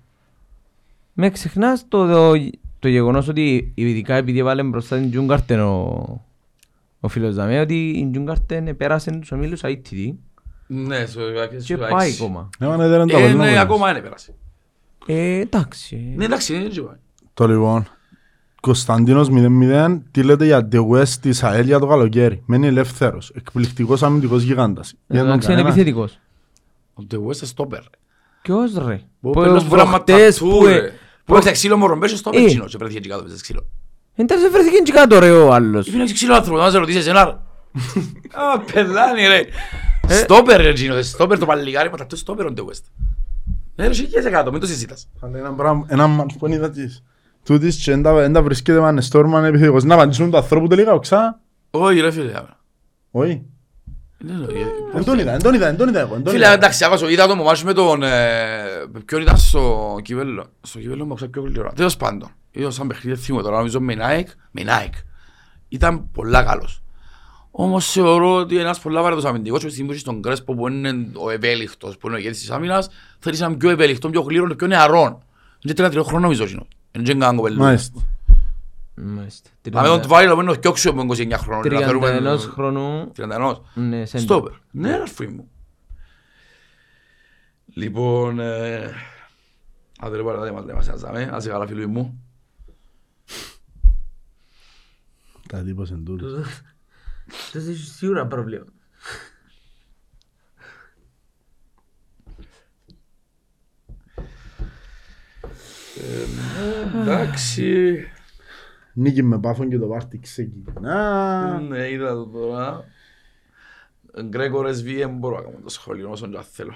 Με 1.14 1.30
ξεχνάς 1.30 1.86
το, 1.88 2.08
το, 2.08 2.32
το 2.80 2.88
γεγονός 2.88 3.28
ότι 3.28 3.72
ειδικά 3.76 4.16
επειδή 4.16 4.40
έβαλε 4.40 4.64
μπροστά 4.64 4.98
την 4.98 5.10
Τζούγκαρτεν 5.12 5.60
ο, 5.60 6.26
ο 7.00 7.08
φίλος 7.08 7.36
Δαμέ 7.36 7.60
ότι 7.60 7.90
η 7.90 8.10
Τζούγκαρτεν 8.12 8.78
πέρασε 8.78 9.12
τους 9.12 9.32
ομίλους 9.32 9.62
ITD 9.64 10.14
Ναι, 10.68 11.06
στο 11.06 11.22
και 11.66 11.78
πάει 11.78 12.12
ακόμα. 12.14 12.50
Ναι, 12.60 12.68
μα, 12.68 12.78
ναι, 12.78 12.88
δεν 12.88 13.02
είναι 13.02 13.12
το 13.12 13.18
Ε, 13.18 13.20
αποτέλεσμα. 13.20 13.46
ναι, 13.52 13.60
ακόμα 13.60 13.90
είναι 13.90 14.00
πέρασε. 14.00 14.34
Ε, 15.06 15.40
εντάξει. 15.40 16.14
Ναι, 16.16 16.26
εντάξει, 16.26 16.54
δεν 16.54 16.66
έτσι 16.66 16.82
πάει. 16.82 16.96
Το 17.34 17.48
λοιπόν. 17.48 17.88
Κωνσταντίνος 18.62 19.28
0-0 19.32 20.00
τι 20.12 20.24
λέτε 20.24 20.46
για 20.46 20.68
The 20.72 20.88
West 20.90 21.08
της 21.08 21.44
ΑΕΛ 21.44 21.66
για 21.66 21.80
το 21.80 21.88
καλοκαίρι; 21.88 22.42
Μένει 22.46 22.68
ελεύθερος. 22.68 23.32
Εκπληκτικός 23.36 24.04
αμυντικός 24.04 24.42
γιγάντας. 24.44 24.94
Δεν 25.08 25.20
τον 25.20 25.28
Εντάξει 25.28 25.48
είναι 25.52 25.56
κανένα. 25.62 25.74
επιθετικός. 25.76 26.20
Ο 26.94 27.04
De 27.12 27.16
West 27.16 27.50
stopper. 27.56 27.82
Ποιος 28.42 28.74
ρε; 28.74 29.02
Που 29.22 29.30
Που 29.32 29.42
παίρνεις 29.42 29.64
πράγματα 29.64 30.04
προχτές 30.04 30.38
του, 30.38 30.48
που... 30.48 30.64
ρε. 31.26 31.26
ε- 31.26 31.26
Που 31.26 31.34
έπαιξε 31.34 31.52
ξύλο 31.52 31.78
μωρό, 31.78 31.96
μπες 31.98 32.12
στο 32.12 32.30
Ε. 32.34 32.42
πετσίνο 32.42 32.66
και 32.66 32.78
βρέθηκε 32.78 33.00
και 33.00 33.10
κάτω 33.10 33.22
παίζεις 33.24 33.42
ξύλο. 33.42 33.66
Εντάξει 34.16 34.50
βρέθηκε 34.50 34.78
και 34.84 34.92
κάτω 34.92 35.20
ρε 35.20 35.32
ο 35.32 35.54
άλλος. 35.54 35.88
Είπε 35.88 35.98
να 35.98 36.04
έχεις 36.04 36.14
ξύλο 36.16 36.34
άνθρωπο, 36.36 36.58
να 36.62 36.70
σε 36.70 36.78
ρωτήσεις 36.78 37.02
εσένα. 37.02 37.24
ρε. 37.26 37.32
Α, 38.54 38.60
πελάνι 38.74 39.28
ρε. 39.28 39.42
Στόπερ 40.08 40.62
ρε 40.62 40.74
Τζίνο, 40.74 41.02
στόπερ 41.02 41.38
το 41.40 41.46
παλιγάρι, 41.46 41.90
μα 41.90 42.06
το 42.06 42.16
στόπερ 42.16 42.46
ο 42.46 42.54
De 42.58 42.60
West. 42.60 42.84
Ναι 43.76 43.88
ρε, 43.88 43.94
σήκες 43.94 44.24
κάτω, 44.30 44.52
μην 44.52 44.60
το 44.60 44.68
συζήτας. 44.68 45.08
Αλλά 45.20 45.38
ένα 45.38 45.54
πράγμα, 45.54 45.86
ένα 45.90 46.08
μάτς 46.08 46.36
που 46.38 46.48
είδα 46.48 46.70
της. 46.70 47.04
Τούτης 47.46 47.84
και 47.84 47.92
δεν 47.92 48.02
τα- 48.02 48.14
δεν 48.14 48.34
τα 48.34 48.42
βρίσκεται 48.42 48.80
με 48.80 48.88
έναν 48.88 49.02
στόρμαν 49.02 49.44
επιθετικός. 49.46 49.84
Να 49.84 49.94
απαντήσουν 49.94 50.32
του 50.32 50.38
ανθρώπου 50.38 50.68
τελικά, 50.68 50.94
οξά. 50.94 51.40
Όχι 51.72 52.00
ρε 52.00 52.12
φίλε. 52.12 52.32
Όχι. 53.12 53.42
Ναι, 54.24 54.34
ναι, 54.34 54.46
ε, 54.60 54.66
Δεν 54.94 55.04
τον 55.04 55.20
είδα, 55.20 55.32
δεν 55.32 55.42
τον 55.42 55.54
είδα, 55.54 55.66
δεν 55.66 55.78
τον 55.78 55.88
είδα 55.90 56.00
εγώ. 56.00 56.14
δεν 56.14 56.24
τον 56.24 56.34
Φίλε, 56.34 56.46
είδα. 56.46 56.54
εντάξει, 56.54 56.86
άκουσα, 56.86 57.10
είδα 57.10 57.28
το 57.28 57.36
μομάσιο 57.36 57.66
με 57.66 57.74
τον... 57.74 58.04
ε, 58.04 58.64
Ποιον 59.06 59.22
ήταν 59.22 59.38
στο 59.38 59.96
Κιβέλλο. 60.04 60.46
Στο 60.62 60.80
Κιβέλλο 60.80 61.06
μου 61.06 61.12
άκουσα 61.12 61.28
πιο 61.28 61.42
γλυκό. 61.42 61.72
Τέλος 61.76 61.98
πάντων. 61.98 62.30
Είδα 62.52 62.72
σαν 62.72 62.88
παιχνίδι 62.88 63.20
θυμώ 63.22 63.42
τώρα, 63.42 63.58
νομίζω 63.58 63.80
με 63.80 63.96
Nike. 64.00 64.32
Με 64.52 64.62
Nike. 64.66 65.04
Ήταν 65.70 66.12
πολλά 66.12 66.44
καλός. 66.44 66.82
Όμως 67.52 67.92
θεωρώ 67.92 68.36
ότι 68.36 68.58
ένας 68.58 68.80
πολλά 68.80 69.02
βαρετός 69.02 69.26
αμυντικός 69.26 69.60
και 69.60 69.66
στη 69.66 69.72
στιγμή 69.74 69.88
που 69.90 69.94
είσαι 69.96 70.04
στον 70.06 70.22
Κρέσπο 70.22 70.54
που 70.56 70.68
είναι 70.68 71.08
ο 71.14 71.30
ευέλικτος, 71.30 71.98
που 71.98 72.08
είναι 72.08 72.16
ο 72.16 72.20
ηγέτης 72.20 72.40
της 72.40 72.50
άμυνας, 72.52 72.90
θέλεις 73.20 73.42
έναν 73.42 73.58
πιο 73.58 73.70
ευέλικτο, 73.70 74.10
πιο 74.10 74.22
γλύρο 74.22 74.48
και 74.48 74.56
πιο 74.56 74.68
νεαρόν. 74.68 75.24
Είναι 75.64 75.74
τρία 75.74 76.04
χρόνο 76.04 76.20
νομίζω 76.20 76.44
εκείνο. 76.44 76.68
Είναι 76.92 77.04
και 77.04 77.14
καν 77.16 77.36
κοπελούδι. 77.36 77.62
Μάλιστα. 77.62 78.00
Μάλιστα. 79.04 79.50
Να 79.72 79.82
με 79.82 79.88
τον 79.88 80.02
Τβάιλο 80.02 80.36
που 80.36 80.42
είναι 80.42 80.52
ο 80.52 80.60
πιο 80.60 80.72
ξύο 80.72 80.92
από 80.92 81.02
29 81.02 81.32
χρόνων. 81.38 81.74
να 81.74 81.80
θέλουμε- 81.82 82.20
31 82.36 82.38
χρονού. 82.40 83.12
31. 83.16 83.62
Ναι, 83.74 84.06
σέντερ. 84.06 84.22
Στόπερ. 84.26 84.54
Ναι, 84.72 84.96
ρε 84.96 85.02
αρφή 85.02 85.28
μου. 85.28 85.50
Λοιπόν, 87.74 88.40
ε... 88.40 88.94
άντε 90.00 90.16
ρε 90.16 90.24
παραδείγμα, 90.24 90.58
μας 90.60 90.66
λέμε, 90.66 90.82
σας 90.84 91.02
δάμε, 91.02 91.30
ας 91.32 91.48
καλά 91.48 91.68
φίλοι 91.68 91.88
μου. 91.88 92.24
Τα 95.48 95.64
τύπος 95.64 95.92
εν 95.92 96.04
τούτος. 96.06 96.32
Δεν 97.52 97.70
έχει 97.70 97.84
σίγουρα 97.84 98.28
πρόβλημα. 98.28 98.66
Εντάξει. 107.02 108.08
Νίκη 108.94 109.24
με 109.24 109.40
πάφον 109.40 109.70
και 109.70 109.78
το 109.78 109.86
πάρτι 109.86 110.20
ξεκινά. 110.20 111.60
Ναι, 111.60 111.90
είδα 111.90 112.14
το 112.14 112.26
τώρα. 112.26 112.84
Γκρέκορες 114.24 114.84
βίε, 114.84 115.08
μπορώ 115.08 115.36
να 115.36 115.42
κάνω 115.42 115.58
το 115.64 115.70
σχόλιο 115.70 116.10
όσο 116.10 116.28
και 116.28 116.38
αν 116.38 116.44
θέλω. 116.52 116.74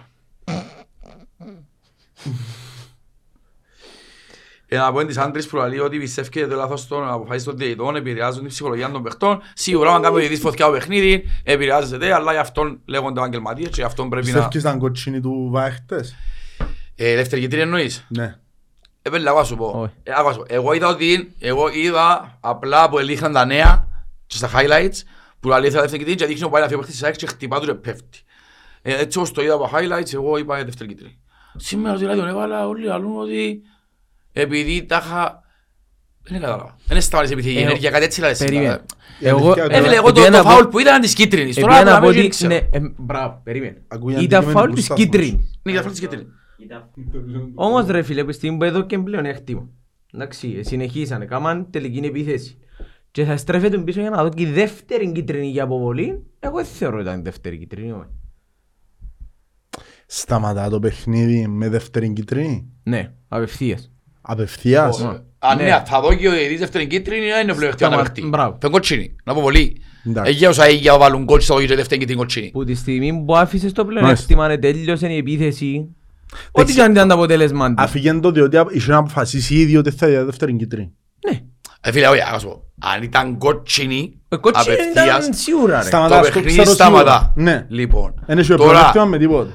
Ε, 4.68 4.78
να 4.78 4.92
πω 4.92 5.00
εν 5.00 5.08
της 5.08 5.18
άντρης 5.18 5.48
που 5.48 5.58
λέει 5.58 5.80
ότι 5.80 5.98
πιστεύει 5.98 6.30
και 6.30 6.48
το 6.48 6.56
λάθος 6.56 6.88
των 6.88 7.08
αποφάσεις 7.08 7.44
των 7.44 7.58
διαιτητών 7.58 7.96
επηρεάζουν 7.96 8.40
την 8.40 8.50
ψυχολογία 8.50 8.92
των 8.92 9.04
παιχτών. 9.04 9.42
Σίγουρα, 9.54 9.94
αν 9.94 10.02
κάνει 10.02 10.16
ο 10.16 10.18
διαιτητής 10.18 10.44
φωτιά 10.44 10.66
το 10.66 10.72
παιχνίδι, 10.72 11.24
επηρεάζεται, 11.44 12.14
αλλά 12.14 12.32
γι' 12.32 12.38
αυτόν 12.38 12.80
λέγονται 12.86 13.20
επαγγελματίες 13.20 13.68
και 13.68 13.76
γι' 13.76 13.84
αυτόν 13.84 14.10
πρέπει 14.10 14.26
να... 14.26 14.34
Πιστεύεις 14.34 14.62
ήταν 14.62 14.80
κοτσίνη 14.80 15.20
του 15.20 15.50
Βάχτες. 15.52 16.16
Ε, 16.96 17.16
δεύτερη 17.16 17.42
κίτρινη 17.42 17.64
εννοείς; 17.64 18.06
Ναι. 18.08 18.36
Ε, 19.08 19.10
πέλε, 19.10 19.30
άκουα 19.30 19.44
σου 19.44 19.56
πω. 19.56 19.66
Όχι. 19.76 19.94
Ε, 20.04 20.12
άκουα 20.18 20.32
σου 20.34 20.38
πω. 20.40 20.46
Εγώ 20.48 20.74
είδα 20.74 20.88
ότι, 20.88 21.34
εγώ 21.40 21.70
είδα 21.70 22.38
απλά 22.40 22.90
που 22.90 22.98
ελήχναν 23.00 23.34
τα 23.34 23.46
νέα 23.46 23.88
και 24.28 24.36
στα 24.36 24.50
highlights 24.54 25.00
που 25.40 25.48
λέει 25.48 25.70
θα 25.70 25.82
δεύτερη 25.82 25.98
κίτρινη 25.98 26.16
και 26.16 26.26
δείχνει 26.26 26.44
ο 26.44 26.50
πάει 26.50 26.62
να 26.62 26.68
φύγει 26.68 26.80
ο 26.80 26.84
παίχτης 26.84 27.00
της 27.00 27.08
ΑΕΚ 27.08 27.16
και 27.16 27.26
χτυπά 27.26 27.58
τους 27.58 27.68
και 27.68 27.74
πέφτει. 27.74 28.20
Ε, 28.82 28.96
έτσι 29.02 29.18
όπως 29.18 29.32
το 29.32 29.42
είδα 29.44 29.54
από 29.54 29.70
highlights, 29.74 30.14
εγώ 30.14 30.38
είπα 30.38 30.64
δεύτερη 30.64 30.90
κίτρινη. 30.90 31.20
Σήμερα 31.58 31.98
στο 31.98 32.08
ράδιο 32.08 32.26
έβαλα 32.26 32.68
όλοι 32.68 32.86
λαλούν 32.86 33.20
ότι 33.22 33.62
επειδή 34.34 34.84
τα 34.86 35.02
είχα... 35.06 35.44
Δεν 36.28 36.40
κατάλαβα. 36.42 36.76
Δεν 36.88 37.02
σταμάτησε 37.02 37.34
επιθετική 37.34 37.62
Ε, 37.62 37.64
ενέργεια, 37.64 37.90
κάτι 37.90 38.04
έτσι 38.06 38.22
λάδε 38.22 38.36
Περίμενε. 38.46 38.64
σήμερα. 38.66 38.86
Η 39.20 39.28
Εγώ, 39.28 39.52
αλήθεια 39.52 39.78
Ε, 39.78 39.82
φίλε, 39.82 39.96
εγώ 39.96 40.12
το, 40.12 40.20
επειδή 40.22 40.32
το 40.32 40.38
να 40.38 40.44
πω- 40.44 40.52
φάουλ 40.52 40.66
που 40.66 40.80
ήταν 40.80 41.02
της 41.02 41.14
κίτρινης. 41.14 41.56
Τώρα 41.56 41.74
επειδή 41.74 41.90
να 41.90 41.94
να 41.96 42.00
πω 42.02 42.08
μην 42.10 42.20
ότι- 42.20 42.28
ξέρω. 42.28 42.54
ναι, 42.54 42.56
ε, 42.72 42.80
Μπράβο, 42.98 43.42
περίμενε. 43.44 43.82
Ακούει 43.88 44.12
Ήταν 44.12 44.24
αντικείμενο 44.24 44.52
φάουλ 44.52 44.70
του 44.70 44.76
της 44.76 44.86
σταθμός. 44.86 45.06
κίτρινης. 45.06 45.60
Ναι, 45.64 45.72
για 45.72 45.80
φάουλ 45.82 45.92
της 45.92 46.00
κίτρινης. 46.02 46.28
Όμως 47.54 47.86
ρε 47.88 48.02
φίλε, 48.02 48.24
που 48.24 48.32
στιγμή 48.32 48.58
που 48.58 48.64
εδώ 48.64 48.82
και 48.86 48.98
πλέον 49.00 49.26
έκτημα. 49.26 49.70
Εντάξει, 50.14 50.64
συνεχίσανε, 50.64 51.26
κάμαν 51.26 51.68
τελική 51.70 51.98
επίθεση. 52.06 52.58
Και 53.12 53.24
θα 53.26 53.38
στρέφεται 53.38 53.78
πίσω 53.78 54.02
για 54.02 54.10
να 54.10 54.24
δω 54.24 54.30
και 54.30 54.42
η 54.42 54.46
δεύτερη 54.46 55.12
κίτρινη 55.12 55.48
για 55.48 55.64
αποβολή. 55.64 56.24
Εγώ 56.40 56.56
δεν 56.56 56.66
θεωρώ 56.66 56.96
ότι 56.98 57.06
ήταν 57.06 57.20
η 57.20 57.22
δεύτερη 57.22 57.58
κίτρινη. 57.58 57.92
όχι. 57.92 58.10
Σταματά 60.08 60.70
το 60.70 60.80
παιχνίδι 60.80 61.48
με 61.48 61.70
δεύτερη 61.70 62.14
κίτρινη; 62.14 62.70
Ναι, 62.84 63.14
απευθείας. 63.28 63.92
Απευθείας; 64.22 65.02
Αν 65.40 65.58
Ναι. 65.58 65.64
ναι, 65.64 65.84
θα 65.86 66.02
δω 66.02 66.16
και 66.16 66.28
ο 66.28 66.32
διαιτητής 66.32 66.60
δεύτερη 66.60 66.88
κίτρινη, 66.88 67.26
είναι 67.26 67.54
πλεονεκτήμα 67.54 67.90
να 67.90 67.96
Σταμα- 67.96 68.02
παιχτεί. 68.02 68.22
μπράβο. 68.28 68.58
Φεν 68.62 68.72
κοτσίνη, 68.72 69.16
να 69.24 69.34
πω 69.34 69.42
πολύ. 69.42 69.82
Εντάξει. 70.06 70.32
Εγιά 70.32 70.50
όσα 70.50 70.66
έγια 70.66 70.98
βάλουν 70.98 71.26
κότσι 71.26 71.46
στο 71.46 71.66
και 71.66 71.76
δεύτερη 71.76 72.00
κίτρινη 72.00 72.20
κοτσίνη. 72.20 72.52
Που 72.52 72.64
τη 72.64 72.74
στιγμή 72.76 73.24
που 73.26 73.36
άφησες 73.36 73.72
το 73.72 73.86
πλέον 73.86 74.04
Μάλιστα. 74.04 74.24
έκτημα, 74.24 74.48
ναι, 74.48 74.58
τέλειωσε 74.58 75.08
η 75.08 75.18
επίθεση. 75.18 75.96
Ό,τι 76.52 76.74
και 76.74 76.82
αν 76.82 76.92
ήταν 76.92 77.08
το 77.08 77.14
αποτέλεσμα 77.14 77.68
του. 77.70 77.76
Αφήγεν 77.78 78.22
το 78.22 78.32
διότι 78.32 78.58
είχε 78.72 78.92
να 78.92 78.98
αποφασίσει 78.98 79.56
ήδη 79.56 79.78
ότι 79.78 79.92
θα 79.92 80.10
για 80.10 80.26
δεύτερη 80.26 80.56
κίτρινη. 80.56 80.92
Ναι. 81.30 81.42
Ε, 81.82 81.92
φίλε, 81.92 82.08
όχι, 82.08 82.22
ας 82.34 82.44
πω. 82.44 82.64
Αν 82.82 83.04
ήταν 83.04 83.38
κότσινη, 83.38 84.22
Ο 84.30 84.40
κότσινη 84.40 84.76
απευθείας, 84.76 85.18
ήταν 85.26 85.34
σίγουρα 85.34 85.82
ρε. 85.82 85.86
Σταματά, 85.88 86.18
το 86.20 86.24
στο 86.26 86.34
παιχνίδι 86.34 86.58
ξέρω 86.62 86.74
σταματά. 86.76 87.12
σίγουρα. 87.36 87.52
Ναι. 87.52 87.66
Λοιπόν, 87.70 88.14
Δεν 88.26 88.38
έχει 88.38 88.48
τώρα, 88.48 88.64
πλεονέκτημα 88.70 89.06
με 89.06 89.18
τίποτα. 89.18 89.52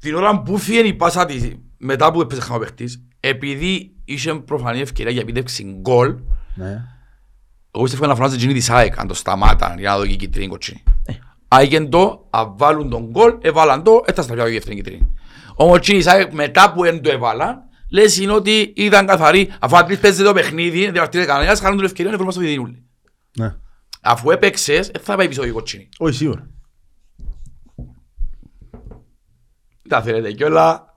την 0.00 0.14
ώρα 0.14 0.42
που 0.42 0.58
φύγει 0.58 0.88
η 0.88 0.94
πάσα 0.94 1.26
της, 1.26 1.52
μετά 1.78 2.12
που 2.12 2.20
έπαιζε 2.20 2.40
χαμός 2.40 2.60
παίχτης, 2.60 3.02
επειδή 3.20 3.92
είχε 4.04 4.34
προφανή 4.34 4.80
ευκαιρία 4.80 5.12
για 5.12 5.20
επίτευξη 5.20 5.76
γκολ, 5.80 6.14
Ναι. 6.54 6.82
εγώ 7.74 7.82
πιστεύω 7.84 8.06
να 8.06 8.14
φωνάζει 8.14 8.36
γίνει 8.36 8.52
της 8.52 8.70
ΑΕΚ, 8.70 8.98
αν 8.98 9.06
το 9.06 9.14
σταμάταν 9.14 9.78
για 9.78 9.90
να 9.90 9.96
δω 9.98 10.06
και 10.06 10.12
η 10.12 10.16
κίτρινη 10.16 10.46
κοτσίνη. 10.48 10.82
Άγιεν 11.48 11.90
το, 11.90 12.26
αν 12.30 12.52
βάλουν 12.56 12.90
τον 12.90 13.08
γκολ, 13.10 13.34
έβαλαν 13.40 13.82
το, 13.82 14.00
έφτασε 14.04 14.28
στα 14.28 14.36
πια 14.36 14.48
η 14.48 14.52
δεύτερη 14.52 14.76
κίτρινη. 14.76 15.12
Όμως 15.60 15.76
εκείνη 15.76 15.98
της 15.98 16.06
ΑΕΚ 16.06 16.32
μετά 16.32 16.72
που 16.72 16.82
δεν 16.82 17.02
το 17.02 17.10
έβαλαν, 17.10 17.62
λες 17.90 18.18
είναι 18.18 18.32
ότι 18.32 18.72
ήταν 18.76 19.06
καθαρή, 19.06 19.52
αφού 19.60 19.78
απλής 19.78 19.98
παίζει 19.98 20.22
το 20.22 20.32
παιχνίδι, 20.32 20.82
δεν 20.82 20.92
διαβαρτήρε 20.92 21.24
κανένας, 21.24 21.60
χάνουν 21.60 21.76
την 21.76 21.86
ευκαιρία 21.86 22.10
να 22.10 22.16
βρούμε 22.16 22.32
στο 22.32 22.40
διδίνουλι. 22.40 22.84
Ναι. 23.36 23.56
Αφού 24.00 24.30
έπαιξες, 24.30 24.88
δεν 24.88 25.02
θα 25.02 25.16
πάει 25.16 25.28
πίσω 25.28 25.44
η 25.44 25.50
κοτσίνη. 25.50 25.88
Όχι 25.98 26.16
σίγουρα. 26.16 26.50
Τα 29.88 30.02
θέλετε 30.02 30.32
κιόλα. 30.32 30.94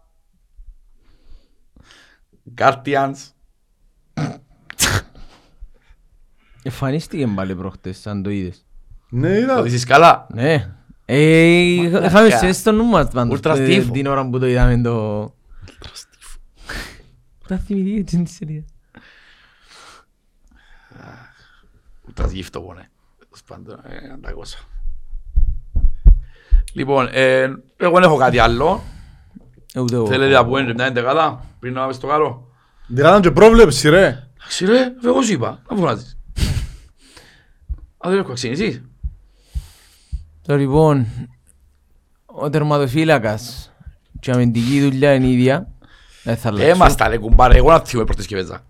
Guardians. 2.57 3.15
Εμφανίστηκε 6.63 7.27
πάλι 7.27 7.55
προχτές, 7.55 7.97
σαν 7.99 8.23
το 8.23 8.29
είδες. 8.29 8.65
Ναι, 9.09 9.37
είδα. 9.37 9.55
Το 9.55 9.61
δεις 9.61 9.85
καλά. 9.85 10.27
Ναι. 10.33 10.75
Ε, 11.13 11.49
είχαμε 12.05 12.29
σε 12.29 12.51
στο 12.51 12.71
νου 12.71 12.85
μας 12.85 13.07
πάντως, 13.07 13.33
Ούλτρα 13.33 13.53
ε, 13.57 13.65
στίφο. 13.65 13.91
την 13.91 14.07
ώρα 14.07 14.29
που 14.29 14.39
το 14.39 14.47
είδαμε 14.47 14.81
το... 14.81 15.23
Τα 17.47 17.57
θυμηθεί 17.57 17.95
έτσι 17.99 18.23
τη 18.23 18.29
σειρά. 18.29 18.63
Ούτε 22.07 22.27
γύφτο 22.31 22.61
πόνε. 22.61 22.89
Τέλος 23.19 23.43
πάντων, 23.47 23.79
ε, 23.83 24.13
ανταγώσα. 24.13 24.57
Λοιπόν, 26.73 27.07
ε, 27.11 27.41
εγώ 27.77 27.93
δεν 27.93 28.03
έχω 28.03 28.17
κάτι 28.17 28.39
άλλο. 28.39 28.83
Ε, 29.73 29.79
Ούτε 29.79 29.95
εγώ. 29.95 30.07
Θέλετε 30.07 30.33
να 30.33 30.45
πούμε 30.45 30.73
μια 30.73 30.85
εντεκάδα 30.85 31.45
πριν 31.59 31.73
να 31.73 31.79
πάμε 31.79 31.93
στο 31.93 32.07
καλό. 32.07 32.51
Δεν 32.87 33.03
κάναν 33.03 33.21
και 33.21 33.31
πρόβλεψη 33.31 33.89
ρε. 33.89 34.27
Εντάξει 34.37 34.65
ρε, 34.65 34.93
εγώ 35.05 35.21
σου 35.21 35.31
είπα, 35.33 35.61
να 35.69 35.75
φωνάζεις. 35.77 36.17
Α, 38.05 38.09
δεν 38.09 38.17
έχω 38.19 38.31
αξίνησεις. 38.31 38.81
Το 40.41 40.55
λοιπόν, 40.57 41.07
ο 42.25 42.49
τερματοφύλακας 42.49 43.71
και 44.19 44.29
η 44.29 44.33
αμυντική 44.33 44.81
δουλειά 44.81 45.13
είναι 45.13 45.25
η 45.27 45.33
ίδια. 45.33 45.67
Δεν 46.23 46.37
θα 46.37 46.47
αλλάξουν. 46.49 46.69
Έμαστα 46.71 47.07
ρε 47.07 47.17
κουμπάρε, 47.17 47.57
εγώ 47.57 47.71
να 47.71 47.79
θυμώ 47.79 48.03
πρώτες 48.03 48.25
και 48.25 48.35
παίζα. 48.35 48.63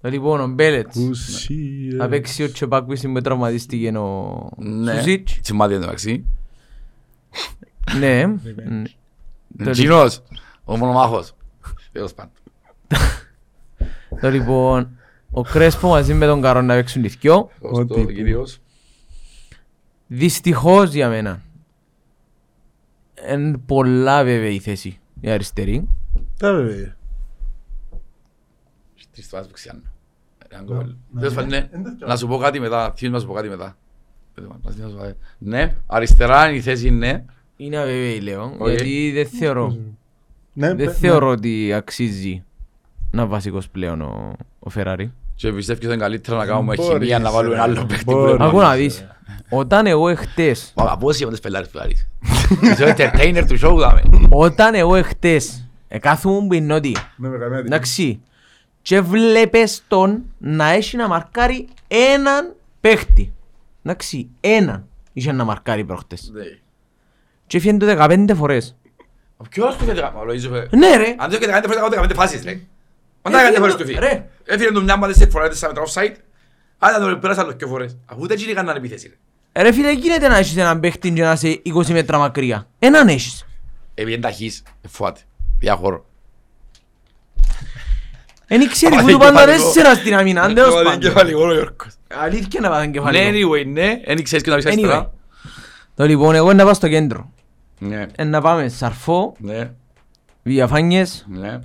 Το 0.00 0.10
λοιπόν, 0.10 0.40
ο 0.40 0.46
Μπέλετς. 0.46 0.96
Ουσία. 0.96 1.96
Θα 1.98 2.08
παίξει 2.08 2.42
ο 2.42 2.52
Τσεπάκουης 2.52 3.00
που 3.00 3.20
τραυματίστηκε 3.20 3.88
ο 3.98 4.50
Ναι, 4.56 4.94
Σουζίτς. 4.94 5.40
τσιμάδι 5.40 5.74
εντάξει. 5.74 6.24
Ναι. 7.98 8.26
ναι. 8.26 8.82
Το 9.64 9.70
Τζίνος, 9.70 10.22
ο 10.64 10.76
μονομάχος. 10.76 11.34
Τέλος 11.92 12.14
πάντων. 12.14 12.32
Το 14.20 14.30
λοιπόν, 14.30 14.98
ο 15.30 15.42
Κρέσπο 15.42 15.88
μαζί 15.88 16.14
με 16.14 16.26
τον 16.26 16.40
Καρόν 16.42 16.66
να 16.66 16.74
παίξουν 16.74 17.02
τις 17.02 17.14
δυο. 17.16 17.50
Σωστό, 17.60 17.94
Ό,τι 18.00 18.14
κυρίως. 18.14 18.58
Δυστυχώς 20.06 20.92
για 20.92 21.08
μένα. 21.08 21.42
Είναι 23.32 23.58
πολλά 23.66 24.24
βέβαια 24.24 24.48
η 24.50 24.58
θέση 24.58 24.98
η 25.20 25.30
αριστερή. 25.30 25.88
Τα 26.38 26.52
βέβαια. 26.52 26.96
Τρεις 29.12 29.26
φορές 29.26 29.46
που 29.46 29.52
ξιάνω. 29.52 29.80
Έναν 30.48 30.66
κόβελ. 30.66 30.94
Τέλος 31.18 31.34
πάντων, 31.34 31.48
ναι. 31.50 31.68
Να 32.06 32.16
σου 32.16 32.26
πω 32.26 32.36
κάτι 32.36 32.60
μετά. 32.60 32.92
Τι 32.92 33.08
να 33.08 33.18
σου 33.20 33.26
πω 33.26 33.32
κάτι 33.32 33.48
μετά. 33.48 33.76
Να 34.62 34.88
σου 34.88 34.94
πω 34.96 35.00
κάτι. 35.02 35.16
Ναι, 35.38 35.74
αριστερά 35.86 36.50
η 36.52 36.60
θέση 36.60 36.86
είναι. 36.86 37.24
Είναι 37.56 37.76
αβεβαίη 37.78 38.20
λέω, 38.20 38.54
Οκ. 38.58 38.68
γιατί 38.68 39.10
δεν 39.14 39.26
θεωρώ, 39.26 39.76
Ναι, 40.52 40.66
δεν 40.74 40.76
πε- 40.76 40.94
θεωρώ 40.94 41.28
ότι 41.28 41.72
αξίζει 41.72 42.44
να 43.10 43.26
βασικός 43.26 43.68
πλέον 43.68 44.00
ο, 44.00 44.32
ο 44.58 44.70
Φεράρι. 44.70 45.12
Και 45.34 45.52
πιστεύω 45.52 45.78
ότι 45.78 45.86
είναι 45.86 45.96
καλύτερα 45.96 46.36
να 46.36 46.46
κάνουμε 46.46 46.74
Μπορείς, 46.74 46.92
χημεία 46.92 47.18
να 47.18 47.30
βάλουμε 47.30 47.54
ρε. 47.54 47.60
ένα 47.62 47.70
άλλο 47.72 47.86
παίχτη 47.86 48.04
που 48.04 48.12
Μπορείς. 48.12 48.34
είναι 48.34 48.44
Ακού 48.44 48.56
να 48.56 48.62
μόνος. 48.62 48.76
δεις, 48.78 49.06
όταν 49.48 49.86
εγώ 49.86 50.08
εχτες, 50.08 50.72
Μα 50.76 50.90
από 50.90 51.06
όσοι 51.06 51.22
είμαστε 51.22 51.40
πελάρες 51.48 51.68
του 51.70 51.80
Άρης. 51.80 52.08
Είσαι 52.62 52.84
ο 52.84 52.88
entertainer 52.96 53.44
του 53.48 53.58
show 53.62 53.76
δάμε. 53.78 54.02
όταν 54.30 54.74
εγώ 54.74 54.94
εχτες 54.94 55.68
εκάθομαι 55.88 56.46
που 56.46 56.54
είναι 56.54 56.66
νότια, 56.74 57.12
Ναι, 57.16 57.28
με 57.28 57.38
καμία 57.38 57.58
εντάξει, 57.58 58.20
και 58.82 59.00
βλέπεις 59.00 59.82
τον 59.88 60.22
να 60.38 60.68
έχει 60.70 60.96
να 60.96 61.08
μαρκάρει 61.08 61.68
έναν 61.88 62.54
παίχτη. 62.80 63.32
Εντάξει, 63.82 64.28
έναν 64.40 64.86
είχε 65.12 65.32
να 65.32 65.44
μαρκάρει 65.44 65.84
προχτες. 65.84 66.30
Ναι. 66.32 66.42
Και 67.46 67.56
έφυγε 67.56 67.76
το 67.76 67.86
15 67.86 68.34
φορές. 68.34 68.76
Ποιος 69.50 69.76
του 69.76 69.84
φέτει 69.84 70.00
ο 70.00 70.22
Λοΐζο 70.28 70.48
φε- 70.52 70.74
Ναι 70.74 70.96
ρε, 70.96 71.14
Αν 71.18 71.30
δεν 71.30 71.42
έκανε 71.42 71.66
φορές, 71.66 71.76
κάνω 71.76 71.88
15 72.08 72.14
φάσεις, 72.14 72.44
ρε. 72.44 72.60
Όταν 73.22 73.40
έκανε 73.40 73.56
φορές 73.58 73.74
του 73.74 73.84
φύγει. 73.86 73.98
Ρε. 73.98 74.28
Έφυγε 74.44 74.70
του 74.72 74.82
μια 74.82 74.96
μάτια 74.96 75.16
σε 75.16 75.26
φορά 75.30 75.48
τέσσερα 75.48 75.72
μέτρα 75.72 75.92
offside. 75.92 76.14
Άρα 76.78 76.98
τον 76.98 77.20
πέρασα 77.20 77.40
άλλο 77.40 77.52
και 77.52 77.66
φορές. 77.66 77.96
Αφού 78.06 78.26
δεν 78.26 78.36
γίνει 78.36 78.52
κανέναν 78.52 78.76
επίθεση. 78.76 79.18
ρε. 79.52 79.62
ρε 79.62 79.72
φίλε 79.72 79.92
γίνεται 79.92 80.28
να 80.28 80.36
έχεις 80.36 80.56
έναν 80.56 80.80
παίχτη 80.80 81.10
και 81.12 81.22
να 81.22 81.32
είσαι 81.32 81.62
20 81.74 81.86
μέτρα 81.86 82.18
μακριά. 82.18 82.66
Έναν 82.78 83.08
έχεις. 83.08 83.46
Επειδή 83.94 84.12
είναι 84.12 84.22
ταχύς, 84.22 84.62
φουάται. 84.88 85.20
Διαχώρο. 85.58 86.04
Εν 88.46 88.60
ήξερε 88.60 88.94
Άμα 88.94 89.04
που 89.04 89.10
του 89.12 89.18
δεν 89.18 89.26
πάντα 89.32 89.40
κεφαλικό. 89.44 89.72
τέσσερα 89.72 89.94
στην 89.94 90.14
αμήνα, 90.14 90.42
αν 90.42 90.54
τέλος 90.54 90.68
Έβαλε 90.70 90.84
πάντων. 90.84 91.00
κεφαλικό 91.00 91.40
ο 91.46 91.52
Γιώργος. 91.52 91.94
Αλήθεια 92.14 92.60
να 92.60 92.68
πάθαν 92.68 92.86
Ναι, 92.86 92.92
κεφαλικό. 92.92 93.50
anyway, 93.52 93.66
ναι. 93.66 94.00
Εν 94.04 94.22
ξέρεις 94.22 94.44
και 94.44 94.50
να 94.50 94.56
πεις 94.56 94.64
Anyway. 94.64 94.68
αριστερά. 94.68 95.12
Το 95.94 96.04
λοιπόν, 96.06 96.34
εγώ 96.34 96.52
να 96.52 96.64
πάω 96.64 96.74
στο 96.74 96.88
κέντρο. 96.88 97.32
Ναι, 97.78 98.06
Ε, 98.16 98.24
Να 98.24 98.40
πάμε 98.40 98.68
Σαρφό, 98.68 99.34
ναι, 99.38 99.70
Διαφάνιες. 100.42 101.26
ναι. 101.28 101.58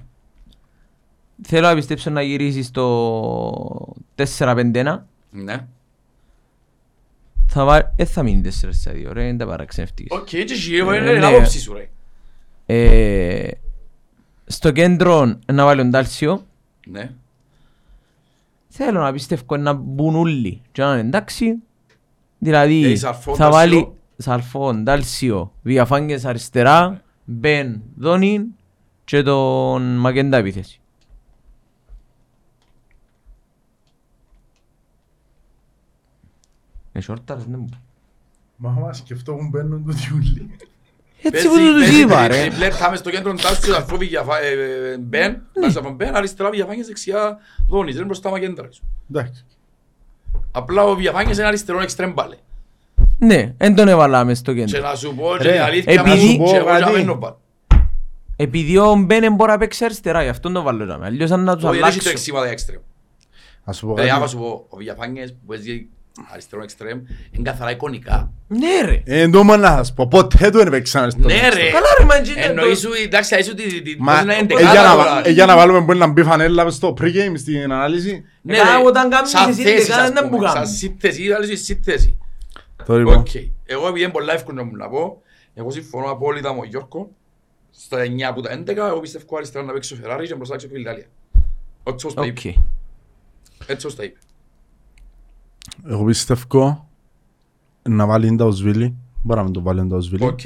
Θέλω 1.42 1.68
να 1.68 1.76
πιστέψω 1.76 2.10
να 2.10 2.22
γυρίσει 2.22 2.64
στο 2.64 3.96
4-5-1. 4.38 5.00
Ναι. 5.32 5.68
Θα 7.48 7.66
βάλει... 7.66 7.84
Ε, 7.96 8.06
θα 8.06 8.24
μείνει 8.24 8.42
4-2, 8.44 9.12
ρε, 9.12 9.24
δεν 9.24 9.38
τα 9.38 9.46
παραξενευτικές. 9.46 10.18
Οκ, 10.20 10.26
και 10.26 10.46
εσύ, 10.50 10.76
εγώ 10.76 10.92
Ε, 10.92 10.98
είναι 10.98 11.12
ναι. 11.14 11.26
άποψη 11.26 11.60
σου, 11.60 11.74
ρε. 11.74 11.90
Ε, 12.66 13.52
στο 14.46 14.72
κέντρο 14.72 15.40
να 15.54 15.66
βάλει 15.66 15.82
ο 15.82 15.86
Ντάλσιο. 15.86 16.46
Ναι. 16.88 17.12
Θέλω 18.68 19.00
να 19.02 19.12
πιστεύω 19.12 19.58
να 19.58 19.74
μπουν 19.74 20.16
όλοι 20.16 20.62
και 20.72 20.82
να 20.82 20.92
είναι 20.92 21.00
εντάξει. 21.00 21.56
Δηλαδή 22.38 22.86
Ε, 22.92 22.96
Σαρφό, 22.96 23.36
θα 23.36 23.50
Ντάλσιο. 23.50 23.52
βάλει 23.60 23.92
Σαρφό, 24.18 24.74
Ντάλσιο, 24.74 25.52
Διαφάνιες 25.62 26.26
αριστερά, 26.26 27.02
Μπεν, 27.26 27.82
Δόνιν 27.98 28.46
και 29.06 29.22
τον 29.24 29.96
Μακέντα 29.98 30.38
επίθεση. 30.38 30.80
Ε, 36.92 37.00
σόρταρες, 37.02 37.46
ναι 37.48 37.58
μου. 37.58 37.70
Μα 38.56 38.70
άμα 38.70 38.94
σκεφτώ 38.94 39.34
που 39.34 39.48
μπαίνουν 39.52 39.86
το 39.86 39.92
διούλι. 39.92 40.50
Έτσι 41.22 41.48
που 41.48 41.54
τους 41.56 42.00
είπα 42.00 42.28
ρε. 42.28 42.48
Πλέον 42.56 42.72
θα 42.72 42.88
είμαι 42.88 42.96
στο 42.96 43.10
κέντρο 43.10 43.34
Ντάλσιο, 43.34 43.74
θα 43.74 43.82
φόβει 43.82 44.06
για 44.06 44.22
φα- 44.24 44.40
ε, 44.44 44.52
ε, 44.94 44.98
Μπεν, 44.98 45.42
Ντάλσιο 45.60 45.80
από 45.82 45.90
Μπεν, 45.92 46.16
αριστερά 46.16 46.50
Διαφάνιες, 46.50 46.88
δεξιά 46.88 47.38
Δόνης, 47.70 47.88
δεν 47.94 47.98
είναι 47.98 48.06
μπροστά 48.06 48.30
Μακέντρα. 48.30 48.70
Εντάξει. 49.12 49.46
Απλά 50.52 50.84
ο 50.84 50.96
Διαφάνιες 50.96 51.38
είναι 51.38 51.46
αριστερό 51.48 51.82
εξτρέμ 51.82 52.14
πάλι. 52.14 52.36
Ναι, 53.18 53.54
δεν 53.58 53.76
τον 53.76 53.88
έβαλα 53.88 54.24
μες 54.26 54.38
στο 54.38 54.54
Και 54.54 54.64
κέντρο. 54.64 54.82
να 54.90 54.96
σου 54.96 55.16
πω 55.16 55.36
και 55.38 55.44
Ρε, 55.44 55.52
την 55.52 55.62
αλήθεια 55.62 56.04
μου, 56.06 56.12
επειδή- 56.12 56.38
και 56.44 56.56
εγώ 56.56 56.66
κάτι. 56.66 56.84
για 56.84 56.92
μένω 56.92 57.16
πάλι. 57.16 57.36
Επειδή 58.36 58.78
ο 58.78 58.96
Μπεν 58.96 59.20
δεν 59.20 59.34
μπορεί 59.36 59.52
να 59.52 59.58
παίξει 59.58 59.86
αριστερά, 59.86 60.24
γι' 60.24 60.30
αυτό 60.30 60.52
το 60.52 60.62
βάλω 60.62 60.86
τζάμε. 60.86 61.06
Αλλιώς 61.06 61.32
αν 61.32 61.44
να 61.44 61.54
τους 61.56 61.64
Όχι, 61.64 61.72
δεν 61.74 61.82
έχει 61.82 61.90
αλλάξω. 61.92 62.10
τρεξίματα 62.10 62.44
για 62.44 62.52
εξτρέμ. 62.54 62.82
Ας 63.64 63.78
σου 63.78 63.86
πω 63.88 63.94
Δηλαδή, 63.94 64.10
άμα 64.12 64.20
κάτι. 64.20 64.32
σου 64.32 64.38
πω, 64.38 64.66
ο 64.70 64.78
Βιαφάνιες 64.78 65.32
που 65.32 65.40
παίζει 65.48 65.88
αριστερό 66.32 66.62
εξτρέμ, 66.64 67.00
είναι 67.32 67.50
καθαρά 67.50 67.72
εικονικά. 67.72 68.32
Ναι 68.48 68.82
ρε. 68.86 69.02
Ε, 69.06 69.22
εν 69.22 69.32
τω 69.32 69.44
μόνο 69.44 69.62
να 69.62 69.70
σας 69.70 69.94
πω, 69.94 70.08
ποτέ 70.08 70.50
του 70.50 70.58
δεν 70.58 70.70
παίξαν 70.70 71.02
αριστερό. 71.02 71.28
Ναι 71.28 71.50
ρε, 71.50 71.70
Καλά 71.72 71.88
ρε 72.00 72.06
μαντζί. 72.06 72.34
εννοείς 72.38 72.80
σου, 72.80 72.90
εντάξει, 73.06 73.34
αρέσει 73.34 73.50
ότι 73.52 73.82
τη- 73.82 73.96
Μα, 74.00 74.14
μπορεί 74.14 74.26
να 74.26 74.34
είναι 74.38 74.42
ε, 74.42 74.54
εντεκάδα 74.54 74.72
για 74.72 74.82
να 74.82 74.92
τώρα. 74.96 75.04
βα- 75.22 75.28
ε, 75.28 75.32
για 75.32 75.46
να 75.46 75.56
βάλουμε 75.56 75.80
μπορεί 75.80 75.98
να 75.98 76.08
μπει 76.08 76.24
φανέλα 76.24 76.70
στο 76.70 76.94
pre-game 77.02 77.34
στην 77.36 77.72
ανάλυση. 77.72 78.24
Ναι, 78.42 78.58
Καλά, 78.58 78.78
ρε, 78.78 78.84
όταν 78.86 79.10
κάνεις 79.10 79.30
σαν 79.30 79.50
εσύ 79.50 79.62
θέση, 79.62 79.76
εντεκάδα, 79.76 80.04
ας 80.04 80.10
δεν 80.12 80.24
πούμε, 80.24 80.38
μου 80.38 80.44
σαν 80.44 80.54
κάνεις. 80.54 80.78
σύνθεση, 80.78 81.24
ή 81.24 81.32
άλλως 81.32 81.50
η 81.50 81.56
σύνθεση. 81.56 82.18
Το 82.86 82.98
λοιπόν. 82.98 83.16
Οκ. 83.16 83.28
Εγώ 83.66 83.88
επειδή 83.88 84.04
είναι 84.04 84.12
πολλά 84.12 84.34
εύκολο 84.34 84.58
να 84.58 84.64
μου 84.64 84.76
να 84.76 84.90
πω, 84.90 85.22
εγώ 85.54 85.72
συμφωνώ 85.72 86.12
απόλυτα 86.12 86.54
με 86.54 86.60
τον 86.60 86.70
Γιώργο. 86.70 87.12
Στα 87.72 87.98
9 88.02 88.22
από 88.28 88.42
τα 88.42 88.52
11, 88.52 88.76
εγώ 88.88 89.00
πιστεύω 89.00 89.38
αριστερά 89.38 89.66
να 89.66 89.74
παίξει 89.74 89.94
ο 89.94 89.98
Φεράρι 90.02 90.28
και 90.28 90.36
μπροστά 90.36 90.56
να 90.56 90.62
παίξει 90.62 90.76
ο 90.78 90.80
Ιταλία. 90.80 91.06
Έτσι 91.84 92.06
όπως 92.06 92.14
τα 92.14 92.26
είπε. 92.26 92.40
Οκ. 92.50 92.56
Έτσι 93.68 93.86
όπως 93.86 93.96
τα 93.96 94.04
είπε. 94.04 94.18
Εγώ 95.88 96.04
πιστεύω 96.04 96.90
να 97.90 98.06
βάλει 98.06 98.28
την 98.28 98.38
Ταουσβίλη. 98.38 98.96
Μπορεί 99.24 99.42
να 99.42 99.52
το 99.52 99.62
βάλει 99.62 99.80
την 99.80 99.90
Ταουσβίλη. 99.90 100.24
Οκ. 100.26 100.40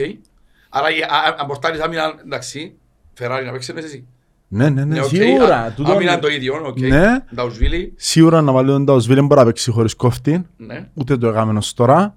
Άρα 0.70 0.90
η- 0.96 1.02
α- 1.02 1.30
α- 1.30 1.36
αν 1.40 1.48
πορτάρεις 1.48 1.80
άμυνα, 1.80 2.14
εντάξει, 2.26 2.74
Φεράρι 3.14 3.46
να 3.46 3.52
παίξεις 3.52 3.74
εσύ. 3.76 4.06
Ναι, 4.48 4.70
ναι, 4.70 4.86
ναι, 4.86 4.94
Ναι, 4.94 5.02
οκ. 5.02 5.08
σίγουρα. 5.08 5.58
Α- 5.62 5.72
τούτο 5.74 5.92
Άμυνα 5.92 6.12
είναι. 6.12 6.22
το 6.22 6.28
ίδιο, 6.28 6.62
οκ. 6.66 6.80
Ναι. 6.80 7.26
Νταουσβίλη, 7.36 7.94
Σίγουρα 7.96 8.42
να 8.42 8.52
βάλει 8.52 8.68
τον 8.68 8.86
Ταουσβίλη 8.86 9.16
δεν 9.16 9.26
μπορεί 9.26 9.40
να 9.40 9.46
παίξει 9.46 9.72
χωρίς 9.72 9.96
κόφτη. 9.96 10.46
ναι. 10.58 10.90
Ούτε 10.94 11.18
το 11.18 11.28
έκαμε 11.28 11.58
ως 11.58 11.74
τώρα. 11.74 12.16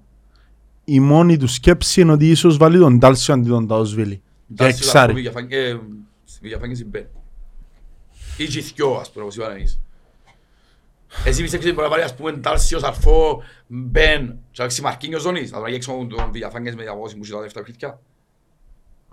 Η 0.83 0.99
μόνη 0.99 1.37
του 1.37 1.47
σκέψη 1.47 2.01
είναι 2.01 2.11
ότι 2.11 2.29
ίσως 2.29 2.57
βάλει 2.57 2.77
τον 2.79 2.99
Τάλσιο 2.99 3.33
αντί 3.33 3.49
τον 3.49 3.67
Ταουσβίλη. 3.67 4.21
Για 4.47 4.65
Εντάξει, 4.65 4.83
εξάρι. 4.83 5.13
Βιαφάνι- 5.13 5.53
ε, 5.53 5.79
Βιαφάνιες 6.41 6.79
η 6.79 6.85
Μπεν. 6.85 7.05
Ή 8.37 8.45
και 8.45 8.57
οι 8.57 8.61
θκυο, 8.61 8.97
ας 9.01 9.11
πούμε, 9.11 9.23
όπως 9.23 9.35
είπαν 9.35 9.51
εμείς. 9.51 9.79
Εσύ 11.25 11.41
πιστεύεις 11.41 11.65
ότι 11.65 11.75
μπορεί 11.75 11.87
να 11.87 11.93
βάλει, 11.93 12.03
ας 12.03 12.15
πούμε, 12.15 12.31
Τάλσιο, 12.31 12.79
Σαρφό, 12.79 13.43
Μπεν, 13.67 14.25
και 14.51 14.57
να 14.57 14.63
παίξει 14.63 14.81
Μαρκίνιος 14.81 15.21
ζώνης, 15.21 15.51
να 15.51 15.61
βγει 15.61 15.75
έξω 15.75 15.91
από 15.91 16.05
τον 16.07 16.31
Βιαφάνιες 16.31 16.75
με 16.75 16.83
διαβόση 16.83 17.15
μου 17.15 17.21
και 17.21 17.31
τα 17.31 17.39
δεύτερα 17.39 17.65
παιχνίδια. 17.65 17.99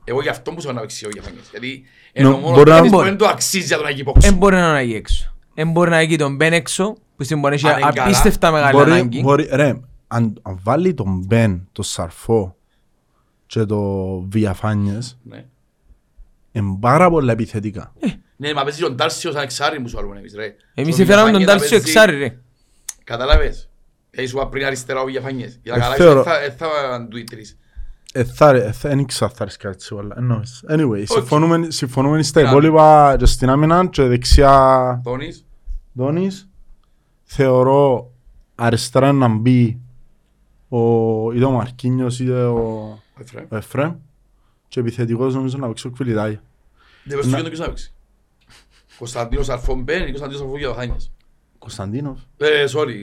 Εγώ 0.05 0.23
γι' 0.23 0.29
αυτό 0.29 0.53
μου 0.53 0.61
σου 0.61 0.73
να 0.73 0.81
παίξει 0.81 1.07
ο 1.07 1.09
Βιαφάνιες, 1.13 1.49
γιατί 1.51 1.83
Νο, 2.15 2.29
ενώ 2.29 2.31
μόνο 2.39 2.55
μπορεί 2.57 2.69
να- 2.71 2.75
παίρνεις 2.75 2.91
που 2.91 3.03
δεν 3.03 3.17
το 3.17 3.27
αξίζει 3.27 3.67
για 3.67 3.77
τον 3.77 3.87
Αγί 3.87 4.03
Δεν 4.03 4.05
Πόξο. 4.05 4.33
μπορεί 4.33 4.55
να 4.57 4.81
είναι 4.81 4.95
έξω. 4.97 5.35
Δεν 5.55 5.71
μπορεί 5.71 5.91
να 5.91 5.97
έχει 5.99 6.17
τον 6.17 6.37
Μπεν 6.37 6.53
έξω, 6.53 6.95
που 7.17 7.25
στην 7.25 7.39
μπορεί 7.41 7.59
να 7.63 7.69
Αν 7.71 7.75
έχει 7.77 7.83
είναι 7.87 7.93
καλά, 7.95 8.07
απίστευτα 8.07 8.51
μεγάλη 8.51 8.77
Μπορεί, 8.77 8.91
ανάγκη. 8.91 9.21
μπορεί, 9.21 9.49
ρε, 9.53 9.81
αν, 10.09 10.39
αν 10.43 10.59
βάλει 10.63 10.95
τον 10.95 11.23
Μπεν, 11.27 11.69
το 11.73 11.83
Σαρφό 11.83 12.57
και 13.47 13.65
το 13.65 13.81
Βιαφάνιες, 14.29 15.19
Ναι. 15.23 15.45
είναι 16.53 16.77
πάρα 16.81 17.11
πολλά 17.11 17.33
επιθετικά. 17.33 17.93
Ναι, 18.47 18.53
μα 18.55 18.63
παίζει 18.63 18.81
τον 18.81 18.97
Τάλσιο 18.97 19.33
σαν 19.33 19.43
εξάρι 19.43 19.79
μου 19.81 19.89
σου 19.89 19.97
βάλουμε 19.97 20.19
εμείς, 20.19 20.35
ρε. 20.35 20.55
Εμείς 20.75 20.95
Στον 20.95 21.05
έφεραμε 21.07 21.31
τον 21.31 21.39
Βιαφάνιες 21.41 21.47
να 21.47 21.47
Τάλσιο 21.47 21.79
παίζει- 21.79 21.97
εξάρι 21.97 22.19
ρε. 22.19 22.39
Κατάλαβες. 23.05 23.69
Έτσι 24.11 24.31
σου 24.31 24.37
είπα 24.37 24.49
πριν 24.49 24.67
αριστερά 24.67 25.01
ο 25.01 25.05
Βιαφάνιες. 25.05 25.59
Για 25.63 25.73
να 25.77 25.79
Ε, 25.79 25.81
καταλάβεις, 25.81 26.05
θεωρώ- 26.05 26.23
δεν 26.25 26.33
θα- 26.33 26.41
δεν 26.41 26.57
θα 26.57 27.07
του 27.11 27.17
οι 27.19 27.25
τρεις. 27.25 27.59
Ε, 28.13 28.25
θα, 28.25 28.53
ρε, 28.53 28.65
ε, 28.65 28.73
θα, 28.73 28.89
δεν 28.89 28.99
ήξερα 28.99 29.31
θα 29.35 29.45
ρίσκα 29.45 29.69
έτσι 29.69 29.95
όλα. 29.95 30.15
Εννοείς. 30.19 30.65
Anyway, 30.69 31.03
συμφωνούμε, 31.05 31.71
συμφωνούμε 31.71 32.23
στα 32.23 32.43
Ναι. 32.43 32.49
υπόλοιπα 32.49 33.17
και 33.19 33.27
στην 33.27 33.49
άμυνα 33.51 33.87
και 33.87 34.03
δεξιά 34.03 35.01
Τόνις, 35.05 35.45
Δόνης. 35.93 36.49
Θεωρώ 37.25 38.11
αριστερά 38.55 39.13
να 39.13 39.29
μπει 39.29 39.81
ο, 40.69 40.79
είτε 41.33 41.45
ο 41.45 41.51
Μαρκίνιος 41.51 42.21
είτε 42.21 42.45
ο, 42.45 42.57
ο 42.59 43.21
Εφραίμ. 43.21 43.45
ο 43.49 43.57
Εφραίμ 43.57 43.95
και 44.69 44.81
επιθετικός 44.81 45.35
νομίζω 45.35 45.57
να 45.59 45.67
παίξει 45.67 45.87
ο 45.87 45.91
Κβιλιτάγια. 45.91 46.43
Δεν 47.05 47.17
πες 47.19 47.27
στο 47.27 47.37
Να- 47.37 47.73
κέντρο 48.99 49.29
ποιος 49.29 49.49
να 49.49 49.49
παίξει. 49.49 49.49
Κωνσταντίνος 49.49 49.49
Αρφόν 49.49 49.83
Μπεν 49.83 50.03
ή 50.03 50.07
Κωνσταντίνος 50.07 50.41
Αρφόν 50.43 50.57
Βιαφάνιες. 50.59 51.13
Κωνσταντίνοφ. 51.59 52.19
Ε, 52.37 52.65
sorry, 52.75 52.95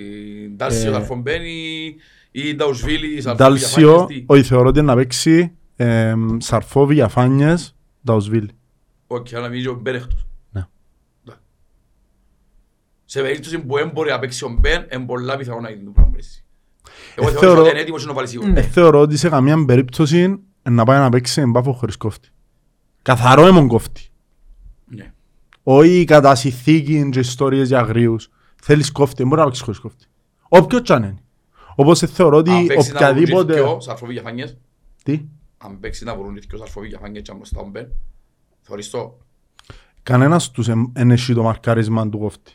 Ντάλσιο 0.55 0.91
Ε, 0.91 0.95
Αρφόν 0.95 1.21
Μπεν 1.21 1.41
ή- 1.43 1.95
ή 2.31 2.55
Νταουσβίλη 2.55 3.17
Αρφόν 3.17 3.35
Ντάλσιο, 3.35 3.89
Βιαφάνιες. 3.91 4.19
τι; 4.19 4.25
όχι 4.27 4.43
θεωρώ 4.43 4.67
ότι 4.67 4.81
να 4.81 4.95
παίξει 4.95 5.51
ε, 5.75 6.13
Σαρφό 6.37 6.85
Βιαφάνιες, 6.85 7.75
Νταουσβίλη. 8.05 8.49
Οκ, 9.07 9.33
αλλά 9.33 9.47
μείνει 9.49 9.61
και 9.61 9.69
ο 9.69 9.73
Μπεν 9.81 9.95
εκτός. 9.95 10.25
Ναι. 10.51 10.65
Ναι. 11.23 11.33
Σε 13.05 13.21
περίπτωση 13.21 13.59
που 13.59 13.75
δεν 13.75 13.89
μπορεί 13.93 14.09
να 14.09 14.19
παίξει 14.19 14.43
ο 14.45 14.55
Μπεν, 14.59 14.87
είναι 14.93 15.05
πολλά 15.05 15.37
πιθανό 15.37 15.59
να 15.59 15.69
γίνει 15.69 15.83
το 15.83 15.91
πράγμα. 15.91 16.13
έτσι. 16.15 16.43
Εγώ 17.15 17.27
Ε, 17.27 17.31
θεωρώ 17.31 17.45
θεωρώ- 17.45 17.61
ότι 17.61 17.69
είναι 17.69 17.79
έτοιμος 17.79 18.05
να 18.05 18.13
βάλει 18.13 18.27
σίγουρα. 18.27 18.49
Ναι. 18.51 18.59
Ε, 18.59 18.63
θεωρώ 18.63 18.99
ότι 18.99 19.17
σε 19.17 19.29
καμία 19.29 19.65
περίπτωση 19.65 20.39
να 20.69 20.83
πάει 20.83 20.97
να 20.99 21.09
παίξει 21.09 21.41
εμπάφο 21.41 21.71
χωρίς 21.73 21.97
κόφτη. 21.97 22.29
Καθαρό 23.01 23.45
έμον 23.47 23.67
κόφτη. 23.67 24.01
Ναι. 25.63 25.73
Όχι 25.73 26.03
κατά 26.03 26.35
συνθήκη 26.35 27.09
και 27.09 27.19
ιστορίες 27.19 27.67
για 27.67 27.79
αγρίους. 27.79 28.29
Θέλεις 28.61 28.91
κόφτη, 28.91 29.15
δεν 29.17 29.27
μπορεί 29.27 29.39
να 29.39 29.45
παίξεις 29.45 29.63
χωρίς 29.63 29.79
κόφτη. 29.79 30.05
Όποιο 30.49 30.79
κι 30.79 30.93
αν 30.93 31.03
είναι. 31.03 31.23
Όπως 31.75 32.01
ε, 32.01 32.07
θεωρώ 32.07 32.37
ότι 32.37 32.51
Αν 32.51 32.67
παίξεις 32.67 32.93
να 32.93 32.99
βρουν 32.99 33.25
και 33.25 33.33
οποιαδήποτε... 33.33 33.53
δυο 33.53 33.81
Αρφόν 33.87 34.09
Βιαφάνιες, 34.09 34.57
Τι; 35.03 35.25
αν 35.57 35.79
παίξεις 35.79 36.05
να 36.05 36.15
βρουν 36.15 36.39
και 36.39 36.47
δυο 36.49 36.61
Αρφόν 36.61 36.83
Βιαφάνιες 36.83 37.23
και 37.23 37.31
αν 37.31 37.37
μπροστά 37.37 37.59
ο 37.59 37.67
Μπεν, 37.67 37.87
θεωρείς 38.61 38.89
το. 38.89 39.17
Κανένας 40.03 40.51
τους 40.51 40.67
δεν 40.93 41.11
έχει 41.11 41.33
το 41.33 41.43
μαρκάρισμα 41.43 42.09
του 42.09 42.19
κόφτη. 42.19 42.53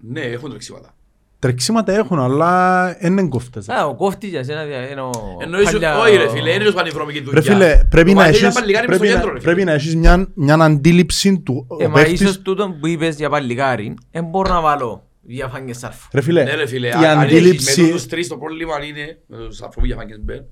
Ναι, 0.00 0.20
έχουν 0.20 0.48
τρεξίματα. 0.48 0.94
Τρεξίματα 1.40 1.92
έχουν, 1.92 2.18
αλλά 2.18 2.84
δεν 3.00 3.12
είναι 3.12 3.28
κόφτες. 3.28 3.68
Α, 3.68 3.86
ο 3.86 3.94
κόφτης 3.94 4.30
για 4.30 4.44
σένα 4.44 4.64
δια- 4.64 4.90
είναι 4.90 5.00
ο... 5.00 5.10
Εννοείς, 5.42 5.70
παλιά- 5.70 5.96
όχι 5.98 6.16
ρε 6.16 6.28
φίλε, 6.28 6.50
είναι 6.50 6.64
ως 6.66 6.74
πανηδρομική 6.74 7.20
δουλειάς. 7.22 7.44
Ρε 7.46 7.52
φίλε, 7.52 7.80
πρέπει 7.90 8.08
Το 8.10 8.16
να 8.16 8.20
Βαλένθια 8.22 8.46
έχεις, 8.46 8.60
παλικάρι 8.60 8.86
μες 8.88 8.96
στο 8.96 9.04
πρέπει, 9.04 9.18
κέντρο, 9.18 9.28
να, 9.28 9.32
ρε 9.34 9.40
φίλε. 9.40 9.52
πρέπει 9.52 9.64
να 9.66 9.72
έχεις 9.72 9.96
μια, 9.96 10.28
μια 10.34 10.54
αντίληψη 10.54 11.38
του 11.40 11.66
Ε, 11.80 11.84
ο 11.84 11.88
μα 11.88 11.94
παίκτης. 11.94 12.20
ίσως 12.20 12.42
τούτο 12.42 12.76
που 12.80 12.86
είπες 12.86 13.16
για 13.16 13.28
παλικάρι, 13.30 13.94
δεν 14.10 14.24
μπορώ 14.24 14.52
να 14.52 14.60
βάλω 14.60 15.02
διαφάνειες 15.22 15.78
σάρφου. 15.78 16.08
Ρε 16.12 16.20
φίλε, 16.20 16.42
Ναι 16.44 16.54
ρε 16.54 16.66
φίλε, 16.66 16.86
η 16.86 16.90
αν- 16.90 17.04
αν 17.04 17.20
έχεις 17.20 17.36
αντίληψη... 17.38 17.82
με 17.82 17.88
τους 17.88 18.06
τρεις 18.06 18.28
το 18.28 18.36
πρόβλημα 18.36 18.84
είναι, 18.84 19.18
με 19.26 19.36
τους 19.36 19.62
αφού 19.62 19.80
Βιαφάνιες 19.80 20.18
Μπεν, 20.22 20.44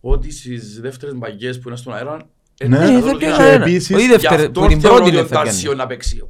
ότι 0.00 0.32
στις 0.32 0.80
δεύτερες 0.80 1.14
μπαγιές 1.16 1.58
που 1.58 1.68
είναι 1.68 1.76
στον 1.76 1.94
αέρα, 1.94 2.16
Ναι, 2.16 2.66
είναι 2.66 2.76
ε, 2.76 2.80
καθόλου 2.80 3.00
δεν 3.02 3.02
δυνατό. 3.02 3.18
πιάνει 3.18 3.36
κανένα. 3.36 3.64
επίσης- 3.64 3.96
Όχι 3.96 4.04
Γι' 4.04 4.10
δεύτερη, 4.10 4.42
αυτό 4.42 4.60
που 4.60 4.66
την 4.66 4.80
θεωρώ 4.80 4.96
πρώτη 4.96 5.08
ότι 5.10 5.16
ο 5.16 5.20
είναι 5.20 5.28
θα 5.28 5.34
Τάλσιο 5.42 5.60
πιάνει. 5.62 5.76
να 5.78 5.86
παίξει. 5.86 6.28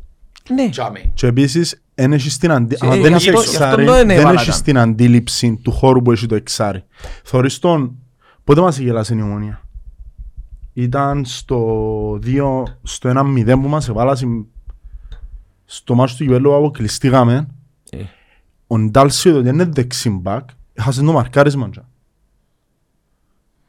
Ναι. 0.54 0.68
Τζάμε. 0.70 1.00
Και 1.14 1.26
επίσης, 1.26 1.82
εν 2.02 2.12
έχεις 2.12 2.38
την 2.38 2.50
αντι... 2.50 2.74
Ε, 2.74 2.78
άμα 2.80 2.94
γι' 2.94 3.02
δεν 3.02 3.14
αυτό- 3.14 3.30
είσαι 3.32 3.40
γι' 3.40 3.46
αυτό 3.46 3.64
εξάρι, 3.64 3.84
το 3.86 3.92
είναι 3.92 4.04
δεν 4.04 4.10
έβαλα 4.18 4.40
έχεις 4.40 4.56
τα. 4.56 4.62
την 4.62 4.78
αντίληψη 4.78 5.60
του 5.62 5.72
χώρου 5.72 6.02
που 6.02 6.12
έχει 6.12 6.26
το 6.26 6.34
εξάρι. 6.34 6.84
Θωρείς 7.24 7.58
τον... 7.58 7.96
Πότε 8.44 8.60
μας 8.60 8.78
γελάσε 8.78 9.14
η 9.14 9.20
ομονία. 9.22 9.60
Ήταν 10.72 11.24
στο 11.24 12.18
2, 12.24 12.62
στο 12.82 13.12
1-0 13.16 13.44
που 13.62 13.68
μας 13.68 13.88
εβάλασε 13.88 14.26
στο 15.64 15.94
μάτσο 15.94 16.16
του 16.16 16.24
Γιουέλου 16.24 16.54
αποκλειστήκαμε. 16.54 17.46
Ε. 17.90 18.02
Ο 18.66 18.78
Ντάλσιο 18.78 19.36
ότι 19.36 19.48
είναι 19.48 19.64
δεξιμπάκ, 19.64 20.48
έχασε 20.72 21.02
το 21.02 21.12
μαρκάρισμα 21.12 21.70
τζα. 21.70 21.88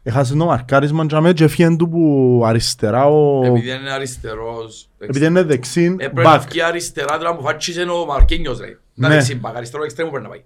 Έχασες 0.03 0.37
το 0.37 0.45
μαρκάρισμα 0.45 1.05
τζα 1.05 1.21
με 1.21 1.33
και 1.33 1.43
έφυγε 1.43 1.75
του 1.75 1.89
που 1.89 2.41
αριστερά 2.45 3.05
ο... 3.05 3.45
Επειδή 3.45 3.69
είναι 3.71 3.91
αριστερός. 3.91 4.87
Επειδή 4.99 5.25
είναι 5.25 5.43
δεξί 5.43 5.83
Έπρεπε 5.99 6.21
να 6.21 6.29
μπακ. 6.37 6.41
βγει 6.49 6.61
αριστερά 6.61 7.17
τώρα 7.17 7.35
που 7.35 7.43
φάτσισε 7.43 7.81
ο 7.81 8.05
Μαρκίνιος 8.05 8.59
ρε. 8.59 8.77
Να 8.93 9.07
Ναι. 9.07 9.13
δεξί 9.13 9.35
μπακ, 9.35 9.55
αριστερό 9.55 9.83
εξτρέμου 9.83 10.09
πρέπει 10.11 10.23
να 10.25 10.29
πάει. 10.29 10.41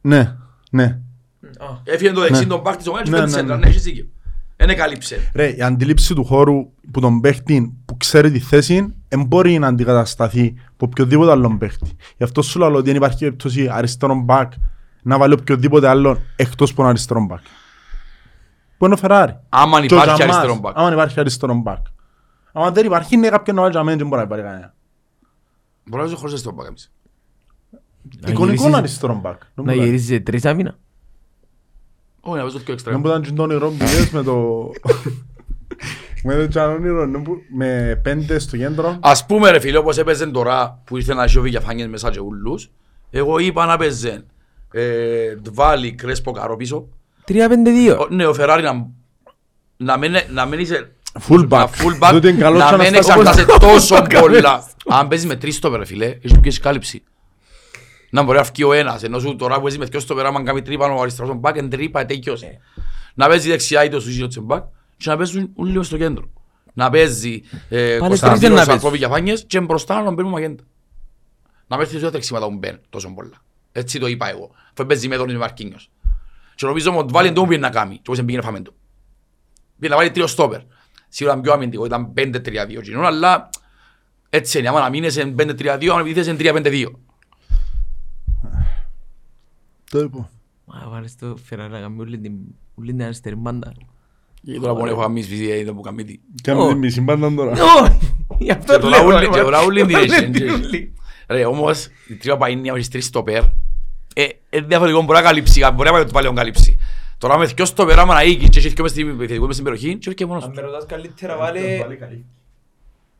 Ναι, 0.00 0.36
ναι. 0.70 0.98
Έφυγε 1.84 2.10
το 2.12 2.20
δεξί 2.20 2.42
Ναι. 2.42 2.48
τον 2.48 2.60
μπακ 2.60 2.76
της 2.76 2.86
ομάδας 2.86 3.08
και 3.08 3.14
Ναι, 3.14 3.20
πέτει 3.20 3.30
ναι, 3.30 3.36
σέντρα. 3.36 3.54
ναι. 3.56 3.60
Ναι, 3.60 3.68
έχεις 3.68 3.82
δίκιο. 3.82 4.06
Ένα 4.56 4.74
καλύψε. 4.74 5.30
Ρε, 5.34 5.48
η 5.48 5.62
αντίληψη 5.62 6.14
του 6.14 6.24
χώρου 6.24 6.70
που 6.90 7.00
τον 7.00 7.20
παίχτη 7.20 7.74
που 7.84 7.96
ξέρει 7.96 8.30
τη 8.30 8.38
θέση 8.38 8.94
δεν 9.08 9.24
μπορεί 9.24 9.58
να 9.58 9.66
αντικατασταθεί 9.66 10.54
από 10.72 10.86
οποιοδήποτε 10.90 11.30
άλλον 11.30 11.58
παίχτη. 11.58 11.90
Γι' 12.16 12.24
αυτό 12.24 12.42
σου 12.42 12.58
λέω 12.58 12.72
ότι 12.74 12.86
δεν 12.86 12.96
υπάρχει 12.96 13.18
περίπτωση 13.18 13.68
αριστερό 13.70 14.14
μπακ 14.14 14.52
να 15.02 15.18
βάλει 15.18 15.32
οποιοδήποτε 15.32 15.88
άλλον 15.88 16.18
εκτός 16.36 16.70
από 16.70 16.80
τον 16.80 16.88
αριστερό 16.90 17.24
μπακ. 17.26 17.40
Που 18.82 18.88
είναι 18.88 18.96
ο 18.96 19.00
Φεράρι. 19.00 19.38
Άμα 19.48 19.86
Και 19.86 19.94
ο 19.94 19.96
υπάρχει 19.96 20.14
Τζαμάς, 20.14 20.36
αριστερό 20.36 20.60
μπακ. 20.60 20.78
Άμα 20.78 20.92
υπάρχει 20.92 21.20
αριστερό 21.20 21.54
μπακ. 21.54 21.86
Άμα 22.52 22.70
δεν 22.70 22.86
υπάρχει, 22.86 23.14
είναι 23.14 23.28
κάποιον 23.28 23.56
να 23.56 23.62
βάλει 23.62 23.72
τζαμέν 23.74 23.94
και 23.94 24.00
δεν 24.00 24.08
μπορεί 24.08 24.20
να 24.20 24.26
υπάρχει 24.26 24.44
κανένα. 24.44 24.74
Μπορεί 25.84 26.02
να 26.02 26.08
είσαι 26.08 26.16
χωρίς 26.16 26.32
αριστερό 26.32 26.54
μπακ 26.54 26.66
εμείς. 26.66 26.92
Εικονικό 28.26 28.44
γυρίσεις- 28.44 28.74
αριστερό 28.74 29.14
μπακ. 29.14 29.38
Δεν 29.54 29.64
Να 29.64 29.74
μπορεί. 29.74 29.84
γυρίσεις 29.84 30.06
σε 30.06 30.20
τρεις 30.20 30.44
άμυνα. 30.44 30.78
Όχι, 32.20 32.36
να 32.36 32.42
παίζω 32.42 32.56
και 32.58 32.64
Δεν 32.64 32.74
εξτρέμου. 32.74 32.98
μπορεί 33.00 33.20
να 33.20 33.26
είναι 33.26 33.36
το 33.36 33.42
όνειρο 33.42 33.68
που 33.70 33.76
λες 33.84 34.10
με 34.10 34.22
το... 34.22 34.70
Με 36.24 36.34
το 36.34 36.48
τσανόνιρο, 36.48 37.06
ναι, 37.06 37.18
που- 37.22 37.36
με 37.56 38.00
πέντε 38.02 38.38
στο 38.38 38.56
κέντρο. 38.56 38.96
Ας 39.00 39.26
πούμε 39.26 39.50
ρε 39.50 39.60
φίλε, 39.60 39.78
όπως 39.78 39.98
έπαιζε 39.98 40.26
τώρα 40.26 40.80
που 40.84 40.96
ήρθε 40.96 41.14
να 41.14 41.26
σιώβει 41.26 41.48
για 41.48 41.60
φάνιες 41.60 41.88
μέσα 41.88 42.10
και 42.10 42.20
ούλους, 42.20 42.70
εγώ 43.10 43.38
είπα 43.38 43.66
να 43.66 43.76
παίζε 43.76 44.24
ε, 44.72 45.34
Ντβάλι, 45.34 45.92
Κρέσπο, 45.92 46.30
Καρό 46.30 46.56
πίσω. 46.56 46.88
3-5-2. 47.26 47.96
Ο- 47.98 48.06
Ναι, 48.10 48.26
ο 48.26 48.34
Φεράρι 48.34 48.62
να, 48.62 48.86
να 49.76 49.96
μην, 49.96 50.14
να 50.30 50.44
μην 50.46 50.58
είσαι 50.58 50.92
Full 51.28 51.48
να 51.48 51.64
back. 51.64 51.68
full 51.68 51.98
back, 52.08 52.10
Τούτο 52.12 52.28
είναι 52.28 52.40
καλός 52.40 52.58
να 52.60 52.68
και 52.70 52.76
μην 52.76 52.86
αναστάσεις. 52.86 53.26
εξαρτάσαι 53.38 53.58
τόσο 53.58 54.02
πολλά. 54.20 54.64
Αν 54.88 55.08
παίζεις 55.08 55.26
με 55.26 55.36
τρεις 55.36 55.56
στόπερ 55.56 55.78
ρε 55.78 55.84
φίλε, 55.84 56.06
έχεις 56.06 56.40
πιο 56.40 56.52
κάλυψη. 56.60 57.02
Να 58.10 58.22
μπορεί 58.22 58.38
να 58.38 58.42
βγει 58.44 58.64
ο 58.64 58.72
ένας, 58.72 59.02
ενώ 59.02 59.18
σου 59.18 59.36
τώρα 59.36 59.54
που 59.54 59.60
παίζεις 59.62 59.78
με 59.78 59.84
δυο 59.84 60.00
στόπερ, 60.00 60.26
άμα 60.26 60.42
κάνει 60.42 60.62
τρύπα 60.62 60.92
ο 60.92 61.00
αριστερός 61.00 61.30
τον 61.30 61.40
back, 61.44 61.56
εν 61.56 61.70
τρύπα, 61.70 62.04
τέλειος. 62.06 62.42
Να 63.14 63.28
παίζει 63.28 63.48
δεξιά 63.48 63.84
είτε 63.84 63.96
ο 63.96 64.00
Σουζίνο 64.00 64.26
τσεμπάκ 64.26 64.62
και 64.96 65.10
να 65.10 65.16
παίζουν 65.16 65.50
όλοι 65.56 65.84
στο 65.84 65.96
κέντρο. 65.96 66.24
να 66.74 66.90
παίζει 66.90 67.42
ε, 67.68 67.86
Πάλι 67.86 67.98
Κωνσταντίνος 67.98 68.38
τρεις 68.40 68.56
δεν 68.58 68.66
να 68.66 68.72
Ανθρώπη 68.72 68.96
για 68.96 69.08
φάνιες 69.08 69.44
και 69.46 69.60
μπροστά 69.60 69.94
να 69.98 70.04
τον 70.04 70.14
παίρνουμε 70.14 70.36
αγέντα. 70.36 70.62
Να 71.66 71.76
με 71.76 71.82
έρθει 71.82 71.98
δύο 71.98 72.10
τρεξίματα 72.10 72.46
που 72.46 72.56
μπαίνουν 72.58 72.80
τόσο 72.90 73.08
πολλά. 73.14 73.42
Έτσι 73.72 73.98
το 73.98 74.06
είπα 74.06 74.30
εγώ. 74.30 74.50
Αφού 74.74 74.86
παίζει 74.86 75.08
με 75.08 75.16
τον 75.16 75.36
Μαρκίνιος. 75.36 75.90
Και 76.62 76.68
νομίζω 76.68 76.96
ότι 76.98 77.12
βάλει 77.12 77.32
το 77.32 77.42
πήγε 77.42 77.60
να 77.60 77.70
κάνει 77.70 77.94
και 77.94 78.02
όπως 78.06 78.24
πήγαινε 78.24 78.42
φάμε 78.42 78.60
του. 78.60 78.74
Πήγε 79.78 79.92
να 79.92 79.98
βάλει 79.98 80.10
τρίο 80.10 80.26
στόπερ. 80.26 80.60
Σίγουρα 81.08 81.40
πιο 81.40 81.52
αμυντικό, 81.52 81.84
ήταν 81.84 82.12
5-3-2 82.16 82.80
κοινών, 82.82 83.04
αλλά 83.04 83.50
έτσι 84.30 84.58
είναι, 84.58 84.68
άμα 84.68 84.80
να 84.80 84.88
μείνεις 84.88 85.12
σε 85.12 85.34
5-3-2, 85.38 85.86
άμα 85.90 86.02
να 86.02 86.22
σε 86.22 86.36
3-5-2. 86.38 86.84
Το 89.90 89.98
είπα. 90.00 90.30
Μα 90.64 90.86
βάλεις 90.88 91.16
το 91.16 91.36
Φεράρι 91.44 91.72
να 91.72 91.80
κάνει 91.80 92.00
όλη 92.00 92.18
την 92.18 92.32
όλη 92.74 92.90
την 92.92 93.02
αριστερή 93.02 93.36
μπάντα. 93.36 93.72
Και 94.44 94.58
τώρα 94.60 94.74
που 94.74 94.86
έχω 94.86 95.00
γαμίσει 95.00 95.28
φυσικά 95.28 95.54
είδα 95.54 95.72
που 95.74 95.80
κάνει 95.80 96.04
τι. 96.04 96.18
Κάμε 96.42 96.68
την 96.68 96.78
μισή 96.78 97.00
μπάντα 97.00 97.34
τώρα. 97.34 97.52
Όχι, 97.52 98.14
γι' 98.38 98.50
αυτό 98.50 98.72
Και 98.74 98.78
το 98.78 98.88
λέω, 98.88 99.08
Ραούλ- 99.08 99.18
ρε, 99.20 99.28
και 99.28 99.40
ο 99.40 99.48
Ραούλ 99.48 99.76
είναι 99.76 99.92
Ραούλ 99.92 100.04
direction, 100.04 100.22
είναι 100.22 100.38
και- 100.38 100.44
τριούλη. 100.44 100.94
Ρε, 101.28 101.44
όμως, 101.44 101.88
η 102.08 102.14
τρία 102.14 102.36
παΐνια 102.40 102.72
με 102.72 102.78
τις 102.78 102.88
τρεις 102.88 103.04
στοπέρ, 103.06 103.42
ε, 104.14 104.28
ε, 104.50 104.60
διαφορετικό 104.60 105.02
μπορεί 105.02 105.18
να 105.18 105.24
καλύψει, 105.24 105.60
μπορεί 105.74 105.90
να 105.90 106.04
πάει 106.04 106.24
να 106.24 106.32
καλύψει. 106.32 106.78
Τώρα 107.18 107.38
με 107.38 107.46
δυο 107.46 107.64
στοπέρ, 107.64 107.98
άμα 107.98 108.14
να 108.14 108.22
οίκει 108.22 108.48
και 108.48 108.58
έχει 108.58 108.68
δυο 108.68 108.82
μες 108.82 108.90
στην 108.92 109.08
επιθετικό 109.08 109.46
μες 109.46 109.54
στην 109.54 109.64
περιοχή, 109.66 109.88
και 109.96 110.08
έρχεται 110.10 110.26
μόνος 110.26 110.44
Αν 110.44 110.50
του. 110.50 110.54
με 110.56 110.62
ρωτάς 110.62 110.86
καλύτερα 110.86 111.36
βάλε 111.36 111.86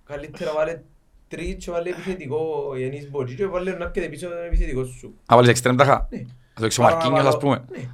καλύτερα 0.05 0.53
βάλε 0.57 0.81
τρεις 1.29 1.55
και 1.65 1.71
βάλε 1.71 1.89
επιθετικό 1.91 2.73
Γιάννης 2.77 3.11
Μποτζή 3.11 3.35
και 3.35 3.47
βάλε 3.47 3.71
να 3.71 3.85
έρχεται 3.85 4.07
πίσω 4.09 4.29
τον 4.29 4.45
επιθετικό 4.47 4.85
σου. 4.85 5.15
Να 5.31 5.37
βάλεις 5.37 5.51
εξτρέμ 5.51 5.77
τάχα. 5.77 6.07
Ναι. 6.11 6.19
Να 6.19 6.25
το 6.55 6.65
έξω 6.65 6.83
Παρά 6.83 6.95
να 6.95 6.99
Μαρκίνιος, 7.11 7.27
ας 7.27 7.35
βάλω- 7.35 7.39
πούμε. 7.41 7.65
Ναι. 7.71 7.89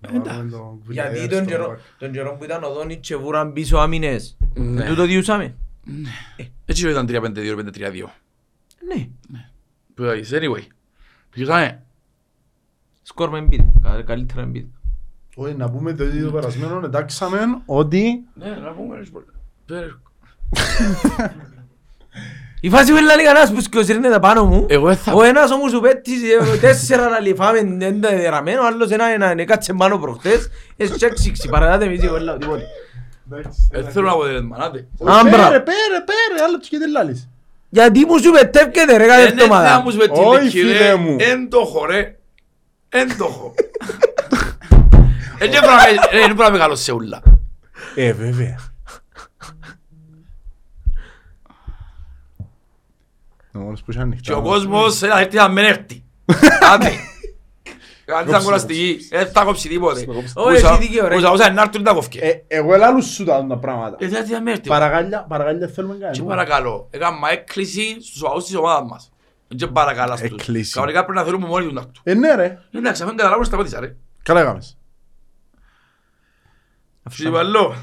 Ε, 0.00 0.92
Γιατί 0.92 1.28
τον 1.28 1.46
καιρό, 1.46 1.78
τον 1.98 2.12
καιρό 2.12 2.34
που 2.36 2.44
ήταν 2.44 2.62
ο 2.64 2.72
Δόνιτς 2.72 3.08
και 3.08 3.16
βούραν 3.16 3.52
πίσω 3.52 3.76
άμυνες. 3.76 4.36
Ναι. 4.54 4.86
Τούτο 4.86 5.04
διούσαμε; 5.04 5.54
Έτσι 6.66 6.88
ήταν 6.90 7.06
3-5-2, 7.06 7.56
5-3-2. 7.56 8.10
Ναι. 8.88 9.08
Που 9.94 10.02
θα 10.02 10.14
είσαι, 10.14 10.38
anyway. 10.42 10.62
Πήγαμε. 11.30 11.82
Σκορ 13.02 13.30
με 13.30 13.38
εμπίτ. 13.38 13.60
Καλύτερα 14.06 14.40
εμπίτ. 14.42 14.66
Όχι, 15.34 15.54
να 15.54 15.70
πούμε 15.70 15.92
το 15.92 16.04
ίδιο 16.04 16.30
περασμένο, 16.30 16.80
εντάξαμε 16.84 17.38
ότι 17.66 18.20
Ναι, 18.34 18.46
να 18.64 18.70
πούμε, 18.70 18.96
ρε, 18.96 19.04
σπορ. 19.04 19.22
Πέρα. 19.66 20.00
Η 22.60 22.70
φάση 22.70 22.92
που 22.92 22.98
είναι 22.98 23.14
λέει 23.14 23.24
κανένας 23.24 23.52
που 23.52 23.60
σκοσύρνεται 23.60 24.18
πάνω 24.18 24.44
μου. 24.44 24.66
Εγώ 24.68 24.86
δεν 24.86 24.96
θα- 24.96 25.12
Ο 25.12 25.22
ένας 25.22 25.50
όμως 25.50 25.70
σου 25.70 25.80
πέτυχε 25.80 26.32
ε, 26.54 26.56
τέσσερα 26.56 27.08
να 27.08 27.20
λιφάμε 27.20 27.60
δεν 27.64 28.00
τα 28.00 28.08
δεδραμένο, 28.08 28.62
ο 28.62 28.66
άλλος 28.66 28.90
ένα 28.90 29.04
ένα 29.06 29.30
είναι 29.30 29.44
κάτσε 29.44 29.72
πάνω 29.72 29.98
προχτές. 29.98 30.48
Εσύ 30.76 30.92
και 30.92 31.06
έξιξη, 31.06 31.48
παραδάτε 31.48 31.86
μη 31.86 31.96
σίγουρα 31.98 32.36
τίποτε. 32.36 32.62
Δεν 33.70 33.88
θέλω 33.90 34.06
να 34.06 34.12
αποτελέσμα, 34.12 34.56
νάτε. 34.56 34.86
Άμπρα. 35.04 35.30
Πέρε, 35.30 35.60
πέρε, 35.60 35.60
πέρε, 36.06 36.44
άλλο 36.46 36.58
τους 36.58 36.68
και 36.68 36.78
τελάλεις. 36.78 37.28
Γιατί 37.68 38.04
μου 38.06 38.18
σου 38.18 38.30
πετεύκεται 38.30 38.96
ρε 38.96 39.06
κάθε 39.06 39.22
Δεν 39.22 39.32
είναι 39.32 39.36
να 39.36 39.42
εβδομάδα. 39.44 39.80
μου 39.80 39.90
σπετεί 39.90 40.20
Όχι, 40.20 40.42
νίκη, 40.44 40.58
φίλε 40.58 40.78
ρε. 40.78 40.94
μου. 40.94 41.16
Εν 41.20 41.48
το 41.50 41.58
έχω, 41.58 41.84
ρε. 42.92 43.00
Εν 43.00 43.16
το 43.18 43.24
έχω. 43.24 43.54
Ε, 45.38 45.48
δεν 45.48 45.50
πρέπει 45.50 45.66
να 45.66 45.74
με- 45.76 46.10
ρε, 46.10 46.18
δεν 46.18 46.26
πρέπει 46.26 46.40
να 46.42 46.50
μεγαλώσει 46.50 46.82
σε 46.82 46.92
ούλα. 46.92 47.22
Ε, 47.94 48.12
βέβαια. 48.12 48.58
Ο 53.54 53.58
μόνος 53.58 53.82
που 53.82 53.90
είχε 53.90 54.00
ανοιχτά. 54.00 54.22
Και 54.22 54.38
ο 54.38 54.42
κόσμος 54.42 55.02
ένα 55.02 55.18
έρθει 55.20 55.36
να 55.36 55.48
μην 55.48 55.64
έρθει. 55.64 56.04
Άντε. 56.72 56.90
Αν 58.18 58.28
ήταν 58.28 58.42
κουραστική, 58.42 58.98
δεν 59.10 59.26
θα 59.26 59.44
κόψει 59.44 59.68
τίποτε. 59.68 60.06
Όχι, 60.34 60.64
έχει 60.66 60.78
δίκαιο, 60.78 61.08
ρε. 61.08 61.14
Όσα 61.16 61.30
όσα 61.30 61.44
είναι 61.44 61.54
να 61.54 61.62
έρθουν 61.62 61.82
τα 61.82 61.92
κόφκε. 61.92 62.18
Ε, 62.20 62.56
Εγώ 62.56 62.74
ελάλους 62.74 63.06
σου 63.06 63.24
τα 63.24 63.46
τα 63.46 63.58
πράγματα. 63.58 63.96
Ε, 64.00 64.08
δεν 64.08 64.26
θα 64.26 64.40
με 64.40 64.50
έρθει. 64.50 64.68
Παραγάλια, 64.68 65.24
παραγάλια 65.28 65.68
θέλουμε 65.68 65.94
Και 65.94 66.00
κανένα. 66.00 66.24
παρακαλώ, 66.24 66.88
έκανα 66.90 67.30
έκκληση 67.30 67.96
στους 68.02 68.22
αγούς 68.24 68.44
της 68.44 68.54
ομάδας 68.56 68.88
μας. 68.90 69.11
Και 69.56 69.66
παρακαλώ 69.66 70.16
στους. 70.16 70.30
Έκκληση. 70.30 70.72
Κανονικά 70.72 71.04
πρέπει 71.04 71.18
να 71.18 71.24
θέλουμε 71.24 71.46
μόνοι 71.46 71.64
τους 71.64 71.72
να 71.74 71.86
του. 71.86 72.00
Ε, 72.04 72.14
ναι 72.14 72.34
ρε. 72.34 72.58
Εντάξει, 72.70 73.02
αφού 73.02 73.14
καταλάβουν 73.14 73.44
σταματήσα 73.44 73.80
ρε. 73.80 73.96
Καλά 74.22 74.40
έκαμες. 74.40 74.76
Σου 77.10 77.28
είπα 77.28 77.38
άλλο. 77.38 77.74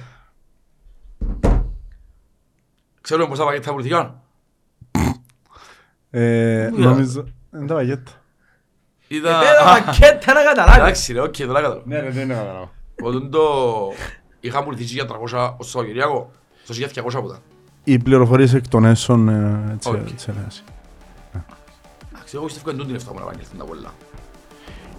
Ξέρουμε 3.02 3.28
πόσα 3.28 3.46
πακέτα 3.46 3.72
πουληθήκαν. 3.72 4.22
Ε, 6.10 6.68
Πού 6.72 6.80
Νομίζω... 6.80 7.24
Είναι 7.56 7.66
τα 7.66 7.74
παγέτα. 7.74 8.12
Ήταν... 9.08 9.40
Πέρα 9.40 9.64
πακέτα 9.64 10.34
να 10.34 10.44
καταλάβεις. 10.44 10.82
Εντάξει 10.82 11.14
ρε, 11.14 11.22
οκ, 11.22 11.36
τώρα 11.38 11.62
κατάλαβα. 11.62 11.82
Ναι 11.86 12.00
ρε, 12.00 12.10
δεν 12.10 12.24
είναι 12.24 12.34
καταλάβω. 12.34 12.72
Όταν 13.02 13.30
το 13.30 13.40
είχα 14.40 14.64
πουληθεί 14.64 14.84
για 14.84 15.06
300 15.06 15.54
ως 15.58 15.70
Σαββατοκυριακό, 15.70 16.32
στο 16.64 16.76
1200 16.76 17.22
που 17.22 17.28
ήταν. 17.28 17.40
Οι 17.84 17.98
πληροφορίες 18.00 18.54
εκ 18.54 18.68
των 18.68 18.86
έσων 18.86 19.30
ε, 19.30 19.72
έτσι, 19.74 19.90
Οκ. 19.90 20.08
Έτσι 22.30 22.36
έλεγες. 22.36 22.36
Εντάξει, 22.36 22.36
εγώ 22.36 22.46
πιστεύω 22.46 22.70
εντούν 22.70 22.86
την 22.86 22.96
εφτά 22.96 23.14
μου 23.14 23.20
να 23.20 23.26
παγγελθούν 23.26 23.58
τα 23.58 23.66
πολλά. 23.66 23.94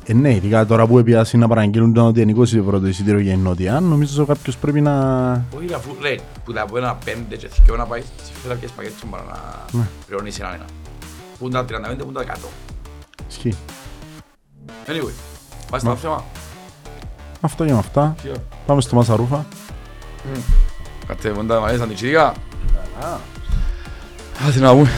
Ε, 0.05 0.13
ναι, 0.13 0.35
ειδικά 0.35 0.67
τώρα 0.67 0.87
που 0.87 0.99
επιάσει 0.99 1.37
να 1.37 1.49
παραγγείλουν 1.49 1.93
το 1.93 2.07
ότι 2.07 2.21
είναι 2.21 2.35
20 2.37 2.43
ευρώ 2.43 2.81
το 2.81 2.87
εισιτήριο 2.87 3.21
για 3.21 3.33
η 3.33 3.37
Νότια, 3.37 3.81
νομίζω 3.81 4.27
κάποιος 4.27 4.57
πρέπει 4.57 4.81
να... 4.81 5.31
Όχι 5.57 5.67
ρε, 5.67 5.75
αφού 5.75 5.97
ρε, 6.01 6.15
που 6.45 6.53
τα 6.53 6.63
από 6.63 6.77
ένα 6.79 6.95
πέντε 7.05 7.37
και 7.37 7.51
δυο 7.65 7.77
να 7.77 7.87
πάει 7.87 8.01
στις 8.01 8.31
φυλακές 8.43 8.71
πακέτες 8.71 9.05
παρά 9.11 9.25
να 9.73 9.89
πληρώνεις 10.07 10.41
έναν 10.41 10.55
ένα. 10.55 10.65
Πού 11.39 11.47
είναι 11.47 11.63
τα 11.63 11.65
35, 11.65 11.99
πού 11.99 12.09
είναι 12.09 12.25
τα 12.25 12.35
100. 12.35 12.39
Ισχύει. 13.29 13.57
Anyway, 14.87 15.13
πάει 15.71 15.81
στο 15.81 15.97
θέμα. 15.97 16.25
Αυτό 17.41 17.65
για 17.65 17.77
αυτά. 17.77 18.15
Πάμε 18.67 18.81
στο 18.81 18.97
Μασαρούφα. 18.97 19.47
Κάτσε, 21.07 21.29
πόντα, 21.29 21.61
μ' 21.61 21.65
αρέσαν 21.65 21.87
την 21.87 21.97
τσίδικα. 21.97 22.35
Άσε 24.49 24.61
να 24.61 24.73
πούμε. 24.73 24.91